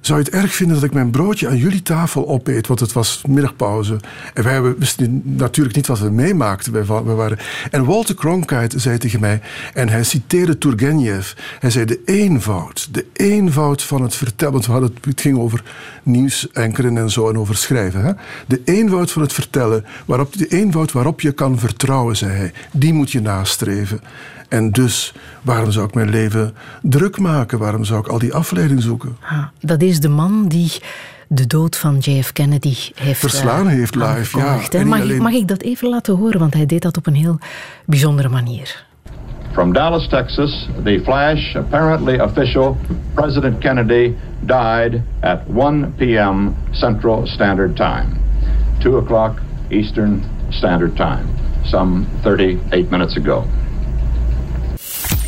Zou 0.00 0.18
je 0.18 0.24
het 0.24 0.34
erg 0.34 0.54
vinden 0.54 0.74
dat 0.76 0.84
ik 0.84 0.92
mijn 0.94 1.10
broodje 1.10 1.48
aan 1.48 1.56
jullie 1.56 1.82
tafel 1.82 2.28
opeet? 2.28 2.66
Want 2.66 2.80
het 2.80 2.92
was 2.92 3.22
middagpauze. 3.28 3.96
En 4.34 4.42
wij 4.44 4.62
wisten 4.76 5.22
natuurlijk 5.24 5.76
niet 5.76 5.86
wat 5.86 5.98
we 5.98 6.10
meemaakten. 6.10 6.72
Wij 6.72 6.84
waren... 6.84 7.38
En 7.70 7.84
Walter 7.84 8.14
Cronkite 8.14 8.78
zei 8.78 8.98
tegen 8.98 9.20
mij, 9.20 9.40
en 9.74 9.88
hij 9.88 10.02
citeerde 10.04 10.58
Turgenev. 10.58 11.32
Hij 11.58 11.70
zei 11.70 11.84
de 11.84 12.00
eenvoud, 12.04 12.88
de 12.94 13.06
eenvoud 13.12 13.82
van 13.82 14.02
het 14.02 14.14
vertellen. 14.14 14.52
Want 14.52 14.66
we 14.66 14.72
hadden, 14.72 14.94
het- 15.00 15.20
ging 15.20 15.38
over 15.38 15.62
nieuwsankeren 16.02 16.98
en 16.98 17.10
zo 17.10 17.28
en 17.28 17.38
over 17.38 17.56
schrijven. 17.56 18.04
Hè? 18.04 18.12
De 18.46 18.60
eenvoud 18.64 19.10
van 19.10 19.22
het 19.22 19.32
vertellen, 19.32 19.84
waarop, 20.04 20.36
de 20.36 20.46
eenvoud 20.46 20.92
waarop 20.92 21.20
je 21.20 21.32
kan 21.32 21.58
vertrouwen, 21.58 22.16
zei 22.16 22.32
hij. 22.32 22.52
Die 22.72 22.92
moet 22.92 23.10
je 23.12 23.20
nastreven. 23.20 24.00
En 24.48 24.70
dus, 24.70 25.14
waarom 25.42 25.70
zou 25.70 25.86
ik 25.86 25.94
mijn 25.94 26.10
leven 26.10 26.54
druk 26.82 27.18
maken? 27.18 27.58
Waarom 27.58 27.84
zou 27.84 28.00
ik 28.00 28.06
al 28.06 28.18
die 28.18 28.34
afleiding 28.34 28.82
zoeken? 28.82 29.16
Ah, 29.22 29.44
dat 29.60 29.82
is 29.82 30.00
de 30.00 30.08
man 30.08 30.48
die 30.48 30.72
de 31.28 31.46
dood 31.46 31.76
van 31.76 31.98
JF 31.98 32.32
Kennedy 32.32 32.76
heeft 32.94 33.20
Verslaan 33.20 33.68
eh, 33.68 33.74
heeft 33.74 33.94
live, 33.94 34.38
ja. 34.38 34.84
Mag, 34.84 35.02
ik, 35.02 35.18
mag 35.18 35.32
ik 35.32 35.48
dat 35.48 35.62
even 35.62 35.88
laten 35.88 36.16
horen? 36.16 36.38
Want 36.38 36.54
hij 36.54 36.66
deed 36.66 36.82
dat 36.82 36.96
op 36.96 37.06
een 37.06 37.14
heel 37.14 37.38
bijzondere 37.84 38.28
manier. 38.28 38.84
From 39.52 39.72
Dallas, 39.72 40.08
Texas, 40.08 40.68
the 40.84 41.00
flash, 41.04 41.56
apparently 41.56 42.20
official, 42.20 42.76
President 43.14 43.58
Kennedy 43.58 44.12
died 44.40 45.00
at 45.20 45.38
1 45.54 45.94
p.m. 45.96 46.54
Central 46.70 47.26
Standard 47.26 47.76
Time, 47.76 48.06
2 48.78 48.96
o'clock 48.96 49.38
Eastern 49.68 50.24
Standard 50.48 50.96
Time, 50.96 51.24
some 51.64 52.06
38 52.22 52.90
minutes 52.90 53.16
ago. 53.16 53.44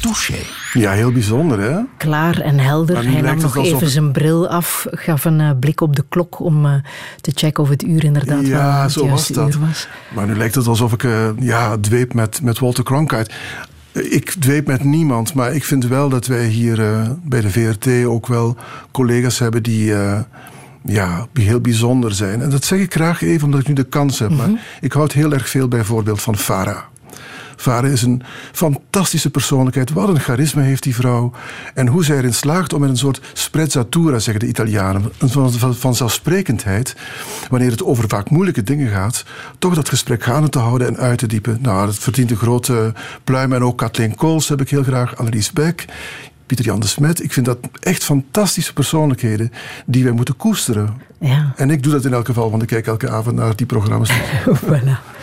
Touché. 0.00 0.34
Ja, 0.72 0.92
heel 0.92 1.12
bijzonder, 1.12 1.60
hè? 1.60 1.78
Klaar 1.96 2.40
en 2.40 2.58
helder. 2.58 2.94
Maar 2.94 3.04
nu 3.04 3.10
Hij 3.10 3.20
nam 3.20 3.26
lijkt 3.26 3.42
het 3.42 3.54
nog 3.54 3.64
alsof 3.64 3.76
even 3.80 3.92
zijn 3.92 4.12
bril 4.12 4.48
af, 4.48 4.86
gaf 4.90 5.24
een 5.24 5.40
eh, 5.40 5.50
blik 5.60 5.80
op 5.80 5.96
de 5.96 6.04
klok 6.08 6.40
om 6.40 6.66
eh, 6.66 6.72
te 7.20 7.30
checken 7.34 7.62
of 7.62 7.68
het 7.68 7.82
uur 7.82 8.04
inderdaad 8.04 8.40
wel 8.40 8.48
Ja, 8.48 8.82
het 8.82 8.92
zo 8.92 9.08
was 9.08 9.28
dat. 9.28 9.54
uur 9.54 9.60
was. 9.66 9.88
Maar 10.14 10.26
nu 10.26 10.36
lijkt 10.36 10.54
het 10.54 10.66
alsof 10.66 10.92
ik 10.92 11.04
eh, 11.04 11.28
ja, 11.38 11.76
dweep 11.80 12.14
met, 12.14 12.42
met 12.42 12.58
Walter 12.58 12.84
Cronkite. 12.84 13.30
Ik 13.92 14.30
dweep 14.30 14.66
met 14.66 14.84
niemand, 14.84 15.34
maar 15.34 15.54
ik 15.54 15.64
vind 15.64 15.86
wel 15.86 16.08
dat 16.08 16.26
wij 16.26 16.46
hier 16.46 16.80
eh, 16.82 17.08
bij 17.24 17.40
de 17.40 17.50
VRT 17.50 18.04
ook 18.06 18.26
wel 18.26 18.56
collega's 18.90 19.38
hebben 19.38 19.62
die 19.62 19.94
eh, 19.94 20.20
ja, 20.84 21.26
heel 21.32 21.60
bijzonder 21.60 22.12
zijn. 22.14 22.42
En 22.42 22.50
dat 22.50 22.64
zeg 22.64 22.78
ik 22.78 22.92
graag 22.92 23.22
even 23.22 23.44
omdat 23.44 23.60
ik 23.60 23.68
nu 23.68 23.74
de 23.74 23.84
kans 23.84 24.18
heb. 24.18 24.30
Maar 24.30 24.50
ik 24.80 24.92
houd 24.92 25.12
heel 25.12 25.32
erg 25.32 25.48
veel 25.48 25.68
bijvoorbeeld 25.68 26.22
van 26.22 26.36
Farah. 26.36 26.78
Farah 27.58 27.90
is 27.90 28.02
een 28.02 28.22
fantastische 28.52 29.30
persoonlijkheid. 29.30 29.92
Wat 29.92 30.08
een 30.08 30.20
charisma 30.20 30.62
heeft 30.62 30.82
die 30.82 30.94
vrouw. 30.94 31.32
En 31.74 31.86
hoe 31.86 32.04
zij 32.04 32.16
erin 32.16 32.34
slaagt 32.34 32.72
om 32.72 32.80
met 32.80 32.90
een 32.90 32.96
soort 32.96 33.20
sprezzatura, 33.32 34.18
zeggen 34.18 34.40
de 34.40 34.48
Italianen, 34.48 35.12
een 35.18 35.30
van, 35.30 35.52
van, 35.52 35.74
vanzelfsprekendheid, 35.74 36.96
wanneer 37.50 37.70
het 37.70 37.84
over 37.84 38.04
vaak 38.08 38.30
moeilijke 38.30 38.62
dingen 38.62 38.90
gaat, 38.90 39.24
toch 39.58 39.74
dat 39.74 39.88
gesprek 39.88 40.22
gaande 40.22 40.48
te 40.48 40.58
houden 40.58 40.86
en 40.86 40.96
uit 40.96 41.18
te 41.18 41.26
diepen. 41.26 41.58
Nou, 41.60 41.86
dat 41.86 41.98
verdient 41.98 42.30
een 42.30 42.36
grote 42.36 42.92
pluim. 43.24 43.52
En 43.52 43.62
ook 43.62 43.78
Kathleen 43.78 44.14
Kools 44.14 44.48
heb 44.48 44.60
ik 44.60 44.70
heel 44.70 44.82
graag, 44.82 45.16
Annelies 45.16 45.52
Beck. 45.52 45.84
Pieter 46.46 46.66
Jan 46.66 46.80
de 46.80 46.86
Smet. 46.86 47.22
Ik 47.22 47.32
vind 47.32 47.46
dat 47.46 47.58
echt 47.80 48.04
fantastische 48.04 48.72
persoonlijkheden 48.72 49.52
die 49.86 50.04
wij 50.04 50.12
moeten 50.12 50.36
koesteren. 50.36 51.00
Ja, 51.20 51.52
En 51.56 51.70
ik 51.70 51.82
doe 51.82 51.92
dat 51.92 52.04
in 52.04 52.12
elk 52.12 52.26
geval, 52.26 52.50
want 52.50 52.62
ik 52.62 52.68
kijk 52.68 52.86
elke 52.86 53.10
avond 53.10 53.36
naar 53.36 53.56
die 53.56 53.66
programma's. 53.66 54.10
voilà. 54.64 55.17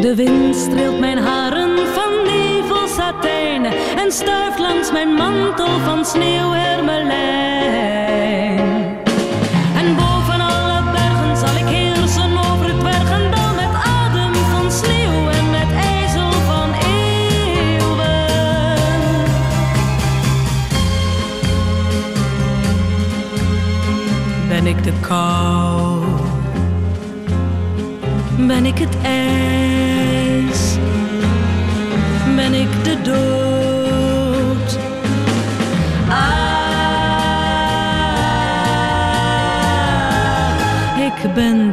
De 0.00 0.14
wind 0.14 0.56
streelt 0.56 0.98
mijn 0.98 1.18
haren 1.18 1.78
van 1.94 2.12
nevels 2.24 2.96
Latijn 2.96 3.64
en 3.96 4.12
stuift 4.12 4.58
langs 4.58 4.92
mijn 4.92 5.08
mantel 5.08 5.78
van 5.84 6.04
sneeuwhermelijn. 6.04 8.58
En 9.76 9.96
boven 9.96 10.40
alle 10.40 10.82
bergen 10.92 11.36
zal 11.36 11.56
ik 11.56 11.66
heersen 11.66 12.38
over 12.38 12.66
het 12.66 12.82
bergendal 12.82 13.54
met 13.54 13.74
adem 13.84 14.34
van 14.34 14.72
sneeuw 14.72 15.28
en 15.28 15.50
met 15.50 15.72
ijzel 15.72 16.30
van 16.30 16.72
eeuwen. 16.72 18.26
Ben 24.48 24.66
ik 24.66 24.84
de 24.84 24.92
kou? 25.00 26.04
Ben 28.46 28.66
ik 28.66 28.78
het 28.78 28.96
ijs? 29.02 29.79
Ben 41.36 41.72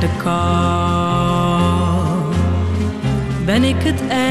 de 0.00 0.08
kou? 0.22 0.38
Ben 3.44 3.64
ik 3.64 3.82
het 3.82 4.00
ijs? 4.08 4.28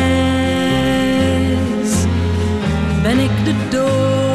Ben 3.02 3.20
ik 3.20 3.46
de 3.46 3.54
dood? 3.70 4.27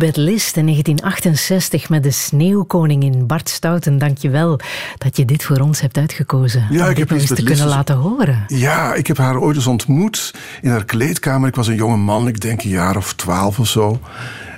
Lisbeth 0.00 0.24
List 0.24 0.56
in 0.56 0.64
1968 0.66 1.88
met 1.88 2.02
de 2.02 2.10
Sneeuwkoningin 2.10 3.26
Bart 3.26 3.48
Stouten. 3.48 3.98
Dank 3.98 4.18
je 4.18 4.30
wel 4.30 4.60
dat 4.98 5.16
je 5.16 5.24
dit 5.24 5.44
voor 5.44 5.58
ons 5.58 5.80
hebt 5.80 5.96
uitgekozen. 5.96 6.66
Ja, 6.70 6.84
om 6.84 6.90
ik 6.90 6.96
dit 6.96 7.08
heb 7.08 7.18
eens 7.18 7.28
te 7.28 7.34
kunnen 7.34 7.54
List- 7.64 7.68
laten 7.76 7.96
horen. 7.96 8.44
Ja, 8.46 8.94
ik 8.94 9.06
heb 9.06 9.16
haar 9.16 9.38
ooit 9.38 9.56
eens 9.56 9.66
ontmoet 9.66 10.34
in 10.62 10.70
haar 10.70 10.84
kleedkamer. 10.84 11.48
Ik 11.48 11.54
was 11.54 11.66
een 11.68 11.74
jonge 11.74 11.96
man, 11.96 12.28
ik 12.28 12.40
denk 12.40 12.62
een 12.62 12.70
jaar 12.70 12.96
of 12.96 13.12
twaalf 13.14 13.58
of 13.58 13.66
zo. 13.68 14.00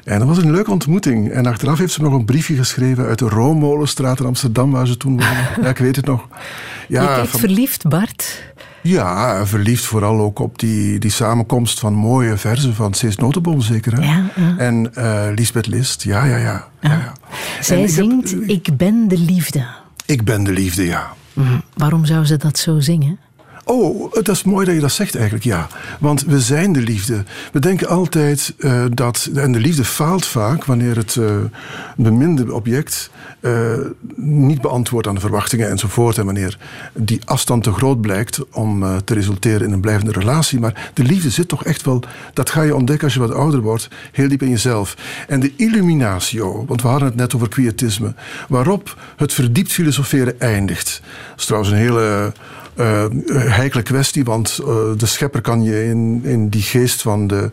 En 0.04 0.18
dat 0.18 0.28
was 0.28 0.38
een 0.38 0.50
leuke 0.50 0.70
ontmoeting. 0.70 1.30
En 1.30 1.46
achteraf 1.46 1.78
heeft 1.78 1.92
ze 1.92 2.02
nog 2.02 2.12
een 2.12 2.24
briefje 2.24 2.56
geschreven 2.56 3.04
uit 3.06 3.18
de 3.18 3.28
Roommolenstraat 3.28 4.20
in 4.20 4.26
Amsterdam, 4.26 4.70
waar 4.70 4.86
ze 4.86 4.96
toen 4.96 5.10
woonde. 5.10 5.34
Ja, 5.62 5.68
ik 5.68 5.78
weet 5.78 5.96
het 5.96 6.06
nog. 6.06 6.28
je 6.88 6.94
Ja, 6.94 7.06
kijkt 7.14 7.28
van- 7.30 7.40
verliefd, 7.40 7.88
Bart. 7.88 8.42
Ja, 8.82 9.46
verliefd 9.46 9.84
vooral 9.84 10.20
ook 10.20 10.38
op 10.38 10.58
die, 10.58 10.98
die 10.98 11.10
samenkomst 11.10 11.80
van 11.80 11.94
mooie 11.94 12.36
verzen 12.36 12.74
van 12.74 12.94
Cees 12.94 13.16
Notenboom, 13.16 13.60
zeker. 13.60 13.92
Hè? 13.94 14.04
Ja, 14.04 14.30
ja. 14.36 14.54
En 14.58 14.94
eh 14.94 15.26
Lisbeth 15.34 15.66
List, 15.66 16.02
ja, 16.02 16.24
ja, 16.24 16.36
ja. 16.36 16.68
ja, 16.80 16.90
ja. 16.90 17.12
Zij 17.60 17.80
heb- 17.80 17.88
zingt 17.88 18.34
Ik 18.46 18.76
ben 18.76 19.08
de 19.08 19.18
liefde. 19.18 19.64
Ik 20.06 20.24
ben 20.24 20.44
de 20.44 20.52
liefde, 20.52 20.84
ja. 20.84 21.12
Mhm. 21.32 21.58
Waarom 21.76 22.04
zou 22.04 22.24
ze 22.24 22.36
dat 22.36 22.58
zo 22.58 22.80
zingen? 22.80 23.18
Oh, 23.64 24.12
dat 24.12 24.28
is 24.28 24.42
mooi 24.42 24.66
dat 24.66 24.74
je 24.74 24.80
dat 24.80 24.92
zegt 24.92 25.14
eigenlijk, 25.14 25.44
ja. 25.44 25.66
Want 26.00 26.24
we 26.24 26.40
zijn 26.40 26.72
de 26.72 26.80
liefde. 26.80 27.24
We 27.52 27.58
denken 27.58 27.88
altijd 27.88 28.54
eh, 28.58 28.84
dat... 28.90 29.30
En 29.34 29.52
de 29.52 29.58
liefde 29.60 29.84
faalt 29.84 30.26
vaak 30.26 30.64
wanneer 30.64 30.96
het 30.96 31.16
eh 31.16 31.36
beminde 31.96 32.54
object... 32.54 33.10
eh, 33.42 33.78
niet 34.16 34.60
beantwoordt 34.60 35.08
aan 35.08 35.14
de 35.14 35.20
verwachtingen 35.20 35.70
enzovoort. 35.70 36.18
En 36.18 36.24
wanneer 36.24 36.58
die 36.94 37.20
afstand 37.24 37.62
te 37.62 37.72
groot 37.72 38.00
blijkt 38.00 38.50
om 38.50 38.82
eh, 38.82 38.96
te 38.96 39.14
resulteren 39.14 39.66
in 39.66 39.72
een 39.72 39.80
blijvende 39.80 40.12
relatie. 40.12 40.60
Maar 40.60 40.90
de 40.94 41.02
liefde 41.02 41.30
zit 41.30 41.48
toch 41.48 41.64
echt 41.64 41.82
wel... 41.82 42.02
Dat 42.32 42.50
ga 42.50 42.62
je 42.62 42.74
ontdekken 42.74 43.04
als 43.04 43.14
je 43.14 43.20
wat 43.20 43.34
ouder 43.34 43.60
wordt. 43.60 43.88
Heel 44.12 44.28
diep 44.28 44.42
in 44.42 44.48
jezelf. 44.48 44.96
En 45.28 45.40
de 45.40 45.52
illuminatio, 45.56 46.64
want 46.66 46.82
we 46.82 46.88
hadden 46.88 47.08
het 47.08 47.16
net 47.16 47.34
over 47.34 47.48
quietisme. 47.48 48.14
Waarop 48.48 48.96
het 49.16 49.32
verdiept 49.32 49.72
filosoferen 49.72 50.40
eindigt. 50.40 51.00
Dat 51.30 51.38
is 51.38 51.44
trouwens 51.44 51.72
een 51.72 51.78
hele 51.78 52.32
eh, 52.74 53.04
heikele 53.34 53.82
kwestie, 53.82 54.24
want 54.24 54.58
eh, 54.60 54.66
de 54.96 55.06
schepper 55.06 55.40
kan 55.40 55.62
je 55.62 55.84
in, 55.84 56.20
in 56.24 56.48
die 56.48 56.62
geest 56.62 57.02
van 57.02 57.26
de, 57.26 57.50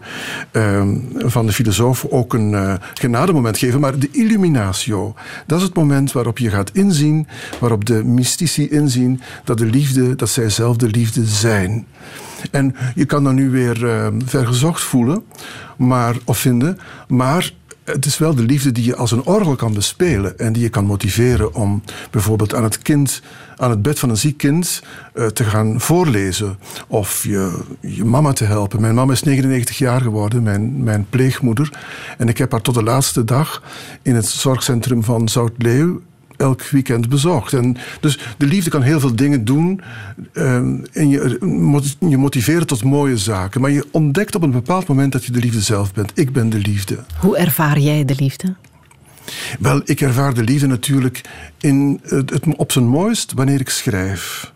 ehm, 0.51 0.95
van 1.15 1.45
de 1.45 1.51
filosoof 1.51 2.05
ook 2.05 2.33
een 2.33 2.53
eh, 2.53 2.73
genademoment 2.93 3.57
geven. 3.57 3.79
Maar 3.79 3.99
de 3.99 4.09
illuminatio, 4.11 5.13
dat 5.45 5.57
is 5.57 5.63
het 5.63 5.75
moment 5.75 6.11
waarop 6.11 6.37
je 6.37 6.49
gaat 6.49 6.71
inzien, 6.73 7.27
waarop 7.59 7.85
de 7.85 8.03
mystici 8.03 8.69
inzien 8.69 9.21
dat 9.43 9.57
de 9.57 9.65
liefde, 9.65 10.15
dat 10.15 10.29
zij 10.29 10.49
zelf 10.49 10.77
de 10.77 10.87
liefde 10.87 11.25
zijn. 11.25 11.87
En 12.51 12.75
je 12.95 13.05
kan 13.05 13.23
dan 13.23 13.35
nu 13.35 13.49
weer 13.49 13.89
eh, 13.89 14.07
vergezocht 14.25 14.81
voelen, 14.81 15.23
maar, 15.77 16.15
of 16.25 16.37
vinden, 16.37 16.79
maar 17.07 17.51
het 17.83 18.05
is 18.05 18.17
wel 18.17 18.35
de 18.35 18.43
liefde 18.43 18.71
die 18.71 18.85
je 18.85 18.95
als 18.95 19.11
een 19.11 19.25
orgel 19.25 19.55
kan 19.55 19.73
bespelen 19.73 20.39
en 20.39 20.53
die 20.53 20.63
je 20.63 20.69
kan 20.69 20.85
motiveren 20.85 21.53
om 21.55 21.83
bijvoorbeeld 22.11 22.53
aan 22.53 22.63
het 22.63 22.77
kind, 22.77 23.21
aan 23.59 23.69
het 23.69 23.81
bed 23.81 23.99
van 23.99 24.09
een 24.09 24.17
ziek 24.17 24.37
kind 24.37 24.83
eh, 25.13 25.25
te 25.25 25.43
gaan 25.43 25.79
voorlezen 25.81 26.57
of 26.87 27.23
je, 27.23 27.59
je 27.79 28.05
mama 28.05 28.33
te 28.33 28.43
helpen. 28.45 28.81
Mijn 28.81 28.95
mama 28.95 29.11
is 29.13 29.23
99 29.23 29.77
jaar 29.77 30.01
geworden, 30.01 30.43
mijn, 30.43 30.83
mijn 30.83 31.05
pleegmoeder, 31.09 31.71
en 32.17 32.27
ik 32.27 32.37
heb 32.37 32.51
haar 32.51 32.61
tot 32.61 32.73
de 32.73 32.83
laatste 32.83 33.23
dag 33.23 33.63
in 34.01 34.15
het 34.15 34.25
zorgcentrum 34.25 35.03
van 35.03 35.29
Zoutleeuw 35.29 36.01
elk 36.37 36.63
weekend 36.63 37.09
bezocht. 37.09 37.53
En 37.53 37.77
dus 38.01 38.19
de 38.37 38.45
liefde 38.45 38.69
kan 38.69 38.81
heel 38.81 38.99
veel 38.99 39.15
dingen 39.15 39.45
doen. 39.45 39.81
eh, 40.33 40.55
en 40.55 41.09
je, 41.09 41.37
je 41.99 42.17
motiveren 42.17 42.67
tot 42.67 42.83
mooie 42.83 43.17
zaken. 43.17 43.61
Maar 43.61 43.71
je 43.71 43.85
ontdekt 43.91 44.35
op 44.35 44.41
een 44.43 44.51
bepaald 44.51 44.87
moment 44.87 45.11
dat 45.11 45.25
je 45.25 45.31
de 45.31 45.39
liefde 45.39 45.61
zelf 45.61 45.93
bent. 45.93 46.11
Ik 46.15 46.31
ben 46.33 46.49
de 46.49 46.57
liefde. 46.57 46.97
Hoe 47.19 47.37
ervaar 47.37 47.79
jij 47.79 48.05
de 48.05 48.15
liefde? 48.17 48.55
Wel, 49.59 49.81
ik 49.85 50.01
ervaar 50.01 50.33
de 50.33 50.43
liefde 50.43 50.67
natuurlijk 50.67 51.21
in 51.57 51.99
het, 52.03 52.55
op 52.55 52.71
zijn 52.71 52.87
mooist 52.87 53.33
wanneer 53.33 53.59
ik 53.59 53.69
schrijf. 53.69 54.53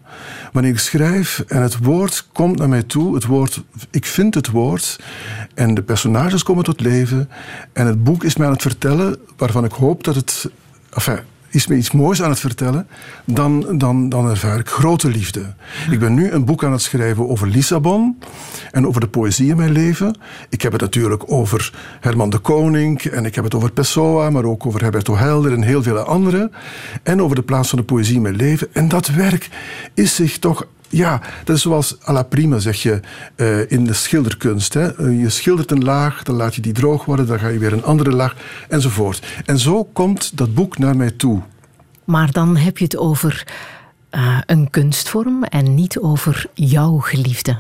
Wanneer 0.52 0.72
ik 0.72 0.80
schrijf 0.80 1.44
en 1.48 1.62
het 1.62 1.78
woord 1.78 2.28
komt 2.32 2.58
naar 2.58 2.70
mij 2.70 2.84
toe, 2.84 3.16
het 3.16 3.26
woord, 3.26 3.64
ik 3.92 4.06
vind 4.06 4.36
het 4.36 4.50
woord 4.50 5.00
en 5.54 5.74
de 5.74 5.82
personages 5.82 6.44
komen 6.44 6.64
tot 6.64 6.82
leven 6.82 7.30
en 7.74 7.86
het 7.86 8.04
boek 8.04 8.24
is 8.24 8.36
mij 8.36 8.48
aan 8.48 8.54
het 8.54 8.62
vertellen 8.62 9.18
waarvan 9.38 9.66
ik 9.66 9.72
hoop 9.72 10.04
dat 10.04 10.16
het, 10.16 10.50
is 11.54 11.68
me 11.68 11.76
iets 11.76 11.92
moois 11.92 12.22
aan 12.22 12.30
het 12.30 12.40
vertellen, 12.40 12.88
dan, 13.26 13.78
dan, 13.78 14.10
dan 14.10 14.30
ervaar 14.30 14.60
ik 14.60 14.70
grote 14.70 15.10
liefde. 15.10 15.54
Ik 15.92 16.00
ben 16.00 16.14
nu 16.14 16.32
een 16.32 16.46
boek 16.46 16.64
aan 16.64 16.72
het 16.72 16.82
schrijven 16.82 17.30
over 17.30 17.48
Lissabon 17.48 18.18
en 18.72 18.88
over 18.88 19.02
de 19.02 19.08
poëzie 19.08 19.50
in 19.50 19.58
mijn 19.58 19.72
leven. 19.72 20.18
Ik 20.50 20.62
heb 20.62 20.72
het 20.72 20.82
natuurlijk 20.82 21.24
over 21.32 21.74
Herman 22.00 22.30
de 22.30 22.38
Koning 22.38 23.02
en 23.02 23.26
ik 23.26 23.36
heb 23.36 23.44
het 23.44 23.56
over 23.56 23.72
Pessoa, 23.72 24.30
maar 24.30 24.44
ook 24.44 24.66
over 24.66 24.82
Herberto 24.82 25.16
Helder 25.16 25.54
en 25.54 25.62
heel 25.62 25.84
veel 25.84 25.98
anderen. 25.98 26.52
En 27.04 27.22
over 27.22 27.36
de 27.36 27.44
plaats 27.44 27.70
van 27.70 27.80
de 27.80 27.86
poëzie 27.86 28.16
in 28.16 28.22
mijn 28.22 28.36
leven. 28.36 28.68
En 28.74 28.88
dat 28.88 29.08
werk 29.08 29.50
is 29.94 30.16
zich 30.16 30.40
toch 30.40 30.68
ja, 30.94 31.22
dat 31.44 31.56
is 31.56 31.62
zoals 31.62 31.96
à 32.08 32.12
la 32.12 32.24
prima, 32.24 32.60
zeg 32.60 32.82
je 32.82 33.00
eh, 33.36 33.72
in 33.72 33.86
de 33.86 33.94
schilderkunst. 33.94 34.74
Hè. 34.74 34.96
Eh, 34.96 35.22
je 35.22 35.30
schildert 35.30 35.72
een 35.72 35.84
laag, 35.84 36.24
dan 36.24 36.36
laat 36.36 36.56
je 36.56 36.62
die 36.62 36.74
droog 36.74 37.06
worden, 37.06 37.28
dan 37.28 37.40
ga 37.40 37.48
je 37.48 37.60
weer 37.60 37.74
een 37.74 37.84
andere 37.84 38.12
laag, 38.12 38.36
enzovoort. 38.70 39.26
En 39.46 39.60
zo 39.60 39.84
komt 39.84 40.38
dat 40.38 40.54
boek 40.54 40.78
naar 40.78 40.96
mij 40.96 41.12
toe. 41.12 41.42
Maar 42.04 42.32
dan 42.32 42.58
heb 42.58 42.78
je 42.78 42.84
het 42.84 42.98
over 42.98 43.48
eh, 44.10 44.38
een 44.46 44.70
kunstvorm 44.70 45.44
en 45.44 45.76
niet 45.76 46.00
over 46.00 46.46
jouw 46.54 46.98
geliefde. 46.98 47.58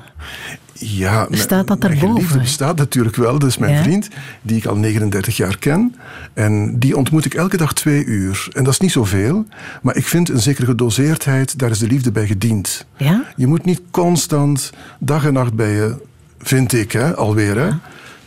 Ja, 0.85 1.27
Staat 1.31 1.67
dat 1.67 1.85
geliefde 1.85 2.39
bestaat 2.39 2.77
natuurlijk 2.77 3.15
wel. 3.15 3.39
Dat 3.39 3.49
is 3.49 3.57
mijn 3.57 3.73
Ja. 3.73 3.83
vriend, 3.83 4.07
die 4.41 4.57
ik 4.57 4.65
al 4.65 4.75
39 4.75 5.37
jaar 5.37 5.57
ken. 5.57 5.95
En 6.33 6.79
die 6.79 6.97
ontmoet 6.97 7.25
ik 7.25 7.33
elke 7.33 7.57
dag 7.57 7.73
twee 7.73 8.05
uur. 8.05 8.47
En 8.53 8.63
dat 8.63 8.73
is 8.73 8.79
niet 8.79 8.91
zoveel, 8.91 9.45
maar 9.81 9.95
ik 9.95 10.05
vind 10.05 10.29
een 10.29 10.39
zekere 10.39 10.65
gedoseerdheid, 10.65 11.59
daar 11.59 11.69
is 11.69 11.79
de 11.79 11.87
liefde 11.87 12.11
bij 12.11 12.27
gediend. 12.27 12.85
Ja? 12.97 13.23
Je 13.35 13.47
moet 13.47 13.65
niet 13.65 13.81
constant 13.91 14.71
dag 14.99 15.25
en 15.25 15.33
nacht 15.33 15.53
bij 15.53 15.71
je, 15.71 15.95
vind 16.39 16.73
ik, 16.73 16.91
hè, 16.91 17.15
alweer, 17.15 17.57
hè, 17.57 17.69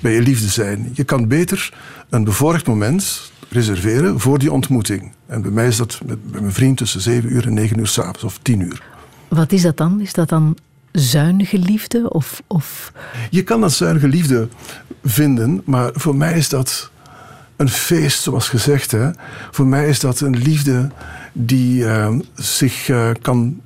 bij 0.01 0.13
je 0.13 0.23
liefde 0.23 0.49
zijn. 0.49 0.91
Je 0.93 1.05
kan 1.05 1.29
beter 1.29 1.73
een 2.11 2.25
bevoorrecht 2.25 2.67
moment 2.67 3.33
reserveren 3.49 4.21
voor 4.21 4.39
die 4.39 4.53
ontmoeting. 4.53 5.13
En 5.27 5.43
bij 5.43 5.51
mij 5.51 5.67
is 5.67 5.77
dat 5.77 6.01
met, 6.07 6.19
met 6.33 6.41
mijn 6.41 6.53
vriend 6.53 6.77
tussen 6.77 7.01
7 7.01 7.33
uur 7.33 7.47
en 7.47 7.55
9 7.55 7.79
uur 7.79 7.87
s'avonds 7.87 8.25
of 8.25 8.39
10 8.43 8.61
uur. 8.61 8.83
Wat 9.29 9.53
is 9.53 9.63
dat 9.63 9.77
dan? 9.77 10.01
Is 10.01 10.13
dat 10.13 10.29
dan 10.29 10.57
zuinige 10.99 11.59
liefde? 11.59 12.11
Of, 12.11 12.43
of... 12.47 12.93
Je 13.31 13.43
kan 13.43 13.61
dat 13.61 13.73
zuinige 13.73 14.09
liefde 14.09 14.49
vinden, 15.05 15.63
maar 15.65 15.91
voor 15.95 16.17
mij 16.17 16.37
is 16.37 16.49
dat 16.49 16.91
een 17.57 17.69
feest, 17.69 18.23
zoals 18.23 18.49
gezegd. 18.49 18.91
Hè. 18.91 19.11
Voor 19.51 19.67
mij 19.67 19.89
is 19.89 20.01
dat 20.01 20.21
een 20.21 20.37
liefde 20.37 20.91
die 21.33 21.87
eh, 21.87 22.15
zich 22.35 22.89
eh, 22.89 23.11
kan 23.23 23.61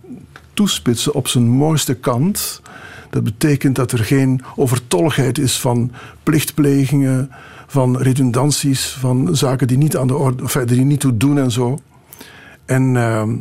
toespitsen 0.55 1.15
op 1.15 1.29
zijn 1.29 1.49
mooiste 1.49 1.95
kant. 1.95 2.63
Dat 3.11 3.25
betekent 3.25 3.77
dat 3.77 3.93
er 3.93 4.05
geen 4.05 4.43
overtolligheid 4.57 5.39
is 5.39 5.61
van 5.61 5.93
plichtplegingen, 6.23 7.31
van 7.67 7.99
redundanties, 7.99 8.87
van 8.87 9.37
zaken 9.37 9.67
die 9.67 9.79
niet 9.79 9.97
aan 9.97 10.07
de 10.07 10.17
orde, 10.17 10.43
enfin, 10.43 10.67
die 10.67 10.85
niet 10.85 11.01
toe 11.01 11.17
doen 11.17 11.39
en 11.39 11.51
zo. 11.51 11.79
En 12.65 12.97
ehm, 12.97 13.37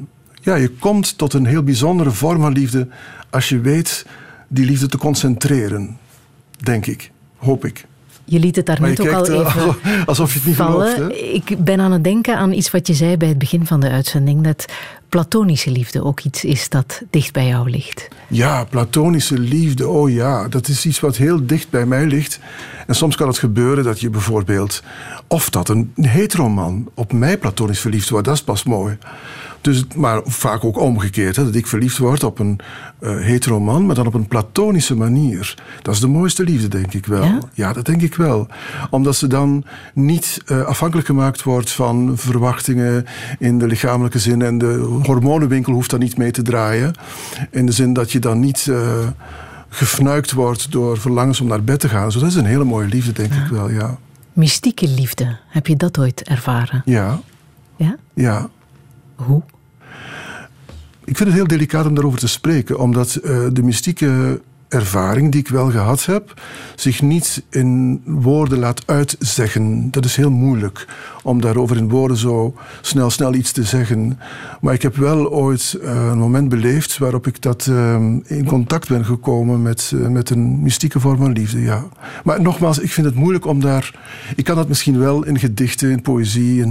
ja, 0.49 0.55
je 0.55 0.69
komt 0.69 1.17
tot 1.17 1.33
een 1.33 1.45
heel 1.45 1.63
bijzondere 1.63 2.11
vorm 2.11 2.41
van 2.41 2.51
liefde 2.53 2.87
als 3.29 3.49
je 3.49 3.59
weet 3.59 4.05
die 4.47 4.65
liefde 4.65 4.87
te 4.87 4.97
concentreren, 4.97 5.97
denk 6.57 6.85
ik, 6.85 7.11
hoop 7.37 7.65
ik. 7.65 7.85
Je 8.25 8.39
liet 8.39 8.55
het 8.55 8.65
daar 8.65 8.81
net 8.81 8.99
ook 8.99 9.07
al 9.11 9.25
eh, 9.25 9.33
even 9.33 9.45
alsof- 9.45 9.79
alsof 10.05 10.31
je 10.33 10.37
het 10.39 10.47
niet 10.47 10.55
vallen. 10.55 10.93
gelooft. 10.93 11.13
Hè? 11.13 11.17
Ik 11.17 11.63
ben 11.63 11.79
aan 11.79 11.91
het 11.91 12.03
denken 12.03 12.37
aan 12.37 12.51
iets 12.51 12.71
wat 12.71 12.87
je 12.87 12.93
zei 12.93 13.17
bij 13.17 13.27
het 13.27 13.37
begin 13.37 13.65
van 13.65 13.79
de 13.79 13.89
uitzending. 13.89 14.43
Dat 14.43 14.65
platonische 15.09 15.71
liefde 15.71 16.03
ook 16.03 16.19
iets 16.21 16.43
is 16.43 16.69
dat 16.69 17.01
dicht 17.09 17.33
bij 17.33 17.47
jou 17.47 17.69
ligt. 17.69 18.07
Ja, 18.27 18.63
platonische 18.63 19.39
liefde, 19.39 19.87
oh 19.87 20.09
ja, 20.11 20.47
dat 20.47 20.67
is 20.67 20.85
iets 20.85 20.99
wat 20.99 21.17
heel 21.17 21.45
dicht 21.45 21.69
bij 21.69 21.85
mij 21.85 22.05
ligt. 22.05 22.39
En 22.87 22.95
soms 22.95 23.15
kan 23.15 23.27
het 23.27 23.37
gebeuren 23.37 23.83
dat 23.83 23.99
je 23.99 24.09
bijvoorbeeld, 24.09 24.83
of 25.27 25.49
dat 25.49 25.69
een 25.69 25.91
heteroman 26.01 26.89
op 26.93 27.11
mij 27.13 27.37
platonisch 27.37 27.79
verliefd 27.79 28.09
wordt, 28.09 28.25
dat 28.25 28.35
is 28.35 28.43
pas 28.43 28.63
mooi. 28.63 28.97
Dus, 29.61 29.83
maar 29.95 30.21
vaak 30.25 30.63
ook 30.63 30.79
omgekeerd, 30.79 31.35
hè, 31.35 31.43
dat 31.45 31.55
ik 31.55 31.67
verliefd 31.67 31.97
word 31.97 32.23
op 32.23 32.39
een 32.39 32.59
eh 32.99 33.17
heteroman, 33.19 33.85
maar 33.85 33.95
dan 33.95 34.07
op 34.07 34.13
een 34.13 34.27
platonische 34.27 34.95
manier. 34.95 35.55
Dat 35.81 35.93
is 35.93 35.99
de 35.99 36.07
mooiste 36.07 36.43
liefde, 36.43 36.67
denk 36.67 36.93
ik 36.93 37.05
wel. 37.05 37.49
Ja? 37.53 37.73
dat 37.73 37.85
denk 37.85 38.01
ik 38.01 38.15
wel. 38.15 38.47
Omdat 38.89 39.15
ze 39.15 39.27
dan 39.27 39.63
niet 39.93 40.41
eh, 40.45 40.61
afhankelijk 40.61 41.07
gemaakt 41.07 41.43
wordt 41.43 41.71
van 41.71 42.11
verwachtingen 42.15 43.05
in 43.39 43.59
de 43.59 43.67
lichamelijke 43.67 44.19
zin. 44.19 44.41
En 44.41 44.57
de 44.57 44.99
hormonenwinkel 45.03 45.73
hoeft 45.73 45.89
daar 45.89 45.99
niet 45.99 46.17
mee 46.17 46.31
te 46.31 46.41
draaien. 46.41 46.93
In 47.51 47.65
de 47.65 47.71
zin 47.71 47.93
dat 47.93 48.11
je 48.11 48.19
dan 48.19 48.39
niet 48.39 48.67
eh, 48.69 49.07
gefnuikt 49.69 50.31
wordt 50.31 50.71
door 50.71 50.97
verlangens 50.97 51.41
om 51.41 51.47
naar 51.47 51.63
bed 51.63 51.79
te 51.79 51.89
gaan. 51.89 52.11
Zo, 52.11 52.19
dat 52.19 52.29
is 52.29 52.35
een 52.35 52.45
hele 52.45 52.63
mooie 52.63 52.87
liefde, 52.87 53.11
denk 53.11 53.33
ik 53.33 53.47
wel, 53.47 53.69
ja. 53.69 53.97
Mystieke 54.33 54.87
liefde, 54.87 55.37
heb 55.47 55.67
je 55.67 55.75
dat 55.75 55.99
ooit 55.99 56.23
ervaren? 56.23 56.81
Ja, 56.85 57.19
Ja? 57.75 57.95
ja. 58.13 58.49
Hoe? 59.25 59.41
Ik 61.03 61.17
vind 61.17 61.29
het 61.29 61.37
heel 61.37 61.47
delicaat 61.47 61.85
om 61.85 61.93
daarover 61.93 62.19
te 62.19 62.27
spreken, 62.27 62.79
omdat 62.79 63.15
eh, 63.15 63.45
de 63.51 63.63
mystieke 63.63 64.41
ervaring 64.67 65.31
die 65.31 65.41
ik 65.41 65.47
wel 65.47 65.71
gehad 65.71 66.05
heb, 66.05 66.41
zich 66.75 67.01
niet 67.01 67.43
in 67.49 68.01
woorden 68.05 68.59
laat 68.59 68.83
uitzeggen. 68.85 69.91
Dat 69.91 70.05
is 70.05 70.15
heel 70.15 70.31
moeilijk 70.31 70.87
om 71.23 71.41
daarover 71.41 71.77
in 71.77 71.89
woorden 71.89 72.17
zo 72.17 72.53
snel, 72.81 73.09
snel 73.09 73.33
iets 73.33 73.51
te 73.51 73.63
zeggen. 73.63 74.19
Maar 74.61 74.73
ik 74.73 74.81
heb 74.81 74.95
wel 74.95 75.31
ooit 75.31 75.77
eh, 75.83 76.07
een 76.11 76.17
moment 76.17 76.49
beleefd 76.49 76.97
waarop 76.97 77.27
ik 77.27 77.41
dat 77.41 77.67
eh, 77.67 77.95
in 78.23 78.45
contact 78.45 78.87
ben 78.87 79.05
gekomen 79.05 79.61
met, 79.61 79.93
met 79.95 80.29
een 80.29 80.61
mystieke 80.61 80.99
vorm 80.99 81.17
van 81.17 81.31
liefde. 81.31 81.61
Ja. 81.61 81.83
Maar 82.23 82.41
nogmaals, 82.41 82.79
ik 82.79 82.91
vind 82.91 83.07
het 83.07 83.15
moeilijk 83.15 83.45
om 83.45 83.59
daar. 83.59 83.99
Ik 84.35 84.43
kan 84.43 84.55
dat 84.55 84.67
misschien 84.67 84.99
wel 84.99 85.25
in 85.25 85.39
gedichten, 85.39 85.91
in 85.91 86.01
poëzie, 86.01 86.61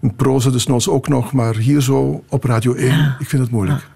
in 0.00 0.14
proza, 0.14 0.50
dus 0.50 0.66
noods 0.66 0.88
ook 0.88 1.08
nog, 1.08 1.32
maar 1.32 1.56
hier 1.56 1.80
zo 1.80 2.24
op 2.28 2.44
Radio 2.44 2.74
1, 2.74 3.16
ik 3.18 3.28
vind 3.28 3.42
het 3.42 3.50
moeilijk. 3.50 3.88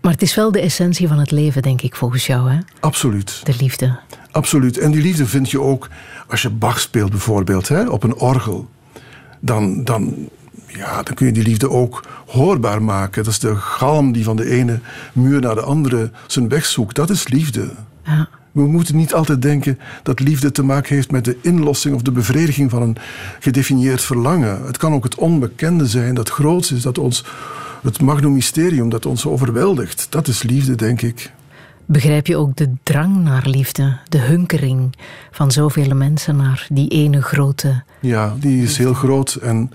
Maar 0.00 0.12
het 0.12 0.22
is 0.22 0.34
wel 0.34 0.52
de 0.52 0.60
essentie 0.60 1.08
van 1.08 1.18
het 1.18 1.30
leven, 1.30 1.62
denk 1.62 1.82
ik, 1.82 1.96
volgens 1.96 2.26
jou, 2.26 2.50
hè? 2.50 2.58
Absoluut. 2.80 3.40
De 3.44 3.54
liefde. 3.60 3.98
Absoluut. 4.30 4.78
En 4.78 4.90
die 4.90 5.02
liefde 5.02 5.26
vind 5.26 5.50
je 5.50 5.60
ook 5.60 5.88
als 6.28 6.42
je 6.42 6.50
Bach 6.50 6.80
speelt 6.80 7.10
bijvoorbeeld, 7.10 7.68
hè, 7.68 7.88
op 7.88 8.02
een 8.02 8.14
orgel. 8.14 8.68
Dan, 9.40 9.84
dan, 9.84 10.28
ja, 10.66 11.02
dan 11.02 11.14
kun 11.14 11.26
je 11.26 11.32
die 11.32 11.42
liefde 11.42 11.70
ook 11.70 12.04
hoorbaar 12.26 12.82
maken. 12.82 13.24
Dat 13.24 13.32
is 13.32 13.38
de 13.38 13.56
galm 13.56 14.12
die 14.12 14.24
van 14.24 14.36
de 14.36 14.50
ene 14.50 14.80
muur 15.12 15.40
naar 15.40 15.54
de 15.54 15.62
andere 15.62 16.10
zijn 16.26 16.48
weg 16.48 16.64
zoekt. 16.64 16.96
Dat 16.96 17.10
is 17.10 17.28
liefde. 17.28 17.70
Ja. 18.04 18.28
We 18.54 18.66
moeten 18.66 18.96
niet 18.96 19.14
altijd 19.14 19.42
denken 19.42 19.78
dat 20.02 20.20
liefde 20.20 20.52
te 20.52 20.62
maken 20.62 20.94
heeft 20.94 21.10
met 21.10 21.24
de 21.24 21.36
inlossing 21.40 21.94
of 21.94 22.02
de 22.02 22.10
bevrediging 22.12 22.70
van 22.70 22.82
een 22.82 22.96
gedefinieerd 23.40 24.02
verlangen. 24.02 24.66
Het 24.66 24.76
kan 24.76 24.92
ook 24.92 25.04
het 25.04 25.14
onbekende 25.14 25.86
zijn 25.86 26.14
dat 26.14 26.28
groot 26.28 26.70
is, 26.70 26.82
dat 26.82 26.98
ons, 26.98 27.24
het 27.82 28.00
magnum 28.00 28.32
mysterium 28.32 28.88
dat 28.88 29.06
ons 29.06 29.26
overweldigt. 29.26 30.06
Dat 30.10 30.28
is 30.28 30.42
liefde, 30.42 30.74
denk 30.74 31.02
ik. 31.02 31.32
Begrijp 31.86 32.26
je 32.26 32.36
ook 32.36 32.56
de 32.56 32.70
drang 32.82 33.24
naar 33.24 33.46
liefde, 33.46 33.98
de 34.08 34.18
hunkering 34.18 34.96
van 35.30 35.50
zoveel 35.52 35.94
mensen 35.94 36.36
naar 36.36 36.66
die 36.72 36.88
ene 36.88 37.22
grote. 37.22 37.82
Ja, 38.00 38.34
die 38.40 38.62
is 38.62 38.78
heel 38.78 38.94
groot. 38.94 39.34
En 39.34 39.70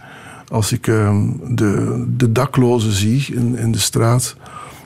als 0.47 0.71
ik 0.71 0.87
ehm, 0.87 1.27
de, 1.49 2.03
de 2.17 2.31
daklozen 2.31 2.91
zie 2.91 3.35
in, 3.35 3.57
in 3.57 3.71
de 3.71 3.79
straat, 3.79 4.35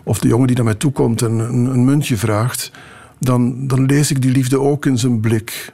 of 0.04 0.20
de 0.20 0.28
jongen 0.28 0.48
die 0.48 0.56
naar 0.56 0.66
mij 0.66 0.76
toe 0.76 0.92
komt 0.92 1.22
en 1.22 1.32
een, 1.32 1.66
een 1.66 1.86
muntje 1.86 2.18
vraagt, 2.18 2.72
dan, 3.20 3.68
dan 3.68 3.86
lees 3.86 4.12
ik 4.12 4.22
die 4.22 4.32
liefde 4.32 4.60
ook 4.60 4.86
in 4.86 4.98
zijn 4.98 5.20
blik. 5.20 5.74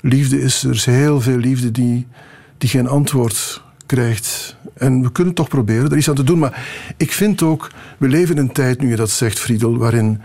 Liefde 0.00 0.40
is, 0.40 0.64
er 0.64 0.74
is 0.74 0.84
heel 0.84 1.20
veel 1.20 1.38
liefde 1.38 1.70
die, 1.70 2.06
die 2.58 2.68
geen 2.68 2.88
antwoord 2.88 3.62
krijgt. 3.86 4.56
En 4.74 5.02
we 5.02 5.12
kunnen 5.12 5.34
toch 5.34 5.48
proberen 5.48 5.90
er 5.90 5.96
iets 5.96 6.08
aan 6.08 6.14
te 6.14 6.24
doen. 6.24 6.38
Maar 6.38 6.66
ik 6.96 7.12
vind 7.12 7.42
ook, 7.42 7.70
we 7.98 8.08
leven 8.08 8.36
in 8.36 8.42
een 8.42 8.52
tijd, 8.52 8.80
nu 8.80 8.88
je 8.88 8.96
dat 8.96 9.10
zegt, 9.10 9.38
Friedel, 9.38 9.76
waarin 9.76 10.20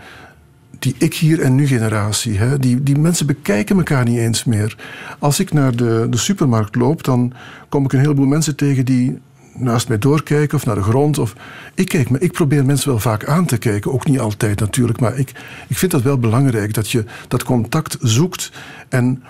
die 0.78 0.94
ik 0.98 1.14
hier 1.14 1.40
en 1.40 1.54
nu 1.54 1.66
generatie, 1.66 2.38
hè, 2.38 2.58
die, 2.58 2.82
die 2.82 2.98
mensen 2.98 3.26
bekijken 3.26 3.76
elkaar 3.76 4.04
niet 4.04 4.18
eens 4.18 4.44
meer. 4.44 4.76
Als 5.18 5.40
ik 5.40 5.52
naar 5.52 5.76
de, 5.76 6.06
de 6.10 6.16
supermarkt 6.16 6.74
loop, 6.74 7.04
dan 7.04 7.32
kom 7.68 7.84
ik 7.84 7.92
een 7.92 8.00
heleboel 8.00 8.26
mensen 8.26 8.56
tegen 8.56 8.84
die 8.84 9.18
naast 9.54 9.88
mij 9.88 9.98
doorkijken 9.98 10.56
of 10.56 10.66
naar 10.66 10.74
de 10.74 10.82
grond. 10.82 11.18
Of, 11.18 11.34
ik, 11.74 11.88
kijk, 11.88 12.10
me- 12.10 12.18
ik 12.18 12.32
probeer 12.32 12.64
mensen 12.64 12.88
wel 12.88 12.98
vaak 12.98 13.24
aan 13.26 13.46
te 13.46 13.58
kijken, 13.58 13.92
ook 13.92 14.06
niet 14.06 14.20
altijd 14.20 14.60
natuurlijk, 14.60 15.00
maar 15.00 15.18
ik, 15.18 15.32
ik 15.68 15.78
vind 15.78 15.90
dat 15.92 16.02
wel 16.02 16.18
belangrijk 16.18 16.74
dat 16.74 16.90
je 16.90 17.04
dat 17.28 17.42
contact 17.42 17.96
zoekt. 18.00 18.52
En 18.88 19.22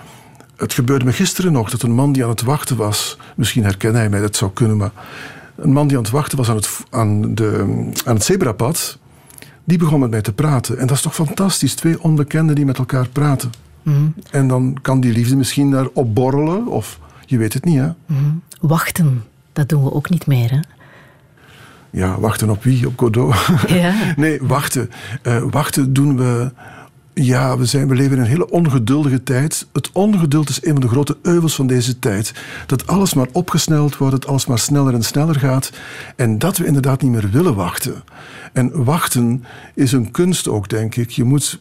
het 0.56 0.72
gebeurde 0.72 1.04
me 1.04 1.12
gisteren 1.12 1.52
nog 1.52 1.70
dat 1.70 1.82
een 1.82 1.92
man 1.94 2.12
die 2.12 2.22
aan 2.22 2.30
het 2.30 2.42
wachten 2.42 2.76
was, 2.76 3.18
misschien 3.36 3.64
herkent 3.64 3.94
hij 3.94 4.08
mij, 4.08 4.20
dat 4.20 4.36
zou 4.36 4.50
kunnen, 4.54 4.76
maar 4.76 4.90
een 5.56 5.72
man 5.72 5.86
die 5.88 5.96
aan 5.96 6.02
het 6.02 6.12
wachten 6.12 6.38
was 6.38 6.48
aan 6.48 6.56
het, 6.56 6.68
aan 6.90 7.34
de, 7.34 7.58
aan 8.04 8.14
het 8.14 8.24
zebrapad, 8.24 8.98
die 9.64 9.78
begon 9.78 10.00
met 10.00 10.10
mij 10.10 10.22
te 10.22 10.32
praten. 10.32 10.78
En 10.78 10.86
dat 10.86 10.96
is 10.96 11.02
toch 11.02 11.14
fantastisch, 11.14 11.74
twee 11.74 12.02
onbekenden 12.02 12.54
die 12.54 12.64
met 12.64 12.78
elkaar 12.78 13.08
praten. 13.08 13.50
En 14.30 14.48
dan 14.48 14.78
kan 14.82 15.00
die 15.00 15.12
liefde 15.12 15.36
misschien 15.36 15.70
daar 15.70 15.86
opborrelen, 15.92 16.66
of 16.66 16.98
je 17.26 17.38
weet 17.38 17.52
het 17.52 17.64
niet, 17.64 17.78
hè? 17.78 17.88
Wachten, 18.60 19.22
dat 19.52 19.68
doen 19.68 19.84
we 19.84 19.92
ook 19.92 20.10
niet 20.10 20.26
meer, 20.26 20.50
hè? 20.50 20.60
Ja, 21.90 22.20
wachten 22.20 22.50
op 22.50 22.62
wie? 22.62 22.86
Op 22.86 22.98
Godot? 22.98 23.34
Ja. 23.66 23.94
nee, 24.16 24.38
wachten. 24.42 24.90
Eh, 25.22 25.42
wachten 25.50 25.92
doen 25.92 26.16
we 26.16 26.52
Ja, 27.14 27.58
we, 27.58 27.64
zijn, 27.64 27.88
we 27.88 27.94
leven 27.94 28.16
in 28.16 28.22
een 28.22 28.28
hele 28.28 28.50
ongeduldige 28.50 29.22
tijd. 29.22 29.66
Het 29.72 29.90
ongeduld 29.92 30.48
is 30.48 30.64
een 30.64 30.72
van 30.72 30.80
de 30.80 30.88
grote 30.88 31.16
euvels 31.22 31.54
van 31.54 31.66
deze 31.66 31.98
tijd. 31.98 32.32
Dat 32.66 32.86
alles 32.86 33.14
maar 33.14 33.28
opgesneld 33.32 33.96
wordt, 33.96 34.14
dat 34.20 34.26
alles 34.26 34.46
maar 34.46 34.58
sneller 34.58 34.94
en 34.94 35.02
sneller 35.02 35.38
gaat. 35.38 35.72
En 36.16 36.38
dat 36.38 36.56
we 36.56 36.66
inderdaad 36.66 37.02
niet 37.02 37.10
meer 37.10 37.30
willen 37.30 37.54
wachten. 37.54 38.02
En 38.52 38.84
wachten 38.84 39.44
is 39.74 39.92
een 39.92 40.10
kunst 40.10 40.48
ook, 40.48 40.68
denk 40.68 40.96
ik. 40.96 41.10
Je 41.10 41.24
moet 41.24 41.60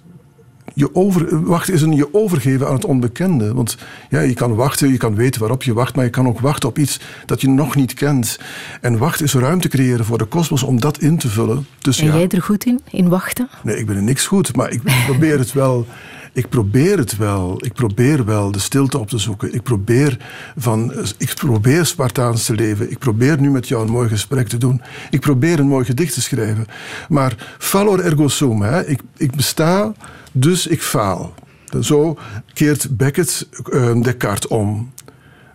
je 0.73 0.95
over, 0.95 1.45
wachten 1.45 1.73
is 1.73 1.81
een 1.81 1.95
je 1.95 2.13
overgeven 2.13 2.67
aan 2.67 2.73
het 2.73 2.85
onbekende. 2.85 3.53
Want 3.53 3.77
ja, 4.09 4.19
je 4.19 4.33
kan 4.33 4.55
wachten, 4.55 4.91
je 4.91 4.97
kan 4.97 5.15
weten 5.15 5.39
waarop 5.39 5.63
je 5.63 5.73
wacht, 5.73 5.95
maar 5.95 6.05
je 6.05 6.11
kan 6.11 6.27
ook 6.27 6.39
wachten 6.39 6.69
op 6.69 6.77
iets 6.77 6.99
dat 7.25 7.41
je 7.41 7.49
nog 7.49 7.75
niet 7.75 7.93
kent. 7.93 8.39
En 8.81 8.97
wachten 8.97 9.25
is 9.25 9.33
ruimte 9.33 9.67
creëren 9.67 10.05
voor 10.05 10.17
de 10.17 10.25
kosmos 10.25 10.63
om 10.63 10.79
dat 10.79 10.99
in 10.99 11.17
te 11.17 11.27
vullen. 11.27 11.65
Dus 11.79 11.99
En 11.99 12.05
ja, 12.05 12.13
jij 12.13 12.27
er 12.27 12.41
goed 12.41 12.65
in, 12.65 12.79
in 12.91 13.09
wachten? 13.09 13.49
nee, 13.63 13.77
ik 13.77 13.85
ben 13.85 13.97
in 13.97 14.03
niks 14.03 14.27
goed, 14.27 14.55
maar 14.55 14.71
ik 14.71 14.81
probeer 15.07 15.37
het 15.39 15.53
wel. 15.53 15.85
Ik 16.33 16.49
probeer 16.49 16.97
het 16.97 17.17
wel. 17.17 17.65
Ik 17.65 17.73
probeer 17.73 18.25
wel 18.25 18.51
de 18.51 18.59
stilte 18.59 18.97
op 18.97 19.09
te 19.09 19.17
zoeken. 19.17 19.53
Ik 19.53 19.63
probeer, 19.63 20.17
van, 20.57 20.93
ik 21.17 21.33
probeer 21.35 21.85
Spartaans 21.85 22.45
te 22.45 22.55
leven. 22.55 22.91
Ik 22.91 22.99
probeer 22.99 23.41
nu 23.41 23.51
met 23.51 23.67
jou 23.67 23.83
een 23.83 23.91
mooi 23.91 24.09
gesprek 24.09 24.47
te 24.47 24.57
doen. 24.57 24.81
Ik 25.09 25.19
probeer 25.19 25.59
een 25.59 25.67
mooi 25.67 25.85
gedicht 25.85 26.13
te 26.13 26.21
schrijven. 26.21 26.65
Maar 27.09 27.55
fallor 27.57 27.99
ergo 27.99 28.27
sum. 28.27 28.61
Hè. 28.61 28.87
Ik, 28.87 29.01
ik 29.17 29.35
besta, 29.35 29.93
dus 30.31 30.67
ik 30.67 30.81
faal. 30.81 31.33
Zo 31.79 32.17
keert 32.53 32.97
Beckett 32.97 33.47
eh, 33.71 34.01
Descartes 34.01 34.47
om. 34.47 34.91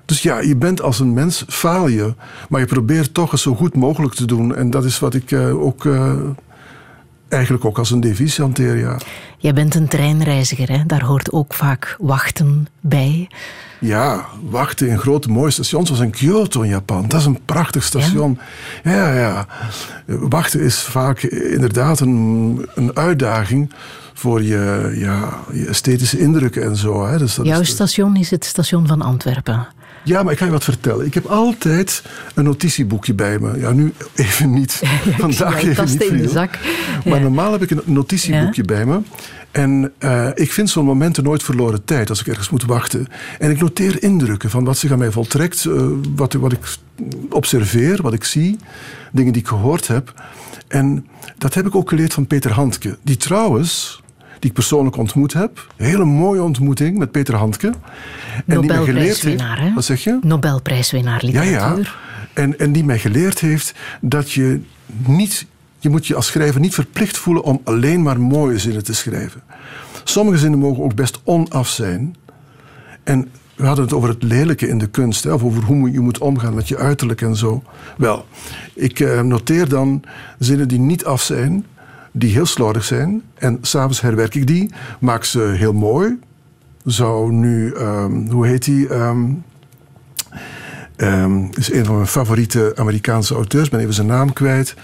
Dus 0.04 0.22
ja, 0.22 0.38
je 0.40 0.56
bent 0.56 0.80
als 0.80 1.00
een 1.00 1.12
mens, 1.12 1.44
faal 1.48 1.88
je. 1.88 2.14
Maar 2.48 2.60
je 2.60 2.66
probeert 2.66 3.14
toch 3.14 3.30
het 3.30 3.40
zo 3.40 3.54
goed 3.54 3.74
mogelijk 3.74 4.14
te 4.14 4.24
doen. 4.24 4.54
En 4.54 4.70
dat 4.70 4.84
is 4.84 4.98
wat 4.98 5.14
ik 5.14 5.30
eh, 5.30 5.62
ook 5.62 5.86
eh, 5.86 6.14
eigenlijk 7.28 7.64
ook 7.64 7.78
als 7.78 7.90
een 7.90 8.00
devies 8.00 8.38
hanteer, 8.38 8.76
ja. 8.76 8.98
Jij 9.38 9.52
bent 9.52 9.74
een 9.74 9.88
treinreiziger, 9.88 10.70
hè? 10.70 10.86
daar 10.86 11.04
hoort 11.04 11.32
ook 11.32 11.54
vaak 11.54 11.96
wachten 12.00 12.66
bij. 12.80 13.28
Ja, 13.80 14.26
wachten 14.50 14.88
in 14.88 14.98
grote 14.98 15.30
mooie 15.30 15.50
stations 15.50 15.86
zoals 15.86 16.02
in 16.02 16.10
Kyoto 16.10 16.60
in 16.62 16.68
Japan. 16.68 17.08
Dat 17.08 17.20
is 17.20 17.26
een 17.26 17.40
prachtig 17.44 17.82
station. 17.82 18.38
Ja, 18.84 19.14
ja. 19.14 19.46
Wachten 20.06 20.60
is 20.60 20.78
vaak 20.78 21.22
inderdaad 21.22 22.00
een, 22.00 22.68
een 22.74 22.96
uitdaging 22.96 23.72
voor 24.14 24.42
je, 24.42 24.92
ja, 24.94 25.38
je 25.52 25.66
esthetische 25.66 26.18
indrukken 26.18 26.62
en 26.62 26.76
zo. 26.76 27.06
Hè. 27.06 27.18
Dus 27.18 27.34
dat 27.34 27.46
Jouw 27.46 27.60
is, 27.60 27.68
station 27.68 28.16
is 28.16 28.30
het 28.30 28.44
station 28.44 28.86
van 28.86 29.02
Antwerpen. 29.02 29.66
Ja, 30.06 30.22
maar 30.22 30.32
ik 30.32 30.38
ga 30.38 30.44
je 30.44 30.50
wat 30.50 30.64
vertellen. 30.64 31.06
Ik 31.06 31.14
heb 31.14 31.24
altijd 31.24 32.02
een 32.34 32.44
notitieboekje 32.44 33.14
bij 33.14 33.38
me. 33.38 33.58
Ja, 33.58 33.72
nu 33.72 33.92
even 34.14 34.50
niet. 34.50 34.82
Vandaag 35.18 35.64
even 35.64 35.84
niet 35.84 36.02
in 36.02 36.16
de 36.16 36.22
veel. 36.22 36.32
zak. 36.32 36.58
Maar 37.04 37.20
normaal 37.20 37.52
heb 37.52 37.62
ik 37.62 37.70
een 37.70 37.82
notitieboekje 37.84 38.62
bij 38.62 38.86
me. 38.86 39.00
En 39.50 39.92
eh, 39.98 40.28
ik 40.34 40.52
vind 40.52 40.70
zo'n 40.70 40.84
momenten 40.84 41.24
nooit 41.24 41.42
verloren 41.42 41.84
tijd 41.84 42.08
als 42.08 42.20
ik 42.20 42.26
ergens 42.26 42.50
moet 42.50 42.64
wachten. 42.64 43.06
En 43.38 43.50
ik 43.50 43.60
noteer 43.60 44.02
indrukken 44.02 44.50
van 44.50 44.64
wat 44.64 44.78
zich 44.78 44.92
aan 44.92 44.98
mij 44.98 45.10
voltrekt, 45.10 45.64
eh, 45.64 45.86
wat, 46.14 46.32
wat 46.32 46.52
ik 46.52 46.76
observeer, 47.30 48.02
wat 48.02 48.12
ik 48.12 48.24
zie, 48.24 48.58
dingen 49.12 49.32
die 49.32 49.42
ik 49.42 49.48
gehoord 49.48 49.86
heb. 49.88 50.22
En 50.68 51.06
dat 51.38 51.54
heb 51.54 51.66
ik 51.66 51.74
ook 51.74 51.88
geleerd 51.88 52.14
van 52.14 52.26
Peter 52.26 52.52
Handke, 52.52 52.98
die 53.02 53.16
trouwens, 53.16 54.00
die 54.38 54.50
ik 54.50 54.52
persoonlijk 54.52 54.96
ontmoet 54.96 55.32
heb. 55.32 55.66
Een 55.76 55.86
hele 55.86 56.04
mooie 56.04 56.42
ontmoeting 56.42 56.98
met 56.98 57.10
Peter 57.10 57.34
Handke. 57.34 57.72
En 58.46 58.60
die 58.60 58.70
mij 58.70 58.84
geleerd 58.84 59.22
heeft. 59.22 59.24
Nobelprijswinnaar, 59.24 59.60
hè? 59.60 59.72
Wat 59.74 59.84
zeg 59.84 60.04
je? 60.04 60.18
Nobelprijswinnaar 60.22 61.26
Ja, 61.26 61.40
literatuur. 61.40 61.84
ja. 61.84 62.42
En, 62.42 62.58
en 62.58 62.72
die 62.72 62.84
mij 62.84 62.98
geleerd 62.98 63.38
heeft 63.38 63.74
dat 64.00 64.32
je 64.32 64.60
niet... 65.06 65.46
Je 65.78 65.88
moet 65.88 66.06
je 66.06 66.14
als 66.14 66.26
schrijver 66.26 66.60
niet 66.60 66.74
verplicht 66.74 67.18
voelen 67.18 67.42
om 67.42 67.60
alleen 67.64 68.02
maar 68.02 68.20
mooie 68.20 68.58
zinnen 68.58 68.84
te 68.84 68.94
schrijven. 68.94 69.42
Sommige 70.04 70.38
zinnen 70.38 70.58
mogen 70.58 70.82
ook 70.84 70.94
best 70.94 71.20
onaf 71.24 71.68
zijn. 71.68 72.16
En 73.04 73.28
we 73.54 73.66
hadden 73.66 73.84
het 73.84 73.94
over 73.94 74.08
het 74.08 74.22
lelijke 74.22 74.68
in 74.68 74.78
de 74.78 74.86
kunst. 74.86 75.24
Hè, 75.24 75.32
of 75.32 75.42
over 75.42 75.62
hoe 75.62 75.90
je 75.92 76.00
moet 76.00 76.18
omgaan 76.18 76.54
met 76.54 76.68
je 76.68 76.76
uiterlijk 76.76 77.20
en 77.20 77.36
zo. 77.36 77.62
Wel, 77.96 78.26
ik 78.74 79.00
eh, 79.00 79.20
noteer 79.20 79.68
dan 79.68 80.02
zinnen 80.38 80.68
die 80.68 80.78
niet 80.78 81.04
af 81.04 81.22
zijn. 81.22 81.66
Die 82.18 82.32
heel 82.32 82.46
slordig 82.46 82.84
zijn. 82.84 83.22
En 83.34 83.58
s'avonds 83.60 84.00
herwerk 84.00 84.34
ik 84.34 84.46
die. 84.46 84.70
Maak 85.00 85.24
ze 85.24 85.40
heel 85.40 85.72
mooi. 85.72 86.18
Zou 86.84 87.32
nu... 87.32 87.72
ehm, 87.72 88.30
hoe 88.30 88.46
heet 88.46 88.64
die... 88.64 88.88
Ehm, 88.88 89.30
is 91.54 91.72
een 91.72 91.84
van 91.84 91.94
mijn 91.94 92.06
favoriete 92.06 92.72
Amerikaanse 92.76 93.34
auteurs. 93.34 93.68
Ben 93.68 93.80
even 93.80 93.94
zijn 93.94 94.06
naam 94.06 94.32
kwijt. 94.32 94.74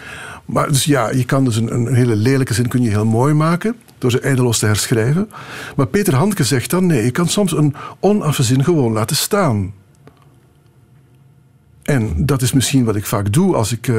Maar 0.45 0.69
dus 0.69 0.85
ja, 0.85 1.11
je 1.11 1.25
kan 1.25 1.45
dus 1.45 1.57
een, 1.57 1.75
een 1.75 1.95
hele 1.95 2.17
lelijke 2.17 2.55
zin 2.55 2.69
kun 2.69 2.83
je 2.83 2.91
heel 2.91 3.07
mooi 3.07 3.35
maken. 3.35 3.77
Door 3.99 4.11
ze 4.11 4.21
eindeloos 4.21 4.59
te 4.59 4.67
herschrijven. 4.67 5.31
Maar 5.77 5.87
Peter 5.87 6.15
Handke 6.15 6.45
zegt 6.45 6.71
dan 6.71 6.87
nee, 6.87 7.05
je 7.05 7.11
kan 7.11 7.29
soms 7.29 7.53
een 7.53 7.75
onaffe 8.01 8.43
zin 8.43 8.65
gewoon 8.65 8.93
laten 8.93 9.17
staan. 9.17 9.73
En 11.83 12.27
dat 12.27 12.43
is 12.43 12.53
misschien 12.53 12.85
wat 12.85 12.97
ik 12.97 13.07
vaak 13.07 13.33
doe 13.33 13.55
als 13.55 13.73
ik 13.73 13.93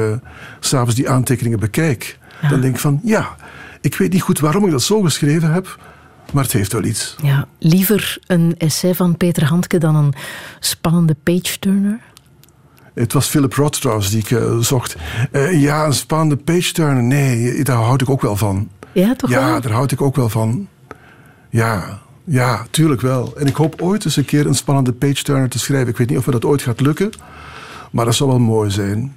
s 0.60 0.68
s'avonds 0.68 0.94
die 0.94 1.08
aantekeningen 1.08 1.60
bekijk. 1.60 2.18
Dan 2.48 2.60
denk 2.60 2.74
ik 2.74 2.80
van 2.80 3.00
ja, 3.02 3.36
ik 3.80 3.94
weet 3.94 4.12
niet 4.12 4.22
goed 4.22 4.38
waarom 4.38 4.64
ik 4.64 4.70
dat 4.70 4.82
zo 4.82 5.00
geschreven 5.00 5.52
heb. 5.52 5.78
Maar 6.32 6.42
het 6.42 6.52
heeft 6.52 6.72
wel 6.72 6.84
iets. 6.84 7.16
Ja, 7.22 7.46
liever 7.58 8.18
een 8.26 8.54
essay 8.58 8.94
van 8.94 9.16
Peter 9.16 9.44
Handke 9.44 9.78
dan 9.78 9.96
een 9.96 10.14
spannende 10.60 11.16
page-turner? 11.22 12.00
Het 12.94 13.12
was 13.12 13.26
Philip 13.26 13.52
Roth 13.52 13.80
trouwens 13.80 14.10
die 14.10 14.18
ik 14.18 14.30
eh, 14.30 14.58
zocht. 14.58 14.96
Eh, 15.30 15.60
ja, 15.62 15.84
een 15.84 15.94
spannende 15.94 16.36
page-turner. 16.36 17.02
Nee, 17.02 17.64
daar 17.64 17.76
houd 17.76 18.00
ik 18.00 18.10
ook 18.10 18.22
wel 18.22 18.36
van. 18.36 18.68
Ja, 18.92 19.14
toch 19.14 19.30
ja, 19.30 19.50
wel? 19.50 19.60
daar 19.60 19.72
houd 19.72 19.92
ik 19.92 20.02
ook 20.02 20.16
wel 20.16 20.28
van. 20.28 20.68
Ja, 21.50 21.98
ja, 22.24 22.66
tuurlijk 22.70 23.00
wel. 23.00 23.32
En 23.36 23.46
ik 23.46 23.54
hoop 23.54 23.82
ooit 23.82 24.04
eens 24.04 24.16
een 24.16 24.24
keer 24.24 24.46
een 24.46 24.54
spannende 24.54 24.92
page-turner 24.92 25.48
te 25.48 25.58
schrijven. 25.58 25.88
Ik 25.88 25.96
weet 25.96 26.08
niet 26.08 26.18
of 26.18 26.26
me 26.26 26.32
dat 26.32 26.44
ooit 26.44 26.62
gaat 26.62 26.80
lukken. 26.80 27.10
Maar 27.90 28.04
dat 28.04 28.14
zal 28.14 28.28
wel 28.28 28.38
mooi 28.38 28.70
zijn. 28.70 29.16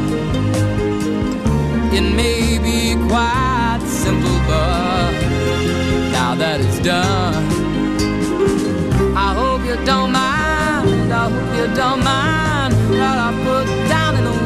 It 1.93 2.01
may 2.15 2.57
be 2.57 2.95
quite 3.09 3.81
simple, 4.03 4.37
but 4.47 5.11
now 6.11 6.35
that 6.35 6.59
it's 6.61 6.79
done, 6.79 7.43
I 9.15 9.33
hope 9.39 9.61
you 9.65 9.75
don't 9.85 10.11
mind. 10.11 11.11
I 11.11 11.23
hope 11.29 11.55
you 11.59 11.67
don't 11.75 12.01
mind 12.03 12.73
what 12.89 13.17
I 13.27 13.29
put 13.45 13.67
down 13.89 14.15
in 14.19 14.23
the 14.23 14.37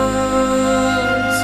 words. 0.00 1.36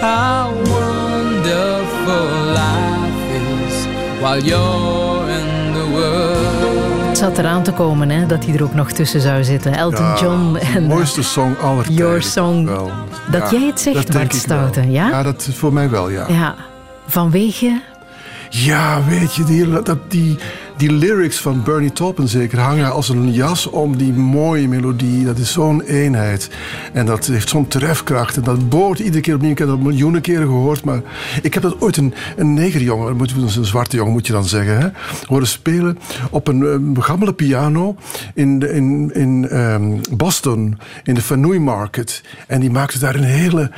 How 0.00 0.52
wonderful 0.76 2.28
life 2.60 3.22
is 3.40 3.74
while 4.20 4.40
you're 4.42 5.30
in 5.38 5.72
the 5.72 5.86
world. 5.92 7.08
Het 7.08 7.18
zat 7.18 7.38
eraan 7.38 7.62
te 7.62 7.72
komen 7.72 8.10
hè, 8.10 8.26
dat 8.26 8.44
hij 8.44 8.54
er 8.54 8.62
ook 8.62 8.74
nog 8.74 8.92
tussen 8.92 9.20
zou 9.20 9.44
zitten. 9.44 9.72
Elton 9.72 10.04
Ja, 10.04 10.18
John 10.20 10.56
en 10.74 10.84
mooiste 10.84 11.22
song 11.22 11.54
aller 11.62 11.90
Your 11.90 12.22
Song. 12.22 12.64
wel. 12.66 12.90
Dat 13.40 13.50
jij 13.50 13.66
het 13.66 13.80
zegt, 13.80 14.12
Bart. 14.12 14.34
Stouten, 14.34 14.90
ja? 14.90 15.08
Ja, 15.08 15.22
dat 15.22 15.48
voor 15.52 15.72
mij 15.72 15.90
wel, 15.90 16.08
ja. 16.08 16.28
Ja, 16.28 16.54
vanwege... 17.06 17.80
Ja, 18.50 19.04
weet 19.08 19.34
je, 19.34 19.44
die, 19.44 19.82
dat, 19.82 19.98
die, 20.10 20.38
die 20.76 20.92
lyrics 20.92 21.40
van 21.40 21.62
Bernie 21.62 21.92
Taupin 21.92 22.28
zeker 22.28 22.58
hangen 22.58 22.92
als 22.92 23.08
een 23.08 23.32
jas 23.32 23.66
om 23.66 23.96
die 23.96 24.12
mooie 24.12 24.68
melodie. 24.68 25.24
Dat 25.24 25.38
is 25.38 25.52
zo'n 25.52 25.82
eenheid. 25.82 26.50
En 26.92 27.06
dat 27.06 27.26
heeft 27.26 27.48
zo'n 27.48 27.68
trefkracht. 27.68 28.36
En 28.36 28.42
dat 28.42 28.68
boort 28.68 28.98
iedere 28.98 29.20
keer 29.20 29.34
opnieuw. 29.34 29.50
Ik 29.50 29.58
heb 29.58 29.68
dat 29.68 29.80
miljoenen 29.80 30.20
keren 30.20 30.46
gehoord. 30.46 30.84
Maar 30.84 31.02
ik 31.42 31.54
heb 31.54 31.62
dat 31.62 31.80
ooit 31.80 31.96
een, 31.96 32.14
een 32.36 32.54
negerjongen, 32.54 33.20
een 33.20 33.64
zwarte 33.64 33.96
jongen 33.96 34.12
moet 34.12 34.26
je 34.26 34.32
dan 34.32 34.44
zeggen, 34.44 34.78
hè, 34.80 34.88
horen 35.26 35.46
spelen 35.46 35.98
op 36.30 36.48
een 36.48 36.60
um, 36.60 37.00
gammele 37.00 37.32
piano 37.32 37.96
in, 38.34 38.74
in, 38.74 39.10
in 39.14 39.48
ehm, 39.48 39.98
Boston, 40.10 40.78
in 41.02 41.14
de 41.14 41.22
Fanui 41.22 41.58
Market. 41.58 42.22
En 42.46 42.60
die 42.60 42.70
maakte 42.70 42.98
daar 42.98 43.14
een 43.14 43.22
hele 43.22 43.70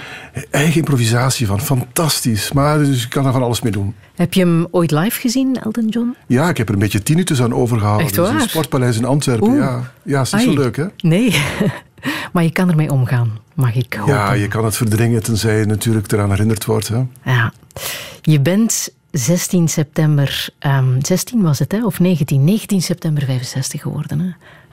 eigen 0.51 0.77
improvisatie 0.77 1.47
van. 1.47 1.61
Fantastisch. 1.61 2.53
Maar 2.53 2.79
dus 2.79 3.03
je 3.03 3.09
kan 3.09 3.27
er 3.27 3.33
van 3.33 3.43
alles 3.43 3.63
mee 3.63 3.73
doen. 3.73 3.95
Heb 4.15 4.35
je 4.35 4.41
hem 4.41 4.67
ooit 4.71 4.91
live 4.91 5.21
gezien, 5.21 5.57
Elton 5.63 5.89
John? 5.89 6.17
Ja, 6.27 6.49
ik 6.49 6.57
heb 6.57 6.69
er 6.69 6.75
een 6.75 6.81
beetje 6.81 7.03
tinnitus 7.03 7.43
aan 7.43 7.55
overgehouden. 7.55 8.07
Echt 8.07 8.15
Dus 8.15 8.51
sportpaleis 8.51 8.97
in 8.97 9.05
Antwerpen, 9.05 9.49
Oeh. 9.49 9.59
ja. 9.59 9.93
Ja, 10.03 10.21
is 10.21 10.33
niet 10.33 10.43
zo 10.43 10.53
leuk, 10.55 10.77
hè? 10.77 10.87
Nee, 11.01 11.41
maar 12.33 12.43
je 12.43 12.51
kan 12.53 12.69
ermee 12.71 12.91
omgaan, 12.91 13.39
mag 13.55 13.75
ik 13.75 13.95
hopen. 13.95 14.15
Ja, 14.15 14.33
je 14.33 14.49
kan 14.49 14.65
het 14.65 14.77
verdringen 14.77 15.23
tenzij 15.23 15.59
je 15.59 15.65
natuurlijk 15.65 16.13
eraan 16.13 16.31
herinnerd 16.31 16.65
wordt. 16.65 16.89
Hè? 16.89 17.03
Ja. 17.25 17.53
Je 18.23 18.41
bent 18.41 18.89
16 19.11 19.69
september, 19.69 20.49
ehm 20.59 21.01
16 21.03 21.43
was 21.43 21.59
het, 21.59 21.73
hè? 21.73 21.85
of 21.85 22.01
19? 22.01 22.45
19 22.45 22.83
september 22.83 23.23
65 23.25 23.81
geworden. 23.83 24.19
Hè? 24.21 24.27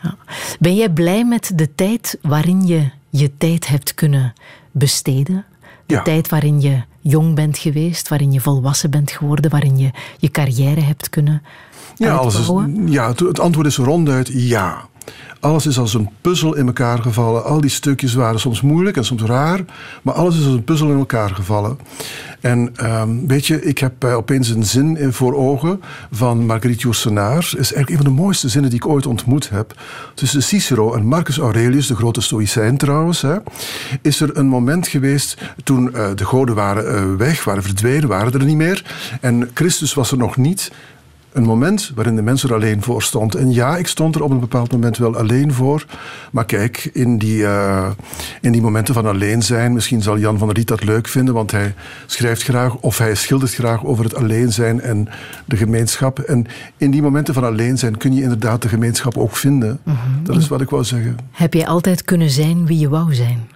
Ja. 0.08 0.16
Ben 0.60 0.76
jij 0.76 0.90
blij 0.90 1.26
met 1.26 1.52
de 1.56 1.76
tijd 1.76 2.18
waarin 2.22 2.68
je 2.68 2.90
je 3.10 3.32
tijd 3.38 3.68
hebt 3.68 3.94
kunnen 3.94 4.34
besteden? 4.72 5.46
De 5.86 5.94
Ja. 5.94 6.02
tijd 6.02 6.30
waarin 6.30 6.62
je 6.62 6.82
jong 7.02 7.36
bent 7.36 7.58
geweest, 7.58 8.08
waarin 8.08 8.32
je 8.32 8.42
volwassen 8.42 8.92
bent 8.92 9.12
geworden, 9.12 9.52
waarin 9.52 9.78
je 9.78 9.92
je 10.18 10.32
carrière 10.32 10.82
hebt 10.82 11.10
kunnen 11.10 11.42
Ja, 11.96 12.16
alles 12.16 12.40
is, 12.40 12.50
ja, 12.86 13.08
het, 13.08 13.20
het 13.20 13.40
antwoord 13.40 13.68
is 13.68 13.78
ronduit 13.78 14.30
ja. 14.34 14.90
Alles 15.40 15.66
is 15.66 15.78
als 15.80 15.94
een 15.94 16.10
puzzel 16.22 16.56
in 16.56 16.66
elkaar 16.66 17.02
gevallen. 17.02 17.44
Al 17.44 17.62
die 17.62 17.70
stukjes 17.70 18.14
waren 18.14 18.40
soms 18.40 18.62
moeilijk 18.62 18.98
en 18.98 19.06
soms 19.06 19.22
raar, 19.22 19.60
maar 20.02 20.14
alles 20.14 20.38
is 20.38 20.46
als 20.46 20.54
een 20.54 20.64
puzzel 20.64 20.90
in 20.92 20.98
elkaar 20.98 21.30
gevallen. 21.30 21.78
En 22.40 22.70
ehm, 22.76 23.10
weet 23.28 23.48
je, 23.48 23.62
ik 23.64 23.78
heb 23.78 24.04
eh, 24.04 24.16
opeens 24.16 24.50
een 24.50 24.64
zin 24.66 24.98
in- 24.98 25.14
voor 25.14 25.36
ogen 25.36 25.82
van 26.12 26.46
Marguerite 26.46 26.82
Yourcenar. 26.82 27.38
is 27.44 27.54
eigenlijk 27.54 27.90
een 27.90 27.96
van 27.98 28.06
de 28.06 28.22
mooiste 28.22 28.50
zinnen 28.50 28.70
die 28.70 28.80
ik 28.80 28.88
ooit 28.88 29.06
ontmoet 29.06 29.50
heb. 29.50 29.74
Tussen 30.14 30.44
Cicero 30.44 30.94
en 30.94 31.06
Marcus 31.06 31.38
Aurelius, 31.38 31.88
de 31.88 31.96
grote 31.96 32.22
stoïcijn 32.22 32.78
trouwens, 32.78 33.22
hè, 33.22 33.36
is 34.02 34.22
er 34.22 34.38
een 34.38 34.48
moment 34.48 34.88
geweest 34.88 35.38
toen 35.64 35.94
eh, 35.96 36.10
de 36.16 36.26
goden 36.26 36.56
waren 36.56 36.96
eh, 36.96 37.16
weg, 37.18 37.44
waren 37.44 37.64
verdwenen, 37.64 38.08
waren 38.10 38.34
er 38.34 38.46
niet 38.46 38.56
meer. 38.58 38.86
En 39.22 39.50
Christus 39.54 39.94
was 39.94 40.12
er 40.12 40.18
nog 40.18 40.38
niet. 40.38 40.72
Een 41.32 41.44
moment 41.44 41.92
waarin 41.96 42.16
de 42.16 42.22
mens 42.22 42.44
er 42.44 42.54
alleen 42.54 42.82
voor 42.82 43.04
stond. 43.04 43.36
En 43.36 43.52
ja, 43.54 43.78
ik 43.78 43.88
stond 43.88 44.16
er 44.16 44.24
op 44.24 44.32
een 44.32 44.40
bepaald 44.40 44.72
moment 44.72 44.98
wel 44.98 45.16
alleen 45.16 45.54
voor. 45.54 45.86
Maar 46.32 46.46
kijk, 46.46 46.90
in 46.94 47.18
die, 47.18 47.46
eh, 47.46 47.90
in 48.42 48.52
die 48.52 48.62
momenten 48.62 48.94
van 48.94 49.06
alleen 49.06 49.44
zijn, 49.44 49.74
misschien 49.74 50.02
zal 50.02 50.18
Jan 50.18 50.38
van 50.38 50.48
der 50.48 50.58
Riet 50.58 50.68
dat 50.68 50.84
leuk 50.84 51.08
vinden, 51.08 51.34
want 51.34 51.52
hij 51.52 51.74
schrijft 52.06 52.44
graag 52.44 52.76
of 52.76 52.98
hij 52.98 53.16
schildert 53.16 53.54
graag 53.54 53.86
over 53.86 54.04
het 54.04 54.16
alleen 54.16 54.52
zijn 54.52 54.82
en 54.82 55.08
de 55.46 55.58
gemeenschap. 55.58 56.20
En 56.20 56.46
in 56.78 56.92
die 56.92 57.02
momenten 57.02 57.34
van 57.34 57.44
alleen 57.44 57.78
zijn 57.78 57.98
kun 57.98 58.14
je 58.14 58.22
inderdaad 58.22 58.62
de 58.62 58.70
gemeenschap 58.70 59.18
ook 59.18 59.36
vinden. 59.36 59.80
Dat 60.24 60.36
is 60.36 60.48
wat 60.48 60.62
ik 60.62 60.70
wou 60.70 60.84
zeggen. 60.84 61.18
Heb 61.32 61.54
jij 61.54 61.68
altijd 61.68 62.04
kunnen 62.04 62.30
zijn 62.30 62.66
wie 62.66 62.80
je 62.80 62.90
wou 62.90 63.14
zijn? 63.14 63.50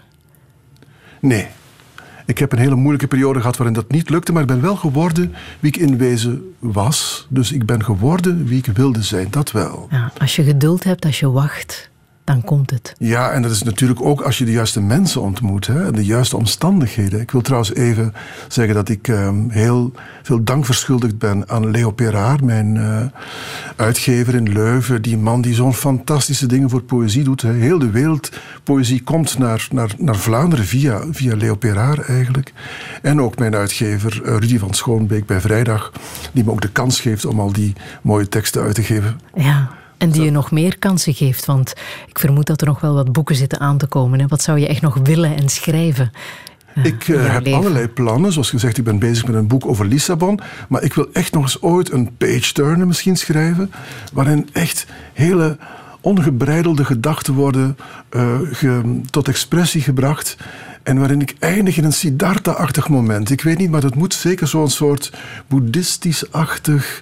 Nee. 1.20 1.48
Ik 2.26 2.38
heb 2.38 2.52
een 2.52 2.58
hele 2.58 2.76
moeilijke 2.76 3.08
periode 3.08 3.40
gehad 3.40 3.58
waarin 3.58 3.76
dat 3.76 3.92
niet 3.92 4.10
lukte, 4.10 4.32
maar 4.32 4.42
ik 4.42 4.48
ben 4.48 4.62
wel 4.62 4.76
geworden 4.76 5.34
wie 5.60 5.72
ik 5.72 5.78
in 5.78 5.98
wezen 5.98 6.56
was. 6.60 7.28
Dus 7.30 7.52
ik 7.52 7.66
ben 7.66 7.84
geworden 7.84 8.46
wie 8.46 8.58
ik 8.58 8.66
wilde 8.66 9.04
zijn, 9.04 9.28
dat 9.30 9.52
wel. 9.52 9.88
Ja, 9.92 10.12
als 10.20 10.36
je 10.36 10.44
geduld 10.44 10.84
hebt, 10.84 11.06
als 11.06 11.20
je 11.20 11.32
wacht, 11.32 11.90
dan 12.26 12.44
komt 12.44 12.70
het. 12.70 12.96
Ja, 12.98 13.32
en 13.32 13.42
dat 13.42 13.52
is 13.52 13.64
natuurlijk 13.64 14.02
ook 14.02 14.22
als 14.22 14.38
je 14.38 14.46
de 14.46 14.52
juiste 14.52 14.82
mensen 14.82 15.22
ontmoet 15.22 15.68
hè, 15.68 15.86
en 15.86 15.94
de 15.94 16.06
juiste 16.06 16.38
omstandigheden. 16.38 17.20
Ik 17.20 17.32
wil 17.32 17.42
trouwens 17.42 17.74
even 17.74 18.14
zeggen 18.48 18.76
dat 18.76 18.90
ik 18.90 19.08
ehm, 19.08 19.50
heel 19.50 19.92
veel 20.24 20.44
dank 20.44 20.66
verschuldigd 20.66 21.18
ben 21.18 21.50
aan 21.50 21.72
Leo 21.72 21.92
Perard, 21.92 22.42
mijn 22.42 22.78
eh, 22.78 23.06
uitgever 23.76 24.36
in 24.36 24.54
Leuven. 24.54 25.02
Die 25.02 25.18
man 25.18 25.42
die 25.42 25.54
zo'n 25.54 25.74
fantastische 25.74 26.46
dingen 26.46 26.70
voor 26.70 26.82
poëzie 26.82 27.24
doet. 27.24 27.42
Hè. 27.42 27.52
Heel 27.52 27.80
de 27.80 27.90
wereld 27.90 28.30
poëzie 28.64 29.04
komt 29.04 29.38
naar, 29.38 29.68
naar, 29.72 29.96
naar 29.98 30.16
Vlaanderen 30.16 30.66
via, 30.66 31.02
via 31.12 31.36
Leo 31.36 31.58
eigenlijk. 32.08 32.54
En 33.02 33.22
ook 33.22 33.38
mijn 33.38 33.56
uitgever 33.56 34.22
eh, 34.24 34.38
Rudy 34.38 34.58
van 34.58 34.74
Schoonbeek 34.74 35.26
bij 35.26 35.42
Vrijdag, 35.42 35.92
die 36.32 36.44
me 36.44 36.52
ook 36.52 36.62
de 36.62 36.72
kans 36.72 37.02
geeft 37.02 37.26
om 37.26 37.40
al 37.40 37.52
die 37.52 37.74
mooie 38.02 38.28
teksten 38.28 38.62
uit 38.62 38.76
te 38.76 38.84
geven. 38.84 39.20
Ja, 39.34 39.70
en 39.98 40.10
die 40.10 40.22
je 40.24 40.32
nog 40.32 40.52
meer 40.52 40.80
kansen 40.80 41.14
geeft. 41.14 41.46
Want 41.46 41.74
ik 42.08 42.20
vermoed 42.20 42.46
dat 42.48 42.62
er 42.62 42.68
nog 42.68 42.80
wel 42.82 42.94
wat 42.94 43.12
boeken 43.12 43.36
zitten 43.36 43.60
aan 43.60 43.78
te 43.78 43.88
komen. 43.88 44.20
Hè. 44.20 44.28
Wat 44.28 44.42
zou 44.42 44.60
je 44.60 44.68
echt 44.68 44.82
nog 44.82 44.98
willen 45.04 45.36
en 45.38 45.50
schrijven? 45.50 46.12
eh, 46.76 46.86
Ik 46.86 47.08
eh, 47.08 47.32
heb 47.34 47.44
leven? 47.44 47.60
allerlei 47.60 47.88
plannen. 47.88 48.32
Zoals 48.32 48.50
gezegd, 48.50 48.78
ik 48.78 48.84
ben 48.84 49.00
bezig 49.00 49.26
met 49.26 49.36
een 49.36 49.48
boek 49.48 49.66
over 49.66 49.86
Lissabon. 49.86 50.40
Maar 50.70 50.84
ik 50.84 50.94
wil 50.94 51.08
echt 51.14 51.34
nog 51.34 51.44
eens 51.44 51.62
ooit 51.62 51.92
een 51.92 52.16
page-turner 52.18 52.88
misschien 52.88 53.16
schrijven. 53.18 53.72
Waarin 54.14 54.50
echt 54.54 54.86
hele 55.14 55.58
ongebreidelde 56.02 56.86
gedachten 56.86 57.34
worden 57.34 57.78
eh, 58.10 58.38
ge- 58.52 59.00
tot 59.10 59.28
expressie 59.28 59.82
gebracht. 59.82 60.36
En 60.84 61.00
waarin 61.00 61.22
ik 61.22 61.36
eindig 61.40 61.78
in 61.78 61.84
een 61.84 61.94
Siddhartha-achtig 61.94 62.90
moment. 62.90 63.30
Ik 63.30 63.42
weet 63.42 63.58
niet, 63.58 63.70
maar 63.70 63.82
dat 63.82 63.96
moet 63.96 64.14
zeker 64.14 64.48
zo'n 64.48 64.70
soort 64.70 65.12
boeddhistisch-achtig 65.48 67.02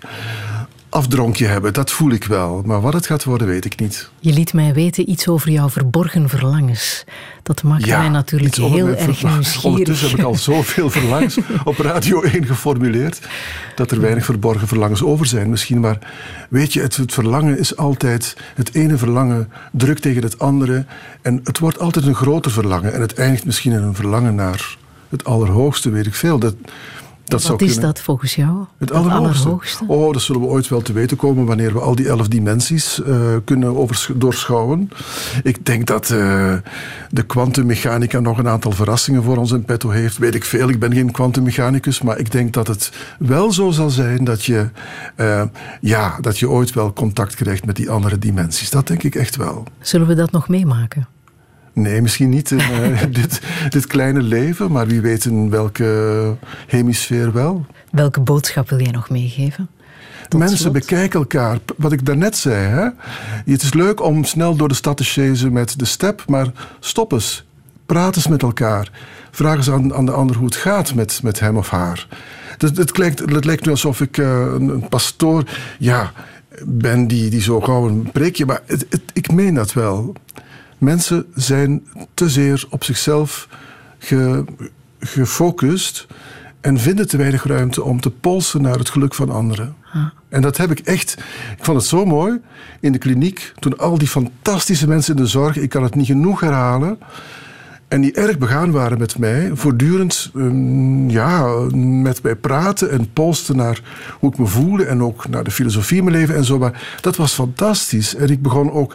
afdronkje 0.93 1.45
hebben. 1.45 1.73
Dat 1.73 1.91
voel 1.91 2.11
ik 2.11 2.23
wel. 2.23 2.61
Maar 2.65 2.81
wat 2.81 2.93
het 2.93 3.05
gaat 3.05 3.23
worden, 3.23 3.47
weet 3.47 3.65
ik 3.65 3.79
niet. 3.79 4.09
Je 4.19 4.33
liet 4.33 4.53
mij 4.53 4.73
weten 4.73 5.09
iets 5.09 5.27
over 5.27 5.49
jouw 5.49 5.69
verborgen 5.69 6.29
verlangens. 6.29 7.03
Dat 7.43 7.63
maakt 7.63 7.85
mij 7.85 8.09
natuurlijk 8.09 8.55
heel 8.55 8.87
erg 8.87 9.23
nieuwsgierig. 9.23 9.63
Ondertussen 9.63 10.09
heb 10.09 10.19
ik 10.19 10.25
al 10.25 10.35
zoveel 10.53 10.89
verlangens 10.89 11.37
op 11.63 11.77
Radio 11.77 12.21
1 12.21 12.45
geformuleerd, 12.45 13.19
dat 13.75 13.91
er 13.91 14.01
weinig 14.01 14.25
verborgen 14.25 14.67
verlangens 14.67 15.03
over 15.03 15.25
zijn 15.25 15.49
misschien. 15.49 15.79
Maar 15.79 15.97
weet 16.49 16.73
je, 16.73 16.81
het, 16.81 16.95
het 16.95 17.13
verlangen 17.13 17.59
is 17.59 17.77
altijd, 17.77 18.37
het 18.55 18.73
ene 18.73 18.97
verlangen 18.97 19.51
drukt 19.71 20.01
tegen 20.01 20.23
het 20.23 20.39
andere. 20.39 20.85
En 21.21 21.39
het 21.43 21.59
wordt 21.59 21.79
altijd 21.79 22.05
een 22.05 22.15
groter 22.15 22.51
verlangen. 22.51 22.93
En 22.93 23.01
het 23.01 23.13
eindigt 23.13 23.45
misschien 23.45 23.71
in 23.71 23.83
een 23.83 23.95
verlangen 23.95 24.35
naar 24.35 24.77
het 25.09 25.23
allerhoogste, 25.25 25.89
weet 25.89 26.05
ik 26.05 26.15
veel. 26.15 26.39
Dat, 26.39 26.55
dat 27.23 27.43
Wat 27.43 27.61
is 27.61 27.67
kunnen. 27.67 27.85
dat 27.85 28.01
volgens 28.01 28.35
jou? 28.35 28.65
Het 28.77 28.91
allerhoogste. 28.91 29.83
Oh, 29.87 30.13
dat 30.13 30.21
zullen 30.21 30.41
we 30.41 30.47
ooit 30.47 30.67
wel 30.67 30.81
te 30.81 30.93
weten 30.93 31.17
komen 31.17 31.45
wanneer 31.45 31.73
we 31.73 31.79
al 31.79 31.95
die 31.95 32.07
elf 32.07 32.27
dimensies 32.27 33.03
eh, 33.03 33.35
kunnen 33.43 33.87
doorschouwen. 34.15 34.89
Ik 35.43 35.65
denk 35.65 35.85
dat 35.85 36.09
eh, 36.09 36.53
de 37.09 37.23
kwantummechanica 37.25 38.19
nog 38.19 38.37
een 38.37 38.47
aantal 38.47 38.71
verrassingen 38.71 39.23
voor 39.23 39.37
ons 39.37 39.51
in 39.51 39.65
petto 39.65 39.89
heeft. 39.89 40.17
Weet 40.17 40.35
ik 40.35 40.43
veel, 40.43 40.69
ik 40.69 40.79
ben 40.79 40.93
geen 40.93 41.11
kwantummechanicus, 41.11 42.01
maar 42.01 42.17
ik 42.17 42.31
denk 42.31 42.53
dat 42.53 42.67
het 42.67 42.91
wel 43.19 43.51
zo 43.51 43.71
zal 43.71 43.89
zijn 43.89 44.23
dat 44.23 44.45
je, 44.45 44.69
eh, 45.15 45.43
ja, 45.81 46.17
dat 46.21 46.39
je 46.39 46.49
ooit 46.49 46.73
wel 46.73 46.93
contact 46.93 47.35
krijgt 47.35 47.65
met 47.65 47.75
die 47.75 47.89
andere 47.89 48.19
dimensies. 48.19 48.69
Dat 48.69 48.87
denk 48.87 49.03
ik 49.03 49.15
echt 49.15 49.35
wel. 49.35 49.63
Zullen 49.79 50.07
we 50.07 50.15
dat 50.15 50.31
nog 50.31 50.47
meemaken? 50.47 51.07
Nee, 51.73 52.01
misschien 52.01 52.29
niet 52.29 52.51
in 52.51 52.59
eh, 52.59 53.01
dit, 53.21 53.41
dit 53.69 53.87
kleine 53.87 54.21
leven, 54.21 54.71
maar 54.71 54.87
wie 54.87 55.01
weet 55.01 55.25
in 55.25 55.49
welke 55.49 56.35
hemisfeer 56.67 57.31
wel. 57.31 57.65
Welke 57.91 58.19
boodschap 58.19 58.69
wil 58.69 58.79
jij 58.81 58.91
nog 58.91 59.09
meegeven? 59.09 59.67
Tot 60.27 60.39
Mensen 60.39 60.57
slot. 60.57 60.73
bekijken 60.73 61.19
elkaar. 61.19 61.57
Wat 61.77 61.91
ik 61.91 62.05
daarnet 62.05 62.37
zei. 62.37 62.65
Hè? 62.67 62.87
Het 63.51 63.61
is 63.61 63.73
leuk 63.73 64.01
om 64.03 64.23
snel 64.23 64.55
door 64.55 64.67
de 64.67 64.73
stad 64.73 64.97
te 64.97 65.03
chasen 65.03 65.53
met 65.53 65.79
de 65.79 65.85
step, 65.85 66.23
maar 66.27 66.47
stop 66.79 67.11
eens. 67.11 67.43
Praat 67.85 68.15
eens 68.15 68.27
met 68.27 68.41
elkaar. 68.41 68.91
Vraag 69.31 69.55
eens 69.55 69.69
aan, 69.69 69.93
aan 69.93 70.05
de 70.05 70.11
ander 70.11 70.35
hoe 70.35 70.45
het 70.45 70.55
gaat 70.55 70.93
met, 70.93 71.19
met 71.23 71.39
hem 71.39 71.57
of 71.57 71.69
haar. 71.69 72.07
Het, 72.57 72.77
het, 72.77 72.97
lijkt, 72.97 73.19
het 73.19 73.45
lijkt 73.45 73.65
nu 73.65 73.71
alsof 73.71 74.01
ik 74.01 74.17
eh, 74.17 74.25
een, 74.39 74.67
een 74.69 74.87
pastoor 74.89 75.43
ja, 75.79 76.11
ben 76.65 77.07
die, 77.07 77.29
die 77.29 77.41
zo 77.41 77.61
gauw 77.61 77.87
een 77.87 78.09
preekje... 78.11 78.45
Maar 78.45 78.61
het, 78.65 78.85
het- 78.89 79.01
ik 79.13 79.31
meen 79.31 79.53
dat 79.53 79.73
wel. 79.73 80.13
Mensen 80.83 81.25
zijn 81.35 81.87
te 82.13 82.29
zeer 82.29 82.65
op 82.69 82.83
zichzelf 82.83 83.47
ge- 83.99 84.43
gefocust 84.99 86.07
en 86.61 86.77
vinden 86.79 87.07
te 87.07 87.17
weinig 87.17 87.43
ruimte 87.43 87.83
om 87.83 88.01
te 88.01 88.09
polsen 88.11 88.61
naar 88.61 88.77
het 88.77 88.89
geluk 88.89 89.13
van 89.13 89.29
anderen. 89.29 89.75
En 90.29 90.41
dat 90.41 90.57
heb 90.57 90.71
ik 90.71 90.79
echt. 90.79 91.13
Ik 91.57 91.63
vond 91.63 91.77
het 91.77 91.87
zo 91.87 92.05
mooi 92.05 92.39
in 92.79 92.91
de 92.91 92.97
kliniek 92.97 93.53
toen 93.59 93.77
al 93.77 93.97
die 93.97 94.07
fantastische 94.07 94.87
mensen 94.87 95.15
in 95.15 95.21
de 95.21 95.27
zorg, 95.29 95.57
ik 95.57 95.69
kan 95.69 95.83
het 95.83 95.95
niet 95.95 96.05
genoeg 96.05 96.39
herhalen. 96.39 96.97
En 97.87 98.01
die 98.01 98.13
erg 98.13 98.37
begaan 98.37 98.71
waren 98.71 98.97
met 98.97 99.17
mij, 99.19 99.51
voortdurend 99.53 100.31
ehm, 100.35 101.09
ja, 101.09 101.45
met 102.03 102.23
mij 102.23 102.35
praten 102.35 102.91
en 102.91 103.13
polsten 103.13 103.55
naar 103.55 103.81
hoe 104.19 104.31
ik 104.31 104.37
me 104.37 104.45
voelde 104.45 104.85
en 104.85 105.01
ook 105.03 105.27
naar 105.29 105.43
de 105.43 105.51
filosofie 105.51 105.97
in 105.97 106.03
mijn 106.03 106.15
leven 106.15 106.35
en 106.35 106.43
zo. 106.45 106.57
Maar 106.57 106.97
dat 107.01 107.15
was 107.15 107.33
fantastisch. 107.33 108.15
En 108.15 108.29
ik 108.29 108.41
begon 108.41 108.71
ook 108.71 108.93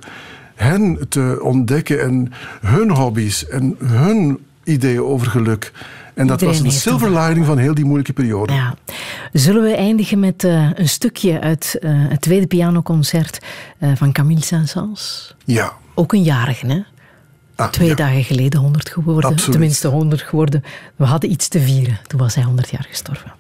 hen 0.59 1.09
te 1.09 1.39
ontdekken 1.43 2.03
en 2.03 2.33
hun 2.61 2.91
hobby's 2.91 3.47
en 3.47 3.77
hun 3.85 4.39
ideeën 4.65 5.03
over 5.03 5.27
geluk. 5.27 5.73
En 6.15 6.27
dat 6.27 6.41
Iedereen 6.41 6.63
was 6.63 6.75
een 6.75 6.81
silver 6.81 7.19
lining 7.21 7.47
van 7.47 7.59
heel 7.59 7.75
die 7.75 7.85
moeilijke 7.85 8.13
periode. 8.13 8.53
Ja. 8.53 8.75
Zullen 9.33 9.63
we 9.63 9.75
eindigen 9.75 10.21
met 10.21 10.45
eh, 10.45 10.71
een 10.75 10.89
stukje 10.89 11.41
uit 11.41 11.79
eh, 11.81 11.91
het 11.95 12.21
tweede 12.21 12.47
pianoconcert 12.47 13.39
eh, 13.79 13.91
van 13.95 14.13
Camille 14.13 14.43
Saint-Saëns? 14.43 15.35
Ja. 15.45 15.73
Ook 15.95 16.13
een 16.13 16.23
jarige, 16.23 16.67
hè? 16.67 16.83
Ah, 17.57 17.69
Twee 17.69 17.89
ja. 17.89 17.95
dagen 17.95 18.25
geleden 18.25 18.61
100 18.61 18.89
geworden. 18.89 19.31
Absoluut. 19.31 19.51
Tenminste 19.51 19.89
100 19.89 20.23
geworden. 20.23 20.65
We 20.97 21.05
hadden 21.05 21.31
iets 21.31 21.49
te 21.49 21.61
vieren. 21.61 21.99
Toen 22.07 22.21
was 22.21 22.35
hij 22.35 22.45
100 22.45 22.71
jaar 22.71 22.87
gestorven. 22.89 23.33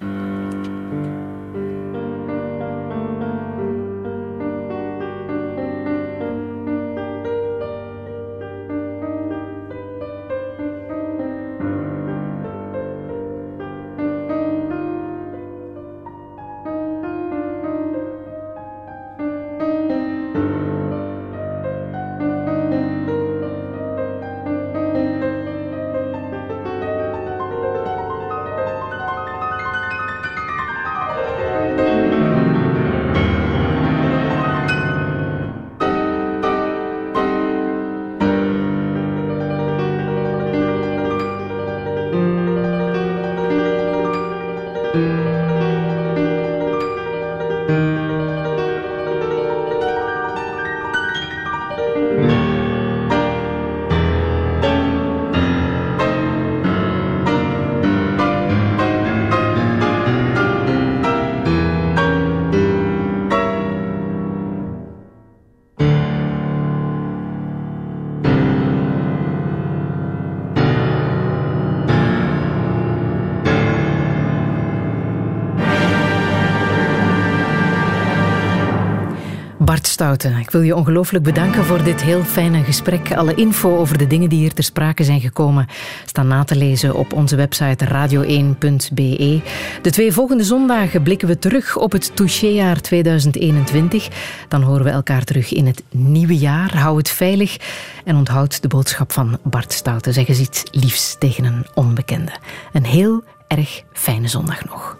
Stouten, 80.09 80.40
ik 80.40 80.51
wil 80.51 80.62
je 80.62 80.76
ongelooflijk 80.76 81.24
bedanken 81.24 81.64
voor 81.64 81.82
dit 81.82 82.02
heel 82.02 82.22
fijne 82.22 82.64
gesprek. 82.64 83.12
Alle 83.14 83.35
info 83.35 83.76
over 83.76 83.98
de 83.98 84.06
dingen 84.06 84.28
die 84.28 84.39
hier 84.39 84.55
ter 84.55 84.64
sprake 84.64 85.05
zijn 85.05 85.20
gekomen 85.20 85.66
staan 86.06 86.26
na 86.26 86.44
te 86.44 86.56
lezen 86.56 86.94
op 86.94 87.12
onze 87.12 87.36
website 87.36 87.86
radio1.be. 87.86 89.40
De 89.82 89.90
twee 89.90 90.12
volgende 90.12 90.44
zondagen 90.44 91.02
blikken 91.02 91.28
we 91.28 91.39
terug 91.39 91.76
op 91.76 91.93
het 91.93 92.16
touchéjaar 92.16 92.80
2021. 92.80 94.09
Dan 94.48 94.62
horen 94.62 94.85
we 94.85 94.90
elkaar 94.90 95.24
terug 95.24 95.52
in 95.52 95.66
het 95.66 95.82
nieuwe 95.90 96.36
jaar. 96.36 96.76
Hou 96.78 96.97
het 96.97 97.10
veilig 97.10 97.56
en 98.05 98.16
onthoud 98.16 98.62
de 98.62 98.68
boodschap 98.68 99.12
van 99.12 99.39
Bart 99.43 99.72
Stouten. 99.72 100.12
Zeg 100.12 100.28
eens 100.28 100.40
iets 100.40 100.62
liefs 100.70 101.16
tegen 101.18 101.44
een 101.44 101.66
onbekende. 101.74 102.32
Een 102.72 102.86
heel 102.86 103.24
erg 103.48 103.82
fijne 103.93 104.28
zondag 104.28 104.64
nog. 104.64 104.97